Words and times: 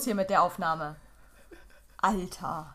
los 0.00 0.04
hier 0.06 0.14
mit 0.14 0.30
der 0.30 0.42
Aufnahme. 0.42 0.96
Alter. 2.00 2.74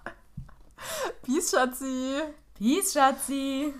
Peace, 1.23 1.49
Schatzi. 1.49 2.21
Peace, 2.53 2.93
Schatzi. 2.93 3.73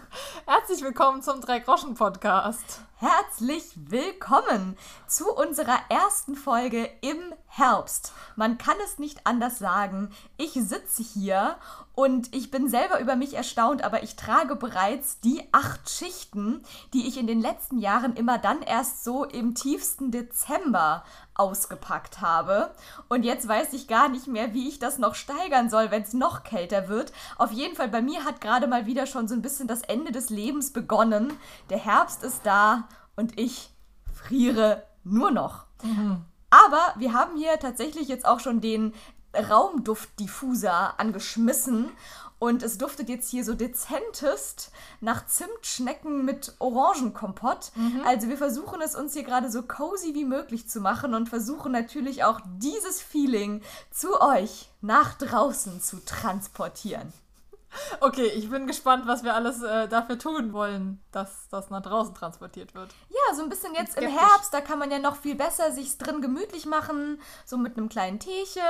Herzlich 0.48 0.82
willkommen 0.82 1.22
zum 1.22 1.42
Drei-Groschen-Podcast. 1.42 2.82
Herzlich 2.98 3.74
willkommen 3.76 4.78
zu 5.06 5.30
unserer 5.30 5.78
ersten 5.90 6.38
Folge 6.38 6.90
im 7.02 7.18
Herbst. 7.48 8.14
Man 8.38 8.58
kann 8.58 8.78
es 8.86 9.00
nicht 9.00 9.28
anders 9.28 9.60
sagen. 9.60 10.12
Ich 10.38 10.54
sitze 10.54 11.04
hier 11.04 11.58
und 11.94 12.34
ich 12.34 12.52
bin 12.52 12.70
selber 12.70 13.02
über 13.02 13.18
mich 13.18 13.34
erstaunt, 13.34 13.84
aber 13.84 14.04
ich 14.04 14.16
trage 14.16 14.56
bereits 14.56 15.20
die 15.20 15.44
acht 15.52 15.90
Schichten, 15.90 16.64
die 16.94 17.06
ich 17.06 17.18
in 17.18 17.28
den 17.28 17.42
letzten 17.42 17.80
Jahren 17.80 18.16
immer 18.16 18.38
dann 18.38 18.62
erst 18.62 19.04
so 19.04 19.26
im 19.26 19.56
tiefsten 19.56 20.12
Dezember 20.12 21.04
ausgepackt 21.36 22.22
habe. 22.22 22.72
Und 23.10 23.24
jetzt 23.24 23.48
weiß 23.48 23.74
ich 23.74 23.88
gar 23.88 24.08
nicht 24.08 24.28
mehr, 24.28 24.54
wie 24.54 24.70
ich 24.70 24.80
das 24.80 24.98
noch 24.98 25.16
steigern 25.16 25.70
soll, 25.70 25.92
wenn 25.92 26.04
es 26.04 26.14
noch 26.14 26.44
kälter 26.44 26.88
wird. 26.88 27.12
Auf 27.38 27.52
jeden 27.52 27.76
Fall, 27.76 27.90
bei 27.90 28.02
mir 28.02 28.24
hat 28.24 28.42
gerade 28.42 28.68
mal 28.68 28.86
wieder 28.86 29.06
schon 29.06 29.28
so 29.28 29.36
ein 29.36 29.42
bisschen 29.42 29.68
das 29.68 29.82
Ende 29.82 30.12
des 30.12 30.30
Lebens 30.30 30.72
begonnen. 30.72 31.34
Der 31.70 31.80
Herbst 31.80 32.24
ist 32.24 32.42
da 32.46 32.85
und 33.16 33.40
ich 33.40 33.70
friere 34.14 34.84
nur 35.04 35.32
noch. 35.32 35.66
Mhm. 35.84 36.26
Aber 36.50 36.94
wir 36.98 37.14
haben 37.14 37.38
hier 37.38 37.60
tatsächlich 37.60 38.08
jetzt 38.08 38.26
auch 38.26 38.40
schon 38.40 38.62
den 38.62 38.94
Raumduftdiffuser 39.36 41.00
angeschmissen 41.00 41.92
und 42.38 42.64
es 42.64 42.78
duftet 42.78 43.10
jetzt 43.10 43.30
hier 43.30 43.44
so 43.44 43.54
dezentest 43.54 44.72
nach 45.00 45.26
Zimtschnecken 45.26 46.26
mit 46.26 46.56
Orangenkompott. 46.60 47.72
Mhm. 47.76 48.02
Also 48.06 48.28
wir 48.28 48.38
versuchen 48.38 48.82
es 48.82 48.96
uns 48.96 49.14
hier 49.14 49.24
gerade 49.24 49.50
so 49.50 49.64
cozy 49.64 50.14
wie 50.14 50.26
möglich 50.26 50.68
zu 50.70 50.82
machen 50.82 51.14
und 51.14 51.30
versuchen 51.30 51.72
natürlich 51.72 52.24
auch 52.24 52.42
dieses 52.58 53.02
Feeling 53.02 53.62
zu 53.90 54.22
euch 54.22 54.70
nach 54.82 55.16
draußen 55.16 55.82
zu 55.82 56.04
transportieren. 56.06 57.14
Okay, 58.00 58.28
ich 58.28 58.50
bin 58.50 58.68
gespannt, 58.68 59.08
was 59.08 59.24
wir 59.24 59.34
alles 59.36 59.62
äh, 59.62 59.88
dafür 59.88 60.18
tun 60.18 60.54
wollen, 60.54 61.04
dass 61.12 61.48
das 61.50 61.70
nach 61.70 61.82
draußen 61.82 62.14
transportiert 62.14 62.76
wird. 62.76 62.90
Ja, 63.10 63.36
so 63.36 63.44
ein 63.44 63.50
bisschen 63.50 63.74
jetzt 63.74 63.98
im 63.98 64.10
Herbst, 64.10 64.54
da 64.54 64.62
kann 64.62 64.80
man 64.80 64.92
ja 64.92 65.00
noch 65.00 65.16
viel 65.16 65.36
besser 65.36 65.72
sich 65.72 65.98
drin 65.98 66.22
gemütlich 66.22 66.66
machen, 66.66 67.20
so 67.46 67.58
mit 67.58 67.78
einem 67.78 67.90
kleinen 67.90 68.20
Teechen 68.20 68.62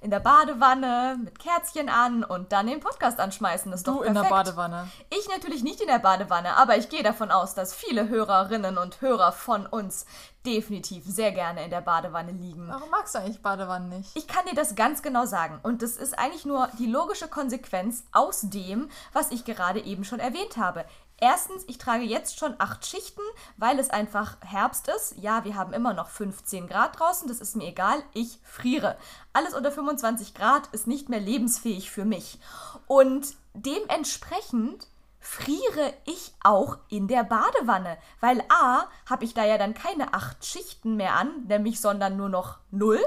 in 0.00 0.10
der 0.10 0.20
Badewanne, 0.20 1.18
mit 1.22 1.38
Kerzchen 1.38 1.88
an 1.88 2.24
und 2.24 2.52
dann 2.52 2.66
den 2.66 2.80
Podcast 2.80 3.20
anschmeißen. 3.20 3.70
Das 3.70 3.80
ist 3.80 3.86
du 3.86 3.92
doch 3.92 4.02
perfekt. 4.02 4.16
in 4.16 4.22
der 4.22 4.30
Badewanne. 4.30 4.88
Ich 5.10 5.28
natürlich 5.28 5.62
nicht 5.62 5.80
in 5.80 5.88
der 5.88 5.98
Badewanne, 5.98 6.56
aber 6.56 6.76
ich 6.76 6.88
gehe 6.88 7.02
davon 7.02 7.30
aus, 7.30 7.54
dass 7.54 7.74
viele 7.74 8.08
Hörerinnen 8.08 8.78
und 8.78 9.00
Hörer 9.00 9.32
von 9.32 9.66
uns 9.66 10.06
definitiv 10.46 11.04
sehr 11.04 11.32
gerne 11.32 11.64
in 11.64 11.70
der 11.70 11.80
Badewanne 11.80 12.32
liegen. 12.32 12.68
Warum 12.68 12.90
magst 12.90 13.14
du 13.14 13.18
eigentlich 13.18 13.42
Badewannen 13.42 13.88
nicht? 13.88 14.10
Ich 14.14 14.28
kann 14.28 14.46
dir 14.46 14.54
das 14.54 14.74
ganz 14.76 15.02
genau 15.02 15.26
sagen. 15.26 15.58
Und 15.62 15.82
das 15.82 15.96
ist 15.96 16.18
eigentlich 16.18 16.44
nur 16.44 16.68
die 16.78 16.86
logische 16.86 17.28
Konsequenz 17.28 18.04
aus 18.12 18.42
dem, 18.42 18.88
was 19.12 19.32
ich 19.32 19.44
gerade 19.44 19.80
eben 19.80 20.04
schon 20.04 20.20
erwähnt 20.20 20.56
habe. 20.56 20.84
Erstens, 21.18 21.64
ich 21.66 21.78
trage 21.78 22.04
jetzt 22.04 22.38
schon 22.38 22.54
acht 22.58 22.84
Schichten, 22.84 23.22
weil 23.56 23.78
es 23.78 23.88
einfach 23.88 24.36
Herbst 24.42 24.88
ist. 24.88 25.14
Ja, 25.16 25.44
wir 25.44 25.56
haben 25.56 25.72
immer 25.72 25.94
noch 25.94 26.10
15 26.10 26.66
Grad 26.66 26.98
draußen, 26.98 27.26
das 27.26 27.40
ist 27.40 27.56
mir 27.56 27.68
egal, 27.68 28.02
ich 28.12 28.38
friere. 28.44 28.98
Alles 29.32 29.54
unter 29.54 29.72
25 29.72 30.34
Grad 30.34 30.66
ist 30.72 30.86
nicht 30.86 31.08
mehr 31.08 31.20
lebensfähig 31.20 31.90
für 31.90 32.04
mich. 32.04 32.38
Und 32.86 33.34
dementsprechend 33.54 34.88
friere 35.26 35.92
ich 36.04 36.32
auch 36.42 36.78
in 36.88 37.08
der 37.08 37.24
Badewanne, 37.24 37.98
weil 38.20 38.42
a, 38.48 38.86
habe 39.10 39.24
ich 39.24 39.34
da 39.34 39.44
ja 39.44 39.58
dann 39.58 39.74
keine 39.74 40.14
acht 40.14 40.46
Schichten 40.46 40.96
mehr 40.96 41.14
an, 41.14 41.46
nämlich 41.48 41.80
sondern 41.80 42.16
nur 42.16 42.28
noch 42.28 42.58
null. 42.70 43.00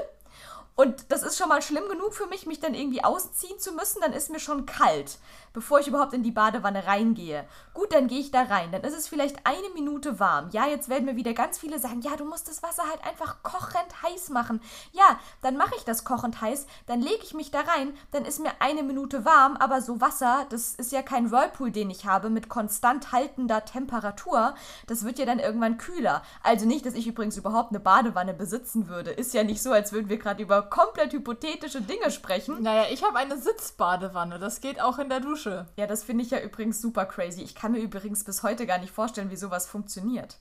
Und 0.76 1.10
das 1.10 1.22
ist 1.22 1.36
schon 1.36 1.48
mal 1.48 1.62
schlimm 1.62 1.88
genug 1.88 2.14
für 2.14 2.26
mich, 2.26 2.46
mich 2.46 2.60
dann 2.60 2.74
irgendwie 2.74 3.04
ausziehen 3.04 3.58
zu 3.58 3.72
müssen. 3.72 4.00
Dann 4.00 4.12
ist 4.12 4.30
mir 4.30 4.40
schon 4.40 4.66
kalt 4.66 5.18
bevor 5.52 5.80
ich 5.80 5.88
überhaupt 5.88 6.12
in 6.12 6.22
die 6.22 6.30
Badewanne 6.30 6.86
reingehe. 6.86 7.44
Gut, 7.74 7.92
dann 7.92 8.06
gehe 8.06 8.20
ich 8.20 8.30
da 8.30 8.42
rein. 8.42 8.70
Dann 8.72 8.82
ist 8.82 8.96
es 8.96 9.08
vielleicht 9.08 9.46
eine 9.46 9.68
Minute 9.74 10.20
warm. 10.20 10.48
Ja, 10.52 10.66
jetzt 10.66 10.88
werden 10.88 11.06
mir 11.06 11.16
wieder 11.16 11.32
ganz 11.34 11.58
viele 11.58 11.78
sagen, 11.78 12.02
ja, 12.02 12.16
du 12.16 12.24
musst 12.24 12.48
das 12.48 12.62
Wasser 12.62 12.84
halt 12.88 13.04
einfach 13.04 13.42
kochend 13.42 14.02
heiß 14.02 14.30
machen. 14.30 14.60
Ja, 14.92 15.18
dann 15.42 15.56
mache 15.56 15.74
ich 15.76 15.84
das 15.84 16.04
kochend 16.04 16.40
heiß, 16.40 16.66
dann 16.86 17.00
lege 17.00 17.22
ich 17.22 17.34
mich 17.34 17.50
da 17.50 17.60
rein, 17.60 17.92
dann 18.12 18.24
ist 18.24 18.40
mir 18.40 18.52
eine 18.60 18.82
Minute 18.82 19.24
warm, 19.24 19.56
aber 19.56 19.80
so 19.80 20.00
Wasser, 20.00 20.46
das 20.50 20.74
ist 20.74 20.92
ja 20.92 21.02
kein 21.02 21.30
Whirlpool, 21.30 21.70
den 21.70 21.90
ich 21.90 22.06
habe, 22.06 22.30
mit 22.30 22.48
konstant 22.48 23.12
haltender 23.12 23.64
Temperatur. 23.64 24.54
Das 24.86 25.04
wird 25.04 25.18
ja 25.18 25.26
dann 25.26 25.38
irgendwann 25.38 25.78
kühler. 25.78 26.22
Also 26.42 26.66
nicht, 26.66 26.86
dass 26.86 26.94
ich 26.94 27.06
übrigens 27.06 27.36
überhaupt 27.36 27.70
eine 27.70 27.80
Badewanne 27.80 28.34
besitzen 28.34 28.88
würde. 28.88 29.10
Ist 29.10 29.34
ja 29.34 29.42
nicht 29.42 29.62
so, 29.62 29.72
als 29.72 29.92
würden 29.92 30.08
wir 30.08 30.18
gerade 30.18 30.42
über 30.42 30.59
komplett 30.62 31.12
hypothetische 31.12 31.80
Dinge 31.80 32.10
sprechen. 32.10 32.62
Naja, 32.62 32.84
ich 32.90 33.02
habe 33.02 33.18
eine 33.18 33.38
Sitzbadewanne. 33.38 34.38
Das 34.38 34.60
geht 34.60 34.80
auch 34.80 34.98
in 34.98 35.08
der 35.08 35.20
Dusche. 35.20 35.30
Dusche. 35.30 35.66
Ja, 35.76 35.86
das 35.86 36.02
finde 36.02 36.24
ich 36.24 36.30
ja 36.30 36.40
übrigens 36.40 36.80
super 36.80 37.06
crazy. 37.06 37.42
Ich 37.42 37.54
kann 37.54 37.72
mir 37.72 37.78
übrigens 37.78 38.24
bis 38.24 38.42
heute 38.42 38.66
gar 38.66 38.78
nicht 38.78 38.92
vorstellen, 38.92 39.30
wie 39.30 39.36
sowas 39.36 39.66
funktioniert. 39.66 40.38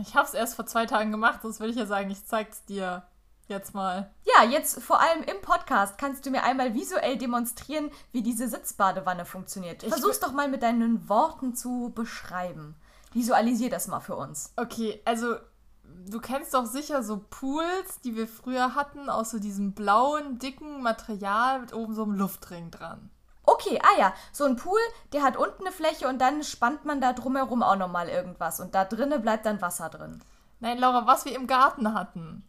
Ich 0.00 0.14
habe 0.14 0.26
es 0.26 0.34
erst 0.34 0.56
vor 0.56 0.66
zwei 0.66 0.84
Tagen 0.84 1.12
gemacht, 1.12 1.40
sonst 1.42 1.60
würde 1.60 1.70
ich 1.70 1.78
ja 1.78 1.86
sagen, 1.86 2.10
ich 2.10 2.26
zeig's 2.26 2.64
dir 2.64 3.04
jetzt 3.46 3.72
mal. 3.72 4.10
Ja, 4.24 4.44
jetzt 4.44 4.82
vor 4.82 5.00
allem 5.00 5.22
im 5.22 5.40
Podcast 5.40 5.96
kannst 5.96 6.26
du 6.26 6.30
mir 6.30 6.42
einmal 6.42 6.74
visuell 6.74 7.16
demonstrieren, 7.16 7.90
wie 8.10 8.22
diese 8.22 8.48
Sitzbadewanne 8.48 9.24
funktioniert. 9.24 9.84
Ich 9.84 9.90
Versuch's 9.90 10.18
doch 10.18 10.32
mal 10.32 10.48
mit 10.48 10.62
deinen 10.62 11.08
Worten 11.08 11.54
zu 11.54 11.92
beschreiben. 11.94 12.74
Visualisier 13.12 13.70
das 13.70 13.86
mal 13.86 14.00
für 14.00 14.16
uns. 14.16 14.52
Okay, 14.56 15.00
also 15.04 15.36
du 16.08 16.20
kennst 16.20 16.54
doch 16.54 16.66
sicher 16.66 17.02
so 17.02 17.24
Pools, 17.30 18.00
die 18.04 18.16
wir 18.16 18.28
früher 18.28 18.74
hatten, 18.74 19.08
aus 19.08 19.30
so 19.30 19.38
diesem 19.38 19.74
blauen, 19.74 20.38
dicken 20.38 20.82
Material 20.82 21.60
mit 21.60 21.72
oben 21.74 21.94
so 21.94 22.04
einem 22.04 22.14
Luftring 22.14 22.70
dran. 22.70 23.10
Okay, 23.44 23.80
ah 23.80 23.98
ja, 23.98 24.14
so 24.32 24.44
ein 24.44 24.56
Pool, 24.56 24.80
der 25.12 25.22
hat 25.22 25.36
unten 25.36 25.64
eine 25.64 25.72
Fläche 25.72 26.08
und 26.08 26.20
dann 26.20 26.42
spannt 26.42 26.84
man 26.84 27.00
da 27.00 27.12
drumherum 27.12 27.62
auch 27.62 27.76
nochmal 27.76 28.08
irgendwas 28.08 28.58
und 28.58 28.74
da 28.74 28.84
drinnen 28.84 29.22
bleibt 29.22 29.46
dann 29.46 29.62
Wasser 29.62 29.88
drin. 29.88 30.20
Nein, 30.58 30.78
Laura, 30.78 31.06
was 31.06 31.24
wir 31.24 31.36
im 31.36 31.46
Garten 31.46 31.94
hatten. 31.94 32.44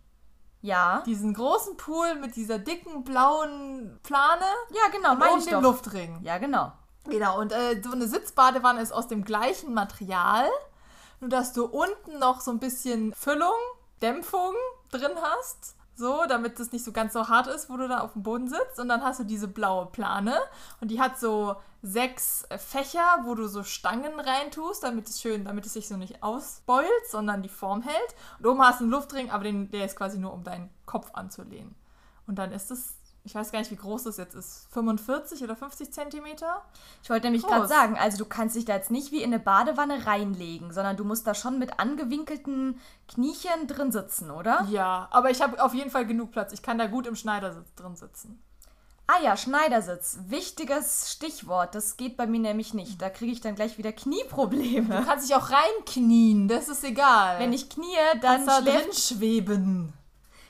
Ja. 0.62 1.04
Diesen 1.06 1.34
großen 1.34 1.78
Pool 1.78 2.16
mit 2.16 2.36
dieser 2.36 2.58
dicken 2.58 3.04
blauen 3.04 4.00
Plane. 4.02 4.46
Ja, 4.72 4.90
genau, 4.92 5.12
und 5.12 5.22
oben 5.22 5.46
den 5.46 5.62
Luftring. 5.62 6.20
Ja, 6.24 6.40
genau. 6.40 6.72
Genau, 7.06 7.40
und 7.40 7.52
äh, 7.52 7.82
so 7.82 7.92
eine 7.92 8.08
Sitzbadewanne 8.08 8.82
ist 8.82 8.92
aus 8.92 9.08
dem 9.08 9.24
gleichen 9.24 9.74
Material, 9.74 10.50
nur 11.20 11.30
dass 11.30 11.54
du 11.54 11.66
unten 11.66 12.20
noch 12.20 12.42
so 12.42 12.52
ein 12.52 12.60
bisschen 12.60 13.14
Füllung, 13.14 13.56
Dämpfung 14.02 14.54
drin 14.92 15.14
hast 15.22 15.78
so, 15.98 16.26
damit 16.28 16.60
es 16.60 16.72
nicht 16.72 16.86
so 16.86 16.92
ganz 16.92 17.14
so 17.14 17.28
hart 17.28 17.48
ist, 17.48 17.70
wo 17.70 17.78
du 17.78 17.88
da 17.88 18.02
auf 18.02 18.14
dem 18.14 18.24
Boden 18.24 18.48
sitzt. 18.48 18.80
Und 18.80 18.88
dann 18.88 19.04
hast 19.04 19.20
du 19.20 19.24
diese 19.24 19.48
blaue 19.48 19.88
Plane 19.88 20.36
und 20.80 20.92
die 20.92 21.02
hat 21.02 21.20
so 21.20 21.56
sechs 21.82 22.48
Fächer, 22.58 23.22
wo 23.24 23.34
du 23.34 23.48
so 23.48 23.64
Stangen 23.64 24.20
reintust, 24.20 24.84
damit 24.84 25.10
es 25.10 25.22
schön, 25.22 25.46
damit 25.46 25.66
es 25.66 25.74
sich 25.74 25.88
so 25.88 25.98
nicht 25.98 26.22
ausbeult, 26.22 26.88
sondern 27.10 27.42
die 27.42 27.50
Form 27.50 27.82
hält. 27.82 28.16
Und 28.38 28.46
oben 28.46 28.62
hast 28.62 28.80
du 28.80 28.84
einen 28.84 28.92
Luftring, 28.92 29.32
aber 29.32 29.44
den, 29.44 29.72
der 29.72 29.86
ist 29.86 29.96
quasi 29.96 30.20
nur, 30.20 30.34
um 30.34 30.44
deinen 30.44 30.70
Kopf 30.86 31.10
anzulehnen. 31.14 31.76
Und 32.28 32.36
dann 32.36 32.52
ist 32.52 32.70
es 32.72 32.97
ich 33.28 33.36
weiß 33.36 33.52
gar 33.52 33.60
nicht, 33.60 33.72
wie 33.72 33.76
groß 33.76 34.04
das 34.04 34.16
jetzt 34.16 34.36
ist, 34.36 34.68
45 34.72 35.44
oder 35.44 35.58
50 35.58 35.92
Zentimeter? 35.92 36.64
Ich 37.04 37.10
wollte 37.10 37.28
nämlich 37.28 37.44
gerade 37.44 37.68
sagen, 37.68 37.98
also 37.98 38.18
du 38.18 38.26
kannst 38.26 38.56
dich 38.56 38.64
da 38.64 38.74
jetzt 38.74 38.90
nicht 38.90 39.12
wie 39.12 39.22
in 39.22 39.34
eine 39.34 39.40
Badewanne 39.40 40.08
reinlegen, 40.08 40.72
sondern 40.72 40.96
du 40.96 41.04
musst 41.04 41.28
da 41.28 41.36
schon 41.36 41.60
mit 41.60 41.78
angewinkelten 41.78 42.80
Kniechen 43.10 43.68
drin 43.68 43.92
sitzen, 43.92 44.32
oder? 44.32 44.66
Ja, 44.70 45.10
aber 45.12 45.30
ich 45.30 45.42
habe 45.42 45.62
auf 45.62 45.74
jeden 45.74 45.92
Fall 45.92 46.08
genug 46.08 46.32
Platz. 46.32 46.54
Ich 46.54 46.62
kann 46.62 46.78
da 46.78 46.88
gut 46.88 47.06
im 47.06 47.18
Schneidersitz 47.18 47.76
drin 47.76 47.98
sitzen. 47.98 48.42
Ah 49.08 49.22
ja, 49.22 49.36
Schneidersitz. 49.36 50.20
Wichtiges 50.28 51.12
Stichwort. 51.12 51.76
Das 51.76 51.98
geht 51.98 52.16
bei 52.16 52.28
mir 52.28 52.40
nämlich 52.40 52.74
nicht. 52.74 53.02
Da 53.02 53.10
kriege 53.10 53.34
ich 53.34 53.42
dann 53.42 53.56
gleich 53.56 53.78
wieder 53.78 53.92
Knieprobleme. 53.92 54.96
Du 54.96 55.06
kannst 55.06 55.28
dich 55.28 55.36
auch 55.36 55.50
reinknien, 55.50 56.48
das 56.48 56.70
ist 56.70 56.84
egal. 56.86 57.40
Wenn 57.40 57.52
ich 57.52 57.70
knie, 57.70 57.86
dann 58.22 58.46
da 58.46 58.62
drin 58.62 58.94
schweben. 58.94 59.94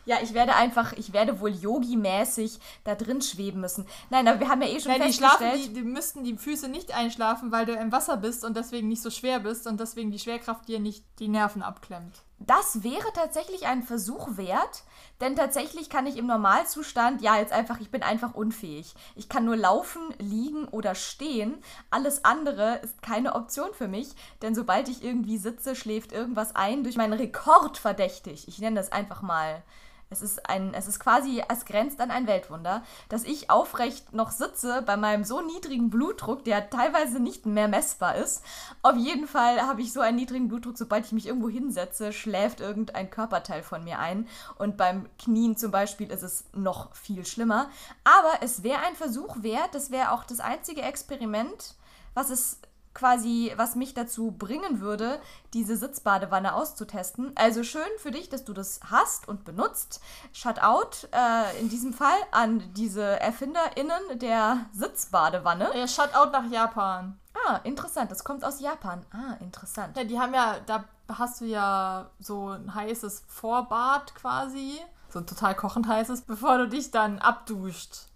Ja, 0.07 0.19
ich 0.23 0.33
werde 0.33 0.55
einfach, 0.55 0.93
ich 0.93 1.11
werde 1.11 1.41
wohl 1.41 1.49
Yogi-mäßig 1.49 2.59
da 2.85 2.95
drin 2.95 3.21
schweben 3.21 3.59
müssen. 3.59 3.85
Nein, 4.09 4.25
aber 4.25 4.39
wir 4.39 4.47
haben 4.47 4.61
ja 4.61 4.69
eh 4.69 4.79
schon 4.79 4.93
Nein, 4.93 5.01
festgestellt... 5.01 5.55
Die, 5.55 5.59
schlafen, 5.59 5.73
die, 5.73 5.73
die 5.73 5.81
müssten 5.81 6.23
die 6.23 6.37
Füße 6.37 6.69
nicht 6.69 6.95
einschlafen, 6.95 7.51
weil 7.51 7.65
du 7.65 7.73
im 7.73 7.91
Wasser 7.91 8.15
bist 8.15 8.45
und 8.45 8.55
deswegen 8.55 8.87
nicht 8.87 9.01
so 9.01 9.09
schwer 9.09 9.41
bist 9.41 9.67
und 9.67 9.81
deswegen 9.81 10.09
die 10.09 10.19
Schwerkraft 10.19 10.65
dir 10.69 10.79
nicht 10.79 11.03
die 11.19 11.27
Nerven 11.27 11.61
abklemmt. 11.61 12.23
Das 12.39 12.83
wäre 12.83 13.11
tatsächlich 13.13 13.67
ein 13.67 13.83
Versuch 13.83 14.37
wert, 14.37 14.83
denn 15.19 15.35
tatsächlich 15.35 15.89
kann 15.89 16.07
ich 16.07 16.15
im 16.15 16.27
Normalzustand, 16.27 17.21
ja, 17.21 17.35
jetzt 17.35 17.51
einfach, 17.51 17.81
ich 17.81 17.91
bin 17.91 18.01
einfach 18.01 18.33
unfähig. 18.33 18.93
Ich 19.15 19.27
kann 19.27 19.43
nur 19.43 19.57
laufen, 19.57 20.13
liegen 20.19 20.69
oder 20.69 20.95
stehen. 20.95 21.55
Alles 21.89 22.23
andere 22.23 22.75
ist 22.77 23.01
keine 23.01 23.35
Option 23.35 23.73
für 23.73 23.89
mich, 23.89 24.09
denn 24.41 24.55
sobald 24.55 24.87
ich 24.87 25.03
irgendwie 25.03 25.37
sitze, 25.37 25.75
schläft 25.75 26.13
irgendwas 26.13 26.55
ein 26.55 26.83
durch 26.83 26.95
meinen 26.95 27.13
Rekord 27.13 27.77
verdächtig. 27.77 28.47
Ich 28.47 28.59
nenne 28.59 28.77
das 28.77 28.93
einfach 28.93 29.21
mal 29.21 29.63
Es 30.09 30.21
ist 30.21 30.49
ein, 30.49 30.73
es 30.73 30.87
ist 30.87 30.99
quasi, 30.99 31.43
es 31.49 31.65
grenzt 31.65 31.99
an 31.99 32.11
ein 32.11 32.27
Weltwunder, 32.27 32.83
dass 33.09 33.25
ich 33.25 33.49
aufrecht 33.49 34.13
noch 34.13 34.31
sitze 34.31 34.81
bei 34.83 34.95
meinem 34.95 35.25
so 35.25 35.41
niedrigen 35.41 35.89
Blutdruck, 35.89 36.45
der 36.45 36.69
teilweise 36.69 37.19
nicht 37.19 37.45
mehr 37.45 37.67
messbar 37.67 38.15
ist. 38.15 38.41
Auf 38.83 38.95
jeden 38.95 39.27
Fall 39.27 39.61
habe 39.61 39.81
ich 39.81 39.91
so 39.91 39.99
einen 39.99 40.15
niedrigen 40.15 40.47
Blutdruck, 40.47 40.77
sobald 40.77 41.05
ich 41.05 41.11
mich 41.11 41.27
irgendwo 41.27 41.49
hinsetze, 41.49 42.13
schläft 42.13 42.61
irgendein 42.61 43.09
Körperteil 43.09 43.63
von 43.63 43.83
mir 43.83 43.99
ein. 43.99 44.27
Und 44.57 44.77
beim 44.77 45.09
Knien 45.19 45.57
zum 45.57 45.71
Beispiel 45.71 46.09
ist 46.09 46.23
es 46.23 46.45
noch 46.53 46.95
viel 46.95 47.25
schlimmer. 47.25 47.69
Aber 48.05 48.41
es 48.41 48.63
wäre 48.63 48.79
ein 48.87 48.95
Versuch 48.95 49.43
wert. 49.43 49.75
Das 49.75 49.91
wäre 49.91 50.11
auch 50.11 50.23
das 50.23 50.39
einzige 50.39 50.83
Experiment, 50.83 51.75
was 52.13 52.29
es 52.29 52.59
quasi, 52.97 53.53
was 53.57 53.75
mich 53.75 53.93
dazu 53.93 54.31
bringen 54.31 54.81
würde, 54.81 55.21
diese 55.53 55.77
Sitzbadewanne 55.77 56.55
auszutesten. 56.55 57.31
Also 57.35 57.63
schön 57.63 57.83
für 57.99 58.09
dich, 58.09 58.27
dass 58.27 58.43
du 58.43 58.53
das 58.53 58.79
hast 58.89 59.27
und 59.27 59.45
benutzt. 59.45 60.01
Shutout 60.33 61.07
äh, 61.11 61.59
in 61.61 61.69
diesem 61.69 61.93
Fall 61.93 62.17
an 62.31 62.73
diese 62.73 63.03
ErfinderInnen 63.19 64.17
der 64.19 64.65
Sitzbadewanne. 64.73 65.77
Ja, 65.77 65.87
Shutout 65.87 66.31
nach 66.31 66.49
Japan. 66.49 67.19
Ah, 67.45 67.57
interessant. 67.63 68.09
Das 68.09 68.23
kommt 68.23 68.43
aus 68.43 68.59
Japan. 68.59 69.05
Ah, 69.11 69.35
interessant. 69.41 69.95
Ja, 69.95 70.03
die 70.03 70.19
haben 70.19 70.33
ja, 70.33 70.55
da 70.65 70.85
hast 71.07 71.41
du 71.41 71.45
ja 71.45 72.09
so 72.19 72.49
ein 72.49 72.73
heißes 72.73 73.25
Vorbad 73.27 74.15
quasi. 74.15 74.79
So 75.09 75.19
ein 75.19 75.27
total 75.27 75.53
kochend 75.53 75.87
heißes, 75.87 76.23
bevor 76.23 76.57
du 76.57 76.67
dich 76.67 76.89
dann 76.89 77.19
abduscht. 77.19 78.07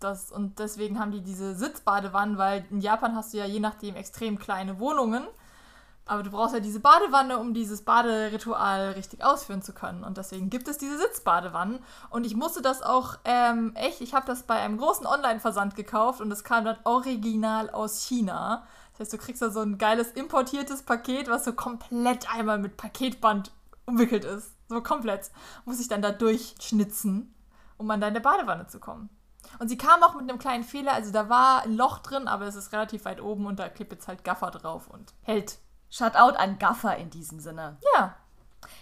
Das, 0.00 0.30
und 0.30 0.58
deswegen 0.58 0.98
haben 0.98 1.10
die 1.10 1.22
diese 1.22 1.54
Sitzbadewannen, 1.54 2.36
weil 2.36 2.64
in 2.70 2.80
Japan 2.80 3.16
hast 3.16 3.32
du 3.32 3.38
ja 3.38 3.46
je 3.46 3.60
nachdem 3.60 3.96
extrem 3.96 4.38
kleine 4.38 4.78
Wohnungen. 4.78 5.26
Aber 6.08 6.22
du 6.22 6.30
brauchst 6.30 6.54
ja 6.54 6.60
diese 6.60 6.78
Badewanne, 6.78 7.38
um 7.38 7.52
dieses 7.52 7.82
Baderitual 7.82 8.92
richtig 8.92 9.24
ausführen 9.24 9.62
zu 9.62 9.72
können. 9.72 10.04
Und 10.04 10.18
deswegen 10.18 10.50
gibt 10.50 10.68
es 10.68 10.78
diese 10.78 10.98
Sitzbadewannen. 10.98 11.80
Und 12.10 12.24
ich 12.24 12.36
musste 12.36 12.62
das 12.62 12.80
auch 12.82 13.18
ähm, 13.24 13.72
echt, 13.74 14.00
ich 14.00 14.14
habe 14.14 14.24
das 14.24 14.44
bei 14.44 14.54
einem 14.54 14.78
großen 14.78 15.04
Online-Versand 15.04 15.74
gekauft 15.74 16.20
und 16.20 16.30
es 16.30 16.44
kam 16.44 16.64
dann 16.64 16.76
original 16.84 17.70
aus 17.70 18.02
China. 18.02 18.64
Das 18.92 19.00
heißt, 19.00 19.14
du 19.14 19.18
kriegst 19.18 19.42
da 19.42 19.50
so 19.50 19.60
ein 19.60 19.78
geiles 19.78 20.12
importiertes 20.12 20.84
Paket, 20.84 21.28
was 21.28 21.44
so 21.44 21.52
komplett 21.52 22.32
einmal 22.32 22.58
mit 22.58 22.76
Paketband 22.76 23.50
umwickelt 23.84 24.24
ist. 24.24 24.52
So 24.68 24.80
komplett. 24.82 25.32
Muss 25.64 25.80
ich 25.80 25.88
dann 25.88 26.02
da 26.02 26.12
durchschnitzen, 26.12 27.34
um 27.78 27.90
an 27.90 28.00
deine 28.00 28.20
Badewanne 28.20 28.68
zu 28.68 28.78
kommen. 28.78 29.10
Und 29.58 29.68
sie 29.68 29.78
kam 29.78 30.02
auch 30.02 30.14
mit 30.14 30.28
einem 30.28 30.38
kleinen 30.38 30.64
Fehler, 30.64 30.92
also 30.92 31.12
da 31.12 31.28
war 31.28 31.62
ein 31.62 31.76
Loch 31.76 31.98
drin, 31.98 32.28
aber 32.28 32.46
es 32.46 32.56
ist 32.56 32.72
relativ 32.72 33.04
weit 33.04 33.20
oben 33.20 33.46
und 33.46 33.58
da 33.58 33.68
klebt 33.68 33.92
jetzt 33.92 34.08
halt 34.08 34.24
Gaffer 34.24 34.50
drauf 34.50 34.88
und 34.88 35.14
hält. 35.22 35.58
Shoutout 35.88 36.36
an 36.36 36.58
Gaffer 36.58 36.96
in 36.96 37.10
diesem 37.10 37.40
Sinne. 37.40 37.78
Ja, 37.94 38.16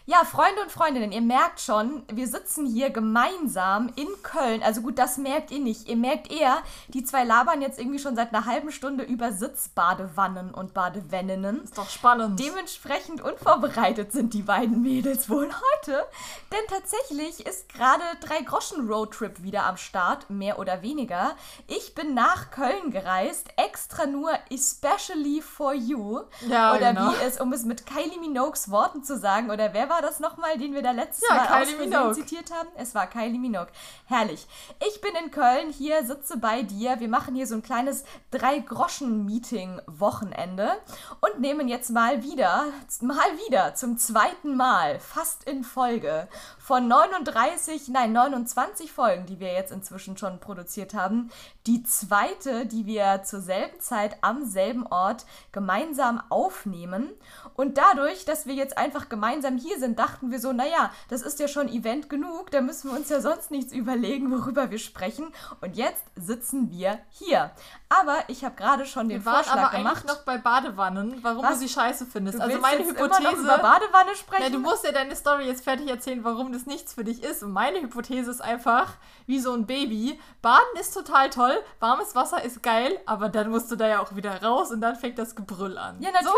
Ja, 0.07 0.23
Freunde 0.27 0.61
und 0.61 0.71
Freundinnen, 0.71 1.13
ihr 1.13 1.23
merkt 1.23 1.61
schon, 1.61 2.03
wir 2.13 2.29
sitzen 2.29 2.67
hier 2.67 2.91
gemeinsam 2.91 3.91
in 3.97 4.07
Köln. 4.23 4.63
Also 4.63 4.83
gut, 4.83 4.99
das 4.99 5.17
merkt 5.17 5.51
ihr 5.51 5.61
nicht. 5.61 5.89
Ihr 5.89 5.97
merkt 5.97 6.31
eher, 6.31 6.59
die 6.89 7.05
zwei 7.05 7.25
labern 7.25 7.63
jetzt 7.63 7.79
irgendwie 7.79 7.99
schon 7.99 8.15
seit 8.15 8.35
einer 8.35 8.45
halben 8.45 8.71
Stunde 8.71 9.03
über 9.03 9.33
Sitzbadewannen 9.33 10.53
und 10.53 10.75
Badewänninnen. 10.75 11.65
ist 11.65 11.79
doch 11.79 11.89
spannend. 11.89 12.39
Dementsprechend 12.39 13.23
unvorbereitet 13.23 14.13
sind 14.13 14.35
die 14.35 14.43
beiden 14.43 14.83
Mädels 14.83 15.31
wohl 15.31 15.49
heute. 15.49 16.05
Denn 16.53 16.67
tatsächlich 16.69 17.47
ist 17.47 17.71
gerade 17.71 18.05
drei 18.21 18.43
Groschen 18.43 18.87
Roadtrip 18.87 19.43
wieder 19.43 19.65
am 19.65 19.79
Start, 19.79 20.29
mehr 20.29 20.59
oder 20.59 20.83
weniger. 20.83 21.35
Ich 21.67 21.95
bin 21.95 22.13
nach 22.13 22.51
Köln 22.51 22.91
gereist, 22.91 23.49
extra 23.57 24.05
nur 24.05 24.33
especially 24.51 25.41
for 25.41 25.73
you. 25.73 26.21
Ja, 26.47 26.75
oder 26.77 26.93
genau. 26.93 27.11
wie 27.11 27.25
es, 27.25 27.41
um 27.41 27.55
es 27.55 27.65
mit 27.65 27.87
Kylie 27.87 28.21
Minogues 28.21 28.71
Worten 28.71 29.03
zu 29.03 29.17
sagen, 29.17 29.51
oder 29.51 29.73
wer 29.73 29.89
war 29.89 29.94
das 30.03 30.21
nochmal, 30.21 30.59
den 30.59 30.75
wir 30.75 30.83
da 30.83 30.91
letztes 30.93 31.27
Ja, 31.29 31.35
Mal 31.37 31.47
Kylie 31.47 31.63
aus 31.63 31.69
Versehen 31.71 31.91
Minogue. 31.91 32.15
zitiert 32.15 32.51
haben? 32.53 32.69
Es 32.77 32.95
war 32.95 33.07
Kylie 33.07 33.39
Minogue. 33.39 33.71
Herrlich. 34.07 34.47
Ich 34.89 35.01
bin 35.01 35.13
in 35.25 35.31
Köln, 35.31 35.71
hier 35.71 36.05
sitze 36.05 36.37
bei 36.39 36.63
dir. 36.63 37.01
Wir 37.01 37.09
machen 37.09 37.35
hier 37.35 37.47
so 37.47 37.55
ein 37.55 37.63
kleines 37.63 38.05
Drei-Groschen-Meeting-Wochenende 38.31 40.73
und 41.21 41.41
nehmen 41.41 41.69
jetzt 41.69 41.91
mal 41.91 42.23
wieder, 42.23 42.67
mal 43.01 43.39
wieder 43.47 43.75
zum 43.75 43.97
zweiten 43.99 44.57
Mal, 44.57 44.99
fast 45.01 45.45
in 45.45 45.65
Folge, 45.65 46.29
von 46.59 46.87
39, 46.89 47.89
nein, 47.89 48.13
29 48.13 48.93
Folgen, 48.93 49.27
die 49.27 49.41
wir 49.41 49.53
jetzt 49.53 49.73
inzwischen 49.73 50.17
schon 50.17 50.41
produziert 50.41 50.95
haben, 50.95 51.31
die 51.67 51.83
zweite, 51.83 52.67
die 52.67 52.87
wir 52.87 53.23
zur 53.23 53.41
selben 53.41 53.81
Zeit 53.81 54.17
am 54.23 54.45
selben 54.45 54.87
Ort 54.87 55.27
gemeinsam 55.53 56.23
aufnehmen. 56.31 57.11
Und 57.55 57.79
dadurch, 57.79 58.25
dass 58.25 58.47
wir 58.47 58.55
jetzt 58.55 58.77
einfach 58.77 59.09
gemeinsam 59.09 59.57
hier 59.57 59.79
sind, 59.79 59.99
dachten 59.99 60.31
wir 60.31 60.41
so, 60.41 60.53
naja, 60.53 60.91
das 61.09 61.23
ist 61.23 61.39
ja 61.39 61.49
schon 61.49 61.69
Event 61.69 62.09
genug, 62.11 62.51
da 62.51 62.61
müssen 62.61 62.91
wir 62.91 62.97
uns 62.99 63.09
ja 63.09 63.21
sonst 63.21 63.51
nichts 63.51 63.73
überlegen, 63.73 64.31
worüber 64.31 64.71
wir 64.71 64.79
sprechen. 64.79 65.33
Und 65.61 65.77
jetzt 65.77 66.03
sitzen 66.17 66.71
wir 66.71 66.99
hier. 67.11 67.51
Aber 67.89 68.17
ich 68.29 68.45
habe 68.45 68.57
gerade 68.57 68.87
schon 68.87 69.09
den 69.09 69.21
wir 69.21 69.27
waren 69.27 69.45
Vorschlag 69.45 69.69
aber 69.69 69.79
gemacht. 69.79 70.07
noch 70.07 70.23
bei 70.25 70.39
Badewannen, 70.39 71.19
warum 71.23 71.45
Was? 71.45 71.55
du 71.55 71.59
sie 71.61 71.69
scheiße 71.69 72.07
findest. 72.07 72.41
also 72.41 72.59
meine 72.59 72.81
jetzt 72.83 72.91
immer 72.99 73.09
noch 73.09 73.19
Hypothese. 73.19 73.43
über 73.43 73.59
Badewanne 73.59 74.17
sprechen? 74.17 74.43
Ja, 74.43 74.51
du 74.51 74.59
musst 74.59 74.85
ja 74.85 74.93
deine 74.93 75.15
Story 75.15 75.47
jetzt 75.47 75.63
fertig 75.65 75.89
erzählen, 75.89 76.25
warum 76.25 76.53
das 76.53 76.67
nichts 76.67 76.95
für 76.95 77.05
dich 77.05 77.23
ist. 77.23 77.43
Und 77.43 77.53
meine 77.53 77.81
Hypothese 77.81 78.31
ist 78.31 78.41
einfach, 78.41 78.95
wie 79.27 79.39
so 79.39 79.53
ein 79.53 79.67
Baby. 79.67 80.19
Baden 80.43 80.65
ist 80.81 80.93
total 80.93 81.31
toll, 81.31 81.57
warmes 81.79 82.15
Wasser 82.15 82.43
ist 82.43 82.63
geil, 82.63 82.99
aber 83.07 83.29
dann 83.29 83.51
musst 83.51 83.71
du 83.71 83.77
da 83.77 83.87
ja 83.87 84.01
auch 84.01 84.17
wieder 84.17 84.43
raus 84.43 84.71
und 84.73 84.81
dann 84.81 84.97
fängt 84.97 85.19
das 85.19 85.37
Gebrüll 85.37 85.79
an. 85.79 86.01
Ja, 86.01 86.11
So 86.23 86.31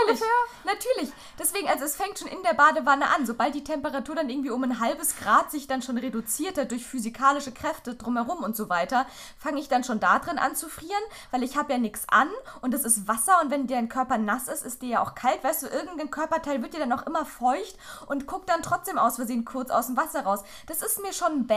natürlich. 0.64 1.05
Natürlich. 1.06 1.36
Deswegen, 1.38 1.68
also 1.68 1.84
es 1.84 1.96
fängt 1.96 2.18
schon 2.18 2.28
in 2.28 2.42
der 2.42 2.54
Badewanne 2.54 3.08
an. 3.14 3.26
Sobald 3.26 3.54
die 3.54 3.64
Temperatur 3.64 4.14
dann 4.14 4.28
irgendwie 4.28 4.50
um 4.50 4.62
ein 4.64 4.80
halbes 4.80 5.16
Grad 5.16 5.50
sich 5.50 5.66
dann 5.66 5.82
schon 5.82 5.98
reduziert 5.98 6.58
hat 6.58 6.70
durch 6.70 6.86
physikalische 6.86 7.52
Kräfte 7.52 7.94
drumherum 7.94 8.42
und 8.42 8.56
so 8.56 8.68
weiter, 8.68 9.06
fange 9.38 9.60
ich 9.60 9.68
dann 9.68 9.84
schon 9.84 10.00
da 10.00 10.18
drin 10.18 10.38
an 10.38 10.54
zu 10.54 10.68
frieren, 10.68 10.92
weil 11.30 11.42
ich 11.42 11.56
habe 11.56 11.72
ja 11.72 11.78
nichts 11.78 12.04
an 12.08 12.28
und 12.60 12.74
es 12.74 12.84
ist 12.84 13.08
Wasser 13.08 13.40
und 13.42 13.50
wenn 13.50 13.66
dein 13.66 13.88
Körper 13.88 14.18
nass 14.18 14.48
ist, 14.48 14.64
ist 14.64 14.82
dir 14.82 14.88
ja 14.88 15.02
auch 15.02 15.14
kalt. 15.14 15.42
Weißt 15.44 15.62
du, 15.62 15.66
irgendein 15.66 16.10
Körperteil 16.10 16.62
wird 16.62 16.74
dir 16.74 16.80
dann 16.80 16.92
auch 16.92 17.06
immer 17.06 17.24
feucht 17.24 17.76
und 18.06 18.26
guckt 18.26 18.48
dann 18.48 18.62
trotzdem 18.62 18.98
aus 18.98 19.16
Versehen 19.16 19.44
kurz 19.44 19.70
aus 19.70 19.86
dem 19.86 19.96
Wasser 19.96 20.24
raus. 20.24 20.42
Das 20.66 20.82
ist 20.82 21.02
mir 21.02 21.12
schon 21.12 21.46
bäh 21.46 21.56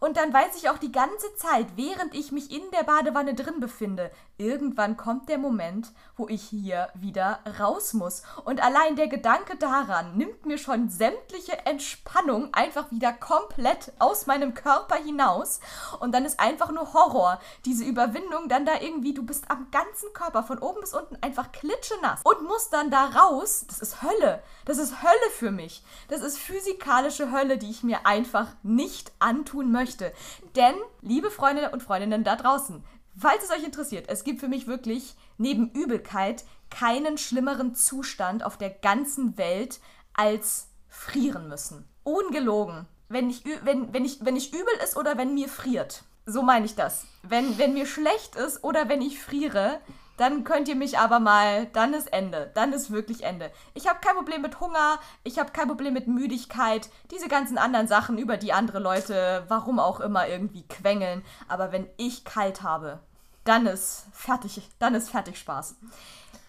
und 0.00 0.16
dann 0.16 0.32
weiß 0.32 0.56
ich 0.56 0.70
auch 0.70 0.78
die 0.78 0.92
ganze 0.92 1.34
Zeit, 1.36 1.66
während 1.76 2.14
ich 2.14 2.32
mich 2.32 2.50
in 2.50 2.62
der 2.72 2.84
Badewanne 2.84 3.34
drin 3.34 3.60
befinde, 3.60 4.10
irgendwann 4.38 4.96
kommt 4.96 5.28
der 5.28 5.38
Moment, 5.38 5.92
wo 6.16 6.28
ich 6.28 6.42
hier 6.42 6.88
wieder 6.94 7.40
raus 7.58 7.92
muss. 7.92 8.22
Und 8.44 8.62
allein 8.62 8.73
der 8.96 9.06
Gedanke 9.06 9.56
daran 9.56 10.16
nimmt 10.16 10.46
mir 10.46 10.58
schon 10.58 10.88
sämtliche 10.88 11.64
Entspannung 11.64 12.52
einfach 12.52 12.90
wieder 12.90 13.12
komplett 13.12 13.92
aus 14.00 14.26
meinem 14.26 14.52
Körper 14.52 14.96
hinaus. 14.96 15.60
Und 16.00 16.12
dann 16.12 16.24
ist 16.24 16.40
einfach 16.40 16.72
nur 16.72 16.92
Horror. 16.92 17.38
Diese 17.66 17.84
Überwindung, 17.84 18.48
dann 18.48 18.66
da 18.66 18.80
irgendwie, 18.80 19.14
du 19.14 19.24
bist 19.24 19.48
am 19.48 19.68
ganzen 19.70 20.12
Körper 20.12 20.42
von 20.42 20.58
oben 20.58 20.80
bis 20.80 20.92
unten 20.92 21.16
einfach 21.20 21.52
klitschenass 21.52 22.22
und 22.24 22.42
musst 22.42 22.72
dann 22.72 22.90
da 22.90 23.04
raus. 23.04 23.64
Das 23.68 23.78
ist 23.78 24.02
Hölle. 24.02 24.42
Das 24.64 24.78
ist 24.78 25.04
Hölle 25.04 25.30
für 25.38 25.52
mich. 25.52 25.84
Das 26.08 26.22
ist 26.22 26.36
physikalische 26.38 27.30
Hölle, 27.30 27.58
die 27.58 27.70
ich 27.70 27.84
mir 27.84 28.06
einfach 28.06 28.48
nicht 28.64 29.12
antun 29.20 29.70
möchte. 29.70 30.12
Denn, 30.56 30.74
liebe 31.00 31.30
Freunde 31.30 31.70
und 31.70 31.84
Freundinnen 31.84 32.24
da 32.24 32.34
draußen, 32.34 32.82
Falls 33.16 33.44
es 33.44 33.50
euch 33.52 33.62
interessiert, 33.62 34.08
es 34.08 34.24
gibt 34.24 34.40
für 34.40 34.48
mich 34.48 34.66
wirklich 34.66 35.14
neben 35.38 35.70
Übelkeit 35.70 36.44
keinen 36.70 37.18
schlimmeren 37.18 37.74
Zustand 37.74 38.44
auf 38.44 38.56
der 38.56 38.70
ganzen 38.70 39.38
Welt 39.38 39.80
als 40.12 40.68
frieren 40.88 41.48
müssen. 41.48 41.88
Ungelogen. 42.02 42.86
Wenn 43.08 43.30
ich, 43.30 43.44
wenn, 43.62 43.92
wenn 43.92 44.04
ich, 44.04 44.24
wenn 44.24 44.36
ich 44.36 44.52
übel 44.52 44.74
ist 44.82 44.96
oder 44.96 45.16
wenn 45.16 45.34
mir 45.34 45.48
friert. 45.48 46.04
So 46.26 46.42
meine 46.42 46.64
ich 46.64 46.74
das. 46.74 47.04
Wenn, 47.22 47.58
wenn 47.58 47.74
mir 47.74 47.86
schlecht 47.86 48.34
ist 48.36 48.64
oder 48.64 48.88
wenn 48.88 49.02
ich 49.02 49.20
friere, 49.20 49.80
dann 50.16 50.44
könnt 50.44 50.68
ihr 50.68 50.76
mich 50.76 50.98
aber 50.98 51.18
mal, 51.18 51.66
dann 51.66 51.92
ist 51.92 52.12
Ende. 52.12 52.50
Dann 52.54 52.72
ist 52.72 52.90
wirklich 52.90 53.24
Ende. 53.24 53.50
Ich 53.74 53.88
habe 53.88 53.98
kein 54.00 54.14
Problem 54.14 54.42
mit 54.42 54.60
Hunger, 54.60 54.98
ich 55.24 55.38
habe 55.38 55.52
kein 55.52 55.68
Problem 55.68 55.92
mit 55.92 56.06
Müdigkeit, 56.06 56.88
diese 57.10 57.28
ganzen 57.28 57.58
anderen 57.58 57.88
Sachen, 57.88 58.16
über 58.16 58.36
die 58.36 58.52
andere 58.52 58.78
Leute, 58.78 59.44
warum 59.48 59.78
auch 59.78 60.00
immer, 60.00 60.28
irgendwie 60.28 60.66
quengeln. 60.66 61.24
Aber 61.48 61.72
wenn 61.72 61.88
ich 61.96 62.24
kalt 62.24 62.62
habe, 62.62 63.00
dann 63.44 63.66
ist 63.66 64.06
fertig, 64.12 64.68
dann 64.78 64.94
ist 64.94 65.10
fertig 65.10 65.38
Spaß. 65.38 65.76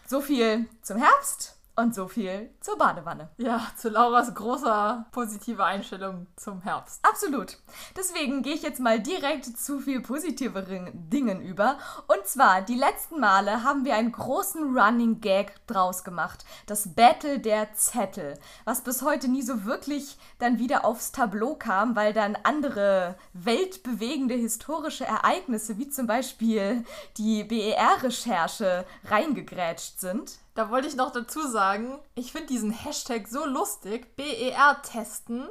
So 0.08 0.22
viel 0.22 0.68
zum 0.82 0.98
Herbst 0.98 1.55
und 1.75 1.94
so 1.94 2.08
viel 2.08 2.50
zur 2.62 2.77
Badewanne. 2.77 3.29
Ja, 3.38 3.67
zu 3.77 3.89
Lauras 3.89 4.34
großer 4.34 5.05
positiver 5.12 5.65
Einstellung 5.65 6.27
zum 6.36 6.62
Herbst. 6.62 7.00
Absolut. 7.03 7.58
Deswegen 7.98 8.44
gehe 8.44 8.53
ich 8.53 8.62
jetzt 8.62 8.79
mal 8.79 9.00
direkt 9.00 9.46
zu 9.46 9.79
viel 9.79 10.01
positiveren 10.01 11.10
Dingen 11.10 11.41
über. 11.41 11.77
Und 12.08 12.25
zwar, 12.25 12.62
die 12.62 12.75
letzten 12.75 13.20
Male 13.20 13.63
haben 13.63 13.84
wir 13.86 13.96
einen 13.96 14.12
großen 14.12 14.77
Running 14.77 15.22
Gag 15.22 15.55
draus 15.67 16.03
gemacht. 16.03 16.46
Das 16.65 16.94
Battle 16.96 17.39
der 17.39 17.74
Zettel. 17.74 18.39
Was 18.63 18.82
bis 18.82 19.01
heute 19.01 19.27
nie 19.27 19.41
so 19.41 19.65
wirklich 19.65 20.17
dann 20.39 20.60
wieder 20.60 20.86
aufs 20.86 21.12
Tableau 21.12 21.55
kam, 21.55 21.96
weil 21.96 22.13
dann 22.13 22.38
andere 22.44 23.15
weltbewegende 23.34 24.36
historische 24.36 25.05
Ereignisse, 25.05 25.77
wie 25.77 25.89
zum 25.89 26.08
Beispiel 26.08 26.86
die 27.17 27.44
BER-Recherche, 27.44 28.86
reingegrätscht 29.10 30.00
sind. 30.00 30.39
Da 30.56 30.70
wollte 30.70 30.88
ich 30.88 30.96
noch 30.96 31.12
dazu 31.12 31.46
sagen, 31.48 32.00
ich 32.16 32.32
finde 32.32 32.48
diesen 32.48 32.72
Hashtag 32.72 33.28
so 33.28 33.46
lustig, 33.46 34.16
BER 34.16 34.82
testen, 34.82 35.50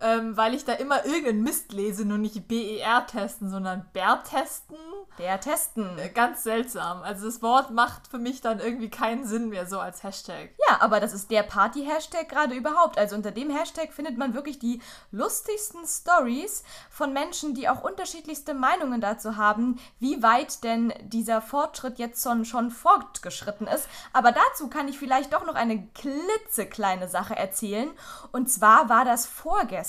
ähm, 0.00 0.36
weil 0.36 0.54
ich 0.54 0.64
da 0.64 0.74
immer 0.74 1.04
irgendeinen 1.04 1.42
Mist 1.42 1.72
lese, 1.72 2.04
nur 2.04 2.18
nicht 2.18 2.46
BER 2.46 3.06
testen, 3.06 3.50
sondern 3.50 3.86
Bär 3.92 4.22
testen. 4.22 4.76
Bär 5.16 5.40
testen. 5.40 5.98
Äh, 5.98 6.10
ganz 6.10 6.44
seltsam. 6.44 7.02
Also 7.02 7.26
das 7.26 7.42
Wort 7.42 7.70
macht 7.70 8.06
für 8.06 8.18
mich 8.18 8.40
dann 8.40 8.60
irgendwie 8.60 8.90
keinen 8.90 9.26
Sinn 9.26 9.48
mehr 9.48 9.66
so 9.66 9.80
als 9.80 10.04
Hashtag. 10.04 10.50
Ja, 10.68 10.80
aber 10.80 11.00
das 11.00 11.12
ist 11.12 11.32
der 11.32 11.42
Party-Hashtag 11.42 12.28
gerade 12.28 12.54
überhaupt. 12.54 12.96
Also 12.96 13.16
unter 13.16 13.32
dem 13.32 13.50
Hashtag 13.50 13.92
findet 13.92 14.16
man 14.16 14.34
wirklich 14.34 14.60
die 14.60 14.80
lustigsten 15.10 15.84
Stories 15.84 16.62
von 16.90 17.12
Menschen, 17.12 17.54
die 17.54 17.68
auch 17.68 17.82
unterschiedlichste 17.82 18.54
Meinungen 18.54 19.00
dazu 19.00 19.36
haben, 19.36 19.80
wie 19.98 20.22
weit 20.22 20.62
denn 20.62 20.92
dieser 21.02 21.42
Fortschritt 21.42 21.98
jetzt 21.98 22.22
schon, 22.22 22.44
schon 22.44 22.70
fortgeschritten 22.70 23.66
ist. 23.66 23.88
Aber 24.12 24.30
dazu 24.30 24.68
kann 24.68 24.86
ich 24.86 24.98
vielleicht 24.98 25.32
doch 25.32 25.44
noch 25.44 25.56
eine 25.56 25.88
klitzekleine 25.88 27.08
Sache 27.08 27.34
erzählen. 27.34 27.90
Und 28.30 28.48
zwar 28.48 28.88
war 28.88 29.04
das 29.04 29.26
vorgestern 29.26 29.87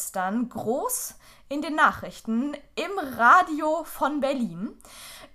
groß 0.49 1.15
in 1.49 1.61
den 1.61 1.75
Nachrichten 1.75 2.55
im 2.75 2.91
Radio 3.17 3.83
von 3.83 4.19
Berlin. 4.19 4.77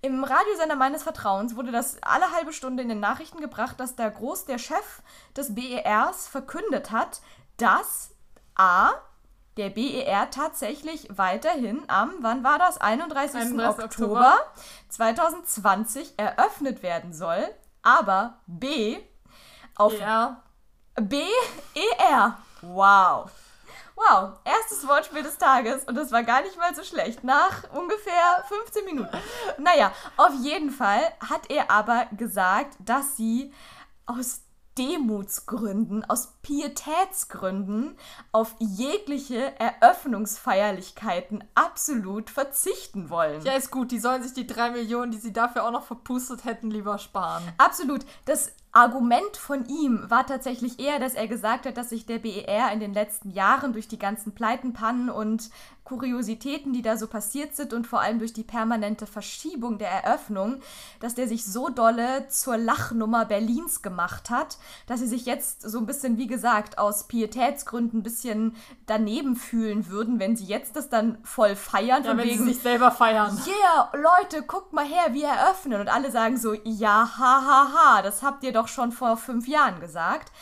Im 0.00 0.22
Radiosender 0.22 0.76
meines 0.76 1.02
Vertrauens 1.02 1.56
wurde 1.56 1.72
das 1.72 1.96
alle 2.02 2.30
halbe 2.32 2.52
Stunde 2.52 2.82
in 2.82 2.88
den 2.88 3.00
Nachrichten 3.00 3.40
gebracht, 3.40 3.80
dass 3.80 3.96
der 3.96 4.10
Groß, 4.10 4.44
der 4.44 4.58
Chef 4.58 5.02
des 5.36 5.54
BERs, 5.54 6.28
verkündet 6.28 6.90
hat, 6.90 7.20
dass 7.56 8.10
A. 8.54 8.92
Der 9.56 9.70
BER 9.70 10.30
tatsächlich 10.30 11.06
weiterhin 11.16 11.84
am, 11.86 12.12
wann 12.20 12.42
war 12.42 12.58
das? 12.58 12.78
31. 12.78 13.40
31. 13.40 13.84
Oktober 13.84 14.36
2020 14.88 16.14
eröffnet 16.16 16.82
werden 16.82 17.12
soll, 17.12 17.48
aber 17.82 18.40
B. 18.48 18.98
Auf. 19.76 19.92
B-E-R. 20.96 22.38
Wow. 22.62 23.30
Wow, 23.96 24.38
erstes 24.44 24.86
Wortspiel 24.88 25.22
des 25.22 25.38
Tages 25.38 25.84
und 25.84 25.94
das 25.94 26.10
war 26.10 26.24
gar 26.24 26.42
nicht 26.42 26.56
mal 26.58 26.74
so 26.74 26.82
schlecht. 26.82 27.22
Nach 27.22 27.62
ungefähr 27.72 28.44
15 28.48 28.84
Minuten. 28.84 29.16
Naja, 29.58 29.92
auf 30.16 30.32
jeden 30.40 30.70
Fall 30.70 31.00
hat 31.20 31.50
er 31.50 31.70
aber 31.70 32.06
gesagt, 32.16 32.76
dass 32.80 33.16
sie 33.16 33.52
aus 34.06 34.40
Demutsgründen, 34.78 36.04
aus 36.04 36.34
Pietätsgründen 36.42 37.96
auf 38.32 38.56
jegliche 38.58 39.58
Eröffnungsfeierlichkeiten 39.60 41.44
absolut 41.54 42.30
verzichten 42.30 43.08
wollen. 43.08 43.42
Ja, 43.42 43.52
ist 43.52 43.70
gut. 43.70 43.92
Die 43.92 44.00
sollen 44.00 44.22
sich 44.22 44.32
die 44.32 44.46
drei 44.46 44.70
Millionen, 44.70 45.12
die 45.12 45.18
sie 45.18 45.32
dafür 45.32 45.64
auch 45.64 45.70
noch 45.70 45.84
verpustet 45.84 46.44
hätten, 46.44 46.70
lieber 46.70 46.98
sparen. 46.98 47.44
Absolut. 47.58 48.04
Das 48.24 48.50
Argument 48.76 49.36
von 49.36 49.66
ihm 49.66 50.04
war 50.08 50.26
tatsächlich 50.26 50.80
eher, 50.80 50.98
dass 50.98 51.14
er 51.14 51.28
gesagt 51.28 51.64
hat, 51.64 51.76
dass 51.76 51.90
sich 51.90 52.06
der 52.06 52.18
BER 52.18 52.72
in 52.72 52.80
den 52.80 52.92
letzten 52.92 53.30
Jahren 53.30 53.72
durch 53.72 53.86
die 53.86 54.00
ganzen 54.00 54.34
Pleiten, 54.34 54.72
Pannen 54.72 55.10
und 55.10 55.50
Kuriositäten, 55.84 56.72
die 56.72 56.82
da 56.82 56.96
so 56.96 57.06
passiert 57.06 57.54
sind 57.54 57.74
und 57.74 57.86
vor 57.86 58.00
allem 58.00 58.18
durch 58.18 58.32
die 58.32 58.42
permanente 58.42 59.06
Verschiebung 59.06 59.78
der 59.78 59.90
Eröffnung, 59.90 60.60
dass 60.98 61.14
der 61.14 61.28
sich 61.28 61.44
so 61.44 61.68
dolle 61.68 62.26
zur 62.28 62.56
Lachnummer 62.56 63.26
Berlins 63.26 63.82
gemacht 63.82 64.30
hat, 64.30 64.58
dass 64.86 65.00
sie 65.00 65.06
sich 65.06 65.26
jetzt 65.26 65.60
so 65.62 65.78
ein 65.78 65.86
bisschen, 65.86 66.16
wie 66.16 66.26
gesagt, 66.26 66.78
aus 66.78 67.06
Pietätsgründen 67.06 68.00
ein 68.00 68.02
bisschen 68.02 68.56
daneben 68.86 69.36
fühlen 69.36 69.88
würden, 69.88 70.18
wenn 70.18 70.36
sie 70.36 70.46
jetzt 70.46 70.74
das 70.74 70.88
dann 70.88 71.18
voll 71.22 71.54
feiern. 71.54 72.02
Ja, 72.02 72.10
von 72.10 72.18
wenn 72.18 72.28
sie 72.28 72.34
wegen, 72.34 72.46
sich 72.46 72.60
selber 72.60 72.90
feiern. 72.90 73.38
Yeah, 73.46 73.92
Leute, 73.92 74.42
guckt 74.42 74.72
mal 74.72 74.86
her, 74.86 75.12
wir 75.12 75.28
eröffnen. 75.28 75.82
Und 75.82 75.88
alle 75.88 76.10
sagen 76.10 76.38
so, 76.38 76.54
ja, 76.64 77.10
ha, 77.18 77.42
ha, 77.46 77.68
ha, 77.74 78.02
das 78.02 78.22
habt 78.22 78.42
ihr 78.42 78.52
doch 78.52 78.63
schon 78.68 78.92
vor 78.92 79.16
fünf 79.16 79.48
Jahren 79.48 79.80
gesagt. 79.80 80.32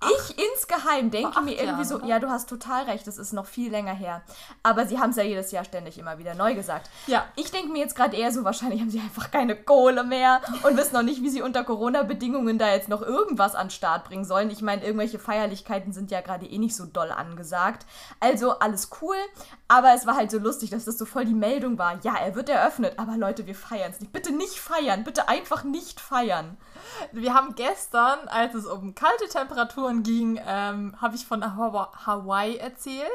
Ich 0.00 0.38
insgeheim 0.38 1.10
denke 1.10 1.40
mir 1.40 1.54
irgendwie 1.54 1.64
Jahren, 1.64 1.84
so, 1.84 1.96
oder? 1.96 2.06
ja, 2.06 2.18
du 2.20 2.28
hast 2.28 2.48
total 2.48 2.84
recht, 2.84 3.04
das 3.08 3.18
ist 3.18 3.32
noch 3.32 3.46
viel 3.46 3.68
länger 3.72 3.94
her. 3.94 4.22
Aber 4.62 4.86
sie 4.86 5.00
haben 5.00 5.10
es 5.10 5.16
ja 5.16 5.24
jedes 5.24 5.50
Jahr 5.50 5.64
ständig 5.64 5.98
immer 5.98 6.18
wieder 6.18 6.36
neu 6.36 6.54
gesagt. 6.54 6.88
Ja. 7.08 7.24
Ich 7.34 7.50
denke 7.50 7.72
mir 7.72 7.80
jetzt 7.80 7.96
gerade 7.96 8.16
eher 8.16 8.30
so, 8.30 8.44
wahrscheinlich 8.44 8.80
haben 8.80 8.90
sie 8.90 9.00
einfach 9.00 9.32
keine 9.32 9.56
Kohle 9.56 10.04
mehr 10.04 10.40
und 10.62 10.76
wissen 10.76 10.94
noch 10.94 11.02
nicht, 11.02 11.22
wie 11.22 11.30
sie 11.30 11.42
unter 11.42 11.64
Corona-Bedingungen 11.64 12.58
da 12.58 12.72
jetzt 12.72 12.88
noch 12.88 13.02
irgendwas 13.02 13.56
an 13.56 13.66
den 13.66 13.70
Start 13.72 14.04
bringen 14.04 14.24
sollen. 14.24 14.50
Ich 14.50 14.62
meine, 14.62 14.84
irgendwelche 14.84 15.18
Feierlichkeiten 15.18 15.92
sind 15.92 16.12
ja 16.12 16.20
gerade 16.20 16.46
eh 16.46 16.58
nicht 16.58 16.76
so 16.76 16.86
doll 16.86 17.10
angesagt. 17.10 17.84
Also 18.20 18.56
alles 18.60 18.90
cool, 19.02 19.16
aber 19.66 19.94
es 19.94 20.06
war 20.06 20.14
halt 20.14 20.30
so 20.30 20.38
lustig, 20.38 20.70
dass 20.70 20.84
das 20.84 20.96
so 20.96 21.06
voll 21.06 21.24
die 21.24 21.34
Meldung 21.34 21.76
war. 21.76 21.98
Ja, 22.04 22.14
er 22.14 22.36
wird 22.36 22.48
eröffnet, 22.48 22.94
aber 22.98 23.16
Leute, 23.16 23.48
wir 23.48 23.56
feiern 23.56 23.90
es 23.90 23.98
nicht. 23.98 24.12
Bitte 24.12 24.30
nicht 24.30 24.60
feiern, 24.60 25.02
bitte 25.02 25.28
einfach 25.28 25.64
nicht 25.64 26.00
feiern. 26.00 26.56
Wir 27.12 27.34
haben 27.34 27.54
gestern, 27.54 28.28
als 28.28 28.54
es 28.54 28.66
um 28.66 28.94
kalte 28.94 29.28
Temperaturen 29.28 30.02
ging, 30.02 30.40
ähm, 30.46 30.94
habe 31.00 31.14
ich 31.16 31.26
von 31.26 31.42
Hawa- 31.44 31.92
Hawaii 32.06 32.56
erzählt. 32.56 33.08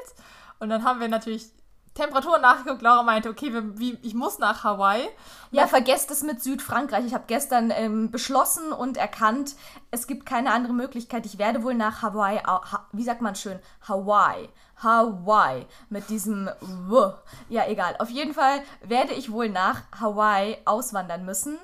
Und 0.59 0.69
dann 0.69 0.83
haben 0.83 0.99
wir 0.99 1.07
natürlich 1.07 1.49
Temperaturen 1.93 2.41
nachgeguckt. 2.41 2.81
Laura 2.81 3.03
meinte, 3.03 3.29
okay, 3.29 3.53
wir, 3.53 3.77
wie, 3.77 3.99
ich 4.01 4.15
muss 4.15 4.39
nach 4.39 4.63
Hawaii. 4.63 5.07
Ja, 5.51 5.67
vergesst 5.67 6.09
es 6.09 6.23
mit 6.23 6.41
Südfrankreich. 6.41 7.05
Ich 7.05 7.13
habe 7.13 7.25
gestern 7.27 7.69
ähm, 7.69 8.09
beschlossen 8.09 8.71
und 8.71 8.97
erkannt, 8.97 9.55
es 9.91 10.07
gibt 10.07 10.25
keine 10.25 10.51
andere 10.51 10.73
Möglichkeit. 10.73 11.25
Ich 11.27 11.37
werde 11.37 11.61
wohl 11.61 11.75
nach 11.75 12.01
Hawaii, 12.01 12.39
ha, 12.39 12.87
wie 12.93 13.03
sagt 13.03 13.21
man 13.21 13.35
schön, 13.35 13.59
Hawaii. 13.87 14.49
Hawaii 14.81 15.67
mit 15.89 16.09
diesem 16.09 16.49
W. 16.61 17.11
Ja, 17.47 17.67
egal. 17.67 17.95
Auf 17.99 18.09
jeden 18.09 18.33
Fall 18.33 18.63
werde 18.81 19.13
ich 19.13 19.31
wohl 19.31 19.49
nach 19.49 19.81
Hawaii 19.99 20.57
auswandern 20.65 21.25
müssen. 21.25 21.59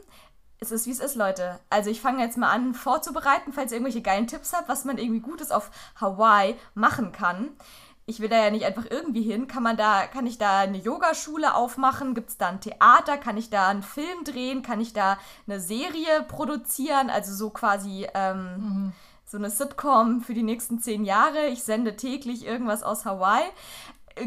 Es 0.61 0.71
ist 0.71 0.87
wie 0.87 0.91
es 0.91 0.99
ist, 0.99 1.15
Leute. 1.15 1.59
Also 1.69 1.89
ich 1.89 2.01
fange 2.01 2.21
jetzt 2.21 2.37
mal 2.37 2.51
an 2.51 2.73
vorzubereiten, 2.73 3.53
falls 3.53 3.71
ihr 3.71 3.77
irgendwelche 3.77 4.01
geilen 4.01 4.27
Tipps 4.27 4.51
habt, 4.51 4.67
was 4.67 4.83
man 4.83 4.97
irgendwie 4.97 5.21
Gutes 5.21 5.51
auf 5.51 5.71
Hawaii 5.95 6.55
machen 6.73 7.13
kann. 7.13 7.51
Ich 8.05 8.19
will 8.19 8.27
da 8.27 8.43
ja 8.43 8.49
nicht 8.49 8.65
einfach 8.65 8.85
irgendwie 8.89 9.21
hin. 9.21 9.47
Kann 9.47 9.63
man 9.63 9.77
da, 9.77 10.07
kann 10.07 10.27
ich 10.27 10.37
da 10.37 10.59
eine 10.59 10.79
Yogaschule 10.79 11.53
aufmachen? 11.55 12.15
Gibt 12.15 12.29
es 12.29 12.37
da 12.37 12.49
ein 12.49 12.59
Theater? 12.59 13.17
Kann 13.17 13.37
ich 13.37 13.49
da 13.49 13.69
einen 13.69 13.83
Film 13.83 14.23
drehen? 14.25 14.63
Kann 14.63 14.81
ich 14.81 14.93
da 14.93 15.17
eine 15.47 15.61
Serie 15.61 16.23
produzieren? 16.27 17.09
Also 17.09 17.33
so 17.33 17.51
quasi 17.51 18.07
ähm, 18.15 18.93
so 19.25 19.37
eine 19.37 19.51
Sitcom 19.51 20.21
für 20.21 20.33
die 20.33 20.43
nächsten 20.43 20.79
zehn 20.79 21.05
Jahre. 21.05 21.47
Ich 21.47 21.63
sende 21.63 21.95
täglich 21.95 22.45
irgendwas 22.45 22.81
aus 22.81 23.05
Hawaii. 23.05 23.45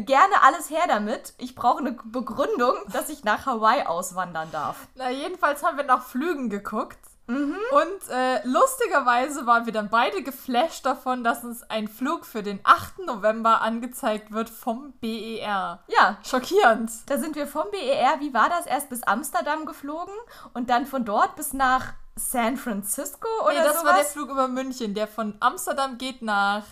Gerne 0.01 0.41
alles 0.43 0.69
her 0.69 0.83
damit. 0.87 1.33
Ich 1.37 1.55
brauche 1.55 1.79
eine 1.79 1.93
Begründung, 2.05 2.75
dass 2.91 3.09
ich 3.09 3.23
nach 3.23 3.45
Hawaii 3.45 3.83
auswandern 3.85 4.49
darf. 4.51 4.77
Na, 4.95 5.09
jedenfalls 5.09 5.63
haben 5.63 5.77
wir 5.77 5.85
nach 5.85 6.03
Flügen 6.03 6.49
geguckt. 6.49 6.97
Und 7.25 8.09
äh, 8.11 8.45
lustigerweise 8.45 9.45
waren 9.45 9.65
wir 9.65 9.71
dann 9.71 9.89
beide 9.89 10.23
geflasht 10.23 10.85
davon, 10.85 11.23
dass 11.23 11.45
uns 11.45 11.63
ein 11.63 11.87
Flug 11.87 12.25
für 12.25 12.43
den 12.43 12.59
8. 12.65 12.99
November 13.05 13.61
angezeigt 13.61 14.31
wird 14.33 14.49
vom 14.49 14.91
BER. 14.99 15.79
Ja, 15.87 16.17
Schockierend. 16.23 16.91
Da 17.07 17.17
sind 17.17 17.37
wir 17.37 17.47
vom 17.47 17.63
BER, 17.71 18.19
wie 18.19 18.33
war 18.33 18.49
das, 18.49 18.65
erst 18.65 18.89
bis 18.89 19.03
Amsterdam 19.03 19.65
geflogen 19.65 20.13
und 20.53 20.69
dann 20.69 20.85
von 20.85 21.05
dort 21.05 21.37
bis 21.37 21.53
nach 21.53 21.93
San 22.17 22.57
Francisco 22.57 23.27
oder 23.45 23.53
Nee, 23.53 23.59
das 23.63 23.79
sowas? 23.79 23.85
war 23.85 23.95
der 23.95 24.05
Flug 24.05 24.29
über 24.29 24.49
München, 24.49 24.93
der 24.93 25.07
von 25.07 25.35
Amsterdam 25.39 25.97
geht 25.97 26.21
nach 26.21 26.63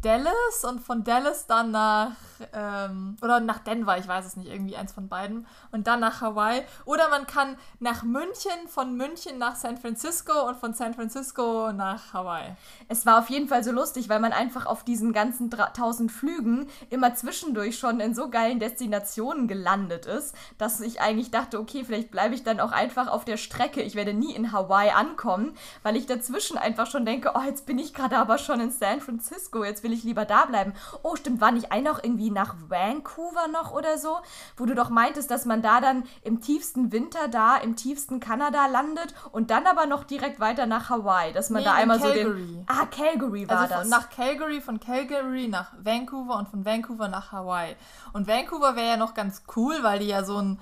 Dallas 0.00 0.62
und 0.62 0.80
von 0.80 1.02
Dallas 1.02 1.48
dann 1.48 1.72
nach, 1.72 2.12
ähm, 2.52 3.16
oder 3.20 3.40
nach 3.40 3.58
Denver, 3.58 3.98
ich 3.98 4.06
weiß 4.06 4.24
es 4.24 4.36
nicht, 4.36 4.48
irgendwie 4.48 4.76
eins 4.76 4.92
von 4.92 5.08
beiden. 5.08 5.44
Und 5.72 5.88
dann 5.88 5.98
nach 5.98 6.20
Hawaii. 6.20 6.62
Oder 6.84 7.08
man 7.08 7.26
kann 7.26 7.56
nach 7.80 8.04
München, 8.04 8.68
von 8.68 8.96
München 8.96 9.38
nach 9.38 9.56
San 9.56 9.76
Francisco 9.76 10.48
und 10.48 10.56
von 10.56 10.72
San 10.72 10.94
Francisco 10.94 11.72
nach 11.72 12.12
Hawaii. 12.12 12.54
Es 12.86 13.06
war 13.06 13.18
auf 13.18 13.28
jeden 13.28 13.48
Fall 13.48 13.64
so 13.64 13.72
lustig, 13.72 14.08
weil 14.08 14.20
man 14.20 14.32
einfach 14.32 14.66
auf 14.66 14.84
diesen 14.84 15.12
ganzen 15.12 15.50
dra- 15.50 15.72
tausend 15.72 16.12
Flügen 16.12 16.68
immer 16.90 17.16
zwischendurch 17.16 17.76
schon 17.76 17.98
in 17.98 18.14
so 18.14 18.30
geilen 18.30 18.60
Destinationen 18.60 19.48
gelandet 19.48 20.06
ist, 20.06 20.32
dass 20.58 20.80
ich 20.80 21.00
eigentlich 21.00 21.32
dachte, 21.32 21.58
okay, 21.58 21.82
vielleicht 21.84 22.12
bleibe 22.12 22.36
ich 22.36 22.44
dann 22.44 22.60
auch 22.60 22.70
einfach 22.70 23.08
auf 23.08 23.24
der 23.24 23.36
Strecke. 23.36 23.82
Ich 23.82 23.96
werde 23.96 24.14
nie 24.14 24.32
in 24.32 24.52
Hawaii 24.52 24.90
ankommen, 24.90 25.56
weil 25.82 25.96
ich 25.96 26.06
dazwischen 26.06 26.56
einfach 26.56 26.86
schon 26.86 27.04
denke, 27.04 27.32
oh, 27.34 27.42
jetzt 27.44 27.66
bin 27.66 27.80
ich 27.80 27.94
gerade 27.94 28.16
aber 28.16 28.38
schon 28.38 28.60
in 28.60 28.70
San 28.70 29.00
Francisco, 29.00 29.64
jetzt 29.64 29.82
will 29.88 29.94
ich 29.96 30.04
lieber 30.04 30.26
da 30.26 30.44
bleiben. 30.44 30.74
Oh, 31.02 31.16
stimmt, 31.16 31.40
war 31.40 31.50
nicht 31.50 31.72
ein 31.72 31.82
noch 31.82 32.02
irgendwie 32.04 32.30
nach 32.30 32.54
Vancouver 32.68 33.48
noch 33.48 33.72
oder 33.72 33.96
so, 33.96 34.18
wo 34.58 34.66
du 34.66 34.74
doch 34.74 34.90
meintest, 34.90 35.30
dass 35.30 35.46
man 35.46 35.62
da 35.62 35.80
dann 35.80 36.04
im 36.22 36.42
tiefsten 36.42 36.92
Winter 36.92 37.28
da, 37.28 37.56
im 37.56 37.74
tiefsten 37.74 38.20
Kanada 38.20 38.66
landet 38.66 39.14
und 39.32 39.50
dann 39.50 39.66
aber 39.66 39.86
noch 39.86 40.04
direkt 40.04 40.40
weiter 40.40 40.66
nach 40.66 40.90
Hawaii, 40.90 41.32
dass 41.32 41.48
man 41.48 41.62
Nee, 41.62 41.68
da 41.68 41.74
in 41.76 41.82
einmal 41.82 41.98
so 41.98 42.04
Calgary. 42.06 42.46
den... 42.46 42.66
Ah, 42.68 42.84
Calgary 42.86 43.48
war 43.48 43.60
Also 43.60 43.74
das. 43.76 43.88
nach 43.88 44.10
Calgary, 44.10 44.60
von 44.60 44.78
Calgary 44.78 45.48
nach 45.48 45.72
Vancouver 45.82 46.36
und 46.36 46.48
von 46.48 46.64
Vancouver 46.66 47.08
nach 47.08 47.32
Hawaii. 47.32 47.74
Und 48.12 48.28
Vancouver 48.28 48.76
wäre 48.76 48.88
ja 48.88 48.96
noch 48.98 49.14
ganz 49.14 49.42
cool, 49.56 49.78
weil 49.82 50.00
die 50.00 50.08
ja 50.08 50.22
so 50.24 50.36
ein 50.36 50.60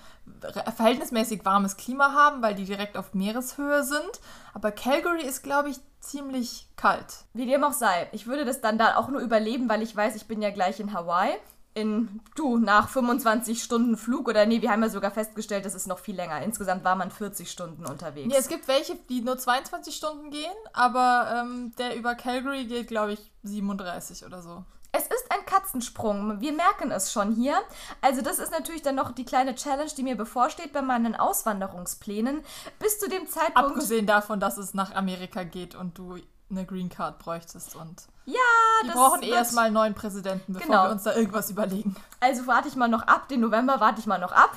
verhältnismäßig 0.76 1.44
warmes 1.44 1.76
Klima 1.76 2.12
haben, 2.12 2.42
weil 2.42 2.54
die 2.54 2.64
direkt 2.64 2.96
auf 2.96 3.14
Meereshöhe 3.14 3.82
sind. 3.82 4.20
Aber 4.54 4.70
Calgary 4.70 5.22
ist, 5.22 5.42
glaube 5.42 5.70
ich, 5.70 5.78
ziemlich 6.08 6.68
kalt. 6.76 7.24
Wie 7.32 7.46
dem 7.46 7.64
auch 7.64 7.72
sei. 7.72 8.08
Ich 8.12 8.26
würde 8.26 8.44
das 8.44 8.60
dann 8.60 8.78
da 8.78 8.96
auch 8.96 9.08
nur 9.08 9.20
überleben, 9.20 9.68
weil 9.68 9.82
ich 9.82 9.94
weiß, 9.94 10.16
ich 10.16 10.26
bin 10.26 10.42
ja 10.42 10.50
gleich 10.50 10.80
in 10.80 10.92
Hawaii. 10.92 11.34
In, 11.74 12.20
du, 12.34 12.56
nach 12.56 12.88
25 12.88 13.62
Stunden 13.62 13.98
Flug 13.98 14.28
oder 14.28 14.46
nee, 14.46 14.62
wir 14.62 14.70
haben 14.70 14.82
ja 14.82 14.88
sogar 14.88 15.10
festgestellt, 15.10 15.66
das 15.66 15.74
ist 15.74 15.86
noch 15.86 15.98
viel 15.98 16.16
länger. 16.16 16.40
Insgesamt 16.40 16.84
war 16.84 16.96
man 16.96 17.10
40 17.10 17.50
Stunden 17.50 17.84
unterwegs. 17.84 18.32
Ja, 18.32 18.40
es 18.40 18.48
gibt 18.48 18.66
welche, 18.66 18.96
die 19.10 19.20
nur 19.20 19.36
22 19.36 19.94
Stunden 19.94 20.30
gehen, 20.30 20.54
aber 20.72 21.44
ähm, 21.44 21.72
der 21.76 21.94
über 21.96 22.14
Calgary 22.14 22.64
geht, 22.64 22.88
glaube 22.88 23.12
ich, 23.12 23.30
37 23.42 24.24
oder 24.24 24.40
so. 24.40 24.64
Es 24.96 25.02
ist 25.08 25.30
ein 25.30 25.44
Katzensprung. 25.44 26.40
Wir 26.40 26.52
merken 26.52 26.90
es 26.90 27.12
schon 27.12 27.32
hier. 27.34 27.56
Also 28.00 28.22
das 28.22 28.38
ist 28.38 28.50
natürlich 28.50 28.80
dann 28.82 28.94
noch 28.94 29.12
die 29.12 29.24
kleine 29.26 29.54
Challenge, 29.54 29.90
die 29.94 30.02
mir 30.02 30.16
bevorsteht 30.16 30.72
bei 30.72 30.80
meinen 30.80 31.14
Auswanderungsplänen. 31.14 32.42
Bis 32.78 32.98
zu 32.98 33.08
dem 33.08 33.28
Zeitpunkt... 33.28 33.58
Abgesehen 33.58 34.06
davon, 34.06 34.40
dass 34.40 34.56
es 34.56 34.72
nach 34.72 34.94
Amerika 34.94 35.42
geht 35.44 35.74
und 35.74 35.98
du 35.98 36.16
eine 36.50 36.64
Green 36.64 36.88
Card 36.88 37.18
bräuchtest 37.18 37.76
und 37.76 38.04
ja, 38.24 38.34
wir 38.82 38.88
das 38.92 38.96
brauchen 38.96 39.22
eh 39.22 39.30
erstmal 39.30 39.66
einen 39.66 39.74
neuen 39.74 39.94
Präsidenten, 39.94 40.52
bevor 40.54 40.66
Genau. 40.66 40.84
wir 40.84 40.90
uns 40.90 41.02
da 41.04 41.14
irgendwas 41.14 41.50
überlegen. 41.50 41.94
Also 42.20 42.46
warte 42.46 42.68
ich 42.68 42.74
mal 42.76 42.88
noch 42.88 43.02
ab. 43.02 43.28
Den 43.28 43.40
November 43.40 43.78
warte 43.80 44.00
ich 44.00 44.06
mal 44.06 44.18
noch 44.18 44.32
ab. 44.32 44.50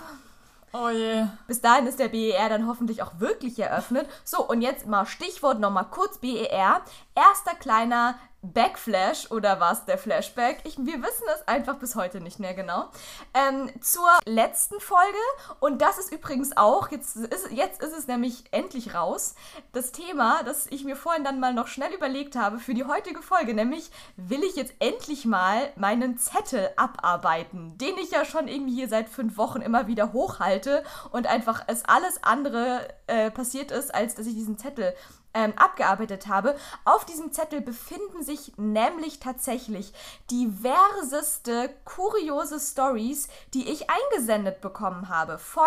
Oh 0.72 0.90
je. 0.90 1.26
Bis 1.48 1.62
dahin 1.62 1.88
ist 1.88 2.00
der 2.00 2.10
BER 2.10 2.48
dann 2.50 2.68
hoffentlich 2.68 3.02
auch 3.02 3.20
wirklich 3.20 3.58
eröffnet. 3.60 4.08
So, 4.24 4.48
und 4.48 4.62
jetzt 4.62 4.86
mal 4.86 5.06
Stichwort 5.06 5.60
nochmal 5.60 5.86
kurz 5.86 6.20
BER. 6.20 6.82
Erster 7.16 7.56
kleiner 7.60 8.16
Backflash 8.42 9.32
oder 9.32 9.60
was 9.60 9.86
der 9.86 9.98
Flashback? 9.98 10.60
Ich, 10.64 10.78
wir 10.78 11.02
wissen 11.02 11.26
es 11.36 11.48
einfach 11.48 11.76
bis 11.76 11.96
heute 11.96 12.22
nicht 12.22 12.40
mehr 12.40 12.54
genau. 12.54 12.90
Ähm, 13.34 13.70
zur 13.82 14.10
letzten 14.26 14.80
Folge. 14.80 15.18
Und 15.60 15.82
das 15.82 15.98
ist 15.98 16.12
übrigens 16.12 16.56
auch, 16.56 16.90
jetzt 16.90 17.18
ist, 17.18 17.52
jetzt 17.52 17.84
ist 17.84 17.98
es 17.98 18.08
nämlich 18.08 18.46
endlich 18.52 18.96
raus, 18.96 19.36
das 19.74 19.92
Thema, 19.92 20.44
das 20.44 20.68
ich 20.68 20.86
mir 20.86 20.96
vorhin 20.96 21.24
dann 21.24 21.40
mal 21.40 21.54
noch 21.54 21.68
schnell 21.68 21.94
überlegt 21.94 22.36
habe 22.36 22.60
für 22.60 22.74
die 22.74 22.86
heutige 22.86 23.22
Folge. 23.22 23.54
Nämlich 23.54 23.92
will 24.16 24.44
ich 24.44 24.56
jetzt 24.56 24.74
endlich 24.80 25.26
mal 25.26 25.72
meinen 25.76 26.18
Zettel 26.18 26.70
abarbeiten, 26.78 27.78
den 27.78 27.98
ich 27.98 28.12
ja 28.12 28.24
schon 28.24 28.48
irgendwie 28.48 28.76
hier 28.76 28.88
seit 28.88 29.10
fünf 29.10 29.38
Wochen 29.38 29.62
immer 29.62 29.88
wieder 29.88 30.14
hochhalte 30.14 30.84
und 31.12 31.28
einfach 31.28 31.64
es 31.68 31.84
alles 31.86 32.24
andere 32.24 32.88
äh, 33.08 33.32
passiert 33.32 33.72
ist, 33.72 33.94
als 33.94 34.16
dass 34.16 34.28
ich 34.28 34.34
diesen 34.34 34.58
Zettel 34.58 34.94
ähm, 35.34 35.54
abgearbeitet 35.56 36.28
habe. 36.28 36.56
Auf 36.86 37.06
diesem 37.06 37.32
Zettel 37.32 37.62
befinden 37.62 38.24
sich 38.30 38.54
nämlich 38.58 39.20
tatsächlich 39.20 39.92
diverseste 40.30 41.74
kuriose 41.84 42.60
Stories, 42.60 43.28
die 43.56 43.68
ich 43.68 43.88
eingesendet 43.90 44.62
bekommen 44.62 45.10
habe 45.10 45.40
von 45.40 45.64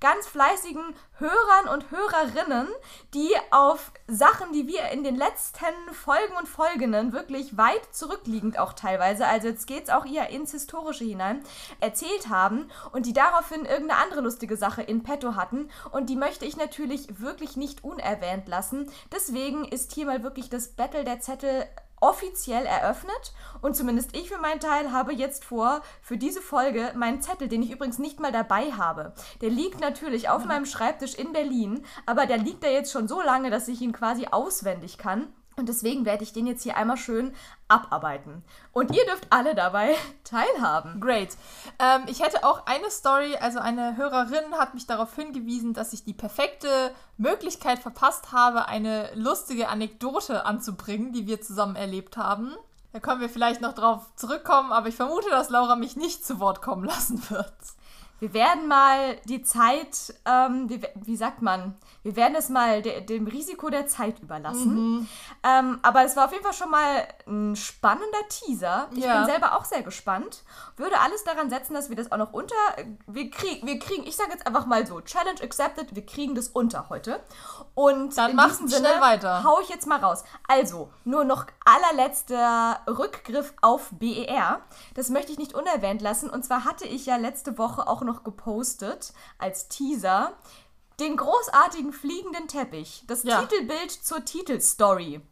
ganz 0.00 0.26
fleißigen 0.26 0.82
Hörern 1.18 1.68
und 1.72 1.90
Hörerinnen, 1.92 2.66
die 3.14 3.30
auf 3.52 3.92
Sachen, 4.08 4.52
die 4.52 4.66
wir 4.66 4.88
in 4.88 5.04
den 5.04 5.14
letzten 5.14 5.66
Folgen 5.92 6.36
und 6.36 6.48
Folgenden 6.48 7.12
wirklich 7.12 7.56
weit 7.56 7.94
zurückliegend 7.94 8.58
auch 8.58 8.72
teilweise, 8.72 9.26
also 9.26 9.48
jetzt 9.48 9.66
geht 9.66 9.84
es 9.84 9.90
auch 9.90 10.04
eher 10.04 10.30
ins 10.30 10.50
Historische 10.50 11.04
hinein, 11.04 11.44
erzählt 11.78 12.28
haben 12.28 12.70
und 12.92 13.06
die 13.06 13.12
daraufhin 13.12 13.66
irgendeine 13.66 14.00
andere 14.02 14.20
lustige 14.20 14.56
Sache 14.56 14.82
in 14.82 15.04
petto 15.04 15.36
hatten 15.36 15.70
und 15.92 16.10
die 16.10 16.16
möchte 16.16 16.44
ich 16.44 16.56
natürlich 16.56 17.20
wirklich 17.20 17.56
nicht 17.56 17.84
unerwähnt 17.84 18.48
lassen. 18.48 18.90
Deswegen 19.12 19.64
ist 19.64 19.92
hier 19.92 20.06
mal 20.06 20.24
wirklich 20.24 20.48
das 20.48 20.68
Battle 20.68 21.04
der 21.04 21.20
Zettel 21.20 21.66
offiziell 22.00 22.66
eröffnet 22.66 23.32
und 23.62 23.76
zumindest 23.76 24.16
ich 24.16 24.28
für 24.30 24.38
meinen 24.38 24.60
Teil 24.60 24.92
habe 24.92 25.12
jetzt 25.12 25.44
vor, 25.44 25.82
für 26.02 26.16
diese 26.16 26.40
Folge 26.40 26.92
meinen 26.96 27.22
Zettel, 27.22 27.48
den 27.48 27.62
ich 27.62 27.70
übrigens 27.70 27.98
nicht 27.98 28.20
mal 28.20 28.32
dabei 28.32 28.72
habe. 28.72 29.12
Der 29.40 29.50
liegt 29.50 29.80
natürlich 29.80 30.28
auf 30.28 30.44
meinem 30.44 30.66
Schreibtisch 30.66 31.14
in 31.14 31.32
Berlin, 31.32 31.84
aber 32.06 32.26
der 32.26 32.38
liegt 32.38 32.64
da 32.64 32.68
jetzt 32.68 32.92
schon 32.92 33.08
so 33.08 33.20
lange, 33.20 33.50
dass 33.50 33.68
ich 33.68 33.80
ihn 33.80 33.92
quasi 33.92 34.26
auswendig 34.30 34.98
kann. 34.98 35.32
Und 35.60 35.68
deswegen 35.68 36.04
werde 36.04 36.24
ich 36.24 36.32
den 36.32 36.46
jetzt 36.46 36.62
hier 36.62 36.76
einmal 36.76 36.96
schön 36.96 37.32
abarbeiten. 37.68 38.42
Und 38.72 38.96
ihr 38.96 39.04
dürft 39.04 39.26
alle 39.30 39.54
dabei 39.54 39.94
teilhaben. 40.24 41.00
Great. 41.00 41.36
Ähm, 41.78 42.02
ich 42.06 42.22
hätte 42.22 42.44
auch 42.44 42.66
eine 42.66 42.90
Story, 42.90 43.36
also 43.36 43.58
eine 43.60 43.96
Hörerin 43.96 44.54
hat 44.58 44.74
mich 44.74 44.86
darauf 44.86 45.14
hingewiesen, 45.14 45.74
dass 45.74 45.92
ich 45.92 46.02
die 46.02 46.14
perfekte 46.14 46.92
Möglichkeit 47.18 47.78
verpasst 47.78 48.32
habe, 48.32 48.66
eine 48.66 49.14
lustige 49.14 49.68
Anekdote 49.68 50.46
anzubringen, 50.46 51.12
die 51.12 51.26
wir 51.26 51.42
zusammen 51.42 51.76
erlebt 51.76 52.16
haben. 52.16 52.54
Da 52.92 52.98
können 52.98 53.20
wir 53.20 53.28
vielleicht 53.28 53.60
noch 53.60 53.74
drauf 53.74 54.10
zurückkommen, 54.16 54.72
aber 54.72 54.88
ich 54.88 54.96
vermute, 54.96 55.30
dass 55.30 55.50
Laura 55.50 55.76
mich 55.76 55.94
nicht 55.94 56.24
zu 56.24 56.40
Wort 56.40 56.62
kommen 56.62 56.84
lassen 56.84 57.22
wird. 57.30 57.52
Wir 58.20 58.32
werden 58.34 58.68
mal 58.68 59.16
die 59.24 59.42
Zeit, 59.42 60.14
ähm, 60.26 60.68
wie, 60.68 60.80
wie 60.94 61.16
sagt 61.16 61.42
man, 61.42 61.74
wir 62.02 62.16
werden 62.16 62.34
es 62.36 62.48
mal 62.50 62.82
de, 62.82 63.00
dem 63.04 63.26
Risiko 63.26 63.70
der 63.70 63.86
Zeit 63.86 64.20
überlassen. 64.20 65.08
Ähm, 65.42 65.78
aber 65.82 66.04
es 66.04 66.16
war 66.16 66.26
auf 66.26 66.32
jeden 66.32 66.44
Fall 66.44 66.52
schon 66.52 66.70
mal 66.70 67.08
ein 67.26 67.56
spannender 67.56 68.28
Teaser. 68.28 68.88
Ich 68.94 69.04
Ja. 69.04 69.16
bin 69.18 69.26
selber 69.26 69.56
auch 69.56 69.64
sehr 69.64 69.82
gespannt. 69.82 70.42
Würde 70.76 71.00
alles 71.00 71.24
daran 71.24 71.50
setzen, 71.50 71.74
dass 71.74 71.88
wir 71.88 71.96
das 71.96 72.12
auch 72.12 72.18
noch 72.18 72.32
unter. 72.32 72.54
Wir, 73.06 73.30
krieg, 73.30 73.64
wir 73.64 73.78
kriegen, 73.78 74.06
ich 74.06 74.16
sage 74.16 74.30
jetzt 74.32 74.46
einfach 74.46 74.66
mal 74.66 74.86
so, 74.86 75.00
Challenge 75.00 75.40
accepted, 75.42 75.94
wir 75.96 76.04
kriegen 76.04 76.34
das 76.34 76.48
unter 76.48 76.88
heute. 76.90 77.20
Und 77.74 78.16
Dann 78.18 78.30
in 78.30 78.36
mach 78.36 78.48
diesem 78.50 78.68
schnell 78.68 79.00
weiter. 79.00 79.44
hau 79.44 79.60
ich 79.60 79.68
jetzt 79.70 79.86
mal 79.86 79.98
raus. 79.98 80.24
Also, 80.46 80.90
nur 81.04 81.24
noch 81.24 81.46
allerletzter 81.64 82.80
Rückgriff 82.86 83.54
auf 83.62 83.88
BER. 83.92 84.60
Das 84.94 85.08
möchte 85.08 85.32
ich 85.32 85.38
nicht 85.38 85.54
unerwähnt 85.54 86.02
lassen. 86.02 86.28
Und 86.28 86.44
zwar 86.44 86.64
hatte 86.64 86.86
ich 86.86 87.06
ja 87.06 87.16
letzte 87.16 87.56
Woche 87.58 87.86
auch 87.88 88.02
noch 88.02 88.09
gepostet 88.24 89.12
als 89.38 89.68
Teaser 89.68 90.32
den 91.00 91.16
großartigen 91.16 91.92
fliegenden 91.92 92.46
Teppich, 92.46 93.04
das 93.06 93.22
Ja. 93.22 93.40
Titelbild 93.40 93.90
zur 93.90 94.24
Titelstory. 94.24 95.22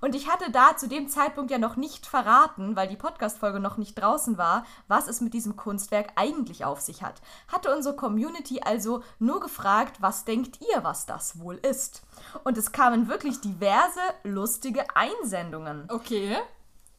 Und 0.00 0.14
ich 0.14 0.28
hatte 0.30 0.50
da 0.50 0.76
zu 0.76 0.86
dem 0.86 1.08
Zeitpunkt 1.08 1.50
ja 1.50 1.56
noch 1.58 1.76
nicht 1.76 2.06
verraten, 2.06 2.76
weil 2.76 2.88
die 2.88 2.96
Podcast-Folge 2.96 3.58
noch 3.58 3.78
nicht 3.78 3.94
draußen 3.94 4.36
war, 4.36 4.66
was 4.86 5.08
es 5.08 5.22
mit 5.22 5.32
diesem 5.32 5.56
Kunstwerk 5.56 6.12
eigentlich 6.16 6.64
auf 6.66 6.80
sich 6.80 7.02
hat. 7.02 7.22
Hatte 7.48 7.74
unsere 7.74 7.96
Community 7.96 8.60
also 8.62 9.02
nur 9.18 9.40
gefragt, 9.40 9.96
was 10.00 10.26
denkt 10.26 10.58
ihr, 10.60 10.84
was 10.84 11.06
das 11.06 11.38
wohl 11.40 11.56
ist? 11.56 12.02
Und 12.44 12.58
es 12.58 12.72
kamen 12.72 13.08
wirklich 13.08 13.40
diverse 13.40 14.00
lustige 14.24 14.84
Einsendungen. 14.94 15.88
Okay. 15.90 16.36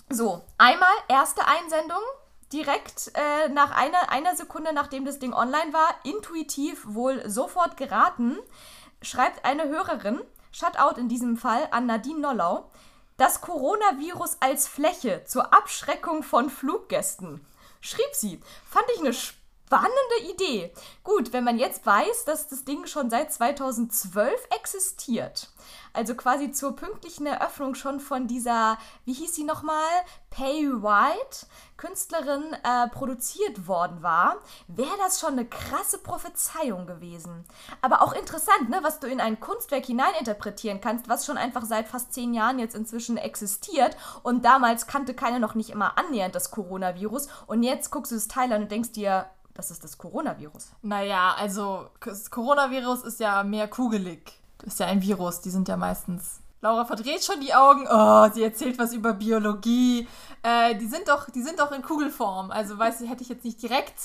So, 0.10 0.42
einmal 0.58 0.94
erste 1.08 1.46
Einsendung, 1.48 2.02
direkt 2.54 3.12
äh, 3.16 3.50
nach 3.50 3.72
einer, 3.72 4.10
einer 4.10 4.36
Sekunde, 4.36 4.74
nachdem 4.74 5.06
das 5.06 5.20
Ding 5.20 5.34
online 5.34 5.74
war, 5.74 5.96
intuitiv 6.04 6.84
wohl 6.86 7.28
sofort 7.30 7.78
geraten, 7.78 8.38
schreibt 9.02 9.46
eine 9.46 9.68
Hörerin, 9.68 10.22
Shutout 10.52 11.00
in 11.00 11.10
diesem 11.10 11.38
Fall 11.38 11.68
an 11.72 11.86
Nadine 11.86 12.20
Nollau, 12.20 12.72
das 13.18 13.42
Coronavirus 13.42 14.38
als 14.40 14.68
Fläche 14.68 15.24
zur 15.26 15.54
Abschreckung 15.54 16.24
von 16.24 16.50
Fluggästen. 16.50 17.46
Schrieb 17.82 18.14
sie. 18.14 18.42
Fand 18.70 18.86
ich 18.94 19.00
eine 19.02 19.14
spannende 19.14 19.45
Idee. 20.32 20.72
Gut, 21.04 21.34
wenn 21.34 21.44
man 21.44 21.58
jetzt 21.58 21.86
weiß, 21.86 22.26
dass 22.26 22.48
das 22.48 22.66
Ding 22.66 22.86
schon 22.86 23.10
seit 23.10 23.32
2012 23.32 24.32
existiert, 24.56 25.50
also 25.94 26.16
quasi 26.16 26.52
zur 26.52 26.76
pünktlichen 26.76 27.26
Eröffnung 27.26 27.74
schon 27.76 28.00
von 28.00 28.28
dieser, 28.28 28.78
wie 29.06 29.14
hieß 29.14 29.34
sie 29.34 29.44
nochmal, 29.44 29.84
Pay 30.30 30.70
White, 30.84 31.48
Künstlerin, 31.78 32.44
äh, 32.64 32.90
produziert 32.90 33.68
worden 33.68 34.04
war, 34.04 34.38
wäre 34.68 34.98
das 34.98 35.20
schon 35.20 35.34
eine 35.34 35.46
krasse 35.46 35.98
Prophezeiung 35.98 36.86
gewesen. 36.86 37.46
Aber 37.82 38.02
auch 38.02 38.14
interessant, 38.14 38.70
ne, 38.70 38.80
was 38.82 39.00
du 39.00 39.08
in 39.08 39.22
ein 39.22 39.40
Kunstwerk 39.40 39.86
hineininterpretieren 39.86 40.82
kannst, 40.82 41.08
was 41.08 41.26
schon 41.26 41.38
einfach 41.38 41.64
seit 41.64 41.88
fast 41.88 42.14
zehn 42.14 42.34
Jahren 42.34 42.60
jetzt 42.60 42.76
inzwischen 42.76 43.18
existiert 43.18 43.96
und 44.24 44.44
damals 44.44 44.88
kannte 44.88 45.14
keiner 45.14 45.40
noch 45.40 45.56
nicht 45.56 45.70
immer 45.70 45.98
annähernd 45.98 46.36
das 46.36 46.52
Coronavirus 46.52 47.30
und 47.48 47.64
jetzt 47.64 47.90
guckst 47.92 48.12
du 48.12 48.16
das 48.16 48.28
Teil 48.28 48.52
an 48.52 48.64
und 48.64 48.72
denkst 48.72 48.92
dir, 48.92 49.28
das 49.56 49.72
ist 49.72 49.84
das 49.84 49.98
Coronavirus. 49.98 50.72
Naja, 50.84 51.34
also 51.40 51.90
das 52.04 52.30
Coronavirus 52.30 53.04
ist 53.04 53.20
ja 53.20 53.44
mehr 53.44 53.68
kugelig. 53.68 54.40
Das 54.60 54.74
ist 54.74 54.80
ja 54.80 54.88
ein 54.88 55.02
Virus, 55.02 55.42
die 55.42 55.50
sind 55.50 55.68
ja 55.68 55.78
meistens. 55.78 56.42
Laura 56.62 56.86
verdreht 56.86 57.24
schon 57.24 57.40
die 57.42 57.54
Augen. 57.54 57.88
Oh, 57.90 58.30
sie 58.34 58.44
erzählt 58.44 58.78
was 58.78 58.94
über 58.94 59.14
Biologie. 59.14 60.08
Äh, 60.44 60.76
die 60.76 60.88
sind 60.88 61.08
doch, 61.08 61.30
die 61.30 61.42
sind 61.42 61.60
doch 61.60 61.72
in 61.72 61.82
Kugelform. 61.82 62.52
Also 62.52 62.78
weiß 62.78 63.02
ich, 63.02 63.10
hätte 63.10 63.24
ich 63.24 63.30
jetzt 63.30 63.46
nicht 63.46 63.62
direkt 63.62 64.00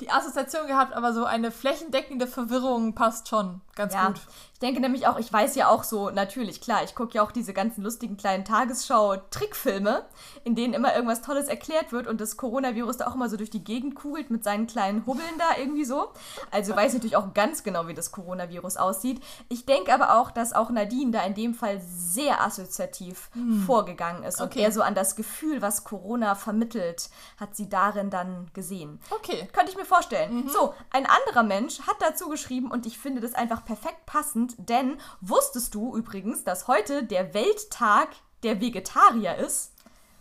die 0.00 0.10
Assoziation 0.10 0.66
gehabt, 0.66 0.92
aber 0.92 1.12
so 1.12 1.24
eine 1.24 1.50
flächendeckende 1.50 2.26
Verwirrung 2.26 2.94
passt 2.94 3.28
schon 3.28 3.60
ganz 3.76 3.94
Ja, 3.94 4.08
gut. 4.08 4.20
ich 4.52 4.58
denke 4.60 4.80
nämlich 4.80 5.06
auch, 5.06 5.18
ich 5.18 5.32
weiß 5.32 5.54
ja 5.56 5.68
auch 5.68 5.84
so, 5.84 6.10
natürlich, 6.10 6.60
klar, 6.60 6.82
ich 6.84 6.94
gucke 6.94 7.14
ja 7.14 7.22
auch 7.22 7.32
diese 7.32 7.52
ganzen 7.52 7.82
lustigen 7.82 8.16
kleinen 8.16 8.44
Tagesschau-Trickfilme, 8.44 10.04
in 10.44 10.54
denen 10.54 10.74
immer 10.74 10.94
irgendwas 10.94 11.22
Tolles 11.22 11.48
erklärt 11.48 11.92
wird 11.92 12.06
und 12.06 12.20
das 12.20 12.36
Coronavirus 12.36 12.98
da 12.98 13.06
auch 13.06 13.14
immer 13.14 13.28
so 13.28 13.36
durch 13.36 13.50
die 13.50 13.64
Gegend 13.64 13.94
kugelt 13.94 14.30
mit 14.30 14.44
seinen 14.44 14.66
kleinen 14.66 15.04
Hubbeln 15.06 15.38
da 15.38 15.58
irgendwie 15.58 15.84
so. 15.84 16.08
Also 16.50 16.74
weiß 16.76 16.92
ich 16.92 16.98
natürlich 16.98 17.16
auch 17.16 17.34
ganz 17.34 17.62
genau, 17.62 17.88
wie 17.88 17.94
das 17.94 18.12
Coronavirus 18.12 18.76
aussieht. 18.76 19.22
Ich 19.48 19.66
denke 19.66 19.92
aber 19.92 20.18
auch, 20.18 20.30
dass 20.30 20.52
auch 20.52 20.70
Nadine 20.70 21.10
da 21.10 21.22
in 21.22 21.34
dem 21.34 21.54
Fall 21.54 21.80
sehr 21.86 22.42
assoziativ 22.42 23.30
vorgegangen 23.66 24.22
ist 24.24 24.40
und 24.40 24.44
Okay. 24.54 24.60
eher 24.60 24.72
so 24.72 24.82
an 24.82 24.94
das 24.94 25.16
Gefühl, 25.16 25.62
was 25.62 25.84
Corona 25.84 26.34
vermittelt, 26.34 27.08
hat 27.38 27.56
sie 27.56 27.68
darin 27.68 28.10
dann 28.10 28.50
gesehen. 28.52 29.00
Okay. 29.10 29.48
Könnte 29.52 29.70
ich 29.72 29.76
mir 29.76 29.84
vorstellen. 29.86 30.48
So, 30.48 30.74
ein 30.90 31.06
anderer 31.06 31.42
Mensch 31.42 31.80
hat 31.80 31.96
dazu 32.00 32.28
geschrieben 32.28 32.70
und 32.70 32.84
ich 32.86 32.98
finde 32.98 33.20
das 33.20 33.34
einfach 33.34 33.63
perfekt 33.64 34.06
passend, 34.06 34.54
denn 34.58 34.98
wusstest 35.20 35.74
du 35.74 35.96
übrigens, 35.96 36.44
dass 36.44 36.68
heute 36.68 37.04
der 37.04 37.34
Welttag 37.34 38.08
der 38.42 38.60
Vegetarier 38.60 39.36
ist? 39.36 39.73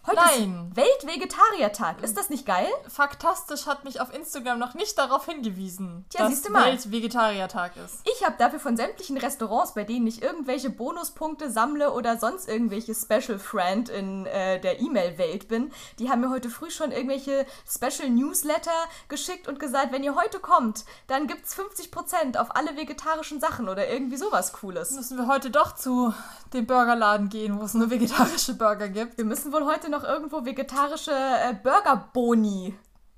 Heute 0.06 0.18
Nein. 0.18 0.68
ist 0.70 0.76
Weltvegetariertag. 0.76 2.04
Ist 2.04 2.18
das 2.18 2.30
nicht 2.30 2.46
geil? 2.46 2.68
Faktastisch 2.90 3.68
hat 3.68 3.86
mich 3.86 4.02
auf 4.02 4.14
Instagram 4.14 4.60
noch 4.60 4.74
nicht 4.74 4.98
darauf 4.98 5.26
hingewiesen, 5.28 6.04
Tja, 6.10 6.28
dass. 6.28 6.44
Weltvegetariertag 6.44 7.72
ist. 7.78 8.02
Ich 8.14 8.26
habe 8.26 8.36
dafür 8.38 8.60
von 8.60 8.76
sämtlichen 8.76 9.16
Restaurants, 9.16 9.76
bei 9.76 9.86
denen 9.86 10.06
ich 10.06 10.22
irgendwelche 10.22 10.70
Bonuspunkte 10.70 11.50
sammle 11.50 11.94
oder 11.94 12.18
sonst 12.18 12.50
irgendwelche 12.50 12.94
Special 12.94 13.40
Friend 13.40 13.88
in 13.88 14.26
äh, 14.26 14.60
der 14.60 14.82
E-Mail-Welt 14.82 15.48
bin, 15.48 15.72
die 16.00 16.10
haben 16.10 16.20
mir 16.20 16.30
heute 16.30 16.50
früh 16.50 16.70
schon 16.70 16.92
irgendwelche 16.92 17.46
Special 17.66 18.10
Newsletter 18.10 18.72
geschickt 19.08 19.48
und 19.48 19.58
gesagt, 19.58 19.94
wenn 19.94 20.04
ihr 20.04 20.16
heute 20.16 20.40
kommt, 20.40 20.84
dann 21.08 21.28
gibt's 21.28 21.58
50% 21.58 22.38
auf 22.38 22.58
alle 22.58 22.76
vegetarischen 22.76 23.40
Sachen 23.40 23.70
oder 23.70 23.88
irgendwie 23.88 24.18
sowas 24.18 24.52
Cooles. 24.52 24.92
Müssen 24.92 25.18
wir 25.18 25.28
heute 25.28 25.50
doch 25.50 25.76
zu 25.76 26.14
dem 26.54 26.68
Burgerladen 26.68 27.30
gehen, 27.30 27.58
wo 27.58 27.64
es 27.64 27.74
nur 27.74 27.90
vegetarische 27.90 28.56
Burger 28.56 28.90
gibt. 28.90 29.18
Wir 29.18 29.26
müssen 29.26 29.54
wohl 29.54 29.66
heute 29.66 29.93
noch 29.94 30.04
irgendwo 30.04 30.44
vegetarische 30.46 31.12
äh, 31.14 31.54
Burger-Boni 31.54 32.76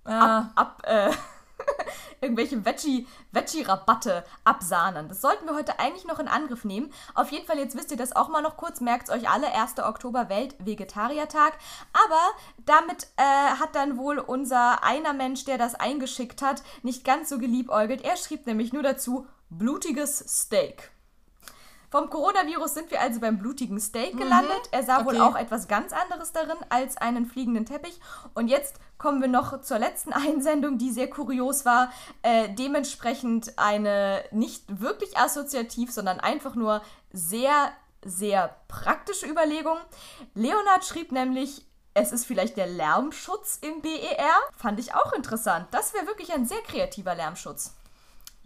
Ja. 0.07 0.51
ab, 0.55 0.81
äh, 0.85 1.11
irgendwelche 2.21 2.57
Veggie- 2.57 3.07
Veggie-Rabatte 3.31 4.23
absahnen. 4.43 5.07
Das 5.07 5.21
sollten 5.21 5.45
wir 5.47 5.55
heute 5.55 5.79
eigentlich 5.79 6.05
noch 6.05 6.19
in 6.19 6.27
Angriff 6.27 6.65
nehmen. 6.65 6.91
Auf 7.13 7.31
jeden 7.31 7.45
Fall, 7.47 7.57
jetzt 7.57 7.75
wisst 7.77 7.91
ihr 7.91 7.97
das 7.97 8.15
auch 8.15 8.27
mal 8.29 8.41
noch 8.41 8.57
kurz, 8.57 8.81
merkt 8.81 9.09
euch 9.09 9.29
alle, 9.29 9.51
1. 9.53 9.79
Oktober 9.79 10.29
Welt-Vegetariertag. 10.29 11.53
Aber 11.93 12.21
damit 12.65 13.07
äh, 13.17 13.21
hat 13.59 13.73
dann 13.75 13.97
wohl 13.97 14.19
unser 14.19 14.83
einer 14.83 15.13
Mensch, 15.13 15.45
der 15.45 15.57
das 15.57 15.75
eingeschickt 15.75 16.41
hat, 16.41 16.61
nicht 16.83 17.03
ganz 17.05 17.29
so 17.29 17.37
geliebäugelt. 17.39 18.03
Er 18.03 18.17
schrieb 18.17 18.45
nämlich 18.45 18.73
nur 18.73 18.83
dazu, 18.83 19.27
blutiges 19.49 20.17
Steak. 20.19 20.91
Vom 21.95 22.09
Coronavirus 22.09 22.73
sind 22.73 22.91
wir 22.91 22.99
also 22.99 23.21
beim 23.21 23.37
blutigen 23.37 23.79
Steak 23.79 24.17
gelandet. 24.17 24.63
Er 24.71 24.83
sah 24.83 25.05
wohl 25.05 25.15
Okay. 25.15 25.21
auch 25.21 25.37
etwas 25.37 25.69
ganz 25.69 25.93
anderes 25.93 26.33
darin 26.33 26.57
als 26.67 26.97
einen 26.97 27.25
fliegenden 27.25 27.65
Teppich. 27.65 28.01
Und 28.33 28.49
jetzt 28.49 28.75
kommen 28.97 29.21
wir 29.21 29.29
noch 29.29 29.61
zur 29.61 29.79
letzten 29.79 30.11
Einsendung, 30.13 30.77
die 30.77 30.91
sehr 30.91 31.09
kurios 31.09 31.63
war. 31.63 31.93
Äh, 32.21 32.49
dementsprechend 32.49 33.57
eine 33.57 34.25
nicht 34.31 34.81
wirklich 34.81 35.17
assoziativ, 35.17 35.89
sondern 35.89 36.19
einfach 36.19 36.55
nur 36.55 36.81
sehr, 37.13 37.71
sehr 38.03 38.53
praktische 38.67 39.25
Überlegung. 39.25 39.77
Leonard 40.33 40.83
schrieb 40.83 41.13
nämlich, 41.13 41.65
es 41.93 42.11
ist 42.11 42.25
vielleicht 42.25 42.57
der 42.57 42.67
Lärmschutz 42.67 43.57
im 43.61 43.81
BER. 43.81 44.35
Fand 44.57 44.81
ich 44.81 44.93
auch 44.95 45.13
interessant. 45.13 45.67
Das 45.71 45.93
wäre 45.93 46.07
wirklich 46.07 46.33
ein 46.33 46.45
sehr 46.45 46.61
kreativer 46.63 47.15
Lärmschutz. 47.15 47.73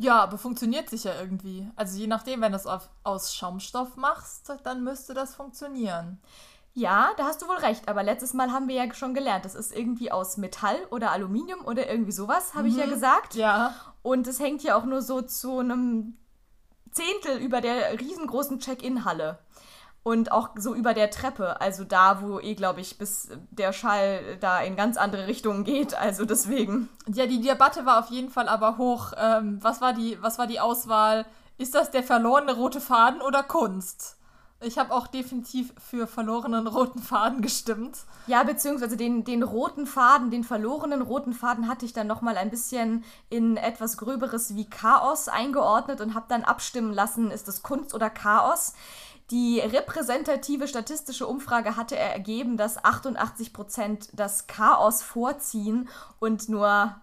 Ja, 0.01 0.21
aber 0.21 0.37
funktioniert 0.37 0.89
sicher 0.89 1.19
irgendwie. 1.19 1.69
Also 1.75 1.99
je 1.99 2.07
nachdem, 2.07 2.39
wenn 2.39 2.53
du 2.53 2.57
es 2.57 2.65
aus 3.03 3.35
Schaumstoff 3.35 3.97
machst, 3.97 4.49
dann 4.63 4.81
müsste 4.81 5.13
das 5.13 5.35
funktionieren. 5.35 6.21
Ja, 6.73 7.09
da 7.17 7.25
hast 7.25 7.41
du 7.41 7.49
wohl 7.49 7.57
recht, 7.57 7.89
aber 7.89 8.01
letztes 8.01 8.33
Mal 8.33 8.53
haben 8.53 8.69
wir 8.69 8.75
ja 8.75 8.93
schon 8.93 9.13
gelernt, 9.13 9.43
das 9.43 9.55
ist 9.55 9.75
irgendwie 9.75 10.09
aus 10.09 10.37
Metall 10.37 10.77
oder 10.91 11.11
Aluminium 11.11 11.65
oder 11.65 11.89
irgendwie 11.89 12.13
sowas, 12.13 12.53
habe 12.53 12.69
ich 12.69 12.77
ja 12.77 12.85
gesagt. 12.85 13.35
Ja. 13.35 13.75
Und 14.01 14.25
es 14.25 14.39
hängt 14.39 14.63
ja 14.63 14.77
auch 14.77 14.85
nur 14.85 15.01
so 15.01 15.21
zu 15.21 15.59
einem 15.59 16.17
Zehntel 16.91 17.37
über 17.37 17.59
der 17.59 17.99
riesengroßen 17.99 18.59
Check-in-Halle. 18.59 19.39
Und 20.03 20.31
auch 20.31 20.51
so 20.55 20.73
über 20.73 20.93
der 20.93 21.11
Treppe, 21.11 21.59
also 21.59 21.83
da, 21.83 22.21
wo 22.21 22.39
eh, 22.39 22.55
glaube 22.55 22.81
ich, 22.81 22.97
bis 22.97 23.29
der 23.51 23.73
Schall 23.73 24.37
da 24.39 24.61
in 24.61 24.75
ganz 24.75 24.97
andere 24.97 25.27
Richtungen 25.27 25.63
geht. 25.65 25.93
Also 25.93 26.25
deswegen. 26.25 26.89
Ja, 27.13 27.25
die 27.25 27.41
Debatte 27.41 27.85
war 27.85 27.99
auf 27.99 28.09
jeden 28.09 28.29
Fall 28.29 28.47
aber 28.47 28.77
hoch. 28.77 29.11
Ähm, 29.17 29.59
was, 29.61 29.81
war 29.81 29.93
die, 29.93 30.17
was 30.21 30.39
war 30.39 30.47
die 30.47 30.59
Auswahl? 30.59 31.25
Ist 31.57 31.75
das 31.75 31.91
der 31.91 32.03
verlorene 32.03 32.55
rote 32.55 32.79
Faden 32.79 33.21
oder 33.21 33.43
Kunst? 33.43 34.15
Ich 34.61 34.77
habe 34.77 34.93
auch 34.93 35.07
definitiv 35.07 35.73
für 35.77 36.05
verlorenen 36.05 36.67
roten 36.67 36.99
Faden 36.99 37.41
gestimmt. 37.41 37.99
Ja, 38.27 38.43
beziehungsweise 38.43 38.97
den, 38.97 39.23
den 39.23 39.41
roten 39.41 39.85
Faden, 39.85 40.31
den 40.31 40.43
verlorenen 40.43 41.01
roten 41.01 41.33
Faden 41.33 41.69
hatte 41.69 41.85
ich 41.85 41.93
dann 41.93 42.07
nochmal 42.07 42.35
ein 42.35 42.49
bisschen 42.49 43.05
in 43.29 43.55
etwas 43.55 43.95
Gröberes 43.95 44.55
wie 44.55 44.69
Chaos 44.69 45.29
eingeordnet 45.29 46.01
und 46.01 46.13
habe 46.13 46.25
dann 46.27 46.43
abstimmen 46.43 46.93
lassen, 46.93 47.31
ist 47.31 47.47
es 47.47 47.63
Kunst 47.63 47.93
oder 47.93 48.09
Chaos. 48.09 48.73
Die 49.31 49.59
repräsentative 49.59 50.67
statistische 50.67 51.27
Umfrage 51.27 51.75
hatte 51.75 51.95
ergeben, 51.95 52.57
dass 52.57 52.83
88% 52.83 54.09
das 54.13 54.47
Chaos 54.47 55.03
vorziehen 55.03 55.87
und 56.19 56.49
nur 56.49 56.95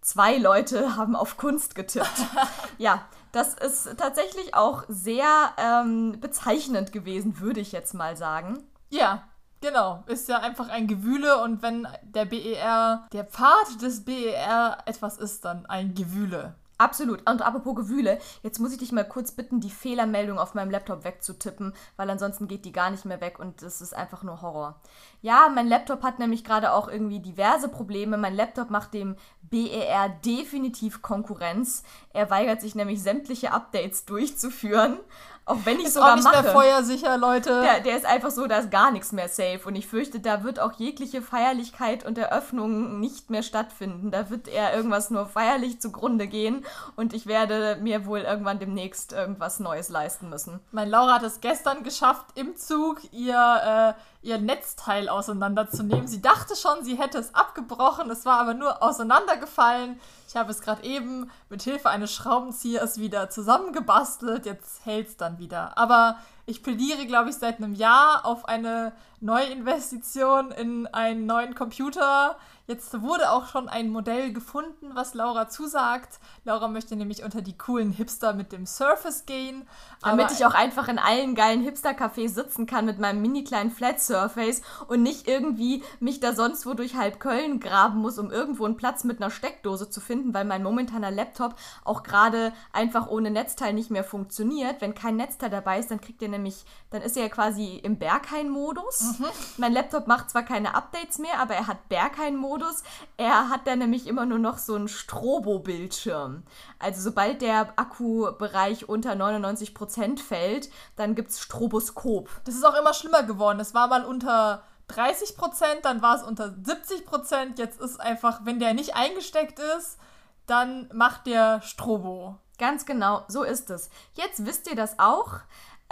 zwei 0.00 0.36
Leute 0.38 0.96
haben 0.96 1.14
auf 1.14 1.36
Kunst 1.36 1.74
getippt. 1.74 2.26
ja, 2.78 3.06
das 3.32 3.54
ist 3.54 3.96
tatsächlich 3.98 4.54
auch 4.54 4.84
sehr 4.88 5.26
ähm, 5.58 6.20
bezeichnend 6.20 6.92
gewesen, 6.92 7.40
würde 7.40 7.60
ich 7.60 7.72
jetzt 7.72 7.92
mal 7.92 8.16
sagen. 8.16 8.62
Ja, 8.90 9.24
genau. 9.60 10.04
Ist 10.06 10.28
ja 10.28 10.38
einfach 10.38 10.68
ein 10.68 10.86
Gewühle 10.86 11.42
und 11.42 11.62
wenn 11.62 11.86
der 12.02 12.24
BER, 12.24 13.08
der 13.12 13.24
Pfad 13.24 13.82
des 13.82 14.04
BER 14.04 14.78
etwas 14.86 15.18
ist, 15.18 15.44
dann 15.44 15.66
ein 15.66 15.94
Gewühle. 15.94 16.54
Absolut. 16.76 17.28
Und 17.30 17.42
apropos 17.42 17.76
Gewühle, 17.76 18.18
jetzt 18.42 18.58
muss 18.58 18.72
ich 18.72 18.78
dich 18.78 18.90
mal 18.90 19.06
kurz 19.06 19.30
bitten, 19.30 19.60
die 19.60 19.70
Fehlermeldung 19.70 20.38
auf 20.38 20.54
meinem 20.54 20.70
Laptop 20.70 21.04
wegzutippen, 21.04 21.72
weil 21.96 22.10
ansonsten 22.10 22.48
geht 22.48 22.64
die 22.64 22.72
gar 22.72 22.90
nicht 22.90 23.04
mehr 23.04 23.20
weg 23.20 23.38
und 23.38 23.62
das 23.62 23.80
ist 23.80 23.94
einfach 23.94 24.24
nur 24.24 24.42
Horror. 24.42 24.80
Ja, 25.22 25.48
mein 25.54 25.68
Laptop 25.68 26.02
hat 26.02 26.18
nämlich 26.18 26.42
gerade 26.42 26.72
auch 26.72 26.88
irgendwie 26.88 27.20
diverse 27.20 27.68
Probleme. 27.68 28.16
Mein 28.16 28.34
Laptop 28.34 28.70
macht 28.70 28.92
dem 28.92 29.14
BER 29.42 30.08
definitiv 30.24 31.00
Konkurrenz. 31.00 31.84
Er 32.12 32.28
weigert 32.30 32.60
sich 32.60 32.74
nämlich 32.74 33.00
sämtliche 33.00 33.52
Updates 33.52 34.04
durchzuführen, 34.04 34.98
auch 35.46 35.58
wenn 35.64 35.78
ich 35.78 35.86
Ist 35.86 35.94
sogar 35.94 36.12
auch 36.12 36.16
nicht 36.16 36.24
mache. 36.24 36.42
mehr 36.42 36.52
feuersicher, 36.52 37.18
Leute. 37.18 37.60
Der, 37.60 37.80
der 37.80 37.96
ist 37.96 38.06
einfach 38.06 38.30
so, 38.30 38.46
da 38.46 38.58
ist 38.58 38.70
gar 38.70 38.90
nichts 38.90 39.12
mehr 39.12 39.28
safe. 39.28 39.60
Und 39.66 39.76
ich 39.76 39.86
fürchte, 39.86 40.20
da 40.20 40.42
wird 40.42 40.58
auch 40.58 40.72
jegliche 40.72 41.20
Feierlichkeit 41.20 42.04
und 42.06 42.16
Eröffnung 42.16 42.98
nicht 42.98 43.28
mehr 43.28 43.42
stattfinden. 43.42 44.10
Da 44.10 44.30
wird 44.30 44.48
eher 44.48 44.74
irgendwas 44.74 45.10
nur 45.10 45.26
feierlich 45.26 45.80
zugrunde 45.82 46.28
gehen. 46.28 46.64
Und 46.96 47.12
ich 47.12 47.26
werde 47.26 47.76
mir 47.82 48.06
wohl 48.06 48.20
irgendwann 48.20 48.58
demnächst 48.58 49.12
irgendwas 49.12 49.60
Neues 49.60 49.90
leisten 49.90 50.30
müssen. 50.30 50.60
Mein 50.72 50.88
Laura 50.88 51.16
hat 51.16 51.22
es 51.22 51.42
gestern 51.42 51.82
geschafft, 51.82 52.24
im 52.36 52.56
Zug 52.56 53.02
ihr, 53.12 53.94
äh, 54.22 54.26
ihr 54.26 54.38
Netzteil 54.38 55.10
auseinanderzunehmen. 55.10 56.08
Sie 56.08 56.22
dachte 56.22 56.56
schon, 56.56 56.84
sie 56.84 56.96
hätte 56.96 57.18
es 57.18 57.34
abgebrochen, 57.34 58.10
es 58.10 58.24
war 58.24 58.40
aber 58.40 58.54
nur 58.54 58.82
auseinandergefallen. 58.82 60.00
Ich 60.34 60.40
habe 60.40 60.50
es 60.50 60.62
gerade 60.62 60.82
eben 60.82 61.30
mit 61.48 61.62
Hilfe 61.62 61.90
eines 61.90 62.12
Schraubenziehers 62.12 62.98
wieder 62.98 63.30
zusammengebastelt. 63.30 64.46
Jetzt 64.46 64.84
hält 64.84 65.06
es 65.06 65.16
dann 65.16 65.38
wieder. 65.38 65.78
Aber 65.78 66.18
ich 66.46 66.62
plädiere, 66.62 67.06
glaube 67.06 67.30
ich, 67.30 67.36
seit 67.36 67.58
einem 67.58 67.74
Jahr 67.74 68.26
auf 68.26 68.46
eine 68.46 68.92
Neuinvestition 69.20 70.50
in 70.50 70.86
einen 70.88 71.24
neuen 71.24 71.54
Computer. 71.54 72.36
Jetzt 72.66 73.02
wurde 73.02 73.30
auch 73.30 73.46
schon 73.46 73.68
ein 73.68 73.90
Modell 73.90 74.32
gefunden, 74.32 74.92
was 74.94 75.12
Laura 75.12 75.48
zusagt. 75.48 76.18
Laura 76.44 76.68
möchte 76.68 76.96
nämlich 76.96 77.22
unter 77.22 77.42
die 77.42 77.56
coolen 77.56 77.92
Hipster 77.92 78.32
mit 78.32 78.52
dem 78.52 78.64
Surface 78.64 79.26
gehen. 79.26 79.66
Damit 80.02 80.30
ich 80.30 80.46
auch 80.46 80.54
einfach 80.54 80.88
in 80.88 80.98
allen 80.98 81.34
geilen 81.34 81.62
Hipster-Cafés 81.62 82.30
sitzen 82.30 82.64
kann 82.66 82.86
mit 82.86 82.98
meinem 82.98 83.20
mini 83.20 83.44
kleinen 83.44 83.70
Flat 83.70 84.00
Surface 84.00 84.62
und 84.88 85.02
nicht 85.02 85.28
irgendwie 85.28 85.82
mich 86.00 86.20
da 86.20 86.34
sonst 86.34 86.64
wo 86.66 86.72
durch 86.72 86.94
halb 86.96 87.20
Köln 87.20 87.60
graben 87.60 88.00
muss, 88.00 88.18
um 88.18 88.30
irgendwo 88.30 88.64
einen 88.64 88.78
Platz 88.78 89.04
mit 89.04 89.20
einer 89.20 89.30
Steckdose 89.30 89.90
zu 89.90 90.00
finden, 90.00 90.32
weil 90.32 90.46
mein 90.46 90.62
momentaner 90.62 91.10
Laptop 91.10 91.54
auch 91.84 92.02
gerade 92.02 92.52
einfach 92.72 93.08
ohne 93.08 93.30
Netzteil 93.30 93.74
nicht 93.74 93.90
mehr 93.90 94.04
funktioniert. 94.04 94.80
Wenn 94.80 94.94
kein 94.94 95.16
Netzteil 95.16 95.50
dabei 95.50 95.78
ist, 95.78 95.90
dann 95.90 96.00
kriegt 96.00 96.22
ihr 96.22 96.28
nämlich, 96.34 96.64
dann 96.90 97.02
ist 97.02 97.16
er 97.16 97.24
ja 97.24 97.28
quasi 97.28 97.76
im 97.76 97.98
Berghain-Modus. 97.98 99.14
Mein 99.56 99.72
Laptop 99.72 100.06
macht 100.06 100.30
zwar 100.30 100.42
keine 100.42 100.74
Updates 100.74 101.18
mehr, 101.18 101.40
aber 101.40 101.54
er 101.54 101.66
hat 101.66 101.88
Berghain-Modus. 101.88 102.82
Er 103.16 103.48
hat 103.48 103.66
da 103.66 103.76
nämlich 103.76 104.06
immer 104.06 104.26
nur 104.26 104.38
noch 104.38 104.58
so 104.58 104.74
einen 104.74 104.88
Strobo-Bildschirm. 104.88 106.42
Also 106.78 107.00
sobald 107.00 107.42
der 107.42 107.72
Akkubereich 107.76 108.88
unter 108.88 109.12
99% 109.12 110.18
fällt, 110.18 110.70
dann 110.96 111.14
gibt 111.14 111.30
es 111.30 111.40
Stroboskop. 111.40 112.28
Das 112.44 112.54
ist 112.54 112.64
auch 112.64 112.78
immer 112.78 112.94
schlimmer 112.94 113.22
geworden. 113.22 113.60
Es 113.60 113.74
war 113.74 113.88
mal 113.88 114.04
unter 114.04 114.62
30 114.88 115.36
Prozent, 115.36 115.84
dann 115.84 116.02
war 116.02 116.16
es 116.16 116.22
unter 116.22 116.54
70 116.62 117.06
Prozent. 117.06 117.58
Jetzt 117.58 117.80
ist 117.80 118.00
einfach, 118.00 118.40
wenn 118.44 118.60
der 118.60 118.74
nicht 118.74 118.94
eingesteckt 118.96 119.58
ist, 119.78 119.98
dann 120.46 120.90
macht 120.92 121.26
der 121.26 121.62
Strobo. 121.62 122.38
Ganz 122.58 122.86
genau, 122.86 123.24
so 123.28 123.42
ist 123.42 123.70
es. 123.70 123.90
Jetzt 124.12 124.46
wisst 124.46 124.68
ihr 124.68 124.76
das 124.76 124.98
auch. 124.98 125.40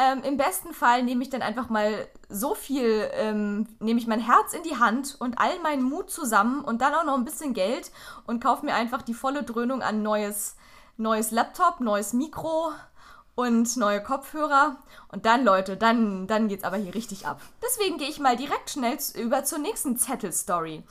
Ähm, 0.03 0.23
Im 0.25 0.37
besten 0.37 0.73
Fall 0.73 1.05
nehme 1.05 1.23
ich 1.23 1.31
dann 1.31 1.43
einfach 1.43 1.69
mal 1.69 2.09
so 2.29 2.55
viel, 2.55 3.09
ähm, 3.13 3.69
nehme 3.79 4.01
ich 4.01 4.07
mein 4.07 4.21
Herz 4.21 4.53
in 4.53 4.63
die 4.65 4.79
Hand 4.79 5.17
und 5.21 5.39
all 5.39 5.61
meinen 5.61 5.83
Mut 5.83 6.11
zusammen 6.11 6.65
und 6.65 6.81
dann 6.81 6.95
auch 6.95 7.05
noch 7.05 7.15
ein 7.15 7.25
bisschen 7.25 7.55
Geld 7.55 7.93
und 8.27 8.43
kaufe 8.43 8.65
mir 8.65 8.75
einfach 8.75 9.03
die 9.03 9.15
volle 9.15 9.45
Dröhnung 9.45 9.83
an 9.83 10.03
neues, 10.03 10.57
neues 10.97 11.31
Laptop, 11.31 11.81
neues 11.81 12.15
Mikro 12.15 12.73
und 13.37 13.77
neue 13.77 14.03
Kopfhörer. 14.03 14.77
Und 15.13 15.27
dann, 15.27 15.45
Leute, 15.45 15.77
dann, 15.77 16.27
dann 16.27 16.49
geht's 16.49 16.65
aber 16.65 16.79
hier 16.79 16.95
richtig 16.95 17.27
ab. 17.27 17.41
Deswegen 17.63 17.99
gehe 17.99 18.09
ich 18.09 18.19
mal 18.19 18.37
direkt 18.37 18.71
schnell 18.71 18.97
über 19.15 19.45
zur 19.45 19.59
nächsten 19.59 19.97
Zettelstory. 19.97 20.83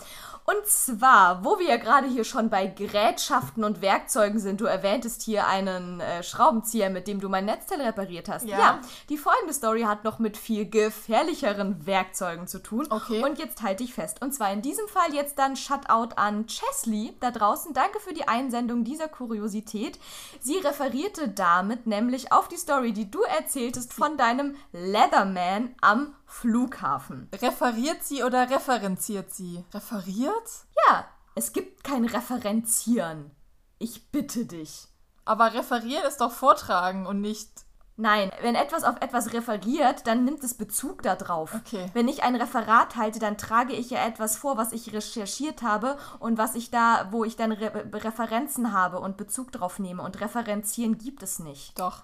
Und 0.44 0.66
zwar, 0.66 1.46
wo 1.46 1.60
wir 1.60 1.68
ja 1.68 1.78
gerade 1.78 2.08
hier 2.08 2.24
schon 2.24 2.50
bei 2.50 2.66
Gerätschaften 2.66 3.64
und 3.64 3.82
Werkzeugen 3.82 4.40
sind, 4.40 4.60
du 4.60 4.66
erwähntest 4.66 5.22
hier 5.22 5.46
einen 5.46 6.00
äh, 6.00 6.24
Schraubenzieher, 6.24 6.90
mit 6.90 7.08
dem 7.08 7.20
du 7.20 7.30
mein 7.30 7.46
Netzteil 7.46 7.82
repariert 7.82 8.28
hast. 8.28 8.46
Ja. 8.48 8.58
ja. 8.58 8.82
die 9.10 9.18
folgende 9.18 9.54
Story 9.54 9.84
hat 9.84 10.04
noch 10.04 10.18
mit 10.18 10.38
viel 10.38 10.68
gefährlicheren 10.68 11.86
Werkzeugen 11.86 12.48
zu 12.48 12.60
tun. 12.62 12.88
Okay. 12.90 13.24
Und 13.24 13.38
jetzt 13.38 13.62
halte 13.62 13.84
ich 13.84 13.94
fest. 13.94 14.22
Und 14.22 14.34
zwar 14.34 14.52
in 14.52 14.64
diesem 14.64 14.88
Fall 14.88 15.14
jetzt 15.14 15.38
dann 15.38 15.56
Shutout 15.56 16.16
an 16.16 16.48
Chesley 16.48 17.14
da 17.20 17.30
draußen. 17.30 17.74
Danke 17.74 18.00
für 18.00 18.14
die 18.14 18.28
Einsendung 18.28 18.84
dieser 18.84 19.08
Kuriosität. 19.08 20.00
Sie 20.40 20.58
referierte 20.58 21.30
damit 21.30 21.86
nämlich 21.86 22.32
auf 22.32 22.48
die 22.48 22.58
Story, 22.58 22.94
die 22.94 23.12
du 23.12 23.22
erzähltest 23.22 23.94
von 23.94 24.11
deinem 24.17 24.56
Leatherman 24.71 25.76
am 25.82 26.15
Flughafen. 26.26 27.30
Referiert 27.41 28.04
sie 28.04 28.24
oder 28.24 28.50
referenziert 28.50 29.34
sie? 29.34 29.63
Referiert? 29.74 30.65
Ja, 30.88 31.06
es 31.36 31.54
gibt 31.54 31.84
kein 31.84 32.06
Referenzieren. 32.06 33.32
Ich 33.80 34.12
bitte 34.12 34.45
dich. 34.45 34.88
Aber 35.26 35.54
referieren 35.54 36.06
ist 36.06 36.21
doch 36.21 36.32
vortragen 36.32 37.06
und 37.06 37.21
nicht. 37.21 37.50
Nein, 37.97 38.32
wenn 38.41 38.56
etwas 38.56 38.84
auf 38.84 38.95
etwas 39.02 39.34
referiert, 39.34 40.08
dann 40.08 40.24
nimmt 40.24 40.43
es 40.43 40.56
Bezug 40.56 41.04
darauf. 41.04 41.54
Okay. 41.54 41.89
Wenn 41.93 42.08
ich 42.08 42.24
ein 42.24 42.36
Referat 42.36 42.95
halte, 42.95 43.19
dann 43.19 43.38
trage 43.38 43.74
ich 43.74 43.91
ja 43.91 44.06
etwas 44.06 44.38
vor, 44.38 44.58
was 44.58 44.71
ich 44.71 44.91
recherchiert 44.91 45.62
habe 45.62 45.97
und 46.19 46.38
was 46.38 46.56
ich 46.56 46.71
da, 46.71 47.10
wo 47.12 47.24
ich 47.24 47.36
dann 47.36 47.52
Re 47.52 47.86
Referenzen 47.93 48.74
habe 48.74 49.00
und 49.00 49.17
Bezug 49.17 49.52
drauf 49.52 49.78
nehme. 49.78 50.02
Und 50.02 50.19
referenzieren 50.19 50.97
gibt 50.97 51.21
es 51.21 51.39
nicht. 51.39 51.78
Doch. 51.78 52.04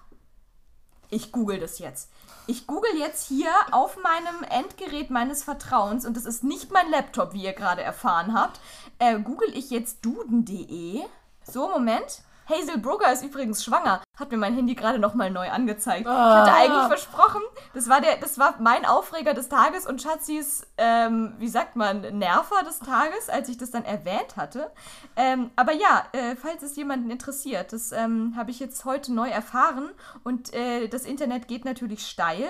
Ich 1.10 1.32
google 1.32 1.58
das 1.58 1.78
jetzt. 1.78 2.10
Ich 2.46 2.66
google 2.66 2.96
jetzt 2.98 3.28
hier 3.28 3.50
auf 3.72 3.96
meinem 4.02 4.42
Endgerät 4.42 5.10
meines 5.10 5.44
Vertrauens 5.44 6.06
und 6.06 6.16
das 6.16 6.24
ist 6.24 6.44
nicht 6.44 6.70
mein 6.70 6.90
Laptop, 6.90 7.32
wie 7.32 7.44
ihr 7.44 7.52
gerade 7.52 7.82
erfahren 7.82 8.34
habt. 8.34 8.60
Äh, 8.98 9.18
google 9.20 9.50
ich 9.54 9.70
jetzt 9.70 10.04
duden.de. 10.04 11.02
So, 11.44 11.68
Moment. 11.68 12.22
Hazel 12.48 12.78
Brugger 12.78 13.12
ist 13.12 13.22
übrigens 13.22 13.62
schwanger. 13.64 14.02
Hat 14.16 14.30
mir 14.30 14.38
mein 14.38 14.54
Handy 14.54 14.74
gerade 14.74 14.98
nochmal 14.98 15.30
neu 15.30 15.50
angezeigt. 15.50 16.02
Ich 16.02 16.06
hatte 16.08 16.52
Ah. 16.52 16.56
eigentlich 16.56 16.86
versprochen, 16.88 17.42
das 17.74 17.88
war, 17.88 18.00
der, 18.00 18.16
das 18.16 18.38
war 18.38 18.54
mein 18.58 18.84
Aufreger 18.86 19.34
des 19.34 19.48
Tages 19.48 19.86
und 19.86 20.00
Schatzis, 20.00 20.66
ähm, 20.78 21.34
wie 21.38 21.48
sagt 21.48 21.76
man, 21.76 22.00
Nerver 22.18 22.62
des 22.64 22.78
Tages, 22.80 23.28
als 23.28 23.48
ich 23.48 23.58
das 23.58 23.70
dann 23.70 23.84
erwähnt 23.84 24.36
hatte. 24.36 24.70
Ähm, 25.16 25.50
aber 25.56 25.72
ja, 25.72 26.04
äh, 26.12 26.36
falls 26.36 26.62
es 26.62 26.76
jemanden 26.76 27.10
interessiert, 27.10 27.72
das 27.72 27.92
ähm, 27.92 28.34
habe 28.36 28.50
ich 28.50 28.60
jetzt 28.60 28.84
heute 28.84 29.12
neu 29.12 29.28
erfahren 29.28 29.90
und 30.24 30.54
äh, 30.54 30.88
das 30.88 31.04
Internet 31.04 31.48
geht 31.48 31.64
natürlich 31.66 32.06
steil. 32.08 32.48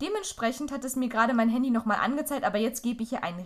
Dementsprechend 0.00 0.72
hat 0.72 0.84
es 0.84 0.96
mir 0.96 1.08
gerade 1.08 1.34
mein 1.34 1.48
Handy 1.50 1.70
nochmal 1.70 1.98
angezeigt, 2.02 2.44
aber 2.44 2.58
jetzt 2.58 2.82
gebe 2.82 3.02
ich 3.02 3.10
hier 3.10 3.22
ein 3.22 3.44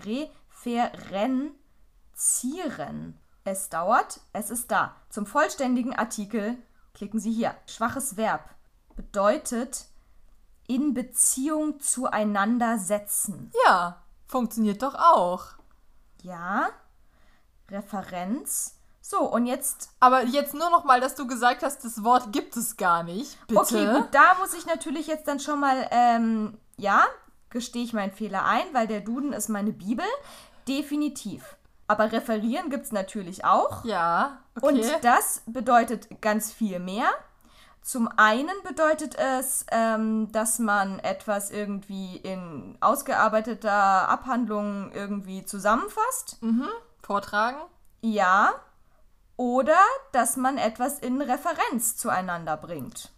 Referenzieren. 0.64 3.18
Es 3.50 3.70
dauert, 3.70 4.20
es 4.34 4.50
ist 4.50 4.70
da. 4.70 4.94
Zum 5.08 5.24
vollständigen 5.24 5.94
Artikel 5.94 6.58
klicken 6.92 7.18
Sie 7.18 7.32
hier. 7.32 7.54
Schwaches 7.66 8.18
Verb 8.18 8.50
bedeutet 8.94 9.86
in 10.66 10.92
Beziehung 10.92 11.80
zueinander 11.80 12.76
setzen. 12.78 13.50
Ja, 13.64 14.02
funktioniert 14.26 14.82
doch 14.82 14.94
auch. 14.94 15.46
Ja, 16.22 16.68
Referenz. 17.70 18.74
So, 19.00 19.20
und 19.20 19.46
jetzt 19.46 19.92
Aber 19.98 20.24
jetzt 20.24 20.52
nur 20.52 20.68
noch 20.68 20.84
mal, 20.84 21.00
dass 21.00 21.14
du 21.14 21.26
gesagt 21.26 21.62
hast, 21.62 21.86
das 21.86 22.04
Wort 22.04 22.34
gibt 22.34 22.54
es 22.54 22.76
gar 22.76 23.02
nicht. 23.02 23.38
Bitte. 23.46 23.60
Okay, 23.60 23.86
gut, 23.94 24.08
da 24.12 24.34
muss 24.40 24.52
ich 24.52 24.66
natürlich 24.66 25.06
jetzt 25.06 25.26
dann 25.26 25.40
schon 25.40 25.58
mal, 25.58 25.88
ähm, 25.90 26.58
ja, 26.76 27.06
gestehe 27.48 27.84
ich 27.84 27.94
meinen 27.94 28.12
Fehler 28.12 28.44
ein, 28.44 28.66
weil 28.74 28.86
der 28.86 29.00
Duden 29.00 29.32
ist 29.32 29.48
meine 29.48 29.72
Bibel. 29.72 30.04
Definitiv. 30.66 31.56
Aber 31.88 32.12
referieren 32.12 32.70
gibt 32.70 32.84
es 32.84 32.92
natürlich 32.92 33.44
auch. 33.44 33.84
Ja, 33.84 34.38
okay. 34.54 34.66
Und 34.66 35.04
das 35.04 35.42
bedeutet 35.46 36.20
ganz 36.20 36.52
viel 36.52 36.78
mehr. 36.78 37.08
Zum 37.80 38.08
einen 38.16 38.54
bedeutet 38.64 39.14
es, 39.14 39.64
ähm, 39.70 40.30
dass 40.30 40.58
man 40.58 40.98
etwas 40.98 41.50
irgendwie 41.50 42.16
in 42.18 42.76
ausgearbeiteter 42.80 43.72
Abhandlung 44.08 44.92
irgendwie 44.92 45.46
zusammenfasst. 45.46 46.38
Vortragen? 47.02 47.58
Ja. 48.02 48.52
Oder 49.36 49.80
dass 50.12 50.36
man 50.36 50.58
etwas 50.58 50.98
in 50.98 51.22
Referenz 51.22 51.96
zueinander 51.96 52.58
bringt. 52.58 53.10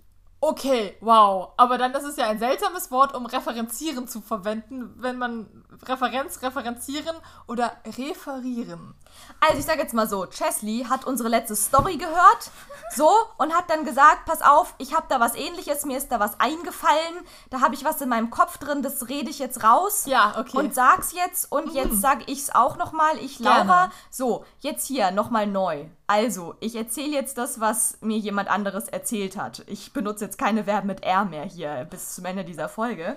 Okay, 0.43 0.97
wow. 1.01 1.51
Aber 1.59 1.77
dann 1.77 1.93
ist 1.93 2.05
es 2.05 2.17
ja 2.17 2.29
ein 2.29 2.39
seltsames 2.39 2.91
Wort, 2.91 3.15
um 3.15 3.27
referenzieren 3.27 4.09
zu 4.09 4.23
verwenden, 4.23 4.95
wenn 4.97 5.19
man 5.19 5.65
Referenz, 5.87 6.41
referenzieren 6.43 7.15
oder 7.47 7.73
referieren. 7.99 8.95
Also 9.41 9.59
ich 9.59 9.65
sage 9.65 9.81
jetzt 9.81 9.95
mal 9.95 10.09
so, 10.09 10.27
Chesley 10.27 10.87
hat 10.89 11.07
unsere 11.07 11.29
letzte 11.29 11.57
Story 11.57 11.97
gehört, 11.97 12.51
so, 12.95 13.11
und 13.39 13.55
hat 13.55 13.71
dann 13.71 13.85
gesagt, 13.85 14.27
pass 14.27 14.43
auf, 14.43 14.75
ich 14.79 14.95
habe 14.95 15.07
da 15.09 15.21
was 15.21 15.35
ähnliches, 15.35 15.85
mir 15.85 15.97
ist 15.97 16.11
da 16.11 16.21
was 16.21 16.39
eingefallen, 16.41 17.25
da 17.49 17.61
habe 17.61 17.75
ich 17.75 17.85
was 17.85 18.01
in 18.01 18.09
meinem 18.09 18.31
Kopf 18.31 18.59
drin, 18.59 18.83
das 18.83 19.09
rede 19.09 19.31
ich 19.31 19.39
jetzt 19.39 19.63
raus. 19.63 20.05
Ja, 20.07 20.35
okay. 20.39 20.57
Und 20.57 20.75
sag's 20.75 21.13
jetzt 21.13 21.51
und 21.51 21.73
jetzt 21.73 22.01
sage 22.01 22.25
ich's 22.27 22.51
auch 22.51 22.77
nochmal, 22.77 23.17
ich 23.19 23.39
Gerne. 23.39 23.69
Laura. 23.69 23.91
So, 24.11 24.45
jetzt 24.61 24.87
hier 24.87 25.11
nochmal 25.11 25.47
neu. 25.47 25.87
Also, 26.07 26.57
ich 26.59 26.75
erzähle 26.75 27.13
jetzt 27.13 27.39
das, 27.39 27.61
was 27.61 27.97
mir 28.01 28.19
jemand 28.19 28.51
anderes 28.51 28.89
erzählt 28.89 29.37
hat. 29.37 29.63
Ich 29.69 29.93
benutze 29.93 30.25
jetzt 30.25 30.39
keine 30.39 30.65
Verben 30.65 30.89
mit 30.89 31.05
R 31.05 31.25
mehr 31.25 31.45
hier 31.45 31.87
bis 31.89 32.17
zum 32.17 32.25
Ende 32.25 32.45
dieser 32.45 32.69
Folge. 32.69 33.17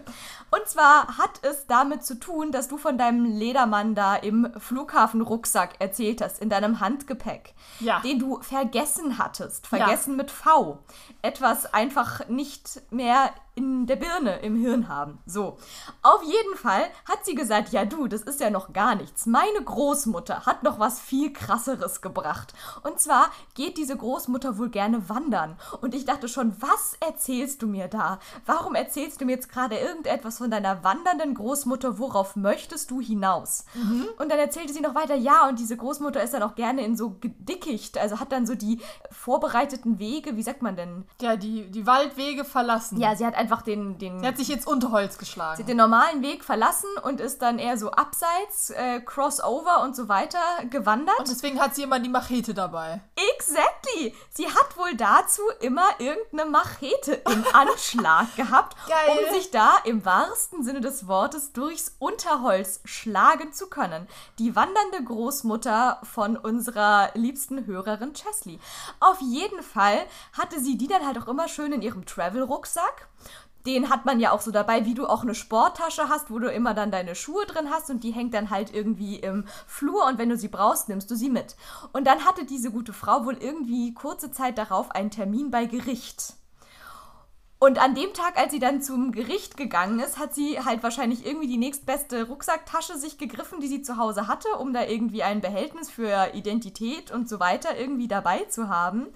Und 0.52 0.68
zwar 0.68 1.18
hat 1.18 1.40
es 1.42 1.66
damit 1.66 2.06
zu 2.06 2.20
tun, 2.20 2.52
dass 2.52 2.68
du 2.68 2.78
von 2.78 3.00
deinem 3.00 3.26
Ledermann 3.26 3.96
da 3.96 4.16
im 4.16 4.48
Flughafenrucksack 4.60 5.82
erzählt 5.94 6.22
hast, 6.22 6.40
in 6.40 6.50
deinem 6.50 6.80
Handgepäck, 6.80 7.54
Ja. 7.80 8.00
den 8.00 8.18
du 8.18 8.42
vergessen 8.42 9.18
hattest. 9.20 9.68
Vergessen 9.68 10.16
mit 10.16 10.32
V. 10.32 10.80
Etwas 11.22 11.72
einfach 11.74 12.28
nicht 12.30 12.82
mehr 12.92 13.30
in 13.56 13.86
der 13.86 13.98
Birne, 13.98 14.40
im 14.40 14.56
Hirn 14.56 14.88
haben. 14.88 15.20
So. 15.28 15.58
Auf 16.02 16.24
jeden 16.24 16.58
Fall 16.58 16.86
hat 17.08 17.24
sie 17.24 17.36
gesagt, 17.36 17.70
ja 17.70 17.86
du, 17.86 18.08
das 18.08 18.24
ist 18.24 18.40
ja 18.40 18.50
noch 18.50 18.74
gar 18.74 18.96
nichts. 18.96 19.28
Meine 19.28 19.62
Großmutter 19.64 20.48
hat 20.48 20.64
noch 20.64 20.80
was 20.80 21.00
viel 21.00 21.32
krasseres 21.32 22.02
gebracht. 22.02 22.56
Und 22.82 23.00
zwar 23.00 23.28
geht 23.54 23.78
diese 23.78 23.96
Großmutter 23.96 24.58
wohl 24.58 24.70
gerne 24.70 25.08
wandern. 25.08 25.56
Und 25.82 25.94
ich 25.94 26.06
dachte 26.06 26.28
schon, 26.30 26.56
was 26.60 26.96
erzählst 27.00 27.62
du 27.62 27.68
mir 27.68 27.88
da? 27.88 28.18
Warum 28.48 28.74
erzählst 28.74 29.22
du 29.22 29.26
mir 29.26 29.34
jetzt 29.34 29.50
gerade 29.52 29.78
irgendetwas 29.78 30.40
von 30.40 30.50
deiner 30.50 30.84
wandernden 30.84 31.36
Großmutter? 31.36 32.00
Worauf 32.00 32.36
möchtest 32.36 32.90
du 32.90 33.02
hinaus? 33.02 33.66
Und 34.18 34.32
dann 34.32 34.40
erzählte 34.40 34.74
sie 34.74 34.82
noch 34.82 34.96
weiter, 34.96 35.14
ja, 35.14 35.48
und 35.48 35.60
diese 35.60 35.78
Großmutter 35.84 36.24
ist 36.24 36.34
dann 36.34 36.44
auch 36.44 36.56
gerne 36.56 36.84
in 36.86 36.96
so 36.96 37.18
gedickicht, 37.20 37.98
also 37.98 38.22
hat 38.22 38.32
dann 38.32 38.46
so 38.48 38.56
die 38.56 38.80
vorbereiteten 39.12 40.00
Wege, 40.00 40.38
wie 40.38 40.44
sagt 40.44 40.62
man 40.62 40.78
denn? 40.78 41.06
Ja, 41.22 41.36
die, 41.36 41.70
die 41.70 41.86
Waldwege 41.86 42.46
verlassen. 42.46 43.00
Ja, 43.02 43.16
sie 43.18 43.26
hat 43.26 43.36
einfach 43.36 43.62
den, 43.64 43.98
den, 43.98 44.22
Sie 44.22 44.28
hat 44.28 44.38
sich 44.38 44.50
ins 44.50 44.66
Unterholz 44.66 45.18
geschlagen. 45.18 45.66
den 45.66 45.76
normalen 45.76 46.22
Weg 46.22 46.46
verlassen 46.46 46.88
und 47.04 47.20
ist 47.20 47.42
dann 47.42 47.60
eher 47.60 47.78
so 47.78 47.92
abseits, 47.92 48.70
äh, 48.70 49.02
Crossover 49.02 49.84
und 49.84 49.94
so 49.96 50.08
weiter 50.08 50.40
gewandert. 50.70 51.20
Und 51.20 51.28
deswegen 51.28 51.60
hat 51.60 51.76
sie 51.76 51.84
immer 51.84 52.00
die 52.00 52.10
Machete 52.10 52.54
dabei. 52.54 53.02
Exactly! 53.36 54.16
Sie 54.30 54.48
hat 54.48 54.78
wohl 54.78 54.96
dazu 54.96 55.42
immer 55.60 55.86
irgendeine 56.00 56.50
Machete 56.50 57.14
im 57.14 57.44
Anschlag 57.54 58.34
gehabt, 58.38 58.78
Geil. 58.88 59.18
um 59.28 59.34
sich 59.36 59.52
da 59.52 59.78
im 59.84 60.06
wahrsten 60.06 60.64
Sinne 60.64 60.80
des 60.80 61.08
Wortes 61.08 61.52
durchs 61.52 61.96
Unterholz 62.00 62.80
schlagen 62.86 63.52
zu 63.52 63.68
können. 63.68 64.08
Die 64.40 64.56
wandernde 64.56 65.04
Großmutter 65.04 65.63
von 66.04 66.38
unserer 66.38 67.10
liebsten 67.14 67.66
Hörerin 67.66 68.14
Chesley. 68.14 68.60
Auf 69.00 69.20
jeden 69.22 69.64
Fall 69.64 69.98
hatte 70.34 70.60
sie 70.60 70.78
die 70.78 70.88
dann 70.88 71.06
halt 71.06 71.18
auch 71.18 71.28
immer 71.28 71.48
schön 71.48 71.72
in 71.72 71.82
ihrem 71.82 72.06
Travel-Rucksack. 72.06 73.08
Den 73.66 73.90
hat 73.90 74.06
man 74.06 74.20
ja 74.20 74.32
auch 74.32 74.42
so 74.42 74.52
dabei, 74.52 74.86
wie 74.86 74.94
du 74.94 75.08
auch 75.08 75.24
eine 75.24 75.36
Sporttasche 75.36 76.10
hast, 76.10 76.30
wo 76.30 76.40
du 76.40 76.52
immer 76.52 76.74
dann 76.74 76.92
deine 76.92 77.16
Schuhe 77.16 77.46
drin 77.46 77.70
hast 77.70 77.90
und 77.90 78.04
die 78.04 78.12
hängt 78.12 78.34
dann 78.34 78.50
halt 78.50 78.74
irgendwie 78.74 79.16
im 79.16 79.46
Flur 79.68 80.06
und 80.06 80.18
wenn 80.18 80.30
du 80.30 80.38
sie 80.38 80.50
brauchst, 80.50 80.90
nimmst 80.90 81.10
du 81.10 81.16
sie 81.16 81.30
mit. 81.30 81.56
Und 81.94 82.06
dann 82.06 82.26
hatte 82.26 82.46
diese 82.46 82.72
gute 82.72 82.92
Frau 82.92 83.26
wohl 83.26 83.38
irgendwie 83.38 83.94
kurze 83.94 84.32
Zeit 84.32 84.58
darauf 84.58 84.92
einen 84.92 85.12
Termin 85.12 85.50
bei 85.50 85.66
Gericht. 85.66 86.34
Und 87.64 87.82
an 87.82 87.96
dem 87.96 88.14
Tag, 88.14 88.38
als 88.38 88.52
sie 88.52 88.60
dann 88.60 88.82
zum 88.82 89.14
Gericht 89.14 89.56
gegangen 89.56 90.02
ist, 90.02 90.20
hat 90.20 90.36
sie 90.36 90.60
halt 90.60 90.84
wahrscheinlich 90.84 91.26
irgendwie 91.26 91.48
die 91.48 91.56
nächstbeste 91.56 92.28
Rucksacktasche 92.28 92.98
sich 92.98 93.18
gegriffen, 93.18 93.62
die 93.62 93.70
sie 93.70 93.82
zu 93.82 93.96
Hause 93.96 94.28
hatte, 94.28 94.50
um 94.58 94.74
da 94.74 94.84
irgendwie 94.84 95.24
ein 95.24 95.40
Behältnis 95.40 95.90
für 95.90 96.34
Identität 96.34 97.10
und 97.10 97.30
so 97.30 97.40
weiter 97.40 97.78
irgendwie 97.78 98.10
dabei 98.10 98.40
zu 98.50 98.68
haben. 98.68 99.08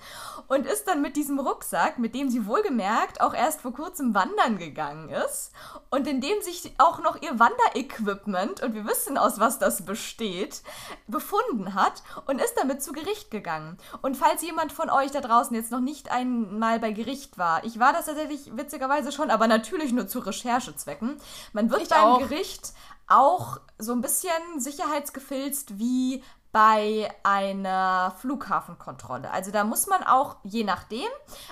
Und 0.48 0.66
ist 0.66 0.88
dann 0.88 1.02
mit 1.02 1.18
diesem 1.18 1.42
Rucksack, 1.42 2.00
mit 2.00 2.16
dem 2.16 2.30
sie 2.30 2.46
wohlgemerkt 2.46 3.20
auch 3.20 3.34
erst 3.34 3.60
vor 3.60 3.74
kurzem 3.74 4.16
wandern 4.16 4.58
gegangen 4.58 5.10
ist 5.10 5.52
und 5.90 6.08
in 6.08 6.22
dem 6.22 6.42
sich 6.42 6.72
auch 6.78 7.00
noch 7.04 7.22
ihr 7.22 7.38
Wanderequipment, 7.38 8.64
und 8.64 8.74
wir 8.74 8.86
wissen 8.86 9.18
aus 9.18 9.40
was 9.40 9.60
das 9.60 9.84
besteht, 9.84 10.62
befunden 11.08 11.74
hat 11.74 12.02
und 12.28 12.40
ist 12.40 12.56
damit 12.56 12.82
zu 12.82 12.94
Gericht 12.94 13.30
gegangen. 13.30 13.78
Und 14.02 14.16
falls 14.16 14.42
jemand 14.42 14.72
von 14.72 14.90
euch 14.90 15.12
da 15.12 15.20
draußen 15.20 15.54
jetzt 15.54 15.72
noch 15.72 15.82
nicht 15.82 16.12
einmal 16.12 16.80
bei 16.80 16.94
Gericht 16.94 17.38
war, 17.38 17.66
ich 17.66 17.78
war 17.78 17.92
das 17.92 18.06
tatsächlich 18.06 18.37
ich 18.38 18.56
witzigerweise 18.56 19.12
schon, 19.12 19.30
aber 19.30 19.48
natürlich 19.48 19.92
nur 19.92 20.08
zu 20.08 20.20
Recherchezwecken. 20.20 21.18
Man 21.54 21.70
wird 21.70 21.84
ich 21.84 21.90
beim 21.90 22.04
auch. 22.04 22.20
Gericht 22.20 22.74
auch 23.08 23.60
so 23.78 23.94
ein 23.94 24.02
bisschen 24.02 24.60
sicherheitsgefilzt 24.60 25.80
wie 25.80 26.24
bei 26.52 27.14
einer 27.24 28.16
Flughafenkontrolle. 28.20 29.30
Also 29.30 29.52
da 29.52 29.64
muss 29.64 29.86
man 29.86 30.02
auch, 30.04 30.38
je 30.44 30.64
nachdem, 30.64 31.08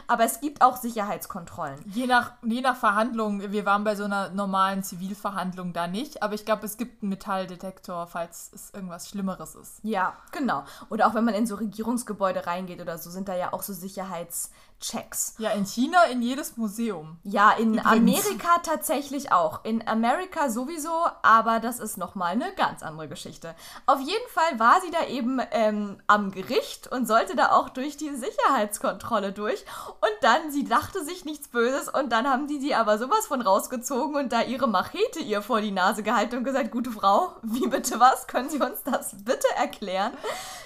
aber 0.08 0.24
es 0.24 0.40
gibt 0.40 0.64
auch 0.64 0.78
Sicherheitskontrollen. 0.78 1.80
Je 1.94 2.08
nach, 2.08 2.32
je 2.44 2.62
nach 2.62 2.76
Verhandlung, 2.76 3.52
wir 3.52 3.66
waren 3.66 3.84
bei 3.84 3.96
so 3.96 4.06
einer 4.06 4.30
normalen 4.30 4.84
Zivilverhandlung 4.84 5.74
da 5.74 5.88
nicht, 5.88 6.24
aber 6.24 6.34
ich 6.34 6.46
glaube, 6.46 6.66
es 6.66 6.78
gibt 6.78 7.04
einen 7.04 7.10
Metalldetektor, 7.10 8.08
falls 8.08 8.52
es 8.54 8.74
irgendwas 8.74 9.08
Schlimmeres 9.08 9.54
ist. 9.54 9.80
Ja, 9.84 10.14
genau. 10.32 10.64
Oder 10.90 11.08
auch 11.08 11.14
wenn 11.14 11.26
man 11.26 11.36
in 11.36 11.46
so 11.46 11.56
Regierungsgebäude 11.56 12.48
reingeht 12.48 12.82
oder 12.82 12.98
so, 12.98 13.12
sind 13.12 13.28
da 13.28 13.36
ja 13.36 13.54
auch 13.54 13.62
so 13.62 13.74
Sicherheits- 13.74 14.50
Checks. 14.80 15.36
Ja, 15.40 15.52
in 15.52 15.66
China 15.66 16.04
in 16.06 16.22
jedes 16.22 16.58
Museum. 16.58 17.18
Ja, 17.24 17.52
in 17.52 17.76
Übrigens. 17.76 17.86
Amerika 18.26 18.60
tatsächlich 18.62 19.32
auch. 19.32 19.64
In 19.64 19.88
Amerika 19.88 20.50
sowieso, 20.50 21.08
aber 21.24 21.60
das 21.60 21.80
ist 21.80 21.98
nochmal 21.98 22.34
eine 22.34 22.54
ganz 22.54 22.84
andere 22.84 23.08
Geschichte. 23.08 23.56
Auf 23.88 24.00
jeden 24.00 24.30
Fall 24.30 24.60
war 24.60 24.82
sie 24.82 24.92
da 24.92 25.06
eben 25.08 25.42
ähm, 25.52 25.98
am 26.08 26.32
Gericht 26.32 26.92
und 26.92 27.08
sollte 27.08 27.36
da 27.36 27.52
auch 27.54 27.70
durch 27.70 27.98
die 27.98 28.14
Sicherheitskontrolle 28.14 29.32
durch. 29.32 29.66
Und 30.02 30.14
dann, 30.22 30.52
sie 30.52 30.66
dachte 30.66 31.04
sich 31.04 31.26
nichts 31.26 31.48
Böses 31.48 31.90
und 31.90 32.12
dann 32.12 32.28
haben 32.30 32.48
die 32.48 32.60
sie 32.60 32.76
aber 32.76 33.00
sowas 33.00 33.26
von 33.26 33.42
rausgezogen 33.42 34.16
und 34.16 34.32
da 34.34 34.42
ihre 34.42 34.68
Machete 34.68 35.20
ihr 35.20 35.42
vor 35.42 35.62
die 35.62 35.72
Nase 35.72 36.04
gehalten 36.04 36.38
und 36.38 36.44
gesagt, 36.44 36.72
gute 36.72 36.92
Frau, 36.92 37.34
wie 37.42 37.68
bitte 37.68 38.00
was? 38.00 38.28
Können 38.28 38.50
Sie 38.50 38.60
uns 38.60 38.84
das 38.84 39.16
bitte 39.24 39.48
erklären? 39.56 40.14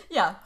Ja. 0.10 0.40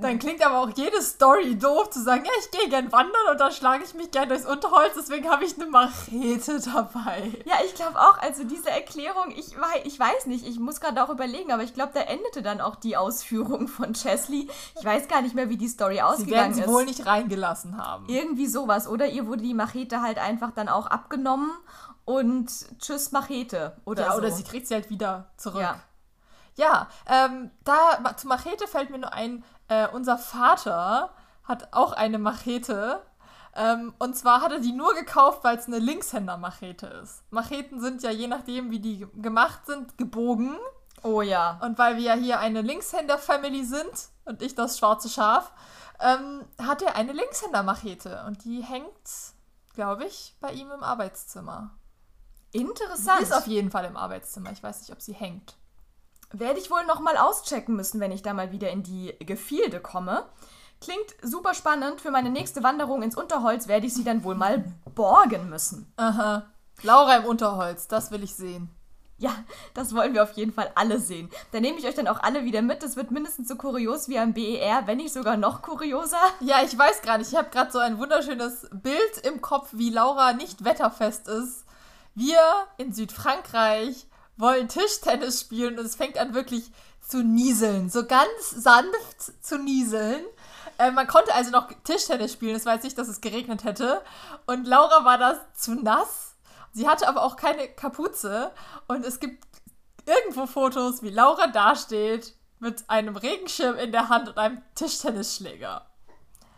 Dann 0.00 0.18
klingt 0.18 0.44
aber 0.44 0.60
auch 0.60 0.70
jede 0.76 1.02
Story 1.02 1.58
doof 1.58 1.90
zu 1.90 2.02
sagen, 2.02 2.24
ja, 2.24 2.30
ich 2.40 2.50
gehe 2.50 2.70
gern 2.70 2.90
wandern 2.90 3.09
und 3.30 3.40
dann 3.40 3.52
schlage 3.52 3.84
ich 3.84 3.94
mich 3.94 4.10
gern 4.10 4.28
durchs 4.28 4.46
Unterholz, 4.46 4.94
deswegen 4.96 5.30
habe 5.30 5.44
ich 5.44 5.56
eine 5.56 5.66
Machete 5.66 6.60
dabei. 6.60 7.32
Ja, 7.44 7.56
ich 7.64 7.74
glaube 7.74 7.98
auch, 7.98 8.18
also 8.18 8.44
diese 8.44 8.70
Erklärung, 8.70 9.30
ich, 9.30 9.54
ich 9.84 9.98
weiß 9.98 10.26
nicht, 10.26 10.46
ich 10.46 10.58
muss 10.58 10.80
gerade 10.80 11.02
auch 11.02 11.10
überlegen, 11.10 11.52
aber 11.52 11.62
ich 11.62 11.74
glaube, 11.74 11.92
da 11.94 12.00
endete 12.00 12.42
dann 12.42 12.60
auch 12.60 12.76
die 12.76 12.96
Ausführung 12.96 13.68
von 13.68 13.92
Chesley. 13.94 14.48
Ich 14.78 14.84
weiß 14.84 15.08
gar 15.08 15.22
nicht 15.22 15.34
mehr, 15.34 15.48
wie 15.48 15.56
die 15.56 15.68
Story 15.68 16.00
ausgegangen 16.00 16.50
ist. 16.50 16.56
Sie 16.56 16.60
werden 16.62 16.68
sie 16.68 16.74
wohl 16.74 16.84
nicht 16.84 17.06
reingelassen 17.06 17.76
haben. 17.76 18.06
Irgendwie 18.08 18.46
sowas. 18.46 18.88
Oder 18.88 19.06
ihr 19.06 19.26
wurde 19.26 19.42
die 19.42 19.54
Machete 19.54 20.02
halt 20.02 20.18
einfach 20.18 20.50
dann 20.52 20.68
auch 20.68 20.86
abgenommen 20.86 21.52
und 22.04 22.50
tschüss 22.80 23.12
Machete. 23.12 23.76
Oder 23.84 24.04
ja, 24.04 24.12
so. 24.12 24.18
oder 24.18 24.30
sie 24.30 24.42
kriegt 24.42 24.66
sie 24.66 24.74
halt 24.74 24.90
wieder 24.90 25.30
zurück. 25.36 25.62
Ja. 25.62 25.80
Ja, 26.56 26.88
ähm, 27.06 27.50
da 27.64 28.16
zu 28.16 28.26
Machete 28.26 28.66
fällt 28.66 28.90
mir 28.90 28.98
nur 28.98 29.12
ein, 29.12 29.44
äh, 29.68 29.86
unser 29.88 30.18
Vater 30.18 31.10
hat 31.44 31.72
auch 31.72 31.92
eine 31.92 32.18
Machete. 32.18 33.02
Ähm, 33.54 33.94
und 33.98 34.16
zwar 34.16 34.42
hat 34.42 34.52
er 34.52 34.60
die 34.60 34.72
nur 34.72 34.94
gekauft, 34.94 35.42
weil 35.42 35.56
es 35.56 35.66
eine 35.66 35.78
Linkshänder-Machete 35.78 36.86
ist. 36.86 37.22
Macheten 37.30 37.80
sind 37.80 38.02
ja 38.02 38.10
je 38.10 38.28
nachdem, 38.28 38.70
wie 38.70 38.78
die 38.78 39.06
gemacht 39.16 39.66
sind, 39.66 39.98
gebogen. 39.98 40.56
Oh 41.02 41.22
ja. 41.22 41.58
Und 41.62 41.78
weil 41.78 41.96
wir 41.96 42.02
ja 42.02 42.14
hier 42.14 42.38
eine 42.38 42.62
Linkshänder-Family 42.62 43.64
sind 43.64 44.08
und 44.24 44.42
ich 44.42 44.54
das 44.54 44.78
schwarze 44.78 45.08
Schaf, 45.08 45.52
ähm, 45.98 46.44
hat 46.62 46.82
er 46.82 46.94
eine 46.96 47.12
Linkshänder-Machete. 47.12 48.24
Und 48.26 48.44
die 48.44 48.62
hängt, 48.62 48.92
glaube 49.74 50.04
ich, 50.04 50.36
bei 50.40 50.52
ihm 50.52 50.70
im 50.70 50.82
Arbeitszimmer. 50.82 51.70
Interessant. 52.52 53.20
Die 53.20 53.24
ist 53.24 53.32
auf 53.32 53.46
jeden 53.46 53.70
Fall 53.70 53.84
im 53.84 53.96
Arbeitszimmer. 53.96 54.52
Ich 54.52 54.62
weiß 54.62 54.80
nicht, 54.80 54.92
ob 54.92 55.00
sie 55.00 55.12
hängt. 55.12 55.56
Werde 56.32 56.60
ich 56.60 56.70
wohl 56.70 56.84
nochmal 56.84 57.16
auschecken 57.16 57.76
müssen, 57.76 58.00
wenn 58.00 58.12
ich 58.12 58.22
da 58.22 58.34
mal 58.34 58.52
wieder 58.52 58.70
in 58.70 58.82
die 58.82 59.14
Gefilde 59.20 59.80
komme. 59.80 60.24
Klingt 60.80 61.14
super 61.22 61.54
spannend. 61.54 62.00
Für 62.00 62.10
meine 62.10 62.30
nächste 62.30 62.62
Wanderung 62.62 63.02
ins 63.02 63.16
Unterholz 63.16 63.68
werde 63.68 63.86
ich 63.86 63.94
sie 63.94 64.04
dann 64.04 64.24
wohl 64.24 64.34
mal 64.34 64.64
borgen 64.94 65.50
müssen. 65.50 65.92
Aha. 65.96 66.46
Laura 66.82 67.16
im 67.16 67.26
Unterholz, 67.26 67.86
das 67.86 68.10
will 68.10 68.22
ich 68.22 68.34
sehen. 68.34 68.70
Ja, 69.18 69.34
das 69.74 69.94
wollen 69.94 70.14
wir 70.14 70.22
auf 70.22 70.32
jeden 70.32 70.52
Fall 70.54 70.72
alle 70.74 70.98
sehen. 70.98 71.28
Da 71.52 71.60
nehme 71.60 71.78
ich 71.78 71.86
euch 71.86 71.94
dann 71.94 72.08
auch 72.08 72.22
alle 72.22 72.44
wieder 72.44 72.62
mit. 72.62 72.82
Das 72.82 72.96
wird 72.96 73.10
mindestens 73.10 73.48
so 73.48 73.56
kurios 73.56 74.08
wie 74.08 74.18
am 74.18 74.32
BER, 74.32 74.86
wenn 74.86 74.96
nicht 74.96 75.12
sogar 75.12 75.36
noch 75.36 75.60
kurioser. 75.60 76.16
Ja, 76.40 76.62
ich 76.64 76.76
weiß 76.76 77.02
gerade. 77.02 77.22
Ich 77.22 77.34
habe 77.34 77.50
gerade 77.50 77.70
so 77.70 77.78
ein 77.78 77.98
wunderschönes 77.98 78.70
Bild 78.72 79.18
im 79.24 79.42
Kopf, 79.42 79.68
wie 79.72 79.90
Laura 79.90 80.32
nicht 80.32 80.64
wetterfest 80.64 81.28
ist. 81.28 81.66
Wir 82.14 82.40
in 82.78 82.94
Südfrankreich 82.94 84.06
wollen 84.38 84.68
Tischtennis 84.68 85.40
spielen 85.40 85.78
und 85.78 85.84
es 85.84 85.96
fängt 85.96 86.16
an 86.16 86.32
wirklich 86.32 86.72
zu 87.06 87.22
nieseln. 87.22 87.90
So 87.90 88.06
ganz 88.06 88.50
sanft 88.50 89.44
zu 89.44 89.58
nieseln. 89.58 90.24
Äh, 90.80 90.92
man 90.92 91.06
konnte 91.06 91.34
also 91.34 91.50
noch 91.50 91.68
Tischtennis 91.84 92.32
spielen. 92.32 92.56
Es 92.56 92.64
war 92.64 92.74
jetzt 92.74 92.84
nicht, 92.84 92.96
dass 92.96 93.08
es 93.08 93.20
geregnet 93.20 93.64
hätte. 93.64 94.00
Und 94.46 94.66
Laura 94.66 95.04
war 95.04 95.18
das 95.18 95.36
zu 95.54 95.74
nass. 95.74 96.36
Sie 96.72 96.88
hatte 96.88 97.06
aber 97.06 97.22
auch 97.22 97.36
keine 97.36 97.68
Kapuze. 97.68 98.50
Und 98.88 99.04
es 99.04 99.20
gibt 99.20 99.44
irgendwo 100.06 100.46
Fotos, 100.46 101.02
wie 101.02 101.10
Laura 101.10 101.48
dasteht 101.48 102.34
mit 102.60 102.88
einem 102.88 103.16
Regenschirm 103.16 103.76
in 103.76 103.92
der 103.92 104.08
Hand 104.08 104.30
und 104.30 104.38
einem 104.38 104.62
Tischtennisschläger. 104.74 105.86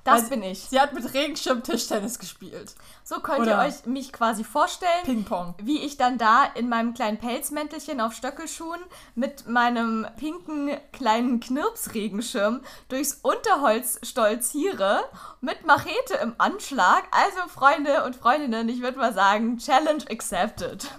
Das 0.04 0.28
bin 0.28 0.42
ich. 0.42 0.64
Sie 0.68 0.80
hat 0.80 0.92
mit 0.94 1.14
Regenschirm 1.14 1.62
Tischtennis 1.62 2.18
gespielt. 2.18 2.74
So 3.04 3.20
könnt 3.20 3.40
Oder 3.40 3.62
ihr 3.62 3.68
euch 3.68 3.86
mich 3.86 4.12
quasi 4.12 4.42
vorstellen, 4.42 5.04
Ping-Pong. 5.04 5.54
wie 5.62 5.78
ich 5.78 5.96
dann 5.96 6.18
da 6.18 6.44
in 6.54 6.68
meinem 6.68 6.92
kleinen 6.92 7.18
Pelzmäntelchen 7.18 8.00
auf 8.00 8.12
Stöckelschuhen 8.12 8.80
mit 9.14 9.46
meinem 9.46 10.06
pinken 10.16 10.76
kleinen 10.92 11.38
Knirpsregenschirm 11.38 12.62
durchs 12.88 13.20
Unterholz 13.22 14.00
stolziere, 14.02 15.04
mit 15.40 15.66
Machete 15.66 16.14
im 16.20 16.34
Anschlag. 16.38 17.04
Also 17.12 17.48
Freunde 17.48 18.04
und 18.04 18.16
Freundinnen, 18.16 18.68
ich 18.68 18.82
würde 18.82 18.98
mal 18.98 19.14
sagen, 19.14 19.58
Challenge 19.58 20.04
accepted. 20.10 20.90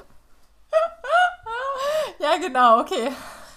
ja, 2.19 2.37
genau, 2.37 2.79
okay. 2.79 3.11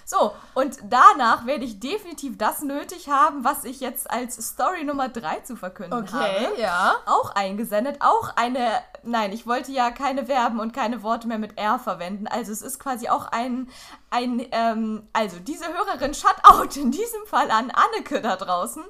So, 0.09 0.33
und 0.53 0.77
danach 0.83 1.45
werde 1.45 1.65
ich 1.65 1.81
definitiv 1.81 2.37
das 2.37 2.61
nötig 2.61 3.09
haben, 3.09 3.43
was 3.43 3.65
ich 3.65 3.81
jetzt 3.81 4.09
als 4.09 4.35
Story 4.35 4.85
Nummer 4.85 5.09
3 5.09 5.41
zu 5.41 5.57
verkünden 5.57 5.99
okay, 5.99 6.13
habe. 6.13 6.47
Okay, 6.53 6.61
ja. 6.61 6.95
Auch 7.05 7.31
eingesendet. 7.31 7.97
Auch 7.99 8.33
eine. 8.37 8.69
Nein, 9.07 9.31
ich 9.31 9.47
wollte 9.47 9.71
ja 9.71 9.91
keine 9.91 10.25
Verben 10.25 10.59
und 10.59 10.73
keine 10.73 11.01
Worte 11.01 11.27
mehr 11.27 11.39
mit 11.39 11.57
R 11.57 11.79
verwenden. 11.79 12.27
Also 12.27 12.51
es 12.51 12.61
ist 12.61 12.79
quasi 12.79 13.07
auch 13.07 13.27
ein. 13.27 13.69
ein 14.09 14.45
ähm, 14.51 15.07
also 15.13 15.37
diese 15.39 15.65
Hörerin 15.65 16.13
Shutout 16.13 16.79
in 16.79 16.91
diesem 16.91 17.25
Fall 17.25 17.49
an 17.49 17.71
Anneke 17.71 18.21
da 18.21 18.35
draußen. 18.35 18.83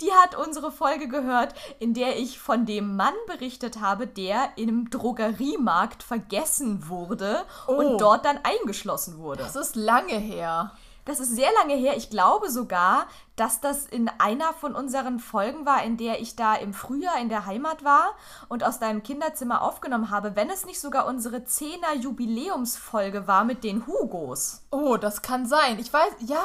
Die 0.00 0.12
hat 0.12 0.36
unsere 0.36 0.70
Folge 0.70 1.08
gehört, 1.08 1.54
in 1.78 1.94
der 1.94 2.18
ich 2.18 2.38
von 2.38 2.66
dem 2.66 2.96
Mann 2.96 3.14
berichtet 3.26 3.80
habe, 3.80 4.06
der 4.06 4.50
im 4.56 4.90
Drogeriemarkt 4.90 6.02
vergessen 6.02 6.88
wurde 6.88 7.44
oh. 7.66 7.72
und 7.72 7.98
dort 7.98 8.24
dann 8.24 8.38
eingeschlossen 8.42 9.18
wurde. 9.18 9.42
Das 9.42 9.56
ist 9.56 9.76
lange 9.76 10.18
her. 10.18 10.72
Das 11.04 11.18
ist 11.18 11.34
sehr 11.34 11.50
lange 11.58 11.74
her. 11.74 11.96
Ich 11.96 12.10
glaube 12.10 12.48
sogar, 12.48 13.06
dass 13.34 13.60
das 13.60 13.86
in 13.86 14.08
einer 14.18 14.52
von 14.52 14.76
unseren 14.76 15.18
Folgen 15.18 15.66
war, 15.66 15.82
in 15.82 15.96
der 15.96 16.20
ich 16.20 16.36
da 16.36 16.54
im 16.54 16.74
Frühjahr 16.74 17.18
in 17.20 17.28
der 17.28 17.44
Heimat 17.46 17.82
war 17.82 18.12
und 18.48 18.62
aus 18.62 18.78
deinem 18.78 19.02
Kinderzimmer 19.02 19.62
aufgenommen 19.62 20.10
habe, 20.10 20.36
wenn 20.36 20.48
es 20.48 20.64
nicht 20.64 20.80
sogar 20.80 21.06
unsere 21.06 21.38
10er 21.38 21.94
Jubiläumsfolge 22.00 23.26
war 23.26 23.44
mit 23.44 23.64
den 23.64 23.86
Hugos. 23.86 24.62
Oh, 24.70 24.96
das 24.96 25.22
kann 25.22 25.46
sein. 25.46 25.80
Ich 25.80 25.92
weiß, 25.92 26.12
ja, 26.20 26.44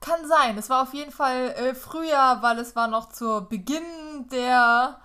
kann 0.00 0.26
sein. 0.26 0.58
Es 0.58 0.68
war 0.68 0.82
auf 0.82 0.94
jeden 0.94 1.12
Fall 1.12 1.50
äh, 1.50 1.74
Frühjahr, 1.74 2.42
weil 2.42 2.58
es 2.58 2.74
war 2.74 2.88
noch 2.88 3.08
zu 3.08 3.46
Beginn 3.48 4.26
der 4.32 4.98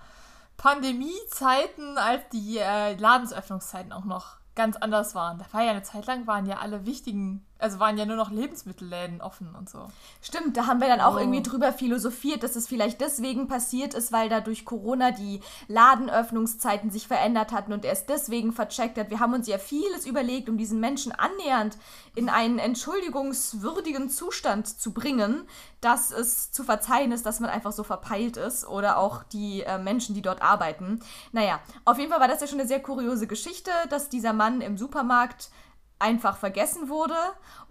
Pandemiezeiten, 0.56 1.98
als 1.98 2.22
die 2.32 2.58
äh, 2.58 2.96
Ladensöffnungszeiten 2.96 3.92
auch 3.92 4.04
noch 4.04 4.38
ganz 4.56 4.76
anders 4.76 5.14
waren. 5.14 5.38
Da 5.38 5.44
war 5.52 5.62
ja 5.62 5.70
eine 5.70 5.84
Zeit 5.84 6.06
lang, 6.06 6.26
waren 6.26 6.46
ja 6.46 6.58
alle 6.58 6.84
wichtigen 6.84 7.46
also 7.58 7.80
waren 7.80 7.98
ja 7.98 8.06
nur 8.06 8.16
noch 8.16 8.30
Lebensmittelläden 8.30 9.20
offen 9.20 9.54
und 9.56 9.68
so. 9.68 9.90
Stimmt, 10.22 10.56
da 10.56 10.66
haben 10.66 10.80
wir 10.80 10.88
dann 10.88 11.00
auch 11.00 11.16
oh. 11.16 11.18
irgendwie 11.18 11.42
drüber 11.42 11.72
philosophiert, 11.72 12.42
dass 12.42 12.56
es 12.56 12.68
vielleicht 12.68 13.00
deswegen 13.00 13.48
passiert 13.48 13.94
ist, 13.94 14.12
weil 14.12 14.28
da 14.28 14.40
durch 14.40 14.64
Corona 14.64 15.10
die 15.10 15.40
Ladenöffnungszeiten 15.66 16.90
sich 16.90 17.08
verändert 17.08 17.52
hatten 17.52 17.72
und 17.72 17.84
er 17.84 17.92
es 17.92 18.06
deswegen 18.06 18.52
vercheckt 18.52 18.96
hat. 18.96 19.10
Wir 19.10 19.20
haben 19.20 19.34
uns 19.34 19.48
ja 19.48 19.58
vieles 19.58 20.06
überlegt, 20.06 20.48
um 20.48 20.56
diesen 20.56 20.78
Menschen 20.78 21.12
annähernd 21.12 21.76
in 22.14 22.28
einen 22.28 22.58
entschuldigungswürdigen 22.58 24.08
Zustand 24.08 24.66
zu 24.66 24.92
bringen, 24.92 25.42
dass 25.80 26.10
es 26.10 26.50
zu 26.52 26.64
verzeihen 26.64 27.12
ist, 27.12 27.26
dass 27.26 27.40
man 27.40 27.50
einfach 27.50 27.72
so 27.72 27.84
verpeilt 27.84 28.36
ist 28.36 28.66
oder 28.66 28.98
auch 28.98 29.22
die 29.22 29.62
äh, 29.62 29.78
Menschen, 29.78 30.14
die 30.14 30.22
dort 30.22 30.42
arbeiten. 30.42 31.00
Naja, 31.32 31.60
auf 31.84 31.98
jeden 31.98 32.10
Fall 32.10 32.20
war 32.20 32.28
das 32.28 32.40
ja 32.40 32.46
schon 32.46 32.58
eine 32.58 32.68
sehr 32.68 32.82
kuriose 32.82 33.26
Geschichte, 33.26 33.70
dass 33.90 34.08
dieser 34.08 34.32
Mann 34.32 34.60
im 34.60 34.76
Supermarkt 34.76 35.50
einfach 35.98 36.36
vergessen 36.36 36.88
wurde 36.88 37.16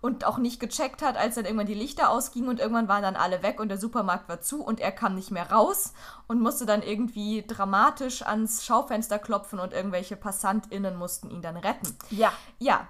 und 0.01 0.25
auch 0.25 0.37
nicht 0.37 0.59
gecheckt 0.59 1.01
hat, 1.01 1.17
als 1.17 1.35
dann 1.35 1.45
irgendwann 1.45 1.67
die 1.67 1.73
Lichter 1.73 2.09
ausgingen 2.09 2.49
und 2.49 2.59
irgendwann 2.59 2.87
waren 2.87 3.03
dann 3.03 3.15
alle 3.15 3.43
weg 3.43 3.59
und 3.59 3.69
der 3.69 3.77
Supermarkt 3.77 4.27
war 4.29 4.41
zu 4.41 4.63
und 4.63 4.79
er 4.79 4.91
kam 4.91 5.15
nicht 5.15 5.31
mehr 5.31 5.51
raus 5.51 5.93
und 6.27 6.41
musste 6.41 6.65
dann 6.65 6.81
irgendwie 6.81 7.45
dramatisch 7.47 8.21
ans 8.23 8.65
Schaufenster 8.65 9.19
klopfen 9.19 9.59
und 9.59 9.73
irgendwelche 9.73 10.15
PassantInnen 10.15 10.95
mussten 10.97 11.29
ihn 11.29 11.41
dann 11.41 11.57
retten. 11.57 11.95
Ja. 12.09 12.31
Ja. 12.59 12.87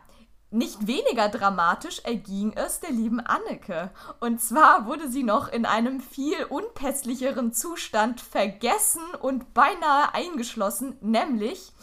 Nicht 0.49 0.87
weniger 0.87 1.27
dramatisch 1.27 1.99
erging 2.05 2.53
es 2.53 2.79
der 2.79 2.91
lieben 2.91 3.19
Anneke. 3.19 3.91
Und 4.21 4.39
zwar 4.39 4.85
wurde 4.85 5.09
sie 5.09 5.23
noch 5.23 5.49
in 5.49 5.65
einem 5.65 5.99
viel 5.99 6.41
unpässlicheren 6.45 7.51
Zustand 7.51 8.21
vergessen 8.21 9.03
und 9.19 9.53
beinahe 9.53 10.13
eingeschlossen, 10.13 10.95
nämlich 11.01 11.73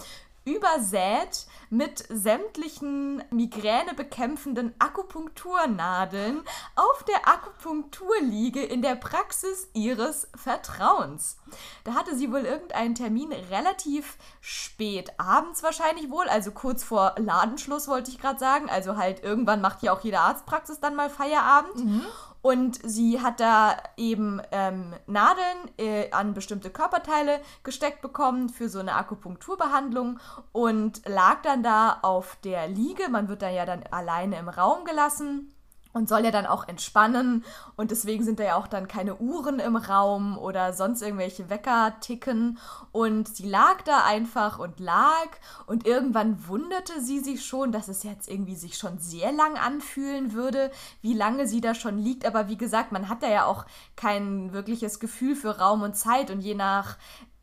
übersät 0.44 1.46
mit 1.70 2.04
sämtlichen 2.08 3.24
Migräne 3.30 3.94
bekämpfenden 3.94 4.74
Akupunkturnadeln 4.78 6.42
auf 6.76 7.02
der 7.04 7.26
Akupunkturliege 7.26 8.62
in 8.62 8.82
der 8.82 8.94
Praxis 8.94 9.68
ihres 9.72 10.28
Vertrauens. 10.34 11.38
Da 11.84 11.94
hatte 11.94 12.14
sie 12.14 12.30
wohl 12.30 12.40
irgendeinen 12.40 12.94
Termin 12.94 13.32
relativ 13.32 14.18
spät 14.40 15.18
abends 15.18 15.62
wahrscheinlich 15.62 16.10
wohl, 16.10 16.28
also 16.28 16.50
kurz 16.52 16.84
vor 16.84 17.14
Ladenschluss 17.18 17.88
wollte 17.88 18.10
ich 18.10 18.18
gerade 18.18 18.38
sagen. 18.38 18.68
Also 18.68 18.96
halt 18.96 19.22
irgendwann 19.22 19.60
macht 19.60 19.82
ja 19.82 19.92
auch 19.92 20.00
jede 20.00 20.20
Arztpraxis 20.20 20.80
dann 20.80 20.94
mal 20.96 21.10
Feierabend. 21.10 21.76
Mhm. 21.76 22.02
Und 22.44 22.78
sie 22.84 23.22
hat 23.22 23.40
da 23.40 23.74
eben 23.96 24.42
ähm, 24.52 24.92
Nadeln 25.06 25.70
äh, 25.78 26.10
an 26.10 26.34
bestimmte 26.34 26.68
Körperteile 26.68 27.40
gesteckt 27.62 28.02
bekommen 28.02 28.50
für 28.50 28.68
so 28.68 28.80
eine 28.80 28.96
Akupunkturbehandlung 28.96 30.20
und 30.52 31.00
lag 31.08 31.40
dann 31.40 31.62
da 31.62 32.00
auf 32.02 32.36
der 32.44 32.68
Liege. 32.68 33.08
Man 33.08 33.28
wird 33.28 33.40
da 33.40 33.48
ja 33.48 33.64
dann 33.64 33.84
alleine 33.90 34.38
im 34.38 34.50
Raum 34.50 34.84
gelassen 34.84 35.53
und 35.94 36.08
soll 36.08 36.24
ja 36.24 36.30
dann 36.30 36.46
auch 36.46 36.68
entspannen. 36.68 37.44
Und 37.76 37.90
deswegen 37.90 38.24
sind 38.24 38.40
da 38.40 38.44
ja 38.44 38.56
auch 38.56 38.66
dann 38.66 38.88
keine 38.88 39.16
Uhren 39.16 39.60
im 39.60 39.76
Raum 39.76 40.36
oder 40.36 40.72
sonst 40.74 41.00
irgendwelche 41.00 41.48
Wecker 41.48 41.94
ticken. 42.00 42.58
Und 42.92 43.28
sie 43.34 43.48
lag 43.48 43.80
da 43.82 44.04
einfach 44.04 44.58
und 44.58 44.80
lag. 44.80 45.28
Und 45.66 45.86
irgendwann 45.86 46.46
wunderte 46.48 47.00
sie 47.00 47.20
sich 47.20 47.46
schon, 47.46 47.72
dass 47.72 47.88
es 47.88 48.02
jetzt 48.02 48.28
irgendwie 48.28 48.56
sich 48.56 48.76
schon 48.76 48.98
sehr 48.98 49.32
lang 49.32 49.56
anfühlen 49.56 50.32
würde, 50.32 50.70
wie 51.00 51.14
lange 51.14 51.46
sie 51.46 51.60
da 51.60 51.74
schon 51.74 51.96
liegt, 51.96 52.26
aber 52.26 52.48
wie 52.48 52.58
gesagt, 52.58 52.92
man 52.92 53.08
hat 53.08 53.22
da 53.22 53.28
ja 53.28 53.46
auch 53.46 53.64
kein 53.96 54.52
wirkliches 54.52 54.98
Gefühl 54.98 55.36
für 55.36 55.58
Raum 55.58 55.82
und 55.82 55.96
Zeit. 55.96 56.30
Und 56.30 56.40
je 56.40 56.54
nach 56.54 56.96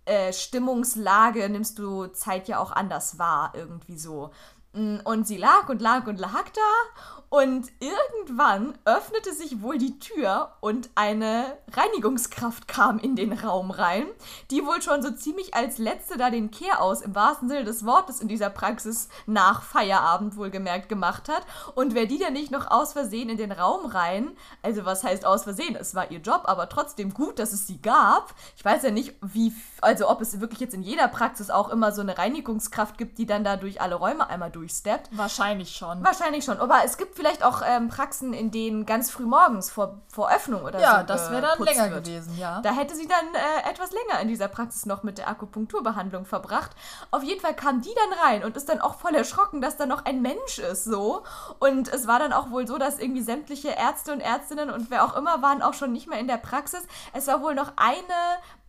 äh, 0.05 0.33
Stimmungslage 0.33 1.47
nimmst 1.49 1.79
du 1.79 2.07
Zeit 2.07 2.47
ja 2.49 2.59
auch 2.59 2.71
anders 2.71 3.17
wahr, 3.17 3.53
irgendwie 3.55 3.97
so. 3.97 4.31
Mm, 4.73 4.97
und 5.03 5.27
sie 5.27 5.37
lag 5.37 5.69
und 5.69 5.81
lag 5.81 6.07
und 6.07 6.19
lag 6.19 6.49
da 6.49 7.01
und 7.31 7.71
irgendwann 7.79 8.77
öffnete 8.83 9.33
sich 9.33 9.61
wohl 9.61 9.77
die 9.77 9.99
Tür 9.99 10.51
und 10.59 10.89
eine 10.95 11.45
Reinigungskraft 11.71 12.67
kam 12.67 12.99
in 12.99 13.15
den 13.15 13.31
Raum 13.31 13.71
rein, 13.71 14.05
die 14.51 14.65
wohl 14.65 14.81
schon 14.81 15.01
so 15.01 15.11
ziemlich 15.11 15.53
als 15.53 15.77
letzte 15.77 16.17
da 16.17 16.29
den 16.29 16.51
Kehr 16.51 16.81
aus 16.81 16.99
im 16.99 17.15
wahrsten 17.15 17.47
Sinne 17.47 17.63
des 17.63 17.85
Wortes 17.85 18.19
in 18.19 18.27
dieser 18.27 18.49
Praxis 18.49 19.07
nach 19.27 19.63
Feierabend 19.63 20.35
wohlgemerkt 20.35 20.89
gemacht 20.89 21.29
hat. 21.29 21.43
Und 21.73 21.95
wer 21.95 22.05
die 22.05 22.19
dann 22.19 22.33
nicht 22.33 22.51
noch 22.51 22.69
aus 22.69 22.91
Versehen 22.91 23.29
in 23.29 23.37
den 23.37 23.53
Raum 23.53 23.85
rein, 23.85 24.31
also 24.61 24.83
was 24.83 25.05
heißt 25.05 25.25
aus 25.25 25.43
Versehen, 25.43 25.77
es 25.77 25.95
war 25.95 26.11
ihr 26.11 26.19
Job, 26.19 26.41
aber 26.45 26.67
trotzdem 26.67 27.13
gut, 27.13 27.39
dass 27.39 27.53
es 27.53 27.65
sie 27.65 27.81
gab. 27.81 28.33
Ich 28.57 28.65
weiß 28.65 28.83
ja 28.83 28.91
nicht, 28.91 29.15
wie, 29.21 29.53
also 29.79 30.09
ob 30.09 30.19
es 30.19 30.41
wirklich 30.41 30.59
jetzt 30.59 30.73
in 30.73 30.83
jeder 30.83 31.07
Praxis 31.07 31.49
auch 31.49 31.69
immer 31.69 31.93
so 31.93 32.01
eine 32.01 32.17
Reinigungskraft 32.17 32.97
gibt, 32.97 33.19
die 33.19 33.25
dann 33.25 33.45
da 33.45 33.55
durch 33.55 33.79
alle 33.79 33.95
Räume 33.95 34.29
einmal 34.29 34.51
durchsteppt. 34.61 35.09
Wahrscheinlich 35.17 35.75
schon. 35.75 36.03
Wahrscheinlich 36.03 36.45
schon, 36.45 36.59
aber 36.59 36.81
es 36.85 36.97
gibt 36.97 37.15
vielleicht 37.15 37.43
auch 37.43 37.63
ähm, 37.65 37.89
Praxen, 37.89 38.33
in 38.33 38.51
denen 38.51 38.85
ganz 38.85 39.09
früh 39.09 39.25
morgens 39.25 39.71
vor, 39.71 40.01
vor 40.07 40.31
Öffnung 40.31 40.63
oder 40.63 40.79
ja, 40.79 40.91
so. 40.91 40.97
Ja, 40.97 41.03
das 41.03 41.31
wäre 41.31 41.41
dann 41.41 41.65
länger 41.65 41.89
wird. 41.89 42.05
gewesen, 42.05 42.37
ja. 42.37 42.61
Da 42.61 42.71
hätte 42.71 42.95
sie 42.95 43.07
dann 43.07 43.25
äh, 43.33 43.69
etwas 43.69 43.91
länger 43.91 44.21
in 44.21 44.27
dieser 44.27 44.47
Praxis 44.47 44.85
noch 44.85 45.01
mit 45.01 45.17
der 45.17 45.27
Akupunkturbehandlung 45.29 46.25
verbracht. 46.25 46.71
Auf 47.09 47.23
jeden 47.23 47.41
Fall 47.41 47.55
kam 47.55 47.81
die 47.81 47.93
dann 47.95 48.19
rein 48.19 48.43
und 48.43 48.55
ist 48.55 48.69
dann 48.69 48.81
auch 48.81 48.99
voll 48.99 49.15
erschrocken, 49.15 49.61
dass 49.61 49.77
da 49.77 49.87
noch 49.87 50.05
ein 50.05 50.21
Mensch 50.21 50.59
ist, 50.59 50.83
so. 50.83 51.23
Und 51.57 51.87
es 51.87 52.05
war 52.05 52.19
dann 52.19 52.31
auch 52.31 52.51
wohl 52.51 52.67
so, 52.67 52.77
dass 52.77 52.99
irgendwie 52.99 53.23
sämtliche 53.23 53.69
Ärzte 53.69 54.13
und 54.13 54.19
Ärztinnen 54.19 54.69
und 54.69 54.91
wer 54.91 55.03
auch 55.03 55.17
immer 55.17 55.41
waren 55.41 55.63
auch 55.63 55.73
schon 55.73 55.91
nicht 55.91 56.07
mehr 56.07 56.19
in 56.19 56.27
der 56.27 56.37
Praxis. 56.37 56.83
Es 57.13 57.25
war 57.25 57.41
wohl 57.41 57.55
noch 57.55 57.73
eine 57.77 58.03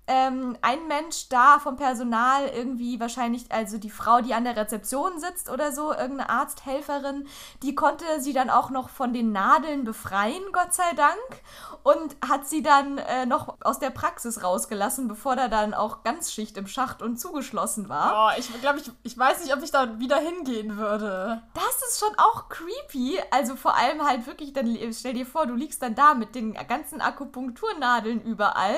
ähm, 0.06 0.56
ein 0.62 0.88
Mensch 0.88 1.28
da 1.28 1.58
vom 1.58 1.76
Personal, 1.76 2.48
irgendwie 2.48 2.98
wahrscheinlich, 2.98 3.50
also 3.50 3.78
die 3.78 3.90
Frau, 3.90 4.20
die 4.20 4.34
an 4.34 4.44
der 4.44 4.56
Rezeption 4.56 5.20
sitzt 5.20 5.48
oder 5.48 5.72
so, 5.72 5.92
irgendeine 5.92 6.28
Arzthelferin, 6.28 7.26
die 7.62 7.74
konnte 7.74 8.04
sie 8.20 8.32
dann 8.32 8.50
auch 8.50 8.70
noch 8.70 8.88
von 8.88 9.12
den 9.12 9.32
Nadeln 9.32 9.84
befreien, 9.84 10.42
Gott 10.52 10.74
sei 10.74 10.92
Dank 10.96 11.42
und 11.82 12.16
hat 12.26 12.48
sie 12.48 12.62
dann 12.62 12.98
äh, 12.98 13.26
noch 13.26 13.56
aus 13.62 13.78
der 13.78 13.90
Praxis 13.90 14.42
rausgelassen, 14.42 15.08
bevor 15.08 15.36
da 15.36 15.48
dann 15.48 15.74
auch 15.74 16.02
ganz 16.02 16.32
Schicht 16.32 16.56
im 16.56 16.66
Schacht 16.66 17.02
und 17.02 17.18
zugeschlossen 17.18 17.88
war. 17.88 18.32
Oh, 18.34 18.38
ich 18.38 18.60
glaube, 18.60 18.78
ich, 18.78 18.90
ich 19.02 19.18
weiß 19.18 19.42
nicht, 19.42 19.54
ob 19.54 19.62
ich 19.62 19.70
da 19.70 19.98
wieder 19.98 20.18
hingehen 20.18 20.76
würde. 20.76 21.42
Das 21.54 21.88
ist 21.88 22.00
schon 22.00 22.16
auch 22.18 22.48
creepy. 22.48 23.20
Also 23.30 23.56
vor 23.56 23.76
allem 23.76 24.06
halt 24.06 24.26
wirklich, 24.26 24.52
dann 24.52 24.76
stell 24.92 25.14
dir 25.14 25.26
vor, 25.26 25.46
du 25.46 25.54
liegst 25.54 25.82
dann 25.82 25.94
da 25.94 26.14
mit 26.14 26.34
den 26.34 26.54
ganzen 26.54 27.00
Akupunkturnadeln 27.00 28.20
überall 28.22 28.76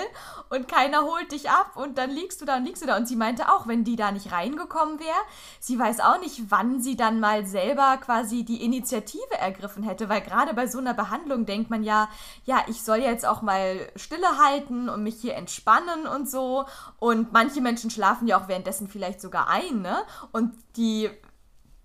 und 0.48 0.68
keiner 0.68 1.04
holt 1.14 1.32
dich 1.32 1.50
ab 1.50 1.72
und 1.76 1.98
dann 1.98 2.10
liegst 2.10 2.40
du 2.40 2.44
da 2.44 2.56
und 2.56 2.64
liegst 2.64 2.82
du 2.82 2.86
da. 2.86 2.96
Und 2.96 3.06
sie 3.06 3.16
meinte 3.16 3.52
auch, 3.52 3.66
wenn 3.66 3.84
die 3.84 3.96
da 3.96 4.12
nicht 4.12 4.32
reingekommen 4.32 4.98
wäre, 4.98 5.16
sie 5.60 5.78
weiß 5.78 6.00
auch 6.00 6.18
nicht, 6.20 6.50
wann 6.50 6.80
sie 6.80 6.96
dann 6.96 7.20
mal 7.20 7.46
selber 7.46 7.96
quasi 7.98 8.44
die 8.44 8.64
Initiative 8.64 9.38
ergriffen 9.38 9.82
hätte, 9.82 10.08
weil 10.08 10.20
gerade 10.20 10.54
bei 10.54 10.66
so 10.66 10.78
einer 10.78 10.94
Behandlung 10.94 11.46
denkt 11.46 11.70
man 11.70 11.82
ja, 11.82 12.08
ja, 12.44 12.62
ich 12.68 12.82
soll 12.82 12.98
jetzt 12.98 13.26
auch 13.26 13.42
mal 13.42 13.88
Stille 13.96 14.38
halten 14.38 14.88
und 14.88 15.02
mich 15.02 15.16
hier 15.20 15.34
entspannen 15.34 16.06
und 16.06 16.28
so. 16.28 16.64
Und 16.98 17.32
manche 17.32 17.60
Menschen 17.60 17.90
schlafen 17.90 18.26
ja 18.26 18.40
auch 18.40 18.48
währenddessen 18.48 18.88
vielleicht 18.88 19.20
sogar 19.20 19.48
ein, 19.48 19.82
ne? 19.82 20.02
Und 20.32 20.54
die 20.76 21.10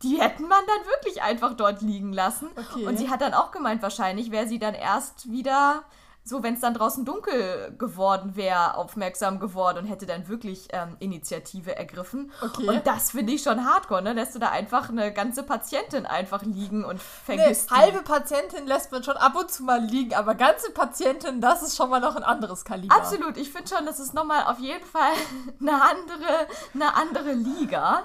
die 0.02 0.20
hätten 0.20 0.44
man 0.44 0.62
dann 0.66 0.88
wirklich 0.88 1.22
einfach 1.22 1.56
dort 1.56 1.82
liegen 1.82 2.14
lassen. 2.14 2.50
Okay. 2.56 2.86
Und 2.86 2.98
sie 2.98 3.10
hat 3.10 3.22
dann 3.22 3.34
auch 3.34 3.52
gemeint, 3.52 3.82
wahrscheinlich 3.82 4.32
wäre 4.32 4.48
sie 4.48 4.58
dann 4.60 4.74
erst 4.74 5.30
wieder 5.30 5.84
so, 6.24 6.44
wenn 6.44 6.54
es 6.54 6.60
dann 6.60 6.74
draußen 6.76 7.06
dunkel 7.06 7.74
geworden 7.78 8.36
wäre, 8.36 8.76
aufmerksam 8.76 9.40
geworden 9.40 9.80
und 9.80 9.86
hätte 9.86 10.06
dann 10.06 10.28
wirklich 10.28 10.68
ähm, 10.72 10.96
Initiative 11.00 11.76
ergriffen. 11.76 12.32
Okay. 12.42 12.68
Und 12.68 12.86
das 12.86 13.12
finde 13.12 13.34
ich 13.34 13.42
schon 13.42 13.66
hardcore, 13.66 14.04
ne? 14.04 14.14
Lässt 14.14 14.36
du 14.36 14.40
da 14.40 14.50
einfach 14.50 14.90
eine 14.90 15.12
ganze 15.12 15.44
Patientin 15.44 16.06
einfach 16.06 16.44
liegen 16.44 16.86
und 16.86 17.02
vergisst. 17.02 17.72
Nee, 17.72 17.78
halbe 17.78 18.02
Patientin 18.04 18.68
lässt 18.68 18.92
man 18.92 19.04
schon 19.04 19.18
ab 19.18 19.36
und 19.36 19.50
zu 19.50 19.64
mal 19.64 19.82
liegen, 19.82 20.14
aber 20.14 20.36
ganze 20.36 20.72
Patientin, 20.72 21.42
das 21.42 21.64
ist 21.64 21.76
schon 21.76 21.90
mal 21.90 22.00
noch 22.00 22.16
ein 22.16 22.24
anderes 22.24 22.64
Kaliber. 22.64 22.96
Absolut, 22.96 23.38
ich 23.38 23.52
finde 23.52 23.68
schon, 23.70 23.86
das 23.86 24.00
ist 24.00 24.14
nochmal 24.14 24.44
auf 24.46 24.60
jeden 24.60 24.86
Fall 24.86 25.14
eine 25.60 25.82
andere, 25.82 26.48
eine 26.76 26.96
andere 26.96 27.34
Liga. 27.34 28.04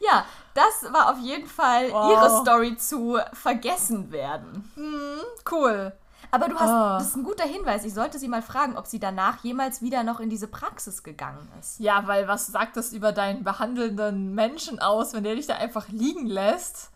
Ja, 0.00 0.24
das 0.54 0.92
war 0.92 1.10
auf 1.10 1.18
jeden 1.18 1.46
Fall 1.46 1.92
wow. 1.92 2.10
ihre 2.10 2.40
Story 2.40 2.76
zu 2.76 3.18
vergessen 3.32 4.10
werden. 4.10 4.70
Mhm, 4.74 5.20
cool. 5.52 5.92
Aber 6.30 6.48
du 6.48 6.56
hast, 6.58 6.68
oh. 6.68 6.98
das 6.98 7.08
ist 7.08 7.16
ein 7.16 7.24
guter 7.24 7.44
Hinweis. 7.44 7.84
Ich 7.84 7.94
sollte 7.94 8.18
sie 8.18 8.28
mal 8.28 8.42
fragen, 8.42 8.76
ob 8.76 8.86
sie 8.86 9.00
danach 9.00 9.42
jemals 9.42 9.82
wieder 9.82 10.02
noch 10.04 10.20
in 10.20 10.30
diese 10.30 10.46
Praxis 10.48 11.02
gegangen 11.02 11.48
ist. 11.58 11.80
Ja, 11.80 12.06
weil 12.06 12.28
was 12.28 12.46
sagt 12.46 12.76
das 12.76 12.92
über 12.92 13.12
deinen 13.12 13.42
behandelnden 13.42 14.34
Menschen 14.34 14.78
aus, 14.78 15.12
wenn 15.12 15.24
der 15.24 15.34
dich 15.34 15.46
da 15.46 15.56
einfach 15.56 15.88
liegen 15.88 16.26
lässt 16.26 16.90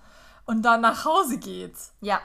und 0.45 0.63
dann 0.63 0.81
nach 0.81 1.05
Hause 1.05 1.39
geht? 1.39 1.77
Ja, 2.01 2.21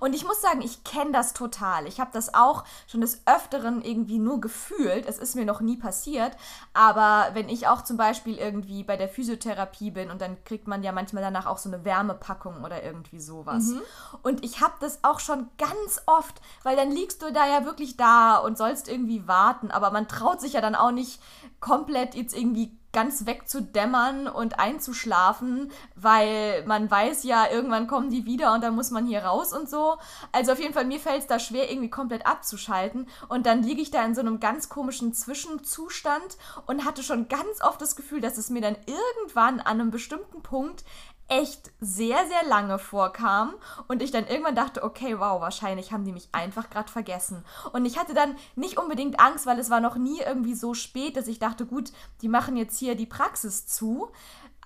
und 0.00 0.14
ich 0.14 0.24
muss 0.24 0.40
sagen, 0.40 0.62
ich 0.62 0.84
kenne 0.84 1.12
das 1.12 1.32
total. 1.32 1.86
Ich 1.86 2.00
habe 2.00 2.10
das 2.12 2.34
auch 2.34 2.64
schon 2.86 3.00
des 3.00 3.22
Öfteren 3.26 3.82
irgendwie 3.82 4.18
nur 4.18 4.40
gefühlt. 4.40 5.06
Es 5.06 5.18
ist 5.18 5.36
mir 5.36 5.44
noch 5.44 5.60
nie 5.60 5.76
passiert. 5.76 6.36
Aber 6.72 7.34
wenn 7.34 7.48
ich 7.48 7.68
auch 7.68 7.82
zum 7.82 7.96
Beispiel 7.96 8.38
irgendwie 8.38 8.84
bei 8.84 8.96
der 8.96 9.08
Physiotherapie 9.08 9.90
bin 9.90 10.10
und 10.10 10.20
dann 10.20 10.42
kriegt 10.44 10.66
man 10.66 10.82
ja 10.82 10.92
manchmal 10.92 11.22
danach 11.22 11.46
auch 11.46 11.58
so 11.58 11.68
eine 11.68 11.84
Wärmepackung 11.84 12.64
oder 12.64 12.82
irgendwie 12.82 13.20
sowas. 13.20 13.66
Mhm. 13.66 13.82
Und 14.22 14.44
ich 14.44 14.60
habe 14.60 14.74
das 14.80 15.00
auch 15.02 15.20
schon 15.20 15.48
ganz 15.58 16.00
oft, 16.06 16.40
weil 16.62 16.76
dann 16.76 16.90
liegst 16.90 17.22
du 17.22 17.32
da 17.32 17.46
ja 17.46 17.64
wirklich 17.64 17.96
da 17.96 18.36
und 18.36 18.58
sollst 18.58 18.88
irgendwie 18.88 19.26
warten. 19.26 19.70
Aber 19.70 19.90
man 19.90 20.08
traut 20.08 20.40
sich 20.40 20.54
ja 20.54 20.60
dann 20.60 20.74
auch 20.74 20.92
nicht 20.92 21.20
komplett 21.60 22.14
jetzt 22.14 22.36
irgendwie 22.36 22.76
ganz 22.96 23.26
wegzudämmern 23.26 24.26
und 24.26 24.58
einzuschlafen, 24.58 25.70
weil 25.96 26.64
man 26.64 26.90
weiß 26.90 27.24
ja, 27.24 27.46
irgendwann 27.46 27.88
kommen 27.88 28.08
die 28.08 28.24
wieder 28.24 28.54
und 28.54 28.64
dann 28.64 28.74
muss 28.74 28.90
man 28.90 29.04
hier 29.06 29.22
raus 29.22 29.52
und 29.52 29.68
so. 29.68 29.98
Also 30.32 30.52
auf 30.52 30.58
jeden 30.58 30.72
Fall, 30.72 30.86
mir 30.86 30.98
fällt 30.98 31.20
es 31.20 31.26
da 31.26 31.38
schwer, 31.38 31.70
irgendwie 31.70 31.90
komplett 31.90 32.26
abzuschalten. 32.26 33.06
Und 33.28 33.44
dann 33.44 33.62
liege 33.62 33.82
ich 33.82 33.90
da 33.90 34.02
in 34.02 34.14
so 34.14 34.22
einem 34.22 34.40
ganz 34.40 34.70
komischen 34.70 35.12
Zwischenzustand 35.12 36.38
und 36.66 36.86
hatte 36.86 37.02
schon 37.02 37.28
ganz 37.28 37.60
oft 37.60 37.82
das 37.82 37.96
Gefühl, 37.96 38.22
dass 38.22 38.38
es 38.38 38.48
mir 38.48 38.62
dann 38.62 38.78
irgendwann 38.86 39.60
an 39.60 39.78
einem 39.78 39.90
bestimmten 39.90 40.40
Punkt 40.40 40.82
echt 41.28 41.72
sehr, 41.80 42.18
sehr 42.26 42.48
lange 42.48 42.78
vorkam 42.78 43.54
und 43.88 44.02
ich 44.02 44.10
dann 44.10 44.26
irgendwann 44.26 44.54
dachte, 44.54 44.82
okay, 44.82 45.18
wow, 45.18 45.40
wahrscheinlich 45.40 45.92
haben 45.92 46.04
die 46.04 46.12
mich 46.12 46.28
einfach 46.32 46.70
gerade 46.70 46.90
vergessen. 46.90 47.44
Und 47.72 47.84
ich 47.84 47.98
hatte 47.98 48.14
dann 48.14 48.36
nicht 48.54 48.78
unbedingt 48.78 49.18
Angst, 49.18 49.46
weil 49.46 49.58
es 49.58 49.70
war 49.70 49.80
noch 49.80 49.96
nie 49.96 50.20
irgendwie 50.20 50.54
so 50.54 50.74
spät, 50.74 51.16
dass 51.16 51.26
ich 51.26 51.38
dachte, 51.38 51.66
gut, 51.66 51.90
die 52.22 52.28
machen 52.28 52.56
jetzt 52.56 52.78
hier 52.78 52.94
die 52.94 53.06
Praxis 53.06 53.66
zu, 53.66 54.10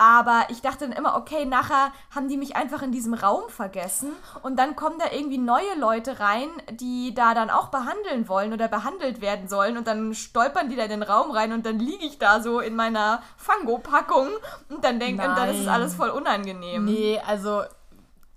aber 0.00 0.46
ich 0.48 0.62
dachte 0.62 0.88
dann 0.88 0.96
immer, 0.96 1.14
okay, 1.14 1.44
nachher 1.44 1.92
haben 2.10 2.26
die 2.26 2.38
mich 2.38 2.56
einfach 2.56 2.80
in 2.80 2.90
diesem 2.90 3.12
Raum 3.12 3.50
vergessen 3.50 4.12
und 4.42 4.58
dann 4.58 4.74
kommen 4.74 4.98
da 4.98 5.14
irgendwie 5.14 5.36
neue 5.36 5.74
Leute 5.78 6.20
rein, 6.20 6.48
die 6.70 7.12
da 7.12 7.34
dann 7.34 7.50
auch 7.50 7.68
behandeln 7.68 8.26
wollen 8.26 8.54
oder 8.54 8.66
behandelt 8.66 9.20
werden 9.20 9.46
sollen 9.46 9.76
und 9.76 9.86
dann 9.86 10.14
stolpern 10.14 10.70
die 10.70 10.76
da 10.76 10.84
in 10.84 10.90
den 10.90 11.02
Raum 11.02 11.30
rein 11.30 11.52
und 11.52 11.66
dann 11.66 11.78
liege 11.78 12.06
ich 12.06 12.18
da 12.18 12.40
so 12.40 12.60
in 12.60 12.76
meiner 12.76 13.22
Fango-Packung 13.36 14.28
und 14.70 14.82
dann 14.82 14.98
denke, 15.00 15.28
und 15.28 15.36
dann 15.36 15.50
ist 15.50 15.60
es 15.60 15.68
alles 15.68 15.94
voll 15.94 16.08
unangenehm. 16.08 16.86
Nee, 16.86 17.20
also 17.26 17.64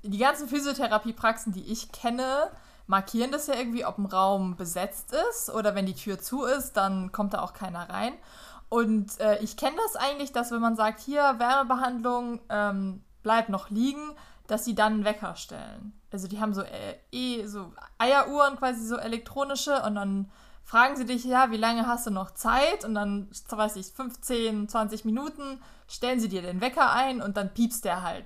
die 0.01 0.17
ganzen 0.17 0.49
Physiotherapiepraxen, 0.49 1.53
die 1.53 1.71
ich 1.71 1.93
kenne, 1.93 2.51
markieren 2.87 3.31
das 3.31 3.47
ja 3.47 3.55
irgendwie, 3.55 3.85
ob 3.85 3.97
ein 3.99 4.05
Raum 4.05 4.57
besetzt 4.57 5.15
ist 5.29 5.49
oder 5.49 5.75
wenn 5.75 5.85
die 5.85 5.95
Tür 5.95 6.19
zu 6.19 6.43
ist, 6.43 6.73
dann 6.73 7.13
kommt 7.13 7.33
da 7.33 7.41
auch 7.41 7.53
keiner 7.53 7.89
rein. 7.89 8.11
Und 8.73 9.19
äh, 9.19 9.37
ich 9.43 9.55
kenne 9.55 9.75
das 9.85 9.95
eigentlich, 9.95 10.31
dass 10.31 10.49
wenn 10.49 10.59
man 10.59 10.75
sagt, 10.75 10.99
hier 10.99 11.35
Wärmebehandlung, 11.37 12.39
ähm, 12.49 13.03
bleibt 13.21 13.49
noch 13.49 13.69
liegen, 13.69 14.01
dass 14.47 14.65
sie 14.65 14.73
dann 14.73 14.93
einen 14.93 15.05
Wecker 15.05 15.35
stellen. 15.35 15.93
Also 16.11 16.27
die 16.27 16.41
haben 16.41 16.55
so 16.55 16.63
äh, 16.63 16.95
eh 17.11 17.45
so 17.45 17.71
Eieruhren, 17.99 18.57
quasi 18.57 18.83
so 18.83 18.95
elektronische 18.95 19.83
und 19.83 19.93
dann 19.93 20.31
fragen 20.63 20.95
sie 20.95 21.05
dich, 21.05 21.23
ja, 21.23 21.51
wie 21.51 21.57
lange 21.57 21.85
hast 21.85 22.07
du 22.07 22.09
noch 22.09 22.31
Zeit? 22.31 22.83
Und 22.83 22.95
dann, 22.95 23.29
weiß 23.47 23.75
ich, 23.75 23.91
15, 23.91 24.67
20 24.67 25.05
Minuten 25.05 25.61
stellen 25.87 26.19
sie 26.19 26.29
dir 26.29 26.41
den 26.41 26.59
Wecker 26.59 26.93
ein 26.93 27.21
und 27.21 27.37
dann 27.37 27.53
piepst 27.53 27.85
der 27.85 28.01
halt. 28.01 28.25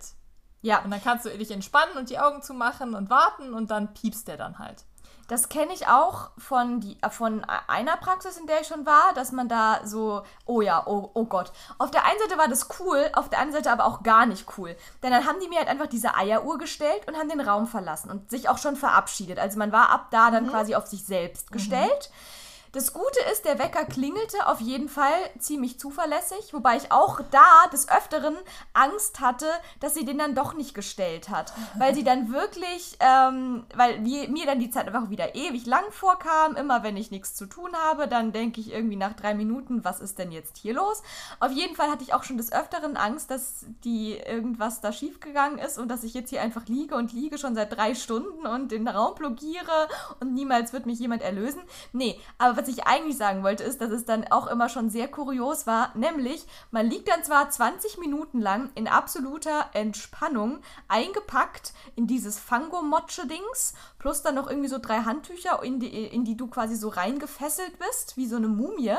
Ja. 0.61 0.81
Und 0.81 0.91
dann 0.91 1.03
kannst 1.03 1.25
du 1.25 1.37
dich 1.37 1.51
entspannen 1.51 1.97
und 1.97 2.09
die 2.09 2.19
Augen 2.19 2.41
zumachen 2.41 2.95
und 2.95 3.09
warten 3.09 3.53
und 3.53 3.69
dann 3.69 3.93
piepst 3.93 4.29
der 4.29 4.37
dann 4.37 4.59
halt. 4.59 4.85
Das 5.27 5.49
kenne 5.49 5.73
ich 5.73 5.87
auch 5.87 6.31
von, 6.37 6.79
die, 6.79 6.97
äh, 7.01 7.09
von 7.09 7.43
einer 7.67 7.97
Praxis, 7.97 8.37
in 8.37 8.47
der 8.47 8.61
ich 8.61 8.67
schon 8.67 8.85
war, 8.85 9.13
dass 9.13 9.31
man 9.31 9.49
da 9.49 9.81
so, 9.83 10.23
oh 10.45 10.61
ja, 10.61 10.83
oh, 10.85 11.11
oh 11.13 11.25
Gott. 11.25 11.51
Auf 11.77 11.91
der 11.91 12.05
einen 12.05 12.19
Seite 12.19 12.37
war 12.37 12.47
das 12.47 12.67
cool, 12.79 13.09
auf 13.13 13.29
der 13.29 13.39
anderen 13.39 13.63
Seite 13.63 13.71
aber 13.71 13.85
auch 13.85 14.03
gar 14.03 14.25
nicht 14.25 14.57
cool. 14.57 14.75
Denn 15.03 15.11
dann 15.11 15.25
haben 15.25 15.39
die 15.41 15.49
mir 15.49 15.59
halt 15.59 15.67
einfach 15.67 15.87
diese 15.87 16.15
Eieruhr 16.15 16.57
gestellt 16.57 17.07
und 17.07 17.17
haben 17.17 17.29
den 17.29 17.41
Raum 17.41 17.67
verlassen 17.67 18.09
und 18.09 18.29
sich 18.29 18.47
auch 18.47 18.57
schon 18.57 18.75
verabschiedet. 18.75 19.37
Also 19.37 19.59
man 19.59 19.71
war 19.71 19.89
ab 19.89 20.07
da 20.11 20.31
dann 20.31 20.45
mhm. 20.45 20.49
quasi 20.49 20.75
auf 20.75 20.87
sich 20.87 21.05
selbst 21.05 21.51
gestellt. 21.51 22.09
Mhm. 22.09 22.36
Das 22.77 22.93
Gute 22.93 23.19
ist, 23.31 23.43
der 23.45 23.57
Wecker 23.57 23.85
klingelte 23.85 24.45
auf 24.45 24.61
jeden 24.61 24.87
Fall 24.87 25.11
ziemlich 25.39 25.79
zuverlässig, 25.79 26.53
wobei 26.53 26.77
ich 26.77 26.91
auch 26.91 27.21
da 27.31 27.65
des 27.73 27.89
Öfteren 27.89 28.37
Angst 28.73 29.19
hatte, 29.19 29.47
dass 29.79 29.95
sie 29.95 30.05
den 30.05 30.19
dann 30.19 30.35
doch 30.35 30.53
nicht 30.53 30.75
gestellt 30.75 31.29
hat. 31.29 31.53
Weil 31.79 31.95
sie 31.95 32.03
dann 32.03 32.31
wirklich, 32.31 32.95
ähm, 32.99 33.65
weil 33.75 33.99
mir, 34.01 34.45
dann 34.45 34.59
die 34.59 34.69
Zeit 34.69 34.85
einfach 34.85 35.09
wieder 35.09 35.33
ewig 35.33 35.65
lang 35.65 35.85
vorkam. 35.89 36.55
Immer 36.55 36.83
wenn 36.83 36.97
ich 36.97 37.09
nichts 37.09 37.33
zu 37.33 37.47
tun 37.47 37.71
habe, 37.75 38.07
dann 38.07 38.31
denke 38.31 38.61
ich 38.61 38.71
irgendwie 38.71 38.95
nach 38.95 39.13
drei 39.13 39.33
Minuten, 39.33 39.83
was 39.83 39.99
ist 39.99 40.19
denn 40.19 40.31
jetzt 40.31 40.57
hier 40.57 40.75
los? 40.75 41.01
Auf 41.39 41.51
jeden 41.51 41.75
Fall 41.75 41.89
hatte 41.89 42.03
ich 42.03 42.13
auch 42.13 42.21
schon 42.21 42.37
des 42.37 42.51
Öfteren 42.51 42.95
Angst, 42.95 43.31
dass 43.31 43.65
die 43.85 44.17
irgendwas 44.17 44.81
da 44.81 44.91
schiefgegangen 44.91 45.57
ist 45.57 45.79
und 45.79 45.87
dass 45.87 46.03
ich 46.03 46.13
jetzt 46.13 46.29
hier 46.29 46.43
einfach 46.43 46.67
liege 46.67 46.93
und 46.93 47.11
liege 47.11 47.39
schon 47.39 47.55
seit 47.55 47.75
drei 47.75 47.95
Stunden 47.95 48.45
und 48.45 48.71
den 48.71 48.87
Raum 48.87 49.15
blogiere 49.15 49.87
und 50.19 50.35
niemals 50.35 50.73
wird 50.73 50.85
mich 50.85 50.99
jemand 50.99 51.23
erlösen. 51.23 51.63
Nee, 51.91 52.19
aber 52.37 52.55
was 52.55 52.66
ich 52.67 52.87
eigentlich 52.87 53.17
sagen 53.17 53.43
wollte, 53.43 53.63
ist, 53.63 53.81
dass 53.81 53.91
es 53.91 54.05
dann 54.05 54.25
auch 54.27 54.47
immer 54.47 54.69
schon 54.69 54.89
sehr 54.89 55.07
kurios 55.07 55.67
war, 55.67 55.91
nämlich 55.95 56.45
man 56.71 56.87
liegt 56.87 57.07
dann 57.07 57.23
zwar 57.23 57.49
20 57.49 57.97
Minuten 57.97 58.39
lang 58.39 58.69
in 58.75 58.87
absoluter 58.87 59.69
Entspannung 59.73 60.59
eingepackt 60.87 61.73
in 61.95 62.07
dieses 62.07 62.39
Fango-Motsche-Dings, 62.39 63.73
plus 63.99 64.21
dann 64.21 64.35
noch 64.35 64.49
irgendwie 64.49 64.69
so 64.69 64.79
drei 64.79 64.99
Handtücher, 64.99 65.61
in 65.63 65.79
die, 65.79 66.05
in 66.05 66.23
die 66.23 66.37
du 66.37 66.47
quasi 66.47 66.75
so 66.75 66.89
reingefesselt 66.89 67.77
bist, 67.79 68.17
wie 68.17 68.27
so 68.27 68.35
eine 68.35 68.47
Mumie 68.47 68.95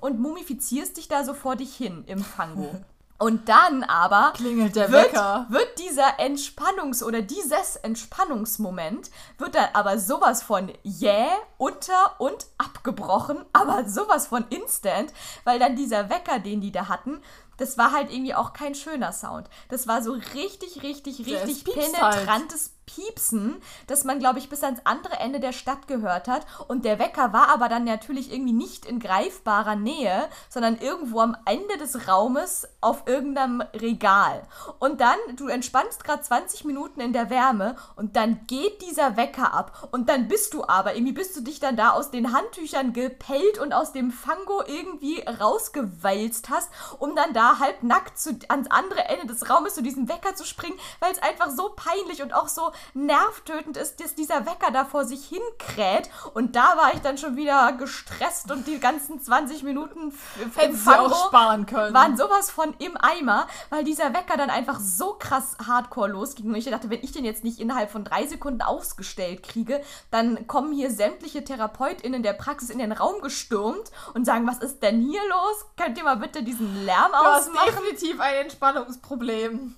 und 0.00 0.18
mumifizierst 0.18 0.96
dich 0.96 1.08
da 1.08 1.24
so 1.24 1.34
vor 1.34 1.56
dich 1.56 1.74
hin 1.76 2.04
im 2.06 2.18
Fango. 2.18 2.74
Und 3.18 3.48
dann 3.48 3.82
aber 3.84 4.32
klingelt 4.34 4.76
der 4.76 4.92
wird, 4.92 5.12
Wecker. 5.12 5.46
wird 5.48 5.78
dieser 5.78 6.18
Entspannungs- 6.20 7.02
oder 7.02 7.22
dieses 7.22 7.76
Entspannungsmoment 7.76 9.10
wird 9.38 9.54
dann 9.54 9.68
aber 9.72 9.98
sowas 9.98 10.42
von 10.42 10.70
jäh, 10.82 11.26
unter 11.56 12.20
und 12.20 12.46
abgebrochen, 12.58 13.44
aber 13.52 13.88
sowas 13.88 14.26
von 14.26 14.44
instant, 14.50 15.12
weil 15.44 15.58
dann 15.58 15.76
dieser 15.76 16.10
Wecker, 16.10 16.38
den 16.40 16.60
die 16.60 16.72
da 16.72 16.88
hatten, 16.88 17.22
das 17.56 17.78
war 17.78 17.92
halt 17.92 18.12
irgendwie 18.12 18.34
auch 18.34 18.52
kein 18.52 18.74
schöner 18.74 19.12
Sound. 19.12 19.48
Das 19.70 19.86
war 19.86 20.02
so 20.02 20.12
richtig, 20.12 20.82
richtig, 20.82 21.20
richtig 21.26 21.64
penetrantes 21.64 22.64
halt. 22.66 22.75
Piepsen, 22.86 23.60
das 23.88 24.04
man, 24.04 24.20
glaube 24.20 24.38
ich, 24.38 24.48
bis 24.48 24.62
ans 24.62 24.80
andere 24.84 25.18
Ende 25.18 25.40
der 25.40 25.52
Stadt 25.52 25.88
gehört 25.88 26.28
hat. 26.28 26.46
Und 26.68 26.84
der 26.84 26.98
Wecker 26.98 27.32
war 27.32 27.48
aber 27.48 27.68
dann 27.68 27.84
natürlich 27.84 28.32
irgendwie 28.32 28.52
nicht 28.52 28.86
in 28.86 29.00
greifbarer 29.00 29.74
Nähe, 29.74 30.28
sondern 30.48 30.78
irgendwo 30.78 31.20
am 31.20 31.36
Ende 31.44 31.76
des 31.78 32.08
Raumes 32.08 32.68
auf 32.80 33.02
irgendeinem 33.06 33.60
Regal. 33.74 34.46
Und 34.78 35.00
dann, 35.00 35.18
du 35.34 35.48
entspannst 35.48 36.04
gerade 36.04 36.22
20 36.22 36.64
Minuten 36.64 37.00
in 37.00 37.12
der 37.12 37.28
Wärme 37.28 37.76
und 37.96 38.16
dann 38.16 38.46
geht 38.46 38.82
dieser 38.82 39.16
Wecker 39.16 39.52
ab. 39.52 39.88
Und 39.90 40.08
dann 40.08 40.28
bist 40.28 40.54
du 40.54 40.64
aber, 40.64 40.94
irgendwie 40.94 41.12
bist 41.12 41.36
du 41.36 41.40
dich 41.40 41.58
dann 41.58 41.76
da 41.76 41.90
aus 41.90 42.10
den 42.12 42.32
Handtüchern 42.32 42.92
gepellt 42.92 43.58
und 43.58 43.72
aus 43.72 43.92
dem 43.92 44.12
Fango 44.12 44.62
irgendwie 44.66 45.22
rausgewalzt 45.22 46.50
hast, 46.50 46.70
um 46.98 47.16
dann 47.16 47.32
da 47.34 47.58
halb 47.58 47.82
nackt 47.82 48.18
zu, 48.18 48.38
ans 48.48 48.70
andere 48.70 49.04
Ende 49.06 49.26
des 49.26 49.50
Raumes 49.50 49.74
zu 49.74 49.82
diesem 49.82 50.08
Wecker 50.08 50.36
zu 50.36 50.44
springen, 50.44 50.78
weil 51.00 51.10
es 51.12 51.22
einfach 51.22 51.50
so 51.50 51.72
peinlich 51.74 52.22
und 52.22 52.32
auch 52.32 52.48
so 52.48 52.70
nervtötend 52.94 53.76
ist, 53.76 54.00
dass 54.00 54.14
dieser 54.14 54.46
Wecker 54.46 54.70
da 54.72 54.84
vor 54.84 55.04
sich 55.04 55.26
hin 55.26 55.42
kräht. 55.58 56.10
Und 56.34 56.56
da 56.56 56.76
war 56.76 56.94
ich 56.94 57.00
dann 57.00 57.18
schon 57.18 57.36
wieder 57.36 57.72
gestresst 57.72 58.50
und 58.50 58.66
die 58.66 58.78
ganzen 58.78 59.20
20 59.20 59.62
Minuten 59.62 60.12
Hätten 60.56 60.76
sie 60.76 60.90
auch 60.90 61.26
sparen 61.26 61.66
können. 61.66 61.94
waren 61.94 62.16
sowas 62.16 62.50
von 62.50 62.74
im 62.78 62.96
Eimer, 62.96 63.46
weil 63.70 63.84
dieser 63.84 64.14
Wecker 64.14 64.36
dann 64.36 64.50
einfach 64.50 64.80
so 64.80 65.14
krass 65.14 65.56
hardcore 65.66 66.08
losging. 66.08 66.48
Und 66.48 66.54
ich 66.54 66.64
dachte, 66.64 66.90
wenn 66.90 67.02
ich 67.02 67.12
den 67.12 67.24
jetzt 67.24 67.44
nicht 67.44 67.58
innerhalb 67.58 67.90
von 67.90 68.04
drei 68.04 68.26
Sekunden 68.26 68.62
ausgestellt 68.62 69.42
kriege, 69.42 69.82
dann 70.10 70.46
kommen 70.46 70.72
hier 70.72 70.90
sämtliche 70.90 71.44
TherapeutInnen 71.44 72.22
der 72.22 72.32
Praxis 72.32 72.70
in 72.70 72.78
den 72.78 72.92
Raum 72.92 73.20
gestürmt 73.20 73.90
und 74.14 74.24
sagen, 74.24 74.46
was 74.46 74.58
ist 74.58 74.82
denn 74.82 75.00
hier 75.00 75.20
los? 75.28 75.66
Könnt 75.76 75.98
ihr 75.98 76.04
mal 76.04 76.16
bitte 76.16 76.42
diesen 76.42 76.84
Lärm 76.84 77.12
du 77.12 77.18
ausmachen? 77.18 77.58
Hast 77.58 77.76
definitiv 77.76 78.20
ein 78.20 78.34
Entspannungsproblem. 78.36 79.76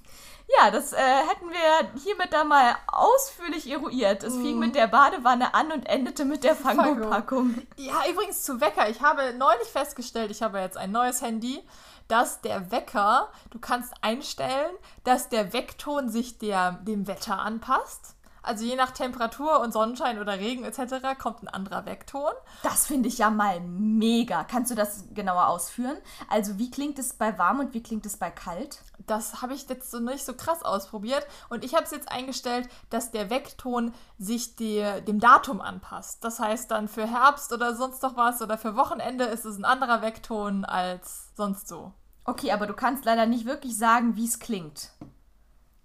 Ja, 0.57 0.71
das 0.71 0.93
äh, 0.93 0.97
hätten 0.97 1.51
wir 1.51 2.01
hiermit 2.03 2.33
da 2.33 2.43
mal 2.43 2.75
ausführlich 2.87 3.71
eruiert. 3.71 4.23
Es 4.25 4.35
mm. 4.35 4.43
fing 4.43 4.59
mit 4.59 4.75
der 4.75 4.87
Badewanne 4.87 5.53
an 5.55 5.71
und 5.73 5.87
endete 5.87 6.25
mit 6.25 6.43
der 6.43 6.57
Fango-Packung. 6.57 7.63
Ja, 7.77 8.03
übrigens 8.11 8.43
zu 8.43 8.61
Wecker. 8.61 8.89
Ich 8.89 9.03
habe 9.03 9.35
neulich 9.35 9.69
festgestellt, 9.69 10.31
ich 10.31 10.43
habe 10.43 10.59
jetzt 10.59 10.79
ein 10.79 10.91
neues 10.91 11.21
Handy, 11.21 11.63
dass 12.09 12.41
der 12.41 12.71
Wecker, 12.71 13.29
du 13.51 13.59
kannst 13.59 13.93
einstellen, 14.01 14.75
dass 15.05 15.29
der 15.29 15.53
Weckton 15.53 16.09
sich 16.09 16.39
der, 16.39 16.73
dem 16.83 17.07
Wetter 17.07 17.39
anpasst. 17.39 18.15
Also 18.43 18.65
je 18.65 18.77
nach 18.77 18.93
Temperatur 18.93 19.61
und 19.61 19.73
Sonnenschein 19.73 20.19
oder 20.19 20.39
Regen 20.39 20.65
etc. 20.65 21.19
kommt 21.19 21.43
ein 21.43 21.49
anderer 21.49 21.87
Weckton. 21.87 22.33
Das 22.63 22.87
finde 22.87 23.09
ich 23.09 23.19
ja 23.19 23.31
mal 23.31 23.61
mega. 23.61 24.45
Kannst 24.45 24.71
du 24.71 24.75
das 24.75 25.05
genauer 25.15 25.49
ausführen? 25.49 25.97
Also 26.29 26.59
wie 26.59 26.71
klingt 26.71 26.99
es 26.99 27.15
bei 27.15 27.39
warm 27.39 27.61
und 27.61 27.75
wie 27.75 27.83
klingt 27.83 28.07
es 28.07 28.17
bei 28.17 28.31
kalt? 28.31 28.81
Das 29.07 29.43
habe 29.43 29.55
ich 29.55 29.69
jetzt 29.69 29.91
so 29.91 30.01
nicht 30.01 30.25
so 30.25 30.35
krass 30.35 30.63
ausprobiert. 30.63 31.27
Und 31.49 31.65
ich 31.65 31.75
habe 31.75 31.85
es 31.85 31.91
jetzt 31.91 32.11
eingestellt, 32.11 32.69
dass 32.91 33.11
der 33.11 33.31
Weckton 33.31 33.93
sich 34.19 34.57
die, 34.57 34.85
dem 35.07 35.21
Datum 35.21 35.61
anpasst. 35.61 36.23
Das 36.25 36.41
heißt 36.41 36.71
dann 36.71 36.89
für 36.89 37.07
Herbst 37.07 37.53
oder 37.53 37.75
sonst 37.75 38.03
noch 38.03 38.17
was 38.17 38.43
oder 38.43 38.59
für 38.59 38.77
Wochenende 38.77 39.25
ist 39.25 39.45
es 39.45 39.57
ein 39.57 39.65
anderer 39.65 40.03
Weckton 40.03 40.65
als 40.65 41.31
sonst 41.37 41.69
so. 41.69 41.93
Okay, 42.25 42.53
aber 42.53 42.67
du 42.67 42.75
kannst 42.75 43.07
leider 43.07 43.25
nicht 43.25 43.47
wirklich 43.47 43.77
sagen, 43.79 44.17
wie 44.17 44.27
es 44.27 44.39
klingt. 44.39 44.91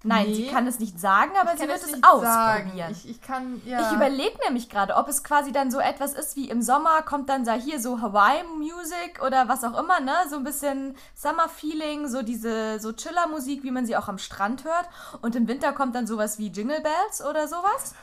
Nein, 0.06 0.28
nee. 0.28 0.36
sie 0.36 0.47
kann 0.47 0.68
es 0.68 0.80
nicht 0.80 0.99
sagen, 0.99 1.32
aber 1.39 1.56
sie 1.56 1.66
wird 1.66 1.78
es, 1.78 1.93
es 1.93 2.04
ausprobieren. 2.04 2.91
Ich, 2.91 3.10
ich, 3.10 3.22
kann, 3.22 3.62
ja. 3.66 3.88
Ich 3.88 3.95
überlege 3.95 4.38
nämlich 4.45 4.70
gerade, 4.70 4.95
ob 4.95 5.08
es 5.08 5.24
quasi 5.24 5.54
dann 5.54 5.72
so 5.72 5.80
etwas 5.80 6.14
ist 6.14 6.36
wie 6.36 6.49
im 6.49 6.62
Sommer 6.62 7.01
kommt 7.04 7.30
dann 7.30 7.45
da 7.45 7.54
hier 7.54 7.80
so 7.80 8.01
Hawaii 8.01 8.43
Music 8.58 9.22
oder 9.26 9.47
was 9.47 9.64
auch 9.64 9.80
immer, 9.80 10.01
ne? 10.01 10.14
So 10.30 10.36
ein 10.36 10.43
bisschen 10.43 10.97
Summer 11.16 11.47
Feeling, 11.47 12.10
so 12.10 12.22
diese 12.22 12.82
so 12.82 12.91
Chiller 12.91 13.28
Musik, 13.28 13.64
wie 13.64 13.72
man 13.72 13.86
sie 13.86 13.95
auch 13.95 14.10
am 14.10 14.18
Strand 14.18 14.66
hört. 14.66 14.89
Und 15.22 15.38
im 15.38 15.47
Winter 15.47 15.72
kommt 15.72 15.95
dann 15.95 16.06
sowas 16.06 16.38
wie 16.38 16.47
Jingle 16.47 16.82
Bells 16.82 17.26
oder 17.26 17.47
sowas. 17.47 17.95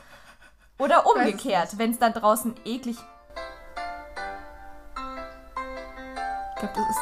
Oder 0.79 1.05
umgekehrt, 1.05 1.77
wenn 1.77 1.91
es 1.91 1.99
dann 1.99 2.13
draußen 2.13 2.55
eklig. 2.65 2.97
Ich 6.55 6.59
glaube, 6.59 6.73
das 6.75 6.89
ist 6.89 6.99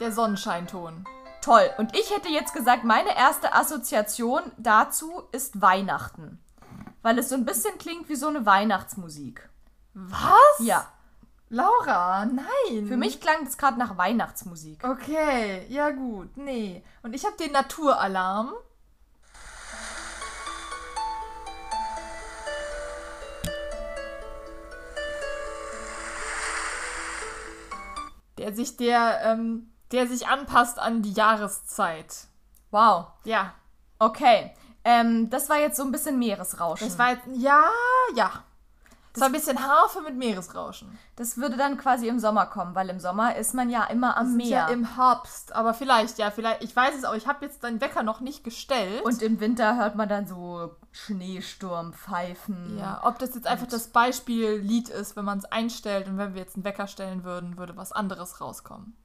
Der 0.00 0.12
Sonnenscheinton. 0.12 1.04
Toll. 1.42 1.70
Und 1.78 1.96
ich 1.96 2.14
hätte 2.14 2.28
jetzt 2.28 2.52
gesagt, 2.52 2.84
meine 2.84 3.16
erste 3.16 3.54
Assoziation 3.54 4.42
dazu 4.58 5.22
ist 5.32 5.62
Weihnachten. 5.62 6.38
Weil 7.02 7.18
es 7.18 7.30
so 7.30 7.34
ein 7.34 7.46
bisschen 7.46 7.78
klingt 7.78 8.10
wie 8.10 8.14
so 8.14 8.28
eine 8.28 8.44
Weihnachtsmusik. 8.44 9.48
Was? 9.94 10.30
Ja. 10.60 10.86
Laura, 11.48 12.26
nein. 12.26 12.86
Für 12.86 12.96
mich 12.96 13.20
klang 13.20 13.44
das 13.44 13.56
gerade 13.56 13.78
nach 13.78 13.96
Weihnachtsmusik. 13.96 14.84
Okay, 14.84 15.66
ja 15.68 15.90
gut, 15.90 16.36
nee. 16.36 16.84
Und 17.02 17.14
ich 17.14 17.24
habe 17.24 17.36
den 17.38 17.52
Naturalarm. 17.52 18.52
Der 28.38 28.54
sich 28.54 28.76
der, 28.76 29.20
ähm, 29.24 29.72
der 29.92 30.06
sich 30.06 30.28
anpasst 30.28 30.78
an 30.78 31.02
die 31.02 31.12
Jahreszeit. 31.12 32.26
Wow. 32.70 33.08
Ja. 33.24 33.54
Okay. 33.98 34.54
Ähm, 34.84 35.28
das 35.30 35.48
war 35.48 35.58
jetzt 35.58 35.76
so 35.76 35.82
ein 35.82 35.92
bisschen 35.92 36.18
Meeresrauschen. 36.18 36.88
Das 36.88 36.98
war 36.98 37.10
jetzt, 37.10 37.26
ja, 37.34 37.64
ja. 38.14 38.44
Das 39.12 39.22
war 39.22 39.28
ein 39.28 39.32
bisschen 39.32 39.58
Harfe 39.58 40.02
mit 40.02 40.16
Meeresrauschen. 40.16 40.96
Das 41.16 41.36
würde 41.36 41.56
dann 41.56 41.76
quasi 41.76 42.06
im 42.06 42.20
Sommer 42.20 42.46
kommen, 42.46 42.76
weil 42.76 42.88
im 42.90 43.00
Sommer 43.00 43.34
ist 43.34 43.54
man 43.54 43.68
ja 43.68 43.84
immer 43.84 44.16
am 44.16 44.36
Meer. 44.36 44.46
ja 44.48 44.68
im 44.68 44.94
Herbst, 44.94 45.52
aber 45.52 45.74
vielleicht, 45.74 46.18
ja, 46.18 46.30
vielleicht, 46.30 46.62
ich 46.62 46.74
weiß 46.74 46.94
es 46.96 47.04
auch, 47.04 47.14
ich 47.14 47.26
habe 47.26 47.44
jetzt 47.44 47.64
deinen 47.64 47.80
Wecker 47.80 48.04
noch 48.04 48.20
nicht 48.20 48.44
gestellt. 48.44 49.02
und 49.04 49.20
im 49.20 49.40
Winter 49.40 49.76
hört 49.76 49.96
man 49.96 50.08
dann 50.08 50.28
so 50.28 50.76
Schneesturm, 50.92 51.92
Pfeifen. 51.92 52.78
ja, 52.78 53.00
ob 53.02 53.18
das 53.18 53.34
jetzt 53.34 53.48
einfach 53.48 53.66
das 53.66 53.88
Beispiellied 53.88 54.88
ist, 54.90 55.16
wenn 55.16 55.24
man 55.24 55.38
es 55.38 55.44
einstellt 55.44 56.06
und 56.06 56.16
wenn 56.16 56.34
wir 56.34 56.42
jetzt 56.42 56.54
einen 56.54 56.64
Wecker 56.64 56.86
stellen 56.86 57.24
würden, 57.24 57.58
würde 57.58 57.76
was 57.76 57.90
anderes 57.90 58.40
rauskommen. 58.40 58.96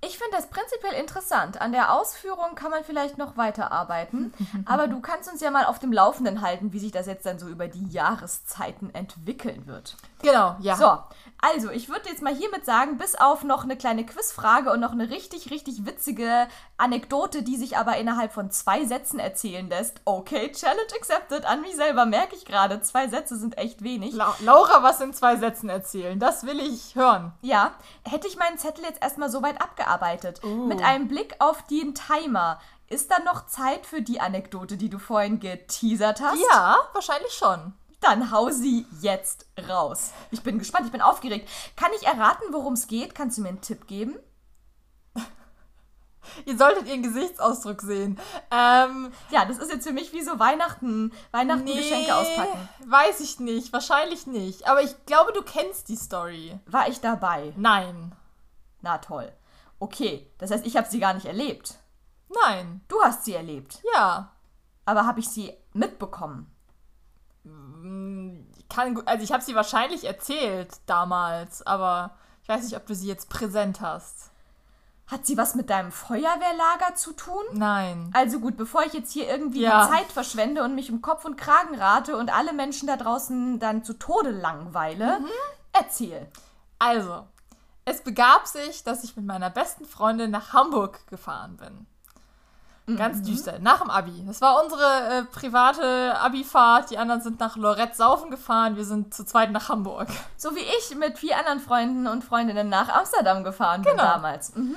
Ich 0.00 0.16
finde 0.16 0.36
das 0.36 0.48
prinzipiell 0.48 0.92
interessant. 0.94 1.60
An 1.60 1.72
der 1.72 1.92
Ausführung 1.92 2.54
kann 2.54 2.70
man 2.70 2.84
vielleicht 2.84 3.18
noch 3.18 3.36
weiterarbeiten. 3.36 4.32
aber 4.64 4.86
du 4.86 5.00
kannst 5.00 5.30
uns 5.30 5.40
ja 5.40 5.50
mal 5.50 5.64
auf 5.64 5.80
dem 5.80 5.92
Laufenden 5.92 6.40
halten, 6.40 6.72
wie 6.72 6.78
sich 6.78 6.92
das 6.92 7.06
jetzt 7.06 7.26
dann 7.26 7.38
so 7.38 7.48
über 7.48 7.66
die 7.66 7.88
Jahreszeiten 7.88 8.94
entwickeln 8.94 9.66
wird. 9.66 9.96
Genau, 10.22 10.56
ja. 10.60 10.76
So, 10.76 10.98
also 11.40 11.70
ich 11.70 11.88
würde 11.88 12.08
jetzt 12.08 12.22
mal 12.22 12.34
hiermit 12.34 12.64
sagen, 12.64 12.96
bis 12.96 13.14
auf 13.14 13.44
noch 13.44 13.62
eine 13.64 13.76
kleine 13.76 14.04
Quizfrage 14.04 14.72
und 14.72 14.80
noch 14.80 14.92
eine 14.92 15.10
richtig, 15.10 15.50
richtig 15.50 15.86
witzige 15.86 16.48
Anekdote, 16.76 17.42
die 17.42 17.56
sich 17.56 17.76
aber 17.76 17.96
innerhalb 17.96 18.32
von 18.32 18.50
zwei 18.50 18.84
Sätzen 18.84 19.18
erzählen 19.18 19.68
lässt. 19.68 20.00
Okay, 20.04 20.50
Challenge 20.52 20.80
accepted. 20.96 21.44
An 21.44 21.60
mich 21.60 21.76
selber 21.76 22.06
merke 22.06 22.34
ich 22.34 22.44
gerade, 22.44 22.80
zwei 22.82 23.08
Sätze 23.08 23.36
sind 23.36 23.58
echt 23.58 23.82
wenig. 23.82 24.14
La 24.14 24.34
Laura 24.40 24.82
was 24.82 25.00
in 25.00 25.12
zwei 25.12 25.36
Sätzen 25.36 25.68
erzählen, 25.68 26.18
das 26.18 26.44
will 26.44 26.60
ich 26.60 26.94
hören. 26.94 27.32
Ja, 27.40 27.72
hätte 28.04 28.26
ich 28.28 28.36
meinen 28.36 28.58
Zettel 28.58 28.84
jetzt 28.84 29.02
erstmal 29.02 29.30
soweit 29.30 29.60
abgearbeitet. 29.60 29.87
Mit 30.68 30.82
einem 30.82 31.08
Blick 31.08 31.34
auf 31.38 31.66
den 31.66 31.94
Timer. 31.94 32.60
Ist 32.88 33.10
da 33.10 33.18
noch 33.20 33.46
Zeit 33.46 33.84
für 33.84 34.00
die 34.00 34.20
Anekdote, 34.20 34.76
die 34.76 34.88
du 34.88 34.98
vorhin 34.98 35.40
geteasert 35.40 36.20
hast? 36.22 36.38
Ja, 36.52 36.76
wahrscheinlich 36.94 37.32
schon. 37.32 37.74
Dann 38.00 38.30
hau 38.30 38.48
sie 38.50 38.86
jetzt 39.00 39.46
raus. 39.68 40.12
Ich 40.30 40.42
bin 40.42 40.58
gespannt, 40.58 40.86
ich 40.86 40.92
bin 40.92 41.02
aufgeregt. 41.02 41.48
Kann 41.76 41.90
ich 42.00 42.06
erraten, 42.06 42.44
worum 42.52 42.74
es 42.74 42.86
geht? 42.86 43.14
Kannst 43.14 43.36
du 43.36 43.42
mir 43.42 43.48
einen 43.48 43.60
Tipp 43.60 43.86
geben? 43.88 44.16
Ihr 46.46 46.56
solltet 46.58 46.86
ihren 46.86 47.02
Gesichtsausdruck 47.02 47.80
sehen. 47.82 48.18
Ähm, 48.50 49.12
Ja, 49.30 49.44
das 49.44 49.58
ist 49.58 49.70
jetzt 49.72 49.86
für 49.86 49.92
mich 49.92 50.12
wie 50.12 50.22
so 50.22 50.38
Weihnachten, 50.38 51.12
Weihnachten 51.32 51.66
Geschenke 51.66 52.14
auspacken. 52.14 52.68
Weiß 52.86 53.20
ich 53.20 53.40
nicht, 53.40 53.72
wahrscheinlich 53.72 54.26
nicht. 54.26 54.68
Aber 54.68 54.82
ich 54.82 54.94
glaube, 55.06 55.32
du 55.32 55.42
kennst 55.42 55.88
die 55.88 55.96
Story. 55.96 56.58
War 56.66 56.88
ich 56.88 57.00
dabei? 57.00 57.52
Nein. 57.56 58.14
Na 58.80 58.98
toll. 58.98 59.32
Okay, 59.78 60.30
das 60.38 60.50
heißt, 60.50 60.66
ich 60.66 60.76
habe 60.76 60.88
sie 60.88 60.98
gar 61.00 61.14
nicht 61.14 61.26
erlebt. 61.26 61.74
Nein. 62.44 62.80
Du 62.88 63.00
hast 63.02 63.24
sie 63.24 63.34
erlebt. 63.34 63.80
Ja. 63.94 64.32
Aber 64.84 65.06
habe 65.06 65.20
ich 65.20 65.28
sie 65.28 65.52
mitbekommen? 65.72 66.50
Kann, 68.68 68.94
gu- 68.94 69.02
also 69.06 69.24
ich 69.24 69.32
habe 69.32 69.42
sie 69.42 69.54
wahrscheinlich 69.54 70.04
erzählt 70.04 70.70
damals, 70.86 71.66
aber 71.66 72.10
ich 72.42 72.48
weiß 72.48 72.62
nicht, 72.64 72.76
ob 72.76 72.86
du 72.86 72.94
sie 72.94 73.06
jetzt 73.08 73.28
präsent 73.30 73.80
hast. 73.80 74.30
Hat 75.06 75.24
sie 75.24 75.38
was 75.38 75.54
mit 75.54 75.70
deinem 75.70 75.90
Feuerwehrlager 75.90 76.94
zu 76.94 77.12
tun? 77.14 77.42
Nein. 77.52 78.10
Also 78.12 78.40
gut, 78.40 78.58
bevor 78.58 78.84
ich 78.84 78.92
jetzt 78.92 79.12
hier 79.12 79.26
irgendwie 79.26 79.62
Ja. 79.62 79.86
die 79.86 79.92
Zeit 79.92 80.12
verschwende 80.12 80.62
und 80.62 80.74
mich 80.74 80.90
um 80.92 81.00
Kopf 81.00 81.24
und 81.24 81.36
Kragen 81.38 81.74
rate 81.76 82.16
und 82.16 82.30
alle 82.34 82.52
Menschen 82.52 82.86
da 82.88 82.96
draußen 82.98 83.58
dann 83.58 83.84
zu 83.84 83.94
Tode 83.94 84.30
langweile, 84.30 85.20
erzähl. 85.72 86.26
Also, 86.78 87.26
es 87.88 88.02
begab 88.02 88.46
sich, 88.46 88.84
dass 88.84 89.04
ich 89.04 89.16
mit 89.16 89.24
meiner 89.26 89.50
besten 89.50 89.84
Freundin 89.84 90.30
nach 90.30 90.52
Hamburg 90.52 91.06
gefahren 91.08 91.56
bin. 91.56 91.86
Ganz 92.96 93.20
düster, 93.20 93.58
nach 93.58 93.80
dem 93.82 93.90
Abi. 93.90 94.24
Das 94.26 94.40
war 94.40 94.62
unsere 94.64 94.82
äh, 95.18 95.22
private 95.24 96.18
Abi-Fahrt. 96.18 96.90
Die 96.90 96.96
anderen 96.96 97.20
sind 97.20 97.38
nach 97.38 97.54
Lorette 97.56 97.94
saufen 97.94 98.30
gefahren. 98.30 98.76
Wir 98.76 98.86
sind 98.86 99.12
zu 99.12 99.26
zweit 99.26 99.50
nach 99.52 99.68
Hamburg. 99.68 100.08
So 100.38 100.54
wie 100.56 100.60
ich 100.60 100.96
mit 100.96 101.18
vier 101.18 101.36
anderen 101.36 101.60
Freunden 101.60 102.06
und 102.06 102.24
Freundinnen 102.24 102.70
nach 102.70 102.88
Amsterdam 102.88 103.44
gefahren 103.44 103.82
bin 103.82 103.92
Genau. 103.92 104.04
damals. 104.04 104.54
Mhm. 104.54 104.76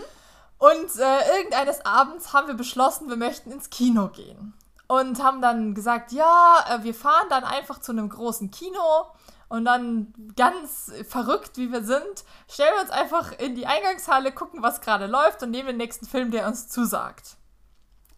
Und 0.57 0.99
äh, 0.99 1.38
irgendeines 1.38 1.86
Abends 1.86 2.34
haben 2.34 2.47
wir 2.47 2.55
beschlossen, 2.55 3.07
wir 3.07 3.16
möchten 3.16 3.49
ins 3.49 3.70
Kino 3.70 4.09
gehen. 4.09 4.53
Und 4.88 5.24
haben 5.24 5.41
dann 5.41 5.74
gesagt, 5.74 6.12
ja, 6.12 6.66
äh, 6.70 6.84
wir 6.84 6.93
fahren 6.93 7.28
dann 7.30 7.45
einfach 7.45 7.80
zu 7.80 7.93
einem 7.93 8.09
großen 8.09 8.51
Kino. 8.51 9.05
Und 9.52 9.66
dann 9.66 10.14
ganz 10.38 10.93
verrückt, 11.10 11.58
wie 11.58 11.74
wir 11.74 11.84
sind, 11.84 12.24
stellen 12.49 12.74
wir 12.74 12.84
uns 12.84 12.89
einfach 12.89 13.34
in 13.38 13.54
die 13.54 13.68
Eingangshalle, 13.68 14.32
gucken, 14.32 14.64
was 14.64 14.80
gerade 14.80 15.08
läuft 15.08 15.43
und 15.43 15.52
nehmen 15.52 15.68
den 15.68 15.76
nächsten 15.76 16.06
Film, 16.06 16.32
der 16.32 16.47
uns 16.47 16.70
zusagt. 16.70 17.36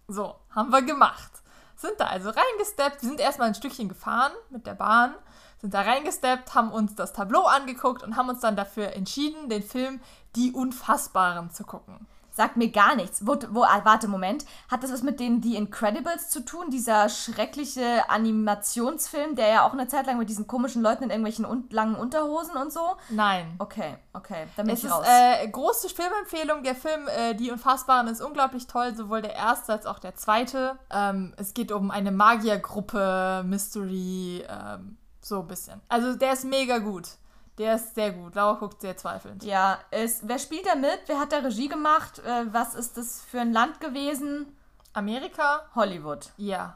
So, 0.07 0.35
haben 0.51 0.69
wir 0.69 0.83
gemacht. 0.83 1.31
Sind 1.75 1.95
da 1.97 2.05
also 2.05 2.29
reingesteppt. 2.29 3.01
Wir 3.01 3.09
sind 3.09 3.19
erstmal 3.19 3.47
ein 3.47 3.55
Stückchen 3.55 3.89
gefahren 3.89 4.31
mit 4.51 4.67
der 4.67 4.75
Bahn, 4.75 5.15
sind 5.57 5.73
da 5.73 5.81
reingesteppt, 5.81 6.53
haben 6.53 6.71
uns 6.71 6.93
das 6.93 7.13
Tableau 7.13 7.45
angeguckt 7.45 8.03
und 8.03 8.15
haben 8.15 8.29
uns 8.29 8.41
dann 8.41 8.55
dafür 8.55 8.93
entschieden, 8.93 9.49
den 9.49 9.63
Film 9.63 10.01
Die 10.35 10.51
Unfassbaren 10.51 11.49
zu 11.49 11.63
gucken. 11.63 12.05
Sagt 12.35 12.57
mir 12.57 12.69
gar 12.71 12.95
nichts. 12.95 13.27
Wo, 13.27 13.37
wo, 13.51 13.63
ah, 13.63 13.81
warte, 13.83 14.07
Moment. 14.07 14.43
Hat 14.69 14.81
das 14.83 14.91
was 14.91 15.03
mit 15.03 15.19
den 15.19 15.43
The 15.43 15.55
Incredibles 15.55 16.29
zu 16.29 16.43
tun? 16.43 16.71
Dieser 16.71 17.07
schreckliche 17.07 18.09
Animationsfilm, 18.09 19.35
der 19.35 19.49
ja 19.49 19.67
auch 19.67 19.73
eine 19.73 19.87
Zeit 19.87 20.07
lang 20.07 20.17
mit 20.17 20.29
diesen 20.29 20.47
komischen 20.47 20.81
Leuten 20.81 21.03
in 21.03 21.09
irgendwelchen 21.11 21.45
un 21.45 21.65
langen 21.69 21.95
Unterhosen 21.95 22.55
und 22.57 22.73
so? 22.73 22.95
Nein. 23.09 23.53
Okay, 23.59 23.97
okay, 24.13 24.47
dann 24.55 24.65
bin 24.65 24.73
Es 24.73 24.79
ich 24.79 24.85
ist 24.85 24.91
raus. 24.95 25.05
äh, 25.07 25.47
große 25.47 25.89
Filmempfehlung. 25.89 26.63
Der 26.63 26.75
Film 26.75 27.07
äh, 27.07 27.35
Die 27.35 27.51
Unfassbaren 27.51 28.07
ist 28.07 28.21
unglaublich 28.21 28.65
toll, 28.67 28.95
sowohl 28.95 29.21
der 29.21 29.35
erste 29.35 29.73
als 29.73 29.85
auch 29.85 29.99
der 29.99 30.15
zweite. 30.15 30.77
Ähm, 30.89 31.33
es 31.37 31.53
geht 31.53 31.71
um 31.71 31.91
eine 31.91 32.11
Magiergruppe, 32.11 33.43
Mystery, 33.45 34.43
ähm, 34.49 34.97
so 35.21 35.41
ein 35.41 35.47
bisschen. 35.47 35.81
Also 35.87 36.15
der 36.15 36.33
ist 36.33 36.45
mega 36.45 36.79
gut. 36.79 37.09
Der 37.57 37.75
ist 37.75 37.93
sehr 37.95 38.11
gut. 38.11 38.35
Laura 38.35 38.53
guckt 38.59 38.81
sehr 38.81 38.97
zweifelnd. 38.97 39.43
ja, 39.43 39.77
ist, 39.91 40.27
wer 40.27 40.39
spielt 40.39 40.65
da 40.65 40.75
mit? 40.75 41.01
Wer 41.07 41.19
hat 41.19 41.31
da 41.31 41.37
Regie 41.39 41.67
gemacht? 41.69 42.19
Äh, 42.19 42.45
was 42.51 42.73
ist 42.75 42.97
das 42.97 43.21
für 43.21 43.41
ein 43.41 43.53
Land 43.53 43.79
gewesen? 43.79 44.55
Amerika? 44.93 45.61
Hollywood. 45.75 46.31
Ja. 46.37 46.75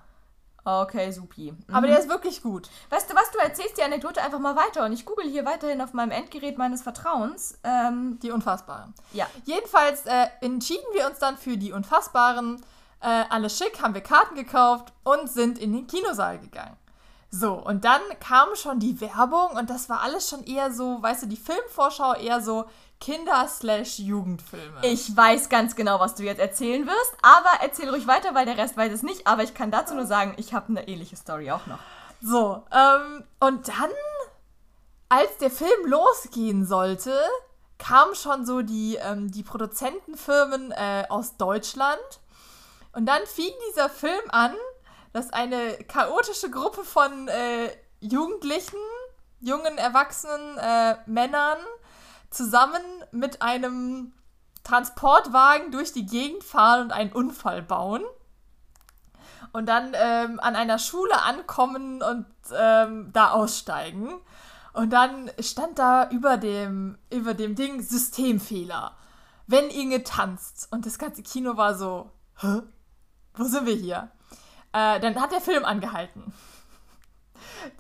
Okay, 0.64 1.12
supi. 1.12 1.54
Mhm. 1.54 1.74
Aber 1.74 1.88
der 1.88 1.98
ist 1.98 2.10
wirklich 2.10 2.44
gut. 2.44 2.70
Weißt 2.90 3.10
du 3.10 3.16
was, 3.16 3.32
du 3.32 3.38
erzählst 3.40 3.78
die 3.78 3.84
Anekdote 3.84 4.22
einfach 4.22 4.40
mal 4.40 4.56
weiter 4.58 4.84
und 4.86 4.92
ich 4.92 5.06
google 5.06 5.26
hier 5.30 5.46
weiterhin 5.46 5.80
auf 5.82 5.94
meinem 5.94 6.12
Endgerät 6.12 6.58
meines 6.58 6.82
Vertrauens. 6.84 7.58
Ähm, 7.64 8.20
Die 8.22 8.32
Unfassbaren. 8.32 8.94
ja. 9.14 9.28
Jedenfalls 9.46 10.06
äh, 10.06 10.28
entschieden 10.42 10.86
wir 10.94 11.08
uns 11.08 11.20
dann 11.20 11.38
für 11.38 11.56
die 11.58 11.72
Unfassbaren. 11.72 12.62
Äh, 13.00 13.24
alles 13.30 13.58
schick, 13.58 13.82
haben 13.82 13.94
wir 13.94 14.02
Karten 14.02 14.36
gekauft 14.36 14.92
und 15.06 15.30
sind 15.30 15.58
in 15.58 15.72
den 15.72 15.88
Kinosaal 15.88 16.38
gegangen. 16.40 16.76
So, 17.30 17.54
und 17.54 17.84
dann 17.84 18.02
kam 18.20 18.56
schon 18.56 18.80
die 18.80 19.02
Werbung 19.02 19.58
und 19.58 19.70
das 19.70 19.90
war 19.90 20.02
alles 20.02 20.30
schon 20.30 20.46
eher 20.46 20.72
so, 20.72 21.02
weißt 21.02 21.24
du, 21.24 21.28
die 21.28 21.36
Filmvorschau 21.38 22.14
eher 22.14 22.42
so 22.42 22.66
Kinder-Jugendfilme. 23.00 24.80
Ich 24.82 25.16
weiß 25.16 25.50
ganz 25.50 25.76
genau, 25.76 26.00
was 26.00 26.16
du 26.16 26.24
jetzt 26.24 26.40
erzählen 26.40 26.88
wirst, 26.88 27.14
aber 27.22 27.50
erzähl 27.62 27.90
ruhig 27.90 28.08
weiter, 28.08 28.34
weil 28.34 28.46
der 28.46 28.58
Rest 28.58 28.78
weiß 28.78 28.92
es 28.92 29.04
nicht. 29.04 29.28
Aber 29.28 29.44
ich 29.44 29.54
kann 29.54 29.72
dazu 29.72 29.94
nur 29.94 30.06
sagen, 30.06 30.34
ich 30.38 30.54
habe 30.54 30.70
eine 30.70 30.88
ähnliche 30.88 31.16
Story 31.16 31.52
auch 31.52 31.68
noch. 31.68 31.80
So, 32.22 32.64
ähm, 32.72 33.24
und 33.40 33.68
dann, 33.68 33.92
als 35.10 35.38
der 35.38 35.52
Film 35.52 35.86
losgehen 35.86 36.66
sollte, 36.66 37.14
kamen 37.78 38.16
schon 38.16 38.46
so 38.46 38.62
die, 38.62 38.96
ähm, 38.96 39.32
die 39.32 39.44
Produzentenfirmen 39.44 40.72
äh, 40.72 41.06
aus 41.10 41.38
Deutschland. 41.38 42.00
Und 42.94 43.06
dann 43.06 43.24
fing 43.28 43.52
dieser 43.70 43.90
Film 43.90 44.24
an, 44.30 44.56
dass 45.18 45.34
eine 45.34 45.74
chaotische 45.88 46.52
Gruppe 46.52 46.84
von 46.84 47.28
äh, 47.28 47.72
Jugendlichen, 48.00 48.78
jungen, 49.40 49.80
erwachsenen 49.80 50.60
äh, 50.60 50.96
Männern 51.08 51.58
zusammen 52.30 52.84
mit 53.12 53.42
einem 53.42 54.14
Transportwagen 54.64 55.72
durch 55.72 55.92
die 55.92 56.06
Gegend 56.06 56.44
fahren 56.44 56.84
und 56.84 56.92
einen 56.92 57.12
Unfall 57.12 57.64
bauen 57.64 58.04
und 59.54 59.66
dann 59.68 59.94
ähm, 59.96 60.40
an 60.40 60.56
einer 60.56 60.78
Schule 60.78 61.20
ankommen 61.24 62.04
und 62.04 62.28
ähm, 62.56 63.10
da 63.12 63.32
aussteigen. 63.32 64.14
Und 64.74 64.92
dann 64.92 65.32
stand 65.40 65.80
da 65.80 66.12
über 66.12 66.38
dem, 66.38 67.00
über 67.12 67.34
dem 67.34 67.56
Ding 67.56 67.82
Systemfehler. 67.82 68.96
wenn 69.48 69.72
Inge 69.72 70.04
tanzt. 70.04 70.68
Und 70.72 70.86
das 70.86 71.00
ganze 71.00 71.24
Kino 71.24 71.58
war 71.58 71.74
so, 71.74 72.12
hä? 72.36 72.62
Wo 73.34 73.46
sind 73.46 73.66
wir 73.66 73.74
hier? 73.74 74.12
Äh, 74.78 75.00
dann 75.00 75.20
hat 75.20 75.32
der 75.32 75.42
Film 75.42 75.66
angehalten. 75.66 76.34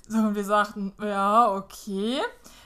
So, 0.09 0.17
und 0.17 0.35
wir 0.35 0.43
sagten, 0.43 0.93
ja, 1.01 1.51
okay. 1.51 2.21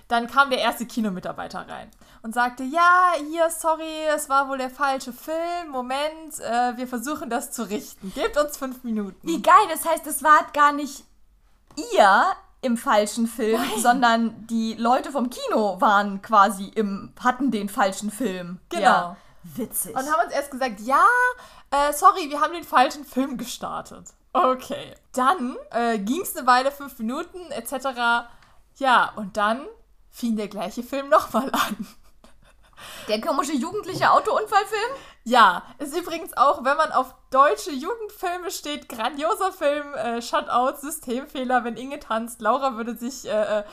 Dann 0.07 0.27
kam 0.27 0.49
der 0.49 0.59
erste 0.59 0.85
Kinomitarbeiter 0.85 1.67
rein 1.67 1.91
und 2.23 2.33
sagte, 2.33 2.63
ja, 2.63 3.13
hier, 3.29 3.49
sorry, 3.49 4.05
es 4.15 4.29
war 4.29 4.47
wohl 4.47 4.57
der 4.57 4.69
falsche 4.69 5.11
Film. 5.11 5.69
Moment, 5.71 6.39
äh, 6.39 6.77
wir 6.77 6.87
versuchen 6.87 7.29
das 7.29 7.51
zu 7.51 7.63
richten. 7.63 8.11
Gebt 8.13 8.37
uns 8.37 8.57
fünf 8.57 8.83
Minuten. 8.83 9.27
Wie 9.27 9.41
geil, 9.41 9.67
das 9.69 9.85
heißt, 9.85 10.07
es 10.07 10.23
war 10.23 10.45
gar 10.53 10.71
nicht 10.71 11.03
ihr 11.93 12.33
im 12.61 12.77
falschen 12.77 13.27
Film, 13.27 13.59
Nein. 13.59 13.81
sondern 13.81 14.47
die 14.47 14.75
Leute 14.75 15.11
vom 15.11 15.29
Kino 15.29 15.81
waren 15.81 16.21
quasi 16.21 16.67
im, 16.75 17.13
hatten 17.19 17.51
den 17.51 17.69
falschen 17.69 18.11
Film. 18.11 18.59
Genau. 18.69 18.81
Ja. 18.81 19.17
Witzig. 19.43 19.95
Und 19.95 20.11
haben 20.11 20.25
uns 20.25 20.33
erst 20.33 20.51
gesagt, 20.51 20.79
ja, 20.81 21.05
äh, 21.71 21.93
sorry, 21.93 22.29
wir 22.29 22.41
haben 22.41 22.53
den 22.53 22.63
falschen 22.63 23.05
Film 23.05 23.37
gestartet. 23.37 24.13
Okay. 24.33 24.95
Dann 25.13 25.57
äh, 25.71 25.99
ging 25.99 26.21
es 26.21 26.35
eine 26.35 26.47
Weile, 26.47 26.71
fünf 26.71 26.97
Minuten, 26.99 27.51
etc. 27.51 28.27
Ja, 28.77 29.11
und 29.15 29.35
dann 29.37 29.67
fing 30.09 30.37
der 30.37 30.47
gleiche 30.47 30.83
Film 30.83 31.09
nochmal 31.09 31.49
an. 31.51 31.87
Der 33.07 33.21
komische 33.21 33.53
jugendliche 33.53 34.09
Autounfallfilm? 34.11 34.91
Ja, 35.23 35.63
ist 35.77 35.95
übrigens 35.95 36.35
auch, 36.35 36.63
wenn 36.63 36.77
man 36.77 36.91
auf 36.91 37.13
deutsche 37.29 37.71
Jugendfilme 37.71 38.49
steht, 38.49 38.89
grandioser 38.89 39.51
Film, 39.51 39.93
äh, 39.93 40.21
Shutout, 40.21 40.77
Systemfehler, 40.79 41.63
wenn 41.63 41.77
Inge 41.77 41.99
tanzt. 41.99 42.41
Laura 42.41 42.75
würde 42.75 42.95
sich 42.95 43.27
äh, 43.27 43.59
äh, 43.59 43.63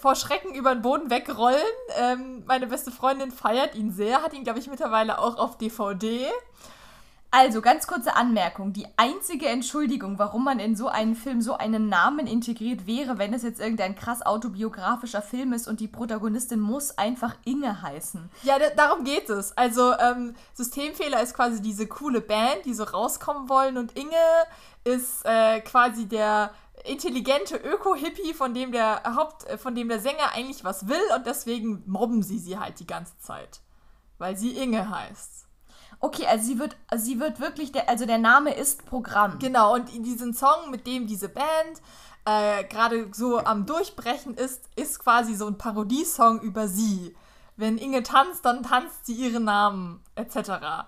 vor 0.00 0.16
Schrecken 0.16 0.54
über 0.54 0.74
den 0.74 0.82
Boden 0.82 1.08
wegrollen. 1.08 1.62
Ähm, 1.96 2.42
meine 2.46 2.66
beste 2.66 2.90
Freundin 2.90 3.30
feiert 3.30 3.76
ihn 3.76 3.92
sehr, 3.92 4.22
hat 4.22 4.32
ihn, 4.32 4.42
glaube 4.42 4.58
ich, 4.58 4.66
mittlerweile 4.66 5.20
auch 5.20 5.36
auf 5.36 5.56
DVD. 5.56 6.26
Also, 7.30 7.60
ganz 7.60 7.86
kurze 7.86 8.16
Anmerkung. 8.16 8.72
Die 8.72 8.86
einzige 8.96 9.48
Entschuldigung, 9.48 10.18
warum 10.18 10.44
man 10.44 10.58
in 10.58 10.74
so 10.76 10.88
einen 10.88 11.14
Film 11.14 11.42
so 11.42 11.54
einen 11.58 11.90
Namen 11.90 12.26
integriert, 12.26 12.86
wäre, 12.86 13.18
wenn 13.18 13.34
es 13.34 13.42
jetzt 13.42 13.60
irgendein 13.60 13.94
krass 13.96 14.22
autobiografischer 14.24 15.20
Film 15.20 15.52
ist 15.52 15.68
und 15.68 15.80
die 15.80 15.88
Protagonistin 15.88 16.58
muss 16.58 16.96
einfach 16.96 17.36
Inge 17.44 17.82
heißen. 17.82 18.30
Ja, 18.44 18.58
da- 18.58 18.70
darum 18.74 19.04
geht 19.04 19.28
es. 19.28 19.54
Also, 19.58 19.92
ähm, 19.98 20.34
Systemfehler 20.54 21.22
ist 21.22 21.34
quasi 21.34 21.60
diese 21.60 21.86
coole 21.86 22.22
Band, 22.22 22.64
die 22.64 22.72
so 22.72 22.84
rauskommen 22.84 23.50
wollen 23.50 23.76
und 23.76 23.94
Inge 23.98 24.16
ist 24.84 25.26
äh, 25.26 25.60
quasi 25.60 26.06
der 26.06 26.50
intelligente 26.86 27.56
Öko-Hippie, 27.56 28.32
von 28.32 28.54
dem 28.54 28.72
der 28.72 29.02
Haupt, 29.16 29.44
äh, 29.48 29.58
von 29.58 29.74
dem 29.74 29.88
der 29.90 30.00
Sänger 30.00 30.32
eigentlich 30.34 30.64
was 30.64 30.88
will 30.88 30.96
und 31.14 31.26
deswegen 31.26 31.82
mobben 31.86 32.22
sie 32.22 32.38
sie 32.38 32.58
halt 32.58 32.80
die 32.80 32.86
ganze 32.86 33.18
Zeit. 33.18 33.60
Weil 34.16 34.36
sie 34.38 34.52
Inge 34.56 34.88
heißt. 34.88 35.46
Okay, 36.00 36.26
also 36.26 36.44
sie 36.44 36.58
wird, 36.58 36.76
sie 36.96 37.18
wird 37.18 37.40
wirklich, 37.40 37.72
der, 37.72 37.88
also 37.88 38.06
der 38.06 38.18
Name 38.18 38.54
ist 38.54 38.86
Programm. 38.86 39.38
Genau, 39.38 39.74
und 39.74 39.94
in 39.94 40.04
diesen 40.04 40.32
Song, 40.32 40.70
mit 40.70 40.86
dem 40.86 41.06
diese 41.06 41.28
Band 41.28 41.82
äh, 42.24 42.64
gerade 42.64 43.08
so 43.12 43.38
am 43.38 43.66
Durchbrechen 43.66 44.34
ist, 44.34 44.68
ist 44.76 44.98
quasi 44.98 45.34
so 45.34 45.46
ein 45.46 45.58
Parodiesong 45.58 46.40
über 46.40 46.68
sie. 46.68 47.16
Wenn 47.56 47.78
Inge 47.78 48.02
tanzt, 48.02 48.44
dann 48.44 48.62
tanzt 48.62 49.06
sie 49.06 49.14
ihren 49.14 49.44
Namen, 49.44 50.04
etc. 50.14 50.86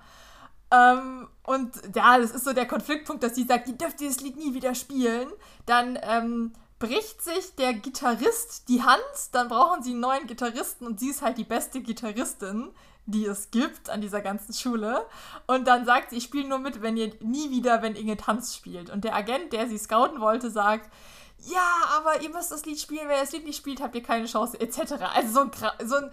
Ähm, 0.70 1.28
und 1.44 1.74
ja, 1.94 2.18
das 2.18 2.30
ist 2.30 2.44
so 2.44 2.52
der 2.52 2.66
Konfliktpunkt, 2.66 3.22
dass 3.22 3.34
sie 3.34 3.44
sagt, 3.44 3.68
ihr 3.68 3.74
dürft 3.74 3.98
dieses 4.00 4.20
Lied 4.20 4.36
nie 4.36 4.54
wieder 4.54 4.74
spielen. 4.74 5.28
Dann 5.66 5.98
ähm, 6.02 6.52
bricht 6.78 7.22
sich 7.22 7.54
der 7.56 7.74
Gitarrist 7.74 8.68
die 8.68 8.82
Hand, 8.82 9.00
dann 9.32 9.48
brauchen 9.48 9.82
sie 9.82 9.90
einen 9.90 10.00
neuen 10.00 10.26
Gitarristen 10.26 10.86
und 10.86 11.00
sie 11.00 11.11
ist 11.11 11.22
halt 11.22 11.38
die 11.38 11.44
beste 11.44 11.80
Gitarristin, 11.80 12.70
die 13.07 13.26
es 13.26 13.51
gibt 13.51 13.90
an 13.90 14.01
dieser 14.01 14.20
ganzen 14.20 14.53
Schule. 14.53 15.07
Und 15.46 15.66
dann 15.66 15.84
sagt 15.84 16.11
sie, 16.11 16.16
ich 16.16 16.24
spiele 16.24 16.48
nur 16.48 16.59
mit, 16.59 16.82
wenn 16.82 16.96
ihr 16.96 17.12
nie 17.20 17.51
wieder, 17.51 17.82
wenn 17.82 17.96
Inge 17.96 18.16
Tanz 18.16 18.55
spielt. 18.55 18.90
Und 18.90 19.05
der 19.05 19.14
Agent, 19.14 19.53
der 19.53 19.68
sie 19.68 19.78
scouten 19.78 20.20
wollte, 20.20 20.51
sagt, 20.51 20.90
ja, 21.38 21.66
aber 21.96 22.20
ihr 22.22 22.30
müsst 22.30 22.53
das 22.53 22.66
Lied 22.66 22.78
spielen, 22.78 23.09
wenn 23.09 23.16
ihr 23.16 23.22
das 23.22 23.32
Lied 23.32 23.46
nicht 23.46 23.57
spielt, 23.57 23.80
habt 23.80 23.94
ihr 23.94 24.03
keine 24.03 24.26
Chance, 24.26 24.61
etc. 24.61 24.92
Also 25.14 25.32
so 25.32 25.40
ein, 25.40 25.51
so 25.86 25.96
ein 25.96 26.11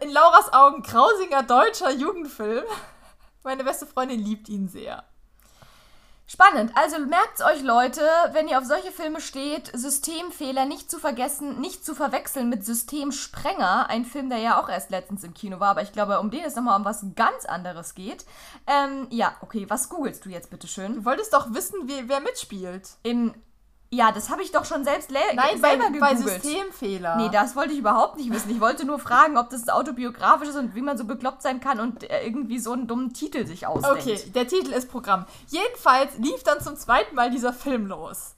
in 0.00 0.10
Lauras 0.10 0.52
Augen 0.52 0.82
grausiger 0.82 1.42
deutscher 1.42 1.90
Jugendfilm. 1.90 2.64
Meine 3.42 3.64
beste 3.64 3.86
Freundin 3.86 4.20
liebt 4.20 4.48
ihn 4.48 4.68
sehr. 4.68 5.04
Spannend. 6.32 6.70
Also 6.76 7.00
merkt's 7.00 7.42
euch, 7.42 7.60
Leute, 7.60 8.02
wenn 8.30 8.46
ihr 8.46 8.58
auf 8.58 8.64
solche 8.64 8.92
Filme 8.92 9.20
steht, 9.20 9.68
Systemfehler 9.74 10.64
nicht 10.64 10.88
zu 10.88 11.00
vergessen, 11.00 11.60
nicht 11.60 11.84
zu 11.84 11.92
verwechseln 11.92 12.48
mit 12.48 12.64
Systemsprenger, 12.64 13.90
ein 13.90 14.04
Film, 14.04 14.30
der 14.30 14.38
ja 14.38 14.62
auch 14.62 14.68
erst 14.68 14.90
letztens 14.90 15.24
im 15.24 15.34
Kino 15.34 15.58
war, 15.58 15.70
aber 15.70 15.82
ich 15.82 15.90
glaube, 15.90 16.20
um 16.20 16.30
den 16.30 16.44
es 16.44 16.54
nochmal 16.54 16.78
um 16.78 16.84
was 16.84 17.04
ganz 17.16 17.46
anderes 17.46 17.96
geht. 17.96 18.24
Ähm, 18.68 19.08
ja, 19.10 19.34
okay, 19.40 19.66
was 19.68 19.88
googelst 19.88 20.24
du 20.24 20.28
jetzt 20.28 20.50
bitte 20.50 20.68
schön? 20.68 20.94
Du 20.94 21.04
wolltest 21.04 21.34
doch 21.34 21.52
wissen, 21.52 21.88
wie, 21.88 22.08
wer 22.08 22.20
mitspielt. 22.20 22.90
In, 23.02 23.34
ja, 23.92 24.12
das 24.12 24.30
habe 24.30 24.42
ich 24.42 24.52
doch 24.52 24.64
schon 24.64 24.84
selbst 24.84 25.10
Nein, 25.10 25.22
bei, 25.34 25.56
selber 25.56 25.90
bei 25.98 26.14
gegoogelt. 26.14 26.42
Systemfehler. 26.42 27.16
Nee, 27.16 27.28
das 27.32 27.56
wollte 27.56 27.72
ich 27.72 27.80
überhaupt 27.80 28.18
nicht 28.18 28.32
wissen. 28.32 28.50
Ich 28.50 28.60
wollte 28.60 28.86
nur 28.86 29.00
fragen, 29.00 29.36
ob 29.36 29.50
das 29.50 29.68
autobiografisch 29.68 30.48
ist 30.48 30.56
und 30.56 30.76
wie 30.76 30.80
man 30.80 30.96
so 30.96 31.04
bekloppt 31.04 31.42
sein 31.42 31.58
kann 31.60 31.80
und 31.80 32.08
äh, 32.08 32.24
irgendwie 32.24 32.60
so 32.60 32.72
einen 32.72 32.86
dummen 32.86 33.12
Titel 33.12 33.46
sich 33.46 33.66
ausdenkt. 33.66 34.02
Okay, 34.02 34.20
der 34.32 34.46
Titel 34.46 34.72
ist 34.72 34.88
Programm. 34.88 35.26
Jedenfalls 35.48 36.16
lief 36.18 36.44
dann 36.44 36.60
zum 36.60 36.76
zweiten 36.76 37.16
Mal 37.16 37.30
dieser 37.30 37.52
Film 37.52 37.86
los. 37.86 38.36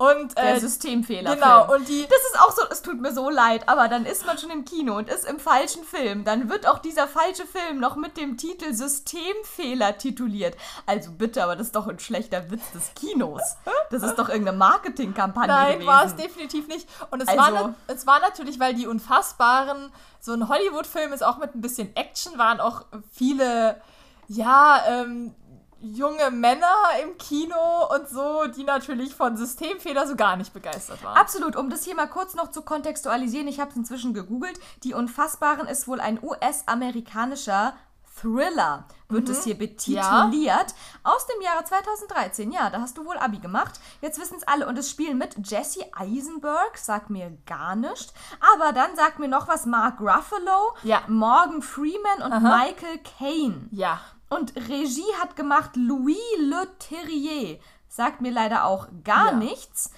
Und 0.00 0.38
Der 0.38 0.54
äh, 0.54 0.60
Systemfehler. 0.60 1.34
genau, 1.34 1.74
und 1.74 1.88
die 1.88 2.02
Das 2.02 2.20
ist 2.32 2.40
auch 2.40 2.52
so, 2.52 2.62
es 2.70 2.82
tut 2.82 3.00
mir 3.00 3.12
so 3.12 3.30
leid, 3.30 3.68
aber 3.68 3.88
dann 3.88 4.06
ist 4.06 4.24
man 4.26 4.38
schon 4.38 4.50
im 4.50 4.64
Kino 4.64 4.96
und 4.96 5.08
ist 5.08 5.24
im 5.28 5.40
falschen 5.40 5.82
Film. 5.82 6.22
Dann 6.24 6.48
wird 6.48 6.68
auch 6.68 6.78
dieser 6.78 7.08
falsche 7.08 7.44
Film 7.46 7.80
noch 7.80 7.96
mit 7.96 8.16
dem 8.16 8.36
Titel 8.36 8.72
Systemfehler 8.72 9.98
tituliert. 9.98 10.56
Also 10.86 11.10
bitte, 11.10 11.42
aber 11.42 11.56
das 11.56 11.66
ist 11.68 11.74
doch 11.76 11.88
ein 11.88 11.98
schlechter 11.98 12.48
Witz 12.50 12.70
des 12.72 12.94
Kinos. 12.94 13.42
Das 13.90 14.04
ist 14.04 14.14
doch 14.16 14.28
irgendeine 14.28 14.56
Marketingkampagne 14.56 15.48
Nein, 15.48 15.86
war 15.86 16.04
es 16.04 16.14
definitiv 16.14 16.68
nicht. 16.68 16.88
Und 17.10 17.20
es, 17.22 17.28
Also- 17.28 17.40
war, 17.42 17.74
es 17.88 18.06
war 18.06 18.20
natürlich, 18.20 18.60
weil 18.60 18.74
die 18.74 18.86
Unfassbaren, 18.86 19.90
so 20.20 20.32
ein 20.32 20.48
Hollywood-Film 20.48 21.12
ist 21.12 21.24
auch 21.24 21.38
mit 21.38 21.56
ein 21.56 21.60
bisschen 21.60 21.94
Action, 21.96 22.38
waren 22.38 22.60
auch 22.60 22.84
viele, 23.12 23.80
ja, 24.28 24.80
ähm, 24.88 25.34
junge 25.80 26.30
Männer 26.30 26.66
im 27.02 27.16
Kino 27.18 27.86
und 27.94 28.08
so, 28.08 28.46
die 28.48 28.64
natürlich 28.64 29.14
von 29.14 29.36
Systemfehler 29.36 30.06
so 30.06 30.16
gar 30.16 30.36
nicht 30.36 30.52
begeistert 30.52 31.02
waren. 31.04 31.16
Absolut, 31.16 31.56
um 31.56 31.70
das 31.70 31.84
hier 31.84 31.94
mal 31.94 32.08
kurz 32.08 32.34
noch 32.34 32.50
zu 32.50 32.62
kontextualisieren, 32.62 33.46
ich 33.48 33.60
habe 33.60 33.70
es 33.70 33.76
inzwischen 33.76 34.14
gegoogelt. 34.14 34.58
Die 34.84 34.94
Unfassbaren 34.94 35.68
ist 35.68 35.86
wohl 35.88 36.00
ein 36.00 36.18
US-amerikanischer 36.22 37.74
Thriller, 38.20 38.84
wird 39.08 39.28
es 39.28 39.44
hier 39.44 39.56
betituliert. 39.56 40.74
Aus 41.04 41.24
dem 41.28 41.40
Jahre 41.40 41.62
2013. 41.62 42.50
Ja, 42.50 42.68
da 42.68 42.80
hast 42.80 42.98
du 42.98 43.04
wohl 43.06 43.16
Abi 43.16 43.38
gemacht. 43.38 43.78
Jetzt 44.00 44.20
wissen 44.20 44.36
es 44.38 44.48
alle. 44.48 44.66
Und 44.66 44.76
es 44.76 44.90
spielen 44.90 45.18
mit 45.18 45.36
Jesse 45.48 45.84
Eisenberg, 45.94 46.76
sagt 46.76 47.10
mir 47.10 47.30
gar 47.46 47.76
nichts. 47.76 48.12
Aber 48.54 48.72
dann 48.72 48.96
sagt 48.96 49.20
mir 49.20 49.28
noch 49.28 49.46
was 49.46 49.66
Mark 49.66 50.00
Ruffalo, 50.00 50.74
Ja. 50.82 51.02
Morgan 51.06 51.62
Freeman 51.62 52.22
und 52.24 52.42
Michael 52.42 52.98
Caine. 53.18 53.68
ja. 53.70 54.00
Und 54.28 54.54
Regie 54.56 55.14
hat 55.20 55.36
gemacht 55.36 55.70
Louis 55.76 56.16
Le 56.38 56.66
Terrier. 56.78 57.58
Sagt 57.88 58.20
mir 58.20 58.30
leider 58.32 58.64
auch 58.64 58.86
gar 59.04 59.32
Ja. 59.32 59.36
nichts. 59.38 59.90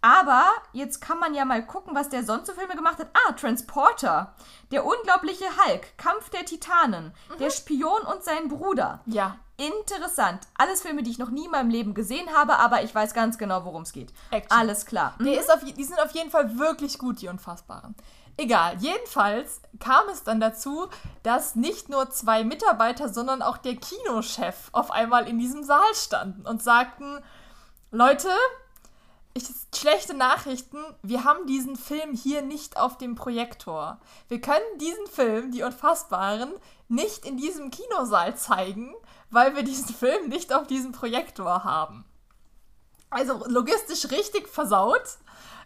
Aber 0.00 0.44
jetzt 0.72 1.00
kann 1.00 1.18
man 1.18 1.34
ja 1.34 1.44
mal 1.44 1.64
gucken, 1.66 1.94
was 1.94 2.08
der 2.08 2.22
sonst 2.24 2.46
so 2.46 2.52
Filme 2.52 2.76
gemacht 2.76 2.98
hat. 2.98 3.08
Ah, 3.26 3.32
Transporter. 3.32 4.32
Der 4.70 4.84
unglaubliche 4.86 5.44
Hulk. 5.64 5.96
Kampf 5.98 6.30
der 6.30 6.44
Titanen. 6.44 7.12
Der 7.40 7.50
Spion 7.50 8.02
und 8.02 8.22
sein 8.22 8.48
Bruder. 8.48 9.00
Ja. 9.06 9.36
Interessant. 9.56 10.46
Alles 10.56 10.82
Filme, 10.82 11.02
die 11.02 11.10
ich 11.10 11.18
noch 11.18 11.30
nie 11.30 11.46
in 11.46 11.50
meinem 11.50 11.70
Leben 11.70 11.92
gesehen 11.94 12.32
habe, 12.32 12.60
aber 12.60 12.84
ich 12.84 12.94
weiß 12.94 13.12
ganz 13.12 13.38
genau, 13.38 13.64
worum 13.64 13.82
es 13.82 13.92
geht. 13.92 14.12
Action. 14.30 14.56
Alles 14.56 14.86
klar. 14.86 15.14
Ist 15.20 15.52
auf, 15.52 15.64
die 15.64 15.82
sind 15.84 16.00
auf 16.00 16.12
jeden 16.12 16.30
Fall 16.30 16.58
wirklich 16.60 16.96
gut, 16.98 17.20
die 17.20 17.26
Unfassbaren. 17.26 17.96
Egal, 18.40 18.76
jedenfalls 18.78 19.60
kam 19.80 20.08
es 20.08 20.22
dann 20.22 20.38
dazu, 20.38 20.86
dass 21.24 21.56
nicht 21.56 21.88
nur 21.88 22.08
zwei 22.10 22.44
Mitarbeiter, 22.44 23.08
sondern 23.08 23.42
auch 23.42 23.58
der 23.58 23.74
Kinochef 23.74 24.68
auf 24.70 24.92
einmal 24.92 25.26
in 25.26 25.40
diesem 25.40 25.64
Saal 25.64 25.92
standen 25.94 26.46
und 26.46 26.62
sagten, 26.62 27.18
Leute, 27.90 28.30
ich, 29.34 29.48
schlechte 29.74 30.14
Nachrichten, 30.14 30.78
wir 31.02 31.24
haben 31.24 31.48
diesen 31.48 31.74
Film 31.74 32.14
hier 32.14 32.42
nicht 32.42 32.76
auf 32.76 32.96
dem 32.96 33.16
Projektor. 33.16 33.98
Wir 34.28 34.40
können 34.40 34.78
diesen 34.80 35.08
Film, 35.08 35.50
die 35.50 35.64
Unfassbaren, 35.64 36.52
nicht 36.86 37.26
in 37.26 37.38
diesem 37.38 37.72
Kinosaal 37.72 38.36
zeigen, 38.36 38.94
weil 39.30 39.56
wir 39.56 39.64
diesen 39.64 39.92
Film 39.92 40.28
nicht 40.28 40.52
auf 40.52 40.68
diesem 40.68 40.92
Projektor 40.92 41.64
haben. 41.64 42.04
Also 43.10 43.44
logistisch 43.48 44.12
richtig 44.12 44.48
versaut 44.48 45.18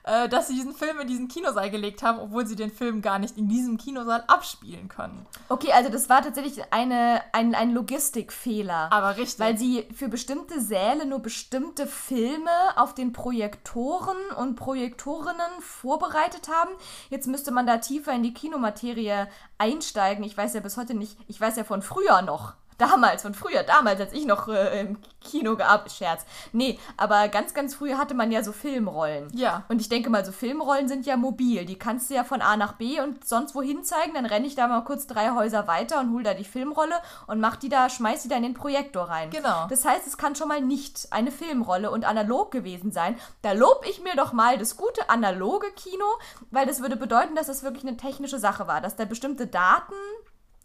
äh, 0.04 0.28
dass 0.28 0.48
sie 0.48 0.54
diesen 0.54 0.74
Film 0.74 1.00
in 1.00 1.06
diesen 1.06 1.28
Kinosaal 1.28 1.70
gelegt 1.70 2.02
haben, 2.02 2.18
obwohl 2.18 2.46
sie 2.46 2.56
den 2.56 2.70
Film 2.70 3.02
gar 3.02 3.18
nicht 3.18 3.36
in 3.38 3.48
diesem 3.48 3.78
Kinosaal 3.78 4.24
abspielen 4.26 4.88
können. 4.88 5.26
Okay, 5.48 5.72
also 5.72 5.90
das 5.90 6.08
war 6.08 6.22
tatsächlich 6.22 6.72
eine, 6.72 7.22
ein, 7.32 7.54
ein 7.54 7.72
Logistikfehler. 7.72 8.92
Aber 8.92 9.16
richtig. 9.16 9.38
Weil 9.38 9.58
sie 9.58 9.88
für 9.94 10.08
bestimmte 10.08 10.60
Säle 10.60 11.06
nur 11.06 11.20
bestimmte 11.20 11.86
Filme 11.86 12.50
auf 12.76 12.94
den 12.94 13.12
Projektoren 13.12 14.16
und 14.36 14.56
Projektorinnen 14.56 15.60
vorbereitet 15.60 16.48
haben. 16.48 16.70
Jetzt 17.10 17.26
müsste 17.26 17.52
man 17.52 17.66
da 17.66 17.78
tiefer 17.78 18.12
in 18.12 18.22
die 18.22 18.34
Kinomaterie 18.34 19.26
einsteigen. 19.58 20.24
Ich 20.24 20.36
weiß 20.36 20.54
ja 20.54 20.60
bis 20.60 20.76
heute 20.76 20.94
nicht, 20.94 21.16
ich 21.28 21.40
weiß 21.40 21.56
ja 21.56 21.64
von 21.64 21.82
früher 21.82 22.22
noch, 22.22 22.54
damals, 22.78 23.22
von 23.22 23.34
früher, 23.34 23.62
damals, 23.62 24.00
als 24.00 24.12
ich 24.12 24.26
noch 24.26 24.48
äh, 24.48 24.80
im 24.80 24.98
Kino 25.20 25.56
gearbeitet, 25.56 25.92
Scherz. 25.92 26.26
Nee, 26.52 26.78
aber 26.96 27.28
ganz, 27.28 27.54
ganz 27.54 27.74
früher 27.74 27.98
hatte 27.98 28.14
man 28.14 28.32
ja 28.32 28.42
so 28.42 28.52
Filmrollen. 28.52 29.28
Ja. 29.34 29.64
Und 29.68 29.80
ich 29.80 29.88
denke 29.88 30.10
mal, 30.10 30.24
so 30.24 30.32
Filmrollen 30.32 30.88
sind 30.88 31.06
ja 31.06 31.16
mobil. 31.16 31.64
Die 31.64 31.78
kannst 31.78 32.10
du 32.10 32.14
ja 32.14 32.24
von 32.24 32.42
A 32.42 32.56
nach 32.56 32.72
B 32.74 33.00
und 33.00 33.24
sonst 33.26 33.54
wohin 33.54 33.84
zeigen. 33.84 34.14
Dann 34.14 34.26
renne 34.26 34.46
ich 34.46 34.54
da 34.54 34.66
mal 34.68 34.82
kurz 34.82 35.06
drei 35.06 35.30
Häuser 35.30 35.66
weiter 35.66 36.00
und 36.00 36.12
hol 36.12 36.22
da 36.22 36.34
die 36.34 36.44
Filmrolle 36.44 36.96
und 37.26 37.40
mach 37.40 37.56
die 37.56 37.68
da, 37.68 37.88
schmeiß 37.88 38.22
die 38.22 38.28
da 38.28 38.36
in 38.36 38.42
den 38.42 38.54
Projektor 38.54 39.04
rein. 39.04 39.30
Genau. 39.30 39.66
Das 39.68 39.84
heißt, 39.84 40.06
es 40.06 40.18
kann 40.18 40.34
schon 40.34 40.48
mal 40.48 40.60
nicht 40.60 41.08
eine 41.10 41.30
Filmrolle 41.30 41.90
und 41.90 42.04
analog 42.04 42.50
gewesen 42.50 42.92
sein. 42.92 43.16
Da 43.42 43.52
lob 43.52 43.84
ich 43.88 44.02
mir 44.02 44.16
doch 44.16 44.32
mal 44.32 44.58
das 44.58 44.76
gute 44.76 45.08
analoge 45.08 45.70
Kino, 45.72 46.04
weil 46.50 46.66
das 46.66 46.82
würde 46.82 46.96
bedeuten, 46.96 47.34
dass 47.34 47.46
das 47.46 47.62
wirklich 47.62 47.84
eine 47.84 47.96
technische 47.96 48.38
Sache 48.38 48.66
war, 48.66 48.80
dass 48.80 48.96
da 48.96 49.04
bestimmte 49.04 49.46
Daten 49.46 49.94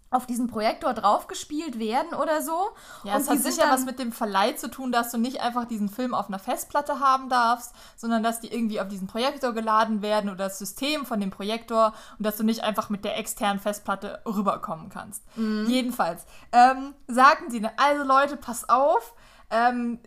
auf 0.09 0.25
diesen 0.25 0.47
Projektor 0.47 0.93
draufgespielt 0.93 1.79
werden 1.79 2.13
oder 2.13 2.41
so. 2.41 2.69
Ja, 3.03 3.15
und 3.15 3.21
es 3.21 3.29
hat 3.29 3.39
sicher 3.39 3.65
was 3.69 3.85
mit 3.85 3.99
dem 3.99 4.11
Verleih 4.11 4.53
zu 4.53 4.69
tun, 4.69 4.91
dass 4.91 5.11
du 5.11 5.17
nicht 5.17 5.41
einfach 5.41 5.65
diesen 5.65 5.89
Film 5.89 6.13
auf 6.13 6.27
einer 6.27 6.39
Festplatte 6.39 6.99
haben 6.99 7.29
darfst, 7.29 7.73
sondern 7.95 8.23
dass 8.23 8.39
die 8.39 8.47
irgendwie 8.47 8.79
auf 8.79 8.87
diesen 8.87 9.07
Projektor 9.07 9.53
geladen 9.53 10.01
werden 10.01 10.29
oder 10.29 10.45
das 10.45 10.59
System 10.59 11.05
von 11.05 11.19
dem 11.19 11.29
Projektor 11.29 11.93
und 12.17 12.25
dass 12.25 12.37
du 12.37 12.43
nicht 12.43 12.63
einfach 12.63 12.89
mit 12.89 13.03
der 13.03 13.17
externen 13.17 13.59
Festplatte 13.59 14.21
rüberkommen 14.25 14.89
kannst. 14.89 15.23
Mhm. 15.37 15.65
Jedenfalls 15.67 16.25
ähm, 16.51 16.93
sagten 17.07 17.51
sie, 17.51 17.61
also 17.77 18.03
Leute, 18.03 18.37
pass 18.37 18.69
auf, 18.69 19.13
ähm, 19.49 19.99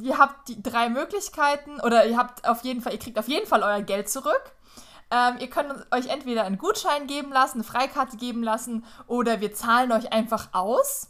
ihr 0.00 0.18
habt 0.18 0.48
die 0.48 0.62
drei 0.62 0.88
Möglichkeiten 0.88 1.80
oder 1.80 2.06
ihr 2.06 2.16
habt 2.16 2.48
auf 2.48 2.62
jeden 2.62 2.80
Fall, 2.80 2.92
ihr 2.92 2.98
kriegt 2.98 3.18
auf 3.18 3.28
jeden 3.28 3.46
Fall 3.46 3.62
euer 3.62 3.82
Geld 3.82 4.08
zurück. 4.08 4.52
Ähm, 5.10 5.36
ihr 5.38 5.48
könnt 5.48 5.72
euch 5.92 6.08
entweder 6.08 6.44
einen 6.44 6.58
Gutschein 6.58 7.06
geben 7.06 7.32
lassen, 7.32 7.58
eine 7.58 7.64
Freikarte 7.64 8.16
geben 8.16 8.42
lassen 8.42 8.84
oder 9.06 9.40
wir 9.40 9.54
zahlen 9.54 9.92
euch 9.92 10.12
einfach 10.12 10.48
aus. 10.52 11.08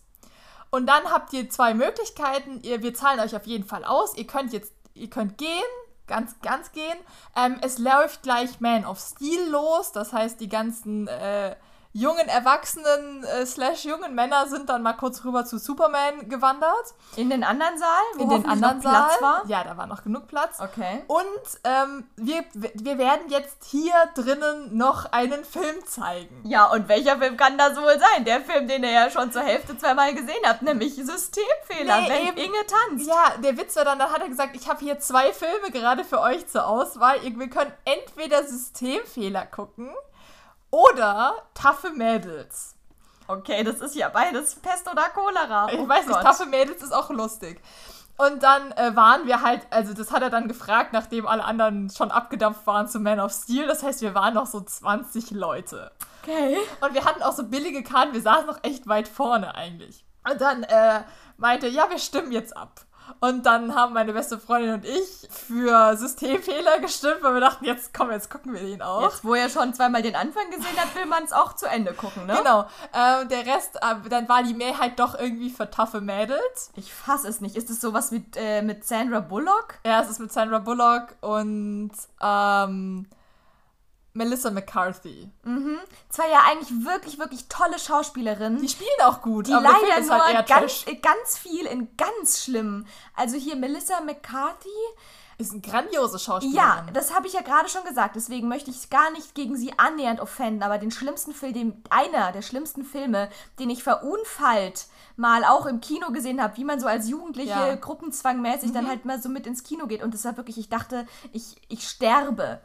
Und 0.71 0.87
dann 0.87 1.11
habt 1.11 1.33
ihr 1.33 1.49
zwei 1.49 1.75
Möglichkeiten. 1.75 2.61
Ihr, 2.63 2.83
wir 2.83 2.95
zahlen 2.95 3.21
euch 3.21 3.35
auf 3.35 3.47
jeden 3.47 3.65
Fall 3.65 3.85
aus. 3.85 4.17
Ihr 4.17 4.27
könnt 4.27 4.53
jetzt, 4.53 4.73
ihr 4.95 5.09
könnt 5.09 5.39
gehen, 5.39 5.49
ganz, 6.07 6.39
ganz 6.41 6.73
gehen. 6.73 6.99
Ähm, 7.37 7.57
es 7.63 7.79
läuft 7.79 8.23
gleich 8.23 8.61
Man 8.61 8.85
of 8.85 9.01
Steel 9.01 9.49
los. 9.51 9.93
Das 9.93 10.13
heißt, 10.13 10.41
die 10.41 10.49
ganzen 10.49 11.09
äh, 11.09 11.57
jungen 11.93 12.28
Erwachsenen 12.28 13.24
äh, 13.24 13.47
slash 13.47 13.84
jungen 13.84 14.14
Männer 14.14 14.47
sind 14.49 14.68
dann 14.68 14.82
mal 14.82 14.93
kurz 14.93 15.24
rüber 15.24 15.45
zu 15.45 15.59
Superman 15.59 16.28
gewandert. 16.28 16.95
In 17.16 17.30
den 17.30 17.45
anderen 17.45 17.78
Saal? 17.78 18.03
Wo 18.16 18.22
in 18.24 18.28
den 18.30 18.47
anderen 18.47 18.80
Saal. 18.80 19.07
Platz 19.07 19.22
war? 19.22 19.43
Ja, 19.47 19.64
da 19.64 19.76
war 19.76 19.86
noch 19.86 20.05
genug 20.05 20.28
Platz. 20.28 20.61
Okay. 20.61 21.05
Und 21.07 21.28
ähm, 21.64 22.09
wir, 22.16 22.45
wir 22.53 22.99
werden 22.99 23.28
jetzt 23.28 23.64
hier 23.64 23.95
drinnen 24.14 24.76
noch 24.76 25.12
einen 25.12 25.45
Film 25.45 25.84
zeigen. 25.86 26.43
Ja, 26.45 26.66
und 26.66 26.89
welcher 26.89 27.18
Film 27.18 27.36
kann 27.36 27.57
das 27.59 27.76
wohl 27.76 27.99
sein? 27.99 28.24
Der 28.24 28.41
Film, 28.41 28.68
den 28.68 28.84
ihr 28.84 28.93
ja 28.93 29.11
schon 29.11 29.32
zur 29.32 29.43
Hälfte 29.43 29.76
zweimal 29.78 30.14
gesehen 30.14 30.43
habt, 30.45 30.62
nämlich 30.62 30.95
Systemfehler, 30.95 32.01
nee, 32.03 32.09
wenn 32.09 32.28
eben. 32.28 32.36
Inge 32.36 32.66
tanzt. 32.66 33.07
Ja, 33.07 33.34
der 33.43 33.57
Witz 33.57 33.76
war 33.76 33.84
dann, 33.84 33.99
dann 33.99 34.12
hat 34.12 34.20
er 34.20 34.28
gesagt, 34.28 34.55
ich 34.55 34.68
habe 34.68 34.80
hier 34.80 34.99
zwei 35.01 35.32
Filme 35.32 35.70
gerade 35.70 36.05
für 36.05 36.20
euch 36.20 36.47
zur 36.49 36.66
Auswahl. 36.66 37.18
Wir 37.22 37.51
können 37.51 37.72
entweder 37.84 38.45
Systemfehler 38.45 39.47
gucken 39.47 39.91
oder 40.71 41.35
taffe 41.55 41.91
Mädels. 41.91 42.75
Okay, 43.27 43.62
das 43.62 43.81
ist 43.81 43.95
ja 43.95 44.09
beides 44.09 44.55
Pest 44.57 44.91
oder 44.91 45.09
Cholera. 45.11 45.69
Ich 45.71 45.79
oh 45.79 45.89
weiß 45.89 46.07
Gott. 46.07 46.16
nicht, 46.16 46.23
taffe 46.23 46.47
Mädels 46.47 46.83
ist 46.83 46.93
auch 46.93 47.11
lustig. 47.11 47.61
Und 48.16 48.43
dann 48.43 48.73
äh, 48.73 48.97
waren 48.97 49.27
wir 49.27 49.43
halt, 49.43 49.66
also 49.71 49.95
das 49.95 50.11
hat 50.11 50.23
er 50.23 50.31
dann 50.31 50.49
gefragt, 50.49 50.93
nachdem 50.93 51.27
alle 51.27 51.45
anderen 51.45 51.89
schon 51.89 52.11
abgedampft 52.11 52.66
waren 52.66 52.89
zu 52.89 52.99
Man 52.99 53.21
of 53.21 53.33
Steel. 53.33 53.66
Das 53.66 53.83
heißt, 53.83 54.01
wir 54.01 54.12
waren 54.14 54.35
noch 54.35 54.47
so 54.47 54.61
20 54.61 55.31
Leute. 55.31 55.93
Okay. 56.23 56.57
Und 56.81 56.95
wir 56.95 57.05
hatten 57.05 57.23
auch 57.23 57.33
so 57.33 57.45
billige 57.45 57.85
Karten, 57.85 58.14
wir 58.14 58.21
saßen 58.21 58.47
noch 58.47 58.59
echt 58.64 58.89
weit 58.89 59.07
vorne 59.07 59.55
eigentlich. 59.55 60.05
Und 60.29 60.41
dann 60.41 60.64
äh, 60.64 61.03
meinte, 61.37 61.69
ja, 61.69 61.89
wir 61.91 61.99
stimmen 61.99 62.33
jetzt 62.33 62.57
ab. 62.57 62.81
Und 63.21 63.47
dann 63.47 63.75
haben 63.75 63.95
meine 63.95 64.13
beste 64.13 64.39
Freundin 64.39 64.75
und 64.75 64.85
ich 64.85 65.29
für 65.31 65.97
Systemfehler 65.97 66.81
gestimmt, 66.81 67.19
weil 67.23 67.35
wir 67.35 67.41
dachten, 67.41 67.65
jetzt 67.65 67.93
komm, 67.95 68.11
jetzt 68.11 68.31
gucken 68.31 68.53
wir 68.53 68.61
den 68.61 68.83
auch. 68.83 69.03
Jetzt, 69.03 69.25
wo 69.25 69.35
er 69.35 69.49
schon 69.49 69.75
zweimal 69.75 70.03
den 70.03 70.15
Anfang 70.15 70.51
gesehen 70.51 70.77
hat, 70.77 70.95
will 70.95 71.07
man 71.07 71.25
es 71.25 71.33
auch 71.33 71.55
zu 71.55 71.67
Ende 71.67 71.93
gucken, 71.95 72.27
ne? 72.27 72.37
Genau. 72.37 72.67
Äh, 72.93 73.27
der 73.27 73.47
Rest, 73.47 73.77
äh, 73.77 74.09
dann 74.09 74.29
war 74.29 74.43
die 74.43 74.55
Mehrheit 74.55 74.99
doch 74.99 75.19
irgendwie 75.19 75.51
für 75.51 75.71
taffe 75.71 76.01
Mädels. 76.01 76.71
Ich 76.77 76.93
fasse 76.93 77.29
es 77.29 77.41
nicht. 77.41 77.57
Ist 77.57 77.71
es 77.71 77.81
sowas 77.81 78.11
mit, 78.11 78.37
äh, 78.37 78.63
mit 78.63 78.85
Sandra 78.85 79.21
Bullock? 79.21 79.75
Ja, 79.85 80.01
es 80.01 80.11
ist 80.11 80.21
mit 80.21 80.33
Sandra 80.33 80.59
Bullock 80.59 81.17
und 81.21 81.93
ähm, 82.21 83.07
Melissa 84.19 84.51
McCarthy. 84.51 85.31
Mhm. 85.45 85.79
Zwei 86.11 86.29
ja 86.29 86.41
eigentlich 86.47 86.85
wirklich, 86.85 87.19
wirklich 87.19 87.49
tolle 87.49 87.79
Schauspielerinnen. 87.79 88.61
Die 88.61 88.69
spielen 88.69 88.89
auch 89.05 89.23
gut, 89.23 89.47
die 89.47 89.53
leider 89.53 90.01
nur 90.01 90.25
halt 90.25 90.47
ganz, 90.47 90.85
ganz 91.01 91.39
viel 91.39 91.64
in 91.66 91.97
ganz 91.97 92.45
schlimm. 92.45 92.85
Also 93.14 93.37
hier 93.37 93.57
Melissa 93.57 94.01
McCarthy. 94.03 94.69
Ist 95.41 95.53
eine 95.53 95.61
grandiose 95.61 96.19
Schauspielerin. 96.19 96.57
Ja, 96.57 96.85
das 96.93 97.14
habe 97.14 97.29
ich 97.29 97.33
ja 97.33 97.43
gerade 97.43 97.69
schon 97.69 97.85
gesagt. 97.85 98.16
Deswegen 98.16 98.49
möchte 98.49 98.73
ich 98.73 98.91
gar 98.91 99.12
nicht 99.12 99.37
gegen 99.37 99.57
sie 99.57 99.73
annähernd 99.79 100.19
offenden. 100.19 100.64
Aber 100.64 100.79
den 100.79 100.91
schlimmsten 100.91 101.33
Film, 101.33 101.53
den, 101.53 101.83
einer 101.91 102.33
der 102.33 102.43
schlimmsten 102.43 102.83
Filme, 102.83 103.29
den 103.61 103.71
ich 103.71 103.85
verunfallt 103.85 104.87
mal 105.14 105.45
auch 105.45 105.66
im 105.66 105.81
Kino 105.81 106.11
gesehen 106.11 106.43
habe, 106.43 106.57
wie 106.57 106.64
man 106.64 106.81
so 106.81 106.89
als 106.89 107.09
Jugendliche 107.09 107.51
ja. 107.51 107.75
gruppenzwangmäßig 107.77 108.71
mhm. 108.71 108.75
dann 108.75 108.89
halt 108.89 109.05
mal 109.05 109.23
so 109.23 109.29
mit 109.29 109.47
ins 109.47 109.62
Kino 109.62 109.87
geht. 109.87 110.03
Und 110.03 110.12
das 110.12 110.25
war 110.25 110.37
wirklich, 110.37 110.59
ich 110.59 110.69
dachte, 110.69 111.07
ich, 111.33 111.55
ich 111.69 111.89
sterbe. 111.89 112.61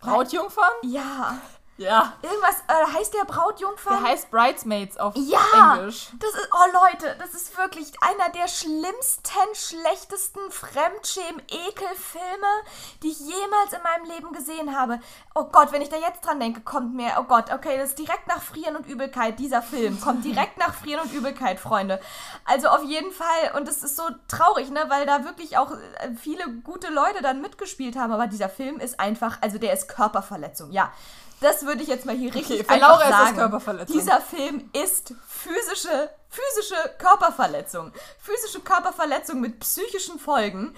Brautjungfern? 0.00 0.72
Ja. 0.82 1.40
Ja. 1.78 2.12
Irgendwas, 2.22 2.56
äh, 2.66 2.86
heißt 2.98 3.14
der 3.14 3.24
Brautjungfern? 3.24 4.02
Der 4.02 4.10
heißt 4.10 4.32
Bridesmaids 4.32 4.98
auf 4.98 5.14
ja, 5.16 5.76
Englisch. 5.76 6.08
Das 6.18 6.30
ist, 6.30 6.48
oh 6.52 6.66
Leute, 6.72 7.14
das 7.18 7.34
ist 7.34 7.56
wirklich 7.56 7.92
einer 8.02 8.30
der 8.30 8.48
schlimmsten, 8.48 9.54
schlechtesten 9.54 10.40
Fremdschämen-Ekelfilme, 10.50 12.64
die 13.02 13.10
ich 13.10 13.20
jemals 13.20 13.72
in 13.72 13.82
meinem 13.82 14.06
Leben 14.10 14.32
gesehen 14.32 14.76
habe. 14.76 14.98
Oh 15.36 15.44
Gott, 15.44 15.70
wenn 15.70 15.80
ich 15.80 15.88
da 15.88 15.96
jetzt 15.96 16.26
dran 16.26 16.40
denke, 16.40 16.62
kommt 16.62 16.94
mir, 16.94 17.12
oh 17.20 17.24
Gott, 17.24 17.52
okay, 17.52 17.78
das 17.78 17.90
ist 17.90 17.98
direkt 18.00 18.26
nach 18.26 18.42
Frieren 18.42 18.74
und 18.74 18.86
Übelkeit, 18.86 19.38
dieser 19.38 19.62
Film. 19.62 20.00
Kommt 20.00 20.24
direkt 20.24 20.58
nach 20.58 20.74
Frieren 20.74 21.02
und 21.02 21.12
Übelkeit, 21.12 21.60
Freunde. 21.60 22.00
Also 22.44 22.66
auf 22.68 22.82
jeden 22.82 23.12
Fall, 23.12 23.52
und 23.54 23.68
es 23.68 23.84
ist 23.84 23.94
so 23.96 24.02
traurig, 24.26 24.70
ne, 24.70 24.86
weil 24.88 25.06
da 25.06 25.22
wirklich 25.24 25.58
auch 25.58 25.70
äh, 25.70 26.10
viele 26.20 26.50
gute 26.64 26.90
Leute 26.90 27.22
dann 27.22 27.40
mitgespielt 27.40 27.96
haben, 27.96 28.12
aber 28.12 28.26
dieser 28.26 28.48
Film 28.48 28.80
ist 28.80 28.98
einfach, 28.98 29.38
also 29.42 29.58
der 29.58 29.72
ist 29.72 29.88
Körperverletzung, 29.88 30.72
ja. 30.72 30.92
Das 31.40 31.64
würde 31.64 31.82
ich 31.82 31.88
jetzt 31.88 32.04
mal 32.04 32.16
hier 32.16 32.34
richtig 32.34 32.60
okay, 32.60 32.74
einfach 32.74 32.88
Laura 32.88 33.08
sagen. 33.08 33.30
Ist 33.30 33.36
Körperverletzung. 33.36 33.96
Dieser 33.96 34.20
Film 34.20 34.70
ist 34.72 35.14
physische, 35.26 36.10
physische 36.28 36.76
Körperverletzung. 36.98 37.92
Physische 38.20 38.60
Körperverletzung 38.60 39.40
mit 39.40 39.60
psychischen 39.60 40.18
Folgen. 40.18 40.74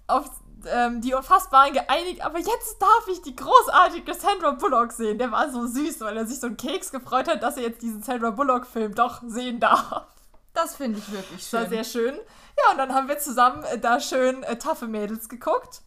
auf 0.06 0.30
ähm, 0.66 1.00
die 1.00 1.14
Unfassbaren 1.14 1.72
geeinigt, 1.72 2.24
aber 2.24 2.38
jetzt 2.38 2.80
darf 2.80 3.08
ich 3.10 3.22
die 3.22 3.36
großartige 3.36 4.14
Sandra 4.14 4.52
Bullock 4.52 4.92
sehen. 4.92 5.18
Der 5.18 5.30
war 5.30 5.50
so 5.50 5.66
süß, 5.66 6.00
weil 6.00 6.16
er 6.16 6.26
sich 6.26 6.40
so 6.40 6.46
einen 6.46 6.56
Keks 6.56 6.90
gefreut 6.90 7.28
hat, 7.28 7.42
dass 7.42 7.56
er 7.56 7.64
jetzt 7.64 7.82
diesen 7.82 8.02
Sandra 8.02 8.30
Bullock-Film 8.30 8.94
doch 8.94 9.22
sehen 9.26 9.60
darf. 9.60 10.06
Das 10.52 10.76
finde 10.76 10.98
ich 10.98 11.10
wirklich 11.10 11.46
schön. 11.46 11.60
Das 11.60 11.62
war 11.62 11.68
sehr 11.68 11.84
schön. 11.84 12.14
Ja, 12.14 12.72
und 12.72 12.78
dann 12.78 12.94
haben 12.94 13.08
wir 13.08 13.18
zusammen 13.18 13.64
äh, 13.64 13.78
da 13.78 14.00
schön 14.00 14.42
äh, 14.44 14.56
taffe 14.56 14.86
Mädels 14.86 15.28
geguckt. 15.28 15.82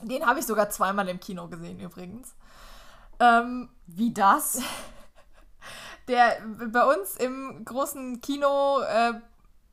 Den 0.00 0.26
habe 0.26 0.40
ich 0.40 0.46
sogar 0.46 0.70
zweimal 0.70 1.08
im 1.08 1.20
Kino 1.20 1.48
gesehen 1.48 1.78
übrigens. 1.80 2.34
Ähm, 3.20 3.68
Wie 3.86 4.12
das? 4.12 4.60
der 6.08 6.36
bei 6.68 6.84
uns 6.94 7.16
im 7.16 7.64
großen 7.64 8.20
Kino 8.20 8.80
äh, 8.80 9.14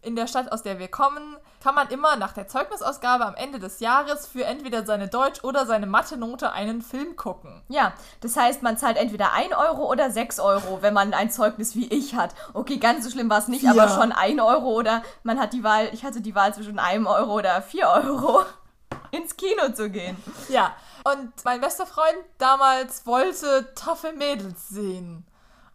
in 0.01 0.15
der 0.15 0.27
Stadt, 0.27 0.51
aus 0.51 0.63
der 0.63 0.79
wir 0.79 0.87
kommen, 0.87 1.37
kann 1.63 1.75
man 1.75 1.89
immer 1.89 2.15
nach 2.15 2.33
der 2.33 2.47
Zeugnisausgabe 2.47 3.25
am 3.25 3.35
Ende 3.35 3.59
des 3.59 3.79
Jahres 3.79 4.25
für 4.25 4.45
entweder 4.45 4.85
seine 4.85 5.07
Deutsch- 5.07 5.43
oder 5.43 5.65
seine 5.65 5.85
Mathe-Note 5.85 6.51
einen 6.51 6.81
Film 6.81 7.15
gucken. 7.15 7.61
Ja, 7.69 7.93
das 8.21 8.35
heißt, 8.35 8.63
man 8.63 8.77
zahlt 8.77 8.97
entweder 8.97 9.33
1 9.33 9.53
Euro 9.53 9.89
oder 9.89 10.09
6 10.09 10.39
Euro, 10.39 10.81
wenn 10.81 10.93
man 10.93 11.13
ein 11.13 11.29
Zeugnis 11.29 11.75
wie 11.75 11.87
ich 11.93 12.15
hat. 12.15 12.33
Okay, 12.53 12.77
ganz 12.77 13.05
so 13.05 13.11
schlimm 13.11 13.29
war 13.29 13.37
es 13.37 13.47
nicht, 13.47 13.61
Vier. 13.61 13.71
aber 13.71 13.89
schon 13.89 14.11
1 14.11 14.41
Euro 14.41 14.71
oder 14.71 15.03
man 15.23 15.39
hat 15.39 15.53
die 15.53 15.63
Wahl, 15.63 15.89
ich 15.93 16.03
hatte 16.03 16.21
die 16.21 16.33
Wahl 16.33 16.53
zwischen 16.53 16.79
1 16.79 17.05
Euro 17.07 17.33
oder 17.33 17.61
4 17.61 17.87
Euro 17.87 18.43
ins 19.11 19.37
Kino 19.37 19.71
zu 19.73 19.91
gehen. 19.91 20.17
Ja, 20.49 20.73
und 21.03 21.31
mein 21.45 21.61
bester 21.61 21.85
Freund 21.85 22.17
damals 22.39 23.05
wollte 23.05 23.71
taffe 23.75 24.13
Mädels 24.13 24.69
sehen. 24.69 25.25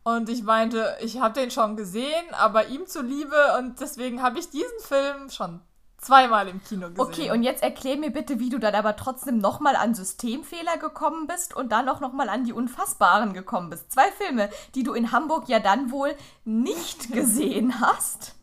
Und 0.06 0.28
ich 0.28 0.44
meinte, 0.44 0.96
ich 1.00 1.18
habe 1.20 1.34
den 1.34 1.50
schon 1.50 1.74
gesehen, 1.74 2.26
aber 2.30 2.68
ihm 2.68 2.86
zuliebe 2.86 3.58
und 3.58 3.80
deswegen 3.80 4.22
habe 4.22 4.38
ich 4.38 4.48
diesen 4.50 4.78
Film 4.78 5.30
schon 5.30 5.60
zweimal 5.98 6.46
im 6.46 6.62
Kino 6.62 6.90
gesehen. 6.90 7.00
Okay, 7.00 7.32
und 7.32 7.42
jetzt 7.42 7.64
erklär 7.64 7.96
mir 7.96 8.12
bitte, 8.12 8.38
wie 8.38 8.48
du 8.48 8.60
dann 8.60 8.76
aber 8.76 8.94
trotzdem 8.94 9.38
nochmal 9.38 9.74
an 9.74 9.96
Systemfehler 9.96 10.78
gekommen 10.78 11.26
bist 11.26 11.56
und 11.56 11.72
dann 11.72 11.88
auch 11.88 11.98
nochmal 11.98 12.28
an 12.28 12.44
die 12.44 12.52
Unfassbaren 12.52 13.32
gekommen 13.32 13.68
bist. 13.68 13.90
Zwei 13.90 14.12
Filme, 14.12 14.48
die 14.76 14.84
du 14.84 14.94
in 14.94 15.10
Hamburg 15.10 15.48
ja 15.48 15.58
dann 15.58 15.90
wohl 15.90 16.14
nicht 16.44 17.10
gesehen 17.12 17.80
hast, 17.80 18.36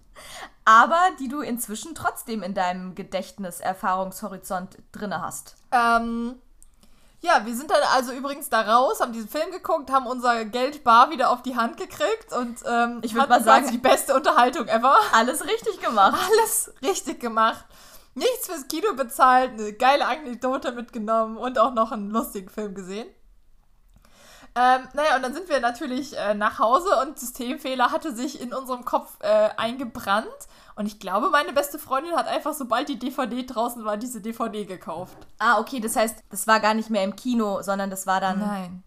aber 0.65 0.99
die 1.21 1.29
du 1.29 1.39
inzwischen 1.39 1.95
trotzdem 1.95 2.43
in 2.43 2.53
deinem 2.53 2.93
Gedächtnis-Erfahrungshorizont 2.93 4.79
drinne 4.91 5.21
hast. 5.21 5.55
Ähm, 5.71 6.35
ja, 7.23 7.45
wir 7.45 7.55
sind 7.55 7.71
dann 7.71 7.81
also 7.95 8.11
übrigens 8.11 8.49
da 8.49 8.61
raus, 8.61 8.99
haben 9.01 9.13
diesen 9.13 9.29
Film 9.29 9.49
geguckt, 9.51 9.89
haben 9.91 10.05
unser 10.05 10.43
Geld 10.45 10.83
bar 10.83 11.09
wieder 11.09 11.29
auf 11.31 11.41
die 11.41 11.55
Hand 11.55 11.77
gekriegt 11.77 12.31
und 12.37 12.57
ähm, 12.69 12.99
Ich 13.01 13.13
würd 13.13 13.21
hatten 13.23 13.29
mal 13.31 13.43
sagen- 13.43 13.71
die 13.71 13.77
beste 13.77 14.13
Unterhaltung 14.13 14.67
ever. 14.67 14.95
Alles 15.13 15.43
richtig 15.45 15.79
gemacht. 15.81 16.19
Alles 16.29 16.71
richtig 16.83 17.19
gemacht. 17.19 17.65
Nichts 18.15 18.45
fürs 18.47 18.67
Kino 18.67 18.93
bezahlt, 18.95 19.51
eine 19.53 19.73
geile 19.73 20.05
Anekdote 20.05 20.73
mitgenommen 20.73 21.37
und 21.37 21.57
auch 21.57 21.73
noch 21.73 21.91
einen 21.91 22.11
lustigen 22.11 22.49
Film 22.49 22.75
gesehen. 22.75 23.07
Ähm, 24.55 24.87
naja, 24.93 25.15
und 25.15 25.23
dann 25.23 25.33
sind 25.33 25.49
wir 25.49 25.59
natürlich 25.59 26.15
äh, 26.15 26.35
nach 26.35 26.59
Hause 26.59 26.89
und 27.01 27.17
Systemfehler 27.17 27.91
hatte 27.91 28.15
sich 28.15 28.39
in 28.39 28.53
unserem 28.53 28.85
Kopf 28.85 29.17
äh, 29.19 29.49
eingebrannt. 29.57 30.27
Und 30.75 30.85
ich 30.85 30.99
glaube, 30.99 31.29
meine 31.29 31.53
beste 31.53 31.79
Freundin 31.79 32.15
hat 32.15 32.27
einfach, 32.27 32.53
sobald 32.53 32.87
die 32.87 32.99
DVD 32.99 33.45
draußen 33.45 33.83
war, 33.83 33.97
diese 33.97 34.21
DVD 34.21 34.65
gekauft. 34.65 35.17
Ah, 35.39 35.59
okay, 35.59 35.79
das 35.79 35.95
heißt, 35.95 36.23
das 36.29 36.45
war 36.45 36.59
gar 36.59 36.75
nicht 36.75 36.91
mehr 36.91 37.03
im 37.03 37.15
Kino, 37.15 37.61
sondern 37.63 37.89
das 37.89 38.05
war 38.05 38.21
dann. 38.21 38.39
Nein. 38.39 38.83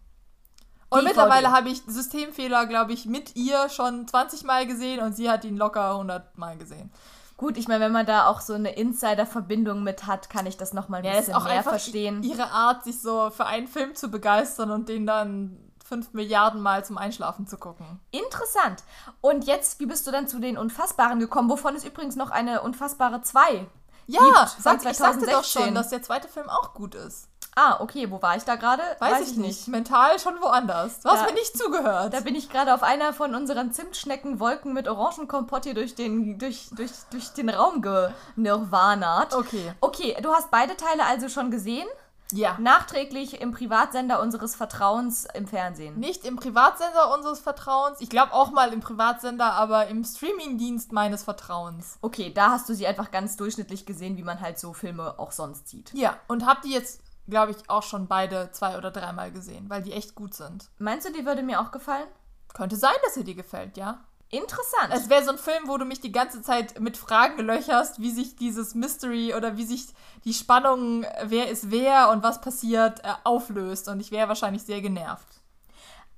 Und 0.89 0.99
DVD. 0.99 1.09
mittlerweile 1.09 1.51
habe 1.51 1.67
ich 1.69 1.81
Systemfehler, 1.85 2.65
glaube 2.65 2.93
ich, 2.93 3.05
mit 3.05 3.35
ihr 3.35 3.67
schon 3.67 4.07
20 4.07 4.43
Mal 4.43 4.67
gesehen 4.67 5.01
und 5.01 5.17
sie 5.17 5.29
hat 5.29 5.43
ihn 5.43 5.57
locker 5.57 5.91
100 5.91 6.37
Mal 6.37 6.57
gesehen. 6.57 6.91
Gut, 7.37 7.55
ich 7.57 7.67
meine, 7.67 7.85
wenn 7.85 7.91
man 7.91 8.05
da 8.07 8.25
auch 8.27 8.41
so 8.41 8.53
eine 8.53 8.73
Insider-Verbindung 8.75 9.83
mit 9.83 10.07
hat, 10.07 10.29
kann 10.29 10.47
ich 10.47 10.57
das 10.57 10.73
nochmal 10.73 11.01
ein 11.01 11.05
Ja, 11.05 11.11
bisschen 11.11 11.29
ist 11.29 11.35
auch 11.35 11.43
mehr 11.43 11.53
einfach 11.53 11.71
verstehen. 11.71 12.23
ihre 12.23 12.49
Art, 12.51 12.83
sich 12.83 12.99
so 13.01 13.29
für 13.29 13.45
einen 13.45 13.67
Film 13.67 13.93
zu 13.95 14.09
begeistern 14.09 14.71
und 14.71 14.89
den 14.89 15.05
dann 15.05 15.71
5 15.85 16.13
Milliarden 16.13 16.59
Mal 16.61 16.83
zum 16.83 16.97
Einschlafen 16.97 17.45
zu 17.47 17.57
gucken. 17.57 17.99
Interessant. 18.11 18.83
Und 19.21 19.45
jetzt, 19.45 19.79
wie 19.79 19.85
bist 19.85 20.05
du 20.07 20.11
dann 20.11 20.27
zu 20.27 20.39
den 20.39 20.57
Unfassbaren 20.57 21.19
gekommen, 21.19 21.49
wovon 21.49 21.75
es 21.75 21.85
übrigens 21.85 22.15
noch 22.15 22.31
eine 22.31 22.61
Unfassbare 22.61 23.21
2 23.21 23.67
Ja, 24.07 24.19
gibt, 24.19 24.63
sag, 24.63 24.81
von 24.81 24.91
ich 24.91 24.97
sagte 24.97 25.19
doch 25.27 25.43
2016. 25.43 25.61
schon, 25.63 25.75
dass 25.75 25.89
der 25.89 26.01
zweite 26.01 26.27
Film 26.27 26.49
auch 26.49 26.73
gut 26.73 26.95
ist. 26.95 27.29
Ah, 27.59 27.77
okay, 27.79 28.11
wo 28.11 28.21
war 28.21 28.37
ich 28.37 28.43
da 28.43 28.55
gerade? 28.55 28.83
Weiß, 28.99 29.31
ich 29.31 29.35
nicht. 29.37 29.67
Mental 29.67 30.19
schon 30.19 30.39
woanders. 30.41 30.99
Du 30.99 31.09
hast 31.09 31.21
Da- 31.21 31.25
mir 31.25 31.33
nicht 31.33 31.57
zugehört. 31.57 32.13
Da 32.13 32.19
bin 32.19 32.35
ich 32.35 32.49
gerade 32.51 32.71
auf 32.71 32.83
einer 32.83 33.13
von 33.13 33.33
unseren 33.33 33.73
Zimtschneckenwolken 33.73 34.73
mit 34.73 34.87
Orangenkompott 34.87 35.63
hier 35.63 35.73
durch 35.73 35.95
den, 35.95 36.37
durch, 36.37 36.69
durch, 36.75 36.91
durch 37.09 37.29
den 37.29 37.49
Raum 37.49 37.81
genirvanat. 37.81 39.33
Okay. 39.33 39.73
Okay, 39.81 40.15
du 40.21 40.31
hast 40.33 40.51
beide 40.51 40.77
Teile 40.77 41.05
also 41.05 41.29
schon 41.29 41.49
gesehen? 41.49 41.87
Ja. 42.33 42.57
Nachträglich 42.59 43.39
im 43.41 43.53
Privatsender 43.53 44.19
unseres 44.21 44.53
Vertrauens 44.53 45.25
im 45.33 45.47
Fernsehen. 45.47 45.97
Nicht 45.97 46.25
im 46.25 46.35
Privatsender 46.35 47.13
unseres 47.15 47.39
Vertrauens. 47.39 48.01
Ich 48.01 48.09
glaube 48.09 48.33
auch 48.33 48.51
mal 48.51 48.73
im 48.73 48.81
Privatsender, 48.81 49.53
aber 49.53 49.87
im 49.87 50.03
Streamingdienst 50.03 50.91
meines 50.91 51.23
Vertrauens. 51.23 51.97
Okay, 52.01 52.33
da 52.33 52.51
hast 52.51 52.67
du 52.67 52.73
sie 52.75 52.85
einfach 52.85 53.11
ganz 53.11 53.37
durchschnittlich 53.37 53.85
gesehen, 53.85 54.17
wie 54.17 54.23
man 54.23 54.41
halt 54.41 54.59
so 54.59 54.73
Filme 54.73 55.17
auch 55.17 55.31
sonst 55.31 55.69
sieht. 55.69 55.93
Ja, 55.93 56.17
und 56.27 56.45
hab 56.45 56.61
die 56.63 56.71
jetzt, 56.73 56.99
glaube 57.27 57.51
ich, 57.51 57.69
auch 57.69 57.83
schon 57.83 58.07
beide 58.07 58.51
zwei 58.51 58.77
oder 58.77 58.91
dreimal 58.91 59.31
gesehen, 59.31 59.69
weil 59.69 59.81
die 59.81 59.93
echt 59.93 60.15
gut 60.15 60.33
sind. 60.33 60.69
Meinst 60.79 61.07
du, 61.07 61.13
die 61.13 61.25
würde 61.25 61.43
mir 61.43 61.61
auch 61.61 61.71
gefallen? 61.71 62.07
Könnte 62.53 62.75
sein, 62.75 62.95
dass 63.03 63.13
dir 63.13 63.23
die 63.23 63.35
gefällt, 63.35 63.77
ja. 63.77 64.03
Interessant. 64.29 64.91
Es 64.91 65.09
wäre 65.09 65.23
so 65.23 65.31
ein 65.31 65.37
Film, 65.37 65.67
wo 65.67 65.77
du 65.77 65.85
mich 65.85 66.01
die 66.01 66.11
ganze 66.11 66.41
Zeit 66.41 66.79
mit 66.81 66.97
Fragen 66.97 67.41
löcherst, 67.41 68.01
wie 68.01 68.11
sich 68.11 68.35
dieses 68.35 68.75
Mystery 68.75 69.33
oder 69.33 69.55
wie 69.55 69.65
sich 69.65 69.87
die 70.25 70.33
Spannung, 70.33 71.05
wer 71.23 71.49
ist 71.49 71.71
wer 71.71 72.09
und 72.09 72.23
was 72.23 72.41
passiert, 72.41 72.99
äh, 73.05 73.13
auflöst. 73.23 73.87
Und 73.87 74.01
ich 74.01 74.11
wäre 74.11 74.27
wahrscheinlich 74.27 74.63
sehr 74.63 74.81
genervt. 74.81 75.27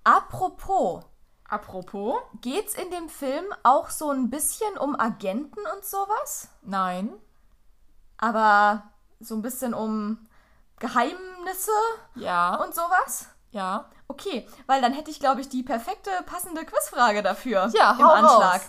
Apropos, 0.04 1.04
Apropos? 1.48 2.16
geht's 2.42 2.74
in 2.74 2.90
dem 2.90 3.10
Film 3.10 3.46
auch 3.64 3.90
so 3.90 4.10
ein 4.10 4.32
bisschen 4.32 4.78
um 4.80 5.00
Agenten 5.00 5.60
und 5.76 5.86
sowas? 5.86 6.50
Nein. 6.64 7.12
Aber 8.18 8.92
so 9.20 9.36
ein 9.36 9.44
bisschen 9.44 9.76
um 9.76 10.28
Geheimnisse 10.80 11.72
Ja. 12.16 12.56
und 12.56 12.74
sowas? 12.76 13.28
ja. 13.52 13.86
Okay, 14.12 14.48
weil 14.66 14.82
dann 14.82 14.92
hätte 14.94 15.12
ich, 15.12 15.20
glaube 15.20 15.40
ich, 15.42 15.50
die 15.50 15.62
perfekte, 15.62 16.10
passende 16.26 16.66
Quizfrage 16.66 17.22
dafür 17.22 17.70
Ja, 17.76 17.92
im 17.92 18.04
Anschlag. 18.08 18.54
raus. 18.56 18.62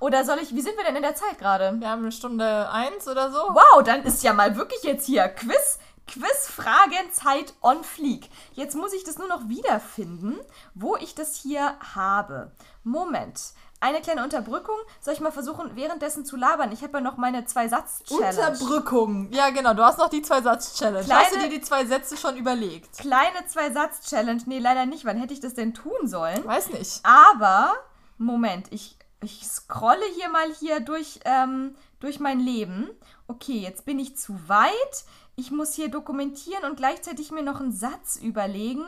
Oder 0.00 0.24
soll 0.24 0.38
ich, 0.38 0.54
wie 0.54 0.62
sind 0.62 0.74
wir 0.78 0.84
denn 0.84 0.96
in 0.96 1.02
der 1.02 1.14
Zeit 1.14 1.38
gerade? 1.38 1.74
Wir 1.78 1.90
haben 1.90 2.00
eine 2.00 2.12
Stunde 2.12 2.70
eins 2.70 3.06
oder 3.06 3.30
so. 3.30 3.38
Wow, 3.40 3.82
dann 3.84 4.04
ist 4.04 4.22
ja 4.22 4.32
mal 4.32 4.56
wirklich 4.56 4.82
jetzt 4.84 5.04
hier 5.04 5.28
Quiz, 5.28 5.78
Quizfragenzeit 6.06 7.52
on 7.60 7.84
fleek. 7.84 8.30
Jetzt 8.52 8.74
muss 8.74 8.94
ich 8.94 9.04
das 9.04 9.18
nur 9.18 9.28
noch 9.28 9.48
wiederfinden, 9.48 10.38
wo 10.74 10.96
ich 10.96 11.14
das 11.14 11.36
hier 11.36 11.74
habe. 11.94 12.52
Moment. 12.82 13.38
Eine 13.86 14.00
kleine 14.00 14.24
Unterbrückung. 14.24 14.74
Soll 15.00 15.14
ich 15.14 15.20
mal 15.20 15.30
versuchen, 15.30 15.76
währenddessen 15.76 16.24
zu 16.24 16.34
labern? 16.36 16.72
Ich 16.72 16.82
habe 16.82 16.94
ja 16.94 17.00
noch 17.00 17.16
meine 17.18 17.44
Zwei-Satz-Challenge. 17.44 18.48
Unterbrückung. 18.50 19.30
Ja, 19.32 19.50
genau. 19.50 19.74
Du 19.74 19.84
hast 19.84 19.98
noch 19.98 20.08
die 20.08 20.22
Zwei-Satz-Challenge. 20.22 21.04
Kleine- 21.04 21.20
Hast 21.24 21.34
du 21.36 21.38
dir 21.38 21.48
die 21.48 21.60
zwei 21.60 21.84
Sätze 21.86 22.16
schon 22.16 22.36
überlegt? 22.36 22.98
Kleine 22.98 23.46
Zwei-Satz-Challenge. 23.46 24.42
Nee, 24.46 24.58
leider 24.58 24.86
nicht. 24.86 25.04
Wann 25.04 25.18
hätte 25.18 25.34
ich 25.34 25.38
das 25.40 25.54
denn 25.54 25.72
tun 25.72 26.08
sollen? 26.08 26.44
Weiß 26.44 26.70
nicht. 26.70 27.00
Aber, 27.04 27.74
Moment, 28.18 28.66
ich, 28.72 28.98
ich 29.22 29.46
scrolle 29.46 30.04
hier 30.16 30.30
mal 30.30 30.50
hier 30.58 30.80
durch, 30.80 31.20
ähm, 31.24 31.76
durch 32.00 32.18
mein 32.18 32.40
Leben. 32.40 32.90
Okay, 33.28 33.58
jetzt 33.60 33.84
bin 33.84 34.00
ich 34.00 34.16
zu 34.18 34.36
weit. 34.48 35.04
Ich 35.36 35.52
muss 35.52 35.74
hier 35.74 35.90
dokumentieren 35.90 36.64
und 36.64 36.76
gleichzeitig 36.76 37.30
mir 37.30 37.42
noch 37.44 37.60
einen 37.60 37.70
Satz 37.72 38.16
überlegen. 38.16 38.84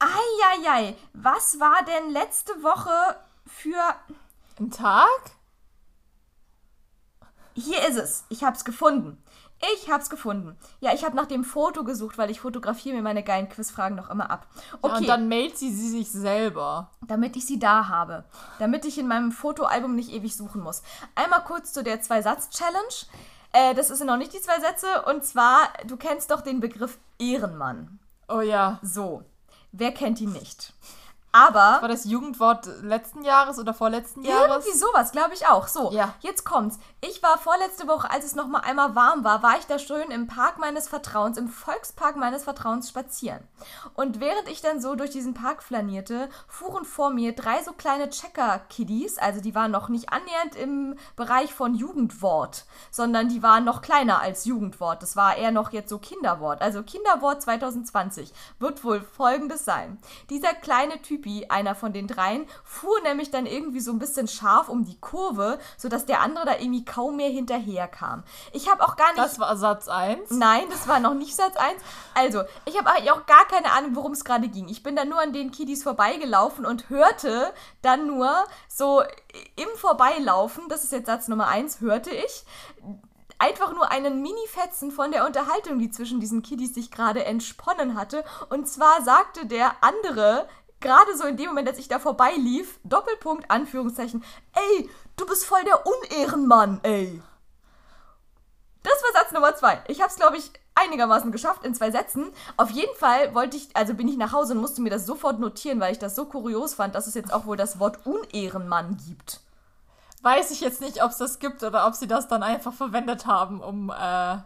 Eieiei, 0.00 0.96
was 1.12 1.58
war 1.60 1.84
denn 1.84 2.10
letzte 2.10 2.52
Woche 2.62 2.90
für... 3.48 3.80
Ein 4.60 4.70
Tag? 4.70 5.08
Hier 7.54 7.86
ist 7.88 7.96
es. 7.96 8.24
Ich 8.28 8.44
hab's 8.44 8.64
gefunden. 8.64 9.22
Ich 9.74 9.90
hab's 9.90 10.08
gefunden. 10.10 10.56
Ja, 10.78 10.94
ich 10.94 11.04
habe 11.04 11.16
nach 11.16 11.26
dem 11.26 11.42
Foto 11.42 11.82
gesucht, 11.82 12.16
weil 12.16 12.30
ich 12.30 12.40
fotografiere 12.40 12.94
mir 12.94 13.02
meine 13.02 13.24
geilen 13.24 13.48
Quizfragen 13.48 13.96
noch 13.96 14.08
immer 14.10 14.30
ab. 14.30 14.46
Ja, 14.54 14.78
Okay. 14.82 14.96
und 14.98 15.08
dann 15.08 15.28
mailt 15.28 15.58
sie 15.58 15.72
sie 15.72 15.88
sich 15.88 16.10
selber. 16.12 16.90
damit 17.06 17.34
ich 17.36 17.46
sie 17.46 17.58
da 17.58 17.88
habe. 17.88 18.24
Damit 18.60 18.84
ich 18.84 18.98
in 18.98 19.08
meinem 19.08 19.32
Fotoalbum 19.32 19.96
nicht 19.96 20.10
ewig 20.12 20.36
suchen 20.36 20.60
muss. 20.62 20.82
Einmal 21.16 21.42
kurz 21.42 21.72
zu 21.72 21.82
der 21.82 22.00
Zwei-Satz-Challenge. 22.00 22.94
Äh, 23.52 23.74
das 23.74 23.88
sind 23.88 24.06
noch 24.06 24.16
nicht 24.18 24.32
die 24.32 24.40
zwei 24.40 24.60
Sätze. 24.60 25.02
Und 25.06 25.24
zwar, 25.24 25.72
du 25.86 25.96
kennst 25.96 26.30
doch 26.30 26.42
den 26.42 26.60
Begriff 26.60 26.98
Ehrenmann. 27.18 27.98
Oh 28.28 28.40
ja. 28.42 28.78
So. 28.82 29.24
Wer 29.72 29.92
kennt 29.92 30.20
ihn 30.20 30.32
nicht? 30.32 30.72
Aber 31.30 31.78
War 31.82 31.88
das 31.88 32.04
Jugendwort 32.04 32.66
letzten 32.82 33.22
Jahres 33.22 33.58
oder 33.58 33.74
vorletzten 33.74 34.22
Jahres? 34.24 34.64
irgendwie 34.64 34.78
sowas, 34.78 35.12
glaube 35.12 35.34
ich 35.34 35.46
auch. 35.46 35.68
So, 35.68 35.90
Ja. 35.92 36.14
jetzt 36.20 36.44
kommt's. 36.44 36.78
Ich 37.00 37.22
war 37.22 37.36
vorletzte 37.38 37.86
Woche, 37.86 38.10
als 38.10 38.24
es 38.24 38.34
noch 38.34 38.46
mal 38.48 38.60
einmal 38.60 38.94
warm 38.94 39.24
war, 39.24 39.42
war 39.42 39.58
ich 39.58 39.66
da 39.66 39.78
schön 39.78 40.10
im 40.10 40.26
Park 40.26 40.58
meines 40.58 40.88
Vertrauens, 40.88 41.36
im 41.36 41.48
Volkspark 41.48 42.16
meines 42.16 42.44
Vertrauens 42.44 42.88
spazieren. 42.88 43.46
Und 43.94 44.20
während 44.20 44.48
ich 44.48 44.62
dann 44.62 44.80
so 44.80 44.94
durch 44.94 45.10
diesen 45.10 45.34
Park 45.34 45.62
flanierte, 45.62 46.28
fuhren 46.48 46.84
vor 46.84 47.10
mir 47.10 47.34
drei 47.34 47.62
so 47.62 47.72
kleine 47.72 48.08
Checker-Kiddies, 48.08 49.18
also 49.18 49.40
die 49.40 49.54
waren 49.54 49.70
noch 49.70 49.88
nicht 49.90 50.10
annähernd 50.12 50.56
im 50.56 50.96
Bereich 51.14 51.52
von 51.52 51.74
Jugendwort, 51.74 52.64
sondern 52.90 53.28
die 53.28 53.42
waren 53.42 53.64
noch 53.64 53.82
kleiner 53.82 54.20
als 54.20 54.44
Jugendwort. 54.46 55.02
Das 55.02 55.14
war 55.14 55.36
eher 55.36 55.50
noch 55.52 55.72
jetzt 55.72 55.90
so 55.90 55.98
Kinderwort. 55.98 56.62
Also 56.62 56.82
Kinderwort 56.82 57.42
2020 57.42 58.32
wird 58.58 58.82
wohl 58.82 59.00
folgendes 59.02 59.64
sein. 59.64 59.98
Dieser 60.30 60.54
kleine 60.54 61.00
Typ 61.02 61.17
Typi, 61.18 61.46
einer 61.48 61.74
von 61.74 61.92
den 61.92 62.06
dreien, 62.06 62.46
fuhr 62.64 63.00
nämlich 63.02 63.30
dann 63.30 63.46
irgendwie 63.46 63.80
so 63.80 63.92
ein 63.92 63.98
bisschen 63.98 64.28
scharf 64.28 64.68
um 64.68 64.84
die 64.84 64.98
Kurve, 65.00 65.58
sodass 65.76 66.06
der 66.06 66.20
andere 66.20 66.46
da 66.46 66.52
irgendwie 66.58 66.84
kaum 66.84 67.16
mehr 67.16 67.28
hinterherkam. 67.28 68.24
Ich 68.52 68.70
habe 68.70 68.84
auch 68.84 68.96
gar 68.96 69.08
nicht. 69.12 69.18
Das 69.18 69.38
war 69.38 69.56
Satz 69.56 69.88
1. 69.88 70.30
Nein, 70.30 70.64
das 70.70 70.86
war 70.88 71.00
noch 71.00 71.14
nicht 71.14 71.34
Satz 71.34 71.56
1. 71.56 71.82
Also, 72.14 72.42
ich 72.64 72.78
habe 72.78 72.90
eigentlich 72.90 73.10
auch 73.10 73.26
gar 73.26 73.46
keine 73.46 73.72
Ahnung, 73.72 73.96
worum 73.96 74.12
es 74.12 74.24
gerade 74.24 74.48
ging. 74.48 74.68
Ich 74.68 74.82
bin 74.82 74.96
dann 74.96 75.08
nur 75.08 75.20
an 75.20 75.32
den 75.32 75.50
Kiddies 75.50 75.82
vorbeigelaufen 75.82 76.64
und 76.64 76.88
hörte 76.88 77.52
dann 77.82 78.06
nur 78.06 78.30
so 78.68 79.02
im 79.56 79.68
Vorbeilaufen, 79.76 80.68
das 80.68 80.84
ist 80.84 80.92
jetzt 80.92 81.06
Satz 81.06 81.28
Nummer 81.28 81.48
1, 81.48 81.80
hörte 81.80 82.10
ich 82.10 82.44
einfach 83.38 83.72
nur 83.72 83.90
einen 83.90 84.20
Mini-Fetzen 84.20 84.90
von 84.90 85.12
der 85.12 85.24
Unterhaltung, 85.24 85.78
die 85.78 85.90
zwischen 85.90 86.18
diesen 86.18 86.42
Kiddies 86.42 86.74
sich 86.74 86.90
gerade 86.90 87.24
entsponnen 87.24 87.96
hatte. 87.96 88.24
Und 88.50 88.68
zwar 88.68 89.02
sagte 89.02 89.46
der 89.46 89.76
andere, 89.80 90.48
gerade 90.80 91.16
so 91.16 91.24
in 91.24 91.36
dem 91.36 91.48
Moment, 91.48 91.68
als 91.68 91.78
ich 91.78 91.88
da 91.88 91.98
vorbeilief, 91.98 92.78
Doppelpunkt, 92.84 93.50
Anführungszeichen, 93.50 94.24
ey, 94.54 94.90
du 95.16 95.26
bist 95.26 95.44
voll 95.44 95.62
der 95.64 95.84
Unehrenmann, 95.86 96.80
ey. 96.82 97.22
Das 98.82 99.02
war 99.02 99.22
Satz 99.22 99.32
Nummer 99.32 99.54
zwei. 99.56 99.82
Ich 99.88 100.00
hab's, 100.00 100.16
glaube 100.16 100.36
ich, 100.36 100.52
einigermaßen 100.74 101.32
geschafft 101.32 101.64
in 101.64 101.74
zwei 101.74 101.90
Sätzen. 101.90 102.30
Auf 102.56 102.70
jeden 102.70 102.94
Fall 102.96 103.34
wollte 103.34 103.56
ich, 103.56 103.74
also 103.74 103.94
bin 103.94 104.08
ich 104.08 104.16
nach 104.16 104.32
Hause 104.32 104.54
und 104.54 104.60
musste 104.60 104.80
mir 104.80 104.90
das 104.90 105.04
sofort 105.04 105.40
notieren, 105.40 105.80
weil 105.80 105.92
ich 105.92 105.98
das 105.98 106.14
so 106.14 106.24
kurios 106.24 106.74
fand, 106.74 106.94
dass 106.94 107.06
es 107.06 107.14
jetzt 107.14 107.32
auch 107.32 107.46
wohl 107.46 107.56
das 107.56 107.80
Wort 107.80 108.06
Unehrenmann 108.06 108.96
gibt 109.06 109.40
weiß 110.22 110.50
ich 110.50 110.60
jetzt 110.60 110.80
nicht, 110.80 111.02
ob 111.02 111.10
es 111.10 111.18
das 111.18 111.38
gibt 111.38 111.62
oder 111.62 111.86
ob 111.86 111.94
sie 111.94 112.06
das 112.06 112.28
dann 112.28 112.42
einfach 112.42 112.72
verwendet 112.72 113.26
haben, 113.26 113.60
um 113.60 113.90
äh, 113.90 114.38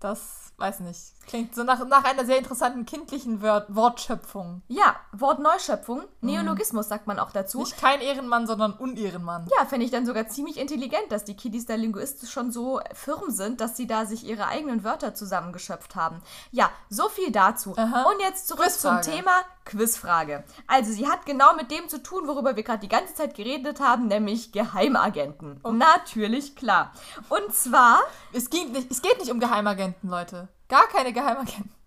das 0.00 0.41
weiß 0.56 0.80
nicht. 0.80 1.12
Klingt 1.26 1.54
so 1.54 1.62
nach, 1.62 1.86
nach 1.86 2.04
einer 2.04 2.24
sehr 2.24 2.38
interessanten 2.38 2.84
kindlichen 2.84 3.42
Wort 3.42 3.74
Wortschöpfung. 3.74 4.62
Ja, 4.68 4.96
Wortneuschöpfung. 5.12 6.04
Neologismus 6.20 6.88
sagt 6.88 7.06
man 7.06 7.18
auch 7.18 7.30
dazu. 7.30 7.58
Nicht 7.58 7.80
kein 7.80 8.00
Ehrenmann, 8.00 8.46
sondern 8.46 8.72
Unehrenmann. 8.72 9.48
Ja, 9.56 9.66
fände 9.66 9.84
ich 9.84 9.92
dann 9.92 10.06
sogar 10.06 10.28
ziemlich 10.28 10.58
intelligent, 10.58 11.10
dass 11.10 11.24
die 11.24 11.36
Kiddies 11.36 11.66
da 11.66 11.74
linguistisch 11.74 12.30
schon 12.30 12.52
so 12.52 12.80
firm 12.92 13.30
sind, 13.30 13.60
dass 13.60 13.76
sie 13.76 13.86
da 13.86 14.06
sich 14.06 14.24
ihre 14.24 14.46
eigenen 14.46 14.84
Wörter 14.84 15.14
zusammengeschöpft 15.14 15.94
haben. 15.96 16.22
Ja, 16.50 16.70
so 16.88 17.08
viel 17.08 17.30
dazu. 17.30 17.74
Aha. 17.76 18.02
Und 18.02 18.20
jetzt 18.20 18.48
zurück 18.48 18.70
zum 18.70 19.00
Thema 19.02 19.42
Quizfrage. 19.64 20.44
Also, 20.66 20.92
sie 20.92 21.08
hat 21.08 21.24
genau 21.24 21.54
mit 21.54 21.70
dem 21.70 21.88
zu 21.88 22.02
tun, 22.02 22.26
worüber 22.26 22.56
wir 22.56 22.62
gerade 22.62 22.80
die 22.80 22.88
ganze 22.88 23.14
Zeit 23.14 23.34
geredet 23.34 23.80
haben, 23.80 24.08
nämlich 24.08 24.52
Geheimagenten. 24.52 25.60
Natürlich, 25.62 26.56
klar. 26.56 26.92
Und 27.28 27.54
zwar. 27.54 28.00
Es, 28.32 28.50
ging 28.50 28.72
nicht, 28.72 28.90
es 28.90 29.02
geht 29.02 29.18
nicht 29.18 29.30
um 29.30 29.40
Geheimagenten, 29.40 30.08
Leute. 30.08 30.48
Gar 30.72 30.88
keine 30.88 31.12
Geheimagenten. 31.12 31.81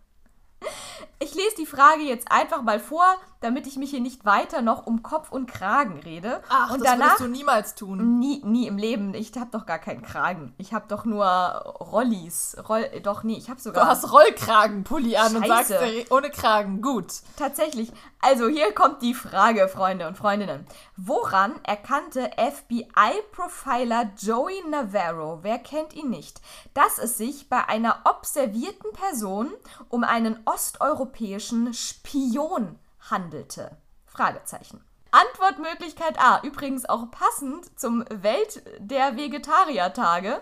Ich 1.20 1.34
lese 1.34 1.56
die 1.58 1.66
Frage 1.66 2.02
jetzt 2.02 2.32
einfach 2.32 2.62
mal 2.62 2.80
vor, 2.80 3.06
damit 3.40 3.68
ich 3.68 3.78
mich 3.78 3.92
hier 3.92 4.02
nicht 4.02 4.26
weiter 4.26 4.62
noch 4.62 4.86
um 4.86 5.04
Kopf 5.04 5.32
und 5.32 5.46
Kragen 5.50 6.00
rede. 6.00 6.42
Ach, 6.50 6.72
und 6.72 6.80
das 6.80 6.92
danach, 6.92 7.06
würdest 7.06 7.20
du 7.22 7.28
niemals 7.28 7.76
tun. 7.76 8.20
Nie, 8.20 8.42
nie 8.44 8.68
im 8.68 8.78
Leben. 8.78 9.14
Ich 9.14 9.32
habe 9.38 9.50
doch 9.52 9.66
gar 9.66 9.80
keinen 9.80 10.02
Kragen. 10.02 10.54
Ich 10.58 10.74
habe 10.74 10.86
doch 10.88 11.06
nur 11.06 11.26
Rollis. 11.26 12.58
Roll, 12.68 12.90
doch, 13.04 13.24
nee, 13.24 13.38
ich 13.38 13.50
habe 13.50 13.62
sogar... 13.62 13.84
Du 13.84 13.90
hast 13.90 14.12
Rollkragenpulli 14.12 15.16
an 15.16 15.36
und 15.36 15.48
Scheiße. 15.48 15.74
sagst 15.74 15.86
dir, 15.86 16.12
ohne 16.12 16.32
Kragen. 16.32 16.82
Gut. 16.82 17.14
Tatsächlich. 17.38 17.92
Also 18.20 18.48
hier 18.48 18.74
kommt 18.74 19.04
die 19.04 19.14
Frage, 19.14 19.68
Freunde 19.68 20.08
und 20.08 20.18
Freundinnen. 20.18 20.66
Woran 20.98 21.54
erkannte 21.64 22.32
FBI-Profiler 22.38 24.12
Joey 24.18 24.64
Navarro, 24.70 25.40
wer 25.44 25.60
kennt 25.60 25.94
ihn 25.94 26.10
nicht, 26.10 26.42
dass 26.74 26.98
es 26.98 27.18
sich 27.18 27.50
bei 27.50 27.70
einer 27.70 28.00
observierten 28.06 28.92
Person 28.94 29.54
um 29.90 30.04
einen 30.04 30.40
osteuropäischen 30.56 31.74
Spion 31.74 32.80
handelte? 33.10 33.76
Fragezeichen. 34.06 34.82
Antwortmöglichkeit 35.12 36.18
A, 36.18 36.42
übrigens 36.44 36.86
auch 36.86 37.12
passend 37.12 37.78
zum 37.78 38.06
Welt 38.10 38.64
der 38.80 39.18
Vegetariertage. 39.18 40.42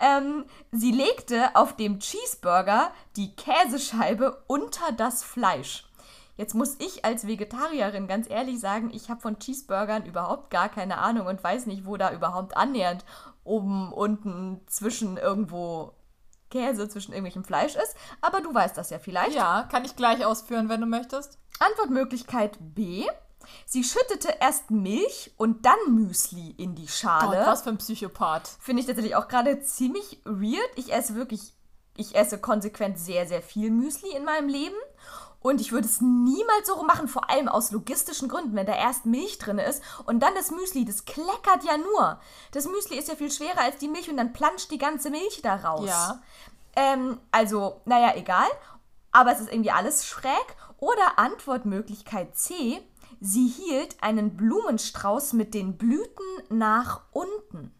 Ähm, 0.00 0.44
sie 0.72 0.90
legte 0.90 1.54
auf 1.54 1.76
dem 1.76 2.00
Cheeseburger 2.00 2.90
die 3.14 3.36
Käsescheibe 3.36 4.42
unter 4.48 4.90
das 4.90 5.22
Fleisch. 5.22 5.84
Jetzt 6.36 6.54
muss 6.54 6.76
ich 6.80 7.04
als 7.04 7.28
Vegetarierin 7.28 8.08
ganz 8.08 8.28
ehrlich 8.28 8.58
sagen, 8.58 8.90
ich 8.92 9.10
habe 9.10 9.20
von 9.20 9.38
Cheeseburgern 9.38 10.06
überhaupt 10.06 10.50
gar 10.50 10.68
keine 10.68 10.98
Ahnung 10.98 11.28
und 11.28 11.42
weiß 11.42 11.66
nicht, 11.66 11.86
wo 11.86 11.96
da 11.96 12.12
überhaupt 12.12 12.56
annähernd 12.56 13.04
oben, 13.44 13.92
unten, 13.92 14.60
zwischen 14.66 15.18
irgendwo 15.18 15.94
Käse, 16.52 16.88
zwischen 16.88 17.12
irgendwelchem 17.12 17.44
Fleisch 17.44 17.74
ist. 17.74 17.96
Aber 18.20 18.40
du 18.40 18.54
weißt 18.54 18.76
das 18.76 18.90
ja 18.90 18.98
vielleicht. 18.98 19.34
Ja, 19.34 19.66
kann 19.70 19.84
ich 19.84 19.96
gleich 19.96 20.24
ausführen, 20.24 20.68
wenn 20.68 20.80
du 20.80 20.86
möchtest. 20.86 21.38
Antwortmöglichkeit 21.58 22.58
B. 22.60 23.04
Sie 23.66 23.82
schüttete 23.82 24.36
erst 24.40 24.70
Milch 24.70 25.32
und 25.36 25.66
dann 25.66 25.78
Müsli 25.88 26.54
in 26.58 26.76
die 26.76 26.86
Schale. 26.86 27.38
Gott, 27.38 27.46
was 27.46 27.62
für 27.62 27.70
ein 27.70 27.78
Psychopath. 27.78 28.48
Finde 28.60 28.80
ich 28.80 28.86
tatsächlich 28.86 29.16
auch 29.16 29.26
gerade 29.26 29.62
ziemlich 29.62 30.20
weird. 30.24 30.70
Ich 30.76 30.92
esse 30.92 31.16
wirklich, 31.16 31.52
ich 31.96 32.14
esse 32.14 32.38
konsequent 32.38 32.98
sehr, 32.98 33.26
sehr 33.26 33.42
viel 33.42 33.70
Müsli 33.70 34.14
in 34.14 34.24
meinem 34.24 34.48
Leben. 34.48 34.76
Und 35.42 35.60
ich 35.60 35.72
würde 35.72 35.86
es 35.86 36.00
niemals 36.00 36.66
so 36.66 36.82
machen, 36.84 37.08
vor 37.08 37.28
allem 37.28 37.48
aus 37.48 37.72
logistischen 37.72 38.28
Gründen, 38.28 38.54
wenn 38.54 38.66
da 38.66 38.74
erst 38.74 39.06
Milch 39.06 39.38
drin 39.38 39.58
ist 39.58 39.82
und 40.06 40.20
dann 40.20 40.34
das 40.34 40.50
Müsli, 40.50 40.84
das 40.84 41.04
kleckert 41.04 41.64
ja 41.64 41.76
nur. 41.76 42.20
Das 42.52 42.66
Müsli 42.66 42.96
ist 42.96 43.08
ja 43.08 43.16
viel 43.16 43.30
schwerer 43.30 43.60
als 43.60 43.78
die 43.78 43.88
Milch 43.88 44.08
und 44.08 44.16
dann 44.16 44.32
planscht 44.32 44.70
die 44.70 44.78
ganze 44.78 45.10
Milch 45.10 45.40
da 45.42 45.56
raus. 45.56 45.88
Ja. 45.88 46.22
Ähm, 46.76 47.18
also, 47.30 47.80
naja, 47.84 48.14
egal. 48.16 48.48
Aber 49.10 49.32
es 49.32 49.40
ist 49.40 49.52
irgendwie 49.52 49.72
alles 49.72 50.06
schräg. 50.06 50.56
Oder 50.78 51.18
Antwortmöglichkeit 51.18 52.36
C. 52.36 52.80
Sie 53.20 53.46
hielt 53.46 54.02
einen 54.02 54.36
Blumenstrauß 54.36 55.34
mit 55.34 55.54
den 55.54 55.76
Blüten 55.76 56.24
nach 56.48 57.02
unten. 57.12 57.72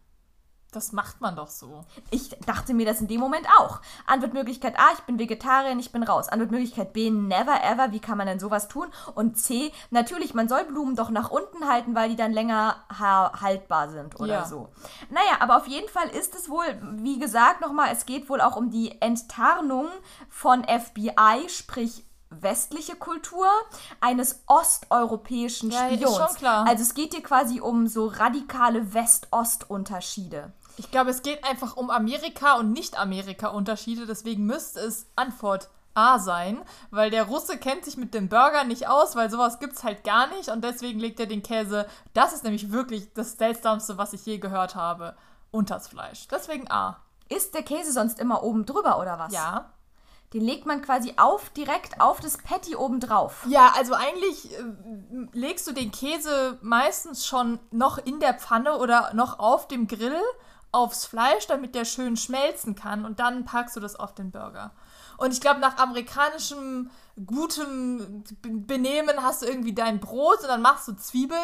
Das 0.73 0.91
macht 0.91 1.21
man 1.21 1.35
doch 1.35 1.47
so. 1.49 1.85
Ich 2.09 2.29
dachte 2.45 2.73
mir 2.73 2.85
das 2.85 2.99
in 2.99 3.07
dem 3.07 3.19
Moment 3.19 3.47
auch. 3.59 3.79
Antwortmöglichkeit 4.07 4.77
A, 4.79 4.91
ich 4.93 4.99
bin 5.01 5.19
Vegetarierin, 5.19 5.79
ich 5.79 5.91
bin 5.91 6.03
raus. 6.03 6.29
Antwortmöglichkeit 6.29 6.93
B, 6.93 7.09
never 7.11 7.63
ever, 7.63 7.91
wie 7.91 7.99
kann 7.99 8.17
man 8.17 8.27
denn 8.27 8.39
sowas 8.39 8.67
tun? 8.67 8.87
Und 9.15 9.37
C, 9.37 9.71
natürlich, 9.91 10.33
man 10.33 10.49
soll 10.49 10.65
Blumen 10.65 10.95
doch 10.95 11.09
nach 11.09 11.29
unten 11.29 11.67
halten, 11.67 11.95
weil 11.95 12.09
die 12.09 12.15
dann 12.15 12.33
länger 12.33 12.75
ha 12.99 13.39
haltbar 13.39 13.89
sind 13.89 14.19
oder 14.19 14.33
Ja. 14.33 14.45
so. 14.45 14.69
Naja, 15.09 15.37
aber 15.39 15.57
auf 15.57 15.67
jeden 15.67 15.89
Fall 15.89 16.09
ist 16.09 16.35
es 16.35 16.49
wohl, 16.49 16.65
wie 16.97 17.19
gesagt, 17.19 17.61
nochmal, 17.61 17.89
es 17.91 18.05
geht 18.05 18.29
wohl 18.29 18.41
auch 18.41 18.55
um 18.55 18.69
die 18.71 18.99
Enttarnung 19.01 19.87
von 20.29 20.63
FBI, 20.63 21.47
sprich 21.49 22.03
westliche 22.35 22.95
Kultur 22.95 23.45
eines 24.01 24.41
osteuropäischen 24.47 25.69
Ja, 25.69 25.85
Spions. 25.91 26.17
schon 26.17 26.35
klar. 26.35 26.65
Also 26.67 26.81
es 26.81 26.95
geht 26.95 27.13
hier 27.13 27.21
quasi 27.21 27.61
um 27.61 27.85
so 27.87 28.07
radikale 28.07 28.93
West-Ost-Unterschiede. 28.95 30.51
Ich 30.77 30.91
glaube, 30.91 31.11
es 31.11 31.21
geht 31.21 31.43
einfach 31.43 31.77
um 31.77 31.89
Amerika- 31.89 32.55
und 32.55 32.71
Nicht-Amerika-Unterschiede. 32.71 34.05
Deswegen 34.05 34.45
müsste 34.45 34.79
es 34.79 35.07
Antwort 35.15 35.69
A 35.95 36.17
sein, 36.17 36.59
weil 36.89 37.11
der 37.11 37.25
Russe 37.25 37.57
kennt 37.57 37.85
sich 37.85 37.97
mit 37.97 38.15
dem 38.15 38.27
Burger 38.27 38.63
nicht 38.63 38.87
aus, 38.87 39.15
weil 39.15 39.29
sowas 39.29 39.59
gibt 39.59 39.73
es 39.73 39.83
halt 39.83 40.03
gar 40.03 40.27
nicht. 40.27 40.49
Und 40.49 40.63
deswegen 40.63 40.99
legt 40.99 41.19
er 41.19 41.27
den 41.27 41.43
Käse, 41.43 41.87
das 42.13 42.33
ist 42.33 42.43
nämlich 42.43 42.71
wirklich 42.71 43.13
das 43.13 43.37
Seltsamste, 43.37 43.97
was 43.97 44.13
ich 44.13 44.25
je 44.25 44.39
gehört 44.39 44.75
habe, 44.75 45.15
unters 45.51 45.87
Fleisch. 45.87 46.27
Deswegen 46.29 46.69
A. 46.71 46.99
Ist 47.29 47.53
der 47.53 47.63
Käse 47.63 47.91
sonst 47.91 48.19
immer 48.19 48.43
oben 48.43 48.65
drüber 48.65 48.99
oder 48.99 49.19
was? 49.19 49.33
Ja. 49.33 49.71
Den 50.33 50.41
legt 50.41 50.65
man 50.65 50.81
quasi 50.81 51.13
auf, 51.17 51.51
direkt 51.51 52.01
auf 52.01 52.19
das 52.19 52.39
Patty 52.39 52.75
oben 52.75 52.99
drauf. 52.99 53.45
Ja, 53.47 53.71
also 53.77 53.93
eigentlich 53.93 54.51
äh, 54.51 54.63
legst 55.31 55.67
du 55.67 55.73
den 55.73 55.91
Käse 55.91 56.57
meistens 56.61 57.27
schon 57.27 57.59
noch 57.69 57.99
in 57.99 58.19
der 58.19 58.33
Pfanne 58.33 58.79
oder 58.79 59.13
noch 59.13 59.37
auf 59.37 59.67
dem 59.67 59.87
Grill 59.87 60.19
aufs 60.73 61.05
Fleisch, 61.05 61.47
damit 61.47 61.75
der 61.75 61.85
schön 61.85 62.17
schmelzen 62.17 62.75
kann 62.75 63.05
und 63.05 63.19
dann 63.19 63.45
packst 63.45 63.77
du 63.77 63.79
das 63.79 63.95
auf 63.95 64.13
den 64.13 64.31
Burger. 64.31 64.71
Und 65.17 65.31
ich 65.31 65.39
glaube, 65.39 65.61
nach 65.61 65.77
amerikanischem 65.77 66.89
gutem 67.25 68.23
Be- 68.41 68.49
Benehmen 68.49 69.23
hast 69.23 69.43
du 69.43 69.45
irgendwie 69.45 69.73
dein 69.73 70.01
Brot 70.01 70.41
und 70.41 70.47
dann 70.47 70.61
machst 70.61 70.87
du 70.87 70.93
Zwiebeln. 70.93 71.39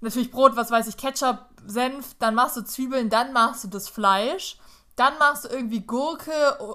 Natürlich 0.00 0.30
Brot, 0.30 0.56
was 0.56 0.70
weiß 0.70 0.86
ich, 0.86 0.96
Ketchup, 0.96 1.40
Senf, 1.66 2.14
dann 2.20 2.34
machst 2.36 2.56
du 2.56 2.62
Zwiebeln, 2.62 3.10
dann 3.10 3.32
machst 3.32 3.64
du 3.64 3.68
das 3.68 3.88
Fleisch. 3.88 4.56
Dann 4.94 5.16
machst 5.18 5.44
du 5.44 5.48
irgendwie 5.48 5.80
Gurke, 5.80 6.32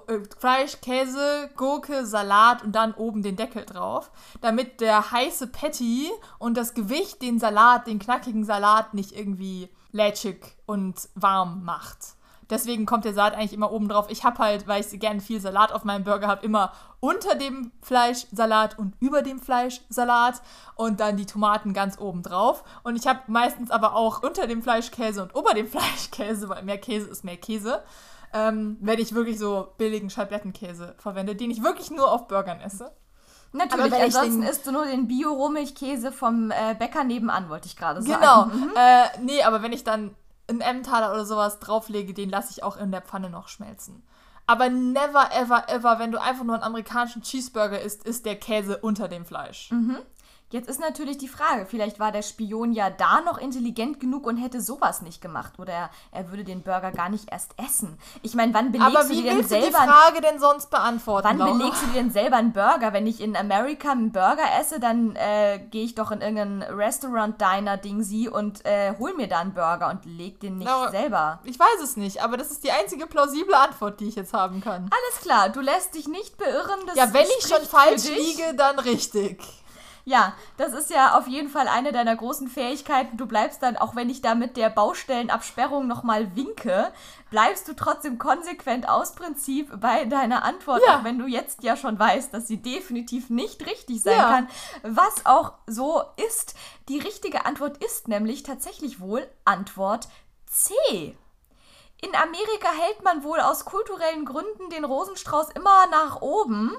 äh, 0.08 0.20
Fleisch, 0.40 0.80
Käse, 0.80 1.50
Gurke, 1.58 2.06
Salat 2.06 2.64
und 2.64 2.74
dann 2.74 2.94
oben 2.94 3.22
den 3.22 3.36
Deckel 3.36 3.66
drauf, 3.66 4.12
damit 4.40 4.80
der 4.80 5.12
heiße 5.12 5.48
Patty 5.48 6.10
und 6.40 6.56
das 6.56 6.74
Gewicht 6.74 7.22
den 7.22 7.38
Salat, 7.38 7.86
den 7.88 8.00
knackigen 8.00 8.46
Salat 8.46 8.94
nicht 8.94 9.12
irgendwie 9.12 9.70
lätschig 9.94 10.58
und 10.66 11.08
warm 11.16 11.64
macht. 11.64 12.18
Deswegen 12.50 12.86
kommt 12.86 13.06
der 13.06 13.14
Salat 13.14 13.36
eigentlich 13.36 13.54
immer 13.54 13.72
oben 13.72 13.88
drauf. 13.88 14.08
Ich 14.10 14.24
habe 14.24 14.38
halt, 14.40 14.68
weil 14.68 14.82
ich 14.82 15.00
gerne 15.00 15.22
viel 15.22 15.40
Salat 15.40 15.72
auf 15.72 15.86
meinem 15.86 16.04
Burger 16.04 16.28
habe, 16.28 16.46
immer 16.46 16.74
unter 17.00 17.36
dem 17.36 17.72
Fleisch 17.82 18.28
Salat 18.32 18.78
und 18.78 18.96
über 19.00 19.22
dem 19.22 19.40
Fleisch 19.40 19.82
Salat 19.90 20.42
und 20.76 21.00
dann 21.00 21.18
die 21.18 21.26
Tomaten 21.26 21.74
ganz 21.74 21.98
oben 21.98 22.22
drauf. 22.22 22.64
Und 22.84 22.96
ich 22.96 23.08
habe 23.08 23.22
meistens 23.28 23.72
aber 23.72 23.96
auch 23.96 24.22
unter 24.24 24.46
dem 24.46 24.62
Fleisch 24.62 24.92
Käse 24.92 25.24
und 25.24 25.36
ober 25.36 25.54
dem 25.54 25.68
Fleisch 25.70 26.12
Käse, 26.12 26.50
weil 26.50 26.64
mehr 26.64 26.78
Käse 26.78 27.08
ist 27.08 27.24
mehr 27.24 27.38
Käse. 27.38 27.84
Ähm, 28.34 28.78
wenn 28.82 29.00
ich 29.00 29.16
wirklich 29.16 29.38
so 29.38 29.74
billigen 29.78 30.10
Schablettenkäse 30.10 30.96
verwende, 30.98 31.36
den 31.36 31.52
ich 31.52 31.64
wirklich 31.64 31.92
nur 31.92 32.12
auf 32.12 32.28
Burgern 32.28 32.60
esse. 32.62 32.92
Natürlich, 33.54 33.94
ansonsten 33.94 34.42
den- 34.42 34.50
isst 34.50 34.66
du 34.68 34.72
nur 34.72 34.86
den 34.86 35.08
Bio-Rohmilchkäse 35.08 36.12
vom 36.12 36.52
äh, 36.52 36.76
Bäcker 36.78 37.04
nebenan, 37.04 37.50
wollte 37.50 37.68
ich 37.68 37.76
gerade 37.78 38.02
sagen. 38.02 38.20
Genau. 38.20 38.46
Mhm. 38.46 38.72
Äh, 38.76 39.04
nee, 39.22 39.44
aber 39.44 39.62
wenn 39.62 39.74
ich 39.74 39.84
dann 39.84 40.16
einen 40.50 40.62
Emmentaler 40.62 41.12
oder 41.12 41.26
sowas 41.26 41.60
drauflege, 41.60 42.14
den 42.14 42.30
lasse 42.30 42.50
ich 42.52 42.64
auch 42.64 42.78
in 42.78 42.92
der 42.92 43.02
Pfanne 43.02 43.30
noch 43.30 43.48
schmelzen. 43.48 44.04
Aber 44.46 44.70
never, 44.70 45.30
ever, 45.34 45.70
ever, 45.70 46.00
wenn 46.00 46.12
du 46.12 46.20
einfach 46.20 46.44
nur 46.44 46.56
einen 46.56 46.64
amerikanischen 46.64 47.22
Cheeseburger 47.22 47.80
isst, 47.80 48.04
ist 48.06 48.26
der 48.26 48.36
Käse 48.36 48.78
unter 48.78 49.08
dem 49.08 49.26
Fleisch. 49.26 49.72
Jetzt 50.54 50.70
ist 50.70 50.80
natürlich 50.80 51.18
die 51.18 51.28
Frage, 51.28 51.66
vielleicht 51.66 52.00
war 52.00 52.12
der 52.12 52.22
Spion 52.22 52.74
ja 52.74 52.92
da 52.92 53.22
noch 53.22 53.40
intelligent 53.40 54.00
genug 54.00 54.28
und 54.28 54.38
hätte 54.38 54.62
sowas 54.62 55.02
nicht 55.02 55.20
gemacht. 55.20 55.54
Oder 55.58 55.74
er, 55.74 55.90
er 56.12 56.30
würde 56.30 56.44
den 56.44 56.62
Burger 56.62 56.92
gar 56.92 57.10
nicht 57.10 57.32
erst 57.32 57.56
essen. 57.58 57.98
Ich 58.22 58.36
meine, 58.36 58.54
wann 58.54 58.72
belegst 58.72 58.96
Aber 58.96 59.04
du 59.08 59.16
dir 59.16 59.24
denn 59.24 59.38
willst 59.38 59.50
du 59.50 59.56
die 59.56 59.62
selber... 59.64 59.80
einen- 59.80 59.92
Frage 59.92 60.22
denn 60.22 60.40
sonst 60.40 60.70
beantworten? 60.70 61.28
Wann 61.28 61.38
Laura? 61.40 61.54
belegst 61.54 61.82
du 61.82 61.88
dir 61.88 61.94
denn 61.94 62.12
selber 62.12 62.36
einen 62.38 62.54
Burger? 62.54 62.94
Wenn 62.94 63.08
ich 63.08 63.20
in 63.20 63.36
Amerika 63.36 63.94
einen 63.94 64.12
Burger 64.12 64.44
esse, 64.62 64.80
dann 64.80 65.16
äh, 65.16 65.58
gehe 65.72 65.84
ich 65.86 65.96
doch 65.96 66.12
in 66.12 66.22
irgendein 66.22 66.62
Restaurant-Diner-Ding 66.62 68.30
und 68.30 68.64
äh, 68.66 68.94
hol 69.00 69.16
mir 69.16 69.28
da 69.28 69.40
einen 69.40 69.56
Burger 69.56 69.90
und 69.90 70.06
leg 70.06 70.40
den 70.40 70.58
nicht 70.60 70.68
Laura, 70.68 70.92
selber. 70.92 71.40
Ich 71.46 71.60
weiß 71.60 71.82
es 71.84 71.98
nicht, 71.98 72.22
aber 72.24 72.38
das 72.38 72.52
ist 72.52 72.64
die 72.64 72.72
einzige 72.72 73.08
plausible 73.08 73.56
Antwort, 73.56 74.00
die 74.00 74.08
ich 74.08 74.16
jetzt 74.16 74.34
haben 74.34 74.62
kann. 74.62 74.84
Alles 74.92 75.22
klar, 75.24 75.50
du 75.50 75.62
lässt 75.62 75.96
dich 75.96 76.08
nicht 76.08 76.38
beirren. 76.38 76.80
Das 76.86 76.96
Ja, 76.96 77.12
wenn 77.12 77.26
ich 77.40 77.48
schon 77.48 77.66
falsch 77.66 78.04
liege, 78.08 78.54
dann 78.56 78.78
richtig. 78.78 79.42
Ja, 80.06 80.34
das 80.58 80.74
ist 80.74 80.90
ja 80.90 81.18
auf 81.18 81.28
jeden 81.28 81.48
Fall 81.48 81.70
eine 81.70 81.94
deiner 81.94 82.16
großen 82.16 82.50
Fähigkeiten. 82.50 83.16
Du 83.16 83.26
bleibst 83.26 83.64
dann, 83.64 83.78
auch 83.78 83.96
wenn 83.96 84.10
ich 84.10 84.22
da 84.22 84.36
mit 84.36 84.58
der 84.58 84.70
Baustellenabsperrung 84.70 85.88
nochmal 85.88 86.36
winke, 86.36 86.92
bleibst 87.30 87.70
du 87.70 87.74
trotzdem 87.74 88.18
konsequent 88.20 88.90
aus 88.90 89.14
Prinzip 89.16 89.70
bei 89.80 90.04
deiner 90.04 90.44
Antwort, 90.44 90.82
Ja. 90.86 91.00
auch 91.00 91.04
wenn 91.06 91.18
du 91.20 91.26
jetzt 91.26 91.64
ja 91.64 91.78
schon 91.78 91.98
weißt, 91.98 92.34
dass 92.34 92.48
sie 92.48 92.62
definitiv 92.62 93.30
nicht 93.30 93.66
richtig 93.66 94.02
sein 94.02 94.18
Ja. 94.18 94.30
kann. 94.30 94.50
Was 94.84 95.26
auch 95.26 95.54
so 95.68 96.04
ist. 96.28 96.56
Die 96.90 97.00
richtige 97.00 97.46
Antwort 97.46 97.78
ist 97.84 98.10
nämlich 98.10 98.44
tatsächlich 98.44 99.00
wohl 99.00 99.26
Antwort 99.46 100.10
C. 100.48 101.16
In 102.02 102.14
Amerika 102.16 102.68
hält 102.78 103.02
man 103.06 103.24
wohl 103.24 103.40
aus 103.40 103.64
kulturellen 103.64 104.26
Gründen 104.26 104.70
den 104.70 104.84
Rosenstrauß 104.84 105.52
immer 105.52 105.88
nach 105.88 106.22
oben. 106.22 106.76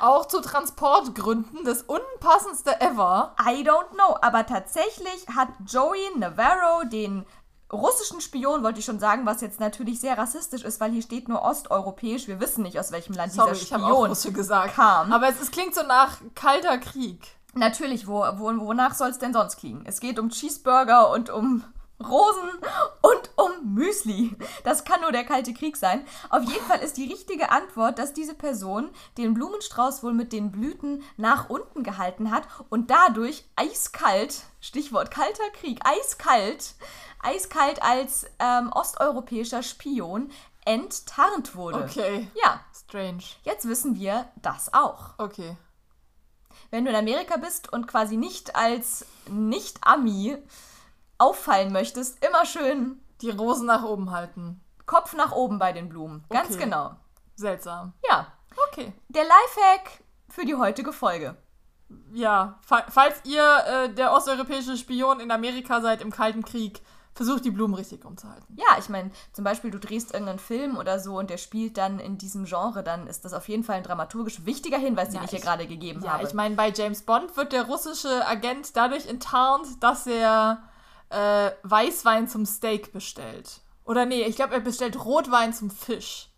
Auch 0.00 0.26
zu 0.26 0.40
Transportgründen 0.40 1.64
das 1.64 1.82
unpassendste 1.82 2.80
ever. 2.80 3.34
I 3.40 3.62
don't 3.62 3.90
know, 3.94 4.16
aber 4.20 4.46
tatsächlich 4.46 5.26
hat 5.34 5.48
Joey 5.66 6.00
Navarro 6.16 6.84
den 6.84 7.24
russischen 7.72 8.20
Spion, 8.20 8.62
wollte 8.62 8.78
ich 8.78 8.84
schon 8.84 8.98
sagen, 8.98 9.26
was 9.26 9.40
jetzt 9.40 9.60
natürlich 9.60 10.00
sehr 10.00 10.16
rassistisch 10.16 10.62
ist, 10.62 10.80
weil 10.80 10.92
hier 10.92 11.02
steht 11.02 11.28
nur 11.28 11.42
osteuropäisch. 11.42 12.26
Wir 12.26 12.40
wissen 12.40 12.62
nicht, 12.62 12.78
aus 12.78 12.92
welchem 12.92 13.14
Land 13.14 13.32
Sorry, 13.32 13.52
dieser 13.52 13.62
ich 13.62 13.68
Spion 13.68 13.82
auch 13.82 14.08
Russe 14.08 14.32
gesagt. 14.32 14.74
kam. 14.74 15.12
Aber 15.12 15.28
es, 15.28 15.40
es 15.40 15.50
klingt 15.50 15.74
so 15.74 15.82
nach 15.82 16.16
kalter 16.34 16.78
Krieg. 16.78 17.36
Natürlich, 17.54 18.06
wo, 18.06 18.20
wo, 18.36 18.66
wonach 18.66 18.94
soll 18.94 19.10
es 19.10 19.18
denn 19.18 19.32
sonst 19.32 19.56
klingen? 19.56 19.82
Es 19.84 20.00
geht 20.00 20.18
um 20.18 20.30
Cheeseburger 20.30 21.10
und 21.10 21.30
um 21.30 21.64
Rosen 22.00 22.50
und 23.02 23.30
um 23.36 23.74
Müsli. 23.74 24.36
Das 24.64 24.84
kann 24.84 25.00
nur 25.00 25.10
der 25.12 25.24
Kalte 25.24 25.52
Krieg 25.52 25.76
sein. 25.76 26.06
Auf 26.30 26.42
jeden 26.44 26.64
Fall 26.66 26.78
ist 26.80 26.96
die 26.96 27.10
richtige 27.10 27.50
Antwort, 27.50 27.98
dass 27.98 28.12
diese 28.12 28.34
Person 28.34 28.90
den 29.16 29.34
Blumenstrauß 29.34 30.02
wohl 30.02 30.12
mit 30.14 30.32
den 30.32 30.52
Blüten 30.52 31.02
nach 31.16 31.50
unten 31.50 31.82
gehalten 31.82 32.30
hat 32.30 32.44
und 32.68 32.90
dadurch 32.90 33.44
eiskalt, 33.56 34.42
Stichwort 34.60 35.10
Kalter 35.10 35.50
Krieg, 35.54 35.80
eiskalt, 35.84 36.74
eiskalt 37.20 37.82
als 37.82 38.26
ähm, 38.38 38.70
osteuropäischer 38.72 39.62
Spion 39.64 40.30
enttarnt 40.64 41.56
wurde. 41.56 41.82
Okay. 41.84 42.28
Ja, 42.44 42.60
Strange. 42.74 43.24
jetzt 43.42 43.66
wissen 43.66 43.96
wir 43.96 44.28
das 44.36 44.72
auch 44.74 45.18
Okay. 45.18 45.56
wenn 46.70 46.84
du 46.84 46.90
in 46.90 46.96
Amerika 46.96 47.38
bist 47.38 47.72
und 47.72 47.86
quasi 47.88 48.16
nicht 48.16 48.54
als 48.54 49.04
Nicht-Ami 49.28 50.36
auffallen 51.18 51.72
möchtest, 51.72 52.24
immer 52.24 52.44
schön 52.46 53.00
Die 53.20 53.30
Rosen 53.30 53.66
nach 53.66 53.82
oben 53.82 54.12
halten. 54.12 54.60
Kopf 54.86 55.14
nach 55.14 55.32
oben 55.32 55.58
bei 55.58 55.72
den 55.72 55.88
Blumen. 55.88 56.24
Ganz 56.30 56.50
Okay. 56.50 56.64
genau. 56.64 56.92
Seltsam. 57.34 57.92
Ja, 58.08 58.28
Okay. 58.70 58.92
der 59.08 59.24
Lifehack 59.24 60.02
für 60.28 60.44
die 60.44 60.54
heutige 60.54 60.92
Folge. 60.92 61.36
Ja, 62.12 62.58
fa 62.62 62.84
falls 62.90 63.20
ihr 63.24 63.42
äh, 63.66 63.88
der 63.94 64.12
osteuropäische 64.12 64.76
Spion 64.76 65.20
in 65.20 65.30
Amerika 65.30 65.80
seid 65.80 66.00
im 66.02 66.10
Kalten 66.10 66.44
Krieg, 66.44 66.80
versucht 67.14 67.44
die 67.44 67.50
Blumen 67.50 67.74
richtig 67.74 68.04
umzuhalten. 68.04 68.56
Ja, 68.56 68.78
ich 68.78 68.88
meine, 68.88 69.10
zum 69.32 69.42
Beispiel 69.42 69.70
du 69.72 69.78
drehst 69.80 70.12
irgendeinen 70.12 70.38
Film 70.38 70.76
oder 70.76 71.00
so 71.00 71.18
und 71.18 71.30
der 71.30 71.38
spielt 71.38 71.76
dann 71.78 71.98
in 71.98 72.18
diesem 72.18 72.44
Genre, 72.44 72.82
dann 72.84 73.06
ist 73.08 73.24
das 73.24 73.32
auf 73.32 73.48
jeden 73.48 73.64
Fall 73.64 73.76
ein 73.76 73.82
dramaturgisch 73.82 74.44
wichtiger 74.44 74.78
Hinweis, 74.78 75.08
den 75.08 75.16
Ja, 75.16 75.24
ich 75.24 75.30
hier 75.30 75.38
ich- 75.40 75.44
gerade 75.44 75.66
gegeben 75.66 76.02
Ja, 76.04 76.12
habe. 76.12 76.24
ich 76.24 76.34
meine, 76.34 76.54
bei 76.54 76.70
James 76.70 77.02
Bond 77.02 77.36
wird 77.36 77.52
der 77.52 77.64
russische 77.64 78.24
Agent 78.26 78.76
dadurch 78.76 79.06
enttarnt, 79.06 79.66
dass 79.82 80.06
er 80.06 80.62
äh, 81.10 81.50
Weißwein 81.62 82.28
zum 82.28 82.46
Steak 82.46 82.92
bestellt. 82.92 83.60
Oder 83.84 84.06
nee, 84.06 84.22
ich 84.22 84.36
glaube, 84.36 84.54
er 84.54 84.60
bestellt 84.60 85.02
Rotwein 85.04 85.52
zum 85.54 85.70
Fisch. 85.70 86.28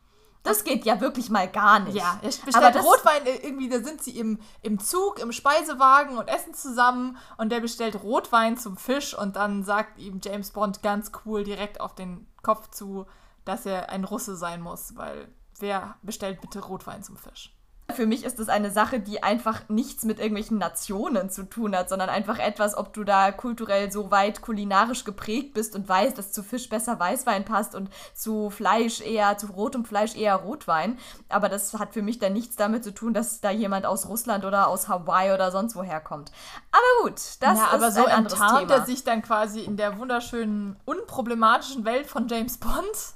das 0.42 0.64
geht 0.64 0.84
ja 0.84 1.00
wirklich 1.00 1.30
mal 1.30 1.48
gar 1.48 1.80
nicht. 1.80 1.96
Ja, 1.96 2.18
er 2.22 2.28
bestellt 2.28 2.56
Aber 2.56 2.80
Rotwein, 2.80 3.26
äh, 3.26 3.36
irgendwie, 3.42 3.68
da 3.68 3.80
sind 3.80 4.02
sie 4.02 4.18
im, 4.18 4.38
im 4.62 4.78
Zug, 4.78 5.18
im 5.18 5.32
Speisewagen 5.32 6.16
und 6.16 6.28
essen 6.28 6.54
zusammen 6.54 7.18
und 7.36 7.50
der 7.50 7.60
bestellt 7.60 8.02
Rotwein 8.02 8.56
zum 8.56 8.76
Fisch 8.76 9.16
und 9.16 9.36
dann 9.36 9.64
sagt 9.64 9.98
ihm 9.98 10.20
James 10.22 10.50
Bond 10.50 10.82
ganz 10.82 11.12
cool 11.24 11.44
direkt 11.44 11.80
auf 11.80 11.94
den 11.94 12.26
Kopf 12.42 12.70
zu, 12.70 13.06
dass 13.44 13.66
er 13.66 13.90
ein 13.90 14.04
Russe 14.04 14.36
sein 14.36 14.60
muss, 14.60 14.96
weil 14.96 15.28
wer 15.58 15.96
bestellt 16.02 16.40
bitte 16.40 16.60
Rotwein 16.60 17.02
zum 17.02 17.16
Fisch? 17.16 17.54
Für 17.92 18.06
mich 18.06 18.24
ist 18.24 18.38
das 18.38 18.48
eine 18.48 18.70
Sache, 18.70 19.00
die 19.00 19.22
einfach 19.22 19.68
nichts 19.68 20.04
mit 20.04 20.18
irgendwelchen 20.18 20.58
Nationen 20.58 21.30
zu 21.30 21.44
tun 21.44 21.76
hat, 21.76 21.88
sondern 21.88 22.08
einfach 22.08 22.38
etwas, 22.38 22.76
ob 22.76 22.92
du 22.92 23.04
da 23.04 23.32
kulturell 23.32 23.90
so 23.90 24.10
weit 24.10 24.40
kulinarisch 24.40 25.04
geprägt 25.04 25.54
bist 25.54 25.74
und 25.74 25.88
weißt, 25.88 26.16
dass 26.16 26.32
zu 26.32 26.42
Fisch 26.42 26.68
besser 26.68 26.98
Weißwein 26.98 27.44
passt 27.44 27.74
und 27.74 27.90
zu 28.14 28.50
Fleisch 28.50 29.00
eher, 29.00 29.38
zu 29.38 29.48
rotem 29.48 29.84
Fleisch 29.84 30.16
eher 30.16 30.36
Rotwein. 30.36 30.98
Aber 31.28 31.48
das 31.48 31.74
hat 31.74 31.92
für 31.92 32.02
mich 32.02 32.18
dann 32.18 32.32
nichts 32.32 32.56
damit 32.56 32.84
zu 32.84 32.92
tun, 32.92 33.14
dass 33.14 33.40
da 33.40 33.50
jemand 33.50 33.86
aus 33.86 34.08
Russland 34.08 34.44
oder 34.44 34.68
aus 34.68 34.88
Hawaii 34.88 35.32
oder 35.32 35.50
sonst 35.50 35.76
woher 35.76 36.00
kommt. 36.00 36.32
Aber 36.72 37.08
gut, 37.08 37.20
das 37.40 37.58
ja, 37.58 37.68
aber 37.72 37.88
ist 37.88 37.94
so 37.94 38.04
ein 38.06 38.12
anderes 38.12 38.38
enttarnt 38.38 38.68
Thema. 38.68 38.80
er 38.80 38.86
sich 38.86 39.04
dann 39.04 39.22
quasi 39.22 39.60
in 39.60 39.76
der 39.76 39.98
wunderschönen, 39.98 40.76
unproblematischen 40.84 41.84
Welt 41.84 42.06
von 42.06 42.28
James 42.28 42.58
Bond, 42.58 43.14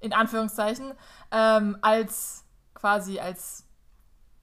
in 0.00 0.12
Anführungszeichen, 0.12 0.92
ähm, 1.30 1.78
als 1.82 2.44
quasi 2.74 3.18
als 3.18 3.64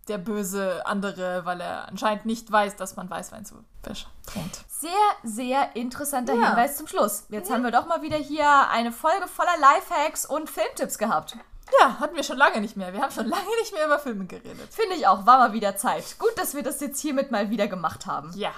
der 0.08 0.18
böse 0.18 0.86
andere, 0.86 1.46
weil 1.46 1.62
er 1.62 1.88
anscheinend 1.88 2.26
nicht 2.26 2.52
weiß, 2.52 2.76
dass 2.76 2.96
man 2.96 3.10
Weißwein 3.10 3.46
zu 3.46 3.56
Fisch 3.84 4.08
trinkt. 4.26 4.64
Sehr, 4.68 4.92
sehr 5.24 5.76
interessanter 5.76 6.34
Ja. 6.34 6.50
Hinweis 6.50 6.78
zum 6.78 6.88
Schluss. 6.88 7.26
Jetzt 7.30 7.52
haben 7.52 7.64
wir 7.64 7.72
doch 7.72 7.88
mal 7.88 8.02
wieder 8.02 8.18
hier 8.18 8.70
eine 8.70 8.92
Folge 8.92 9.28
voller 9.28 9.58
Lifehacks 9.60 10.26
und 10.26 10.50
Filmtipps 10.50 10.98
gehabt. 10.98 11.38
Ja, 11.82 12.00
hatten 12.00 12.16
wir 12.16 12.24
schon 12.24 12.38
lange 12.38 12.62
nicht 12.62 12.78
mehr. 12.78 12.94
Wir 12.94 13.02
haben 13.02 13.12
schon 13.12 13.28
lange 13.28 13.50
nicht 13.60 13.74
mehr 13.74 13.86
über 13.86 13.98
Filme 13.98 14.26
geredet. 14.26 14.72
Finde 14.72 14.96
ich 14.96 15.08
auch, 15.08 15.26
war 15.26 15.40
mal 15.40 15.54
wieder 15.54 15.76
Zeit. 15.76 16.18
Gut, 16.20 16.38
dass 16.38 16.54
wir 16.54 16.62
das 16.62 16.80
jetzt 16.80 17.00
hiermit 17.00 17.32
mal 17.32 17.50
wieder 17.50 17.68
gemacht 17.68 18.06
haben. 18.06 18.32
Ja. 18.36 18.52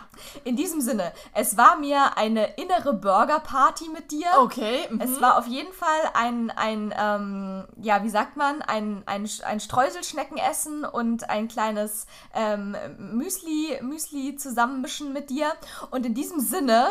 In 0.44 0.56
diesem 0.56 0.82
Sinne, 0.82 1.14
es 1.34 1.56
war 1.56 1.78
mir 1.78 2.18
eine 2.18 2.56
innere 2.56 2.94
Burger-Party 2.94 3.90
mit 3.90 4.12
dir. 4.12 4.28
Okay. 4.40 4.88
mhm. 4.90 5.00
Es 5.02 5.22
war 5.22 5.38
auf 5.38 5.48
jeden 5.48 5.72
Fall 5.72 5.88
ein, 6.14 6.52
ein 6.52 6.94
ähm, 6.98 7.66
ja, 7.82 8.04
wie 8.04 8.10
sagt 8.10 8.36
man, 8.36 8.62
ein, 8.62 9.04
ein, 9.06 9.30
ein 9.46 9.60
Streuselschneckenessen 9.60 10.84
und 10.84 11.30
ein 11.30 11.48
kleines 11.48 12.08
ähm, 12.34 12.76
Müsli, 12.98 13.80
Müsli 13.82 14.36
zusammenmischen 14.36 15.14
mit 15.14 15.30
dir. 15.30 15.54
Und 15.92 16.06
in 16.06 16.14
diesem 16.14 16.42
Sinne 16.42 16.88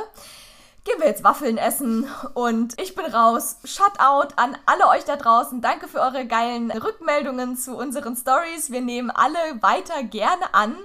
gehen 0.86 1.00
wir 1.00 1.08
jetzt 1.08 1.24
Waffeln 1.24 1.58
essen 1.58 2.08
und 2.34 2.80
ich 2.80 2.94
bin 2.94 3.04
raus. 3.04 3.56
Shoutout 3.64 4.34
an 4.36 4.56
alle 4.66 4.88
euch 4.88 5.04
da 5.04 5.16
draußen. 5.16 5.60
Danke 5.60 5.88
für 5.88 6.00
eure 6.00 6.26
geilen 6.26 6.70
Rückmeldungen 6.70 7.56
zu 7.56 7.76
unseren 7.76 8.16
Stories. 8.16 8.70
Wir 8.70 8.80
nehmen 8.80 9.10
alle 9.10 9.38
weiter 9.60 10.04
gerne 10.04 10.54
an 10.54 10.76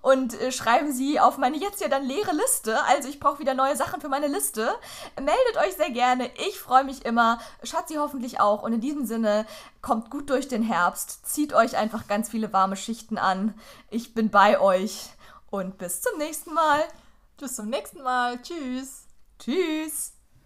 und 0.00 0.40
äh, 0.40 0.52
schreiben 0.52 0.92
sie 0.92 1.18
auf 1.18 1.38
meine 1.38 1.56
jetzt 1.56 1.80
ja 1.80 1.88
dann 1.88 2.04
leere 2.04 2.32
Liste. 2.32 2.82
Also 2.84 3.08
ich 3.08 3.18
brauche 3.18 3.40
wieder 3.40 3.54
neue 3.54 3.74
Sachen 3.74 4.00
für 4.00 4.08
meine 4.08 4.28
Liste. 4.28 4.72
Meldet 5.16 5.56
euch 5.66 5.74
sehr 5.74 5.90
gerne. 5.90 6.30
Ich 6.48 6.60
freue 6.60 6.84
mich 6.84 7.04
immer. 7.04 7.40
Schatzi 7.64 7.94
hoffentlich 7.94 8.38
auch. 8.38 8.62
Und 8.62 8.74
in 8.74 8.80
diesem 8.80 9.06
Sinne, 9.06 9.44
kommt 9.82 10.10
gut 10.10 10.30
durch 10.30 10.46
den 10.46 10.62
Herbst. 10.62 11.26
Zieht 11.26 11.52
euch 11.52 11.76
einfach 11.76 12.06
ganz 12.06 12.28
viele 12.28 12.52
warme 12.52 12.76
Schichten 12.76 13.18
an. 13.18 13.54
Ich 13.90 14.14
bin 14.14 14.30
bei 14.30 14.60
euch. 14.60 15.10
Und 15.50 15.78
bis 15.78 16.00
zum 16.00 16.16
nächsten 16.18 16.54
Mal. 16.54 16.84
Bis 17.38 17.56
zum 17.56 17.68
nächsten 17.68 18.02
Mal. 18.02 18.40
Tschüss. 18.40 19.07
Tschüss. 19.38 20.17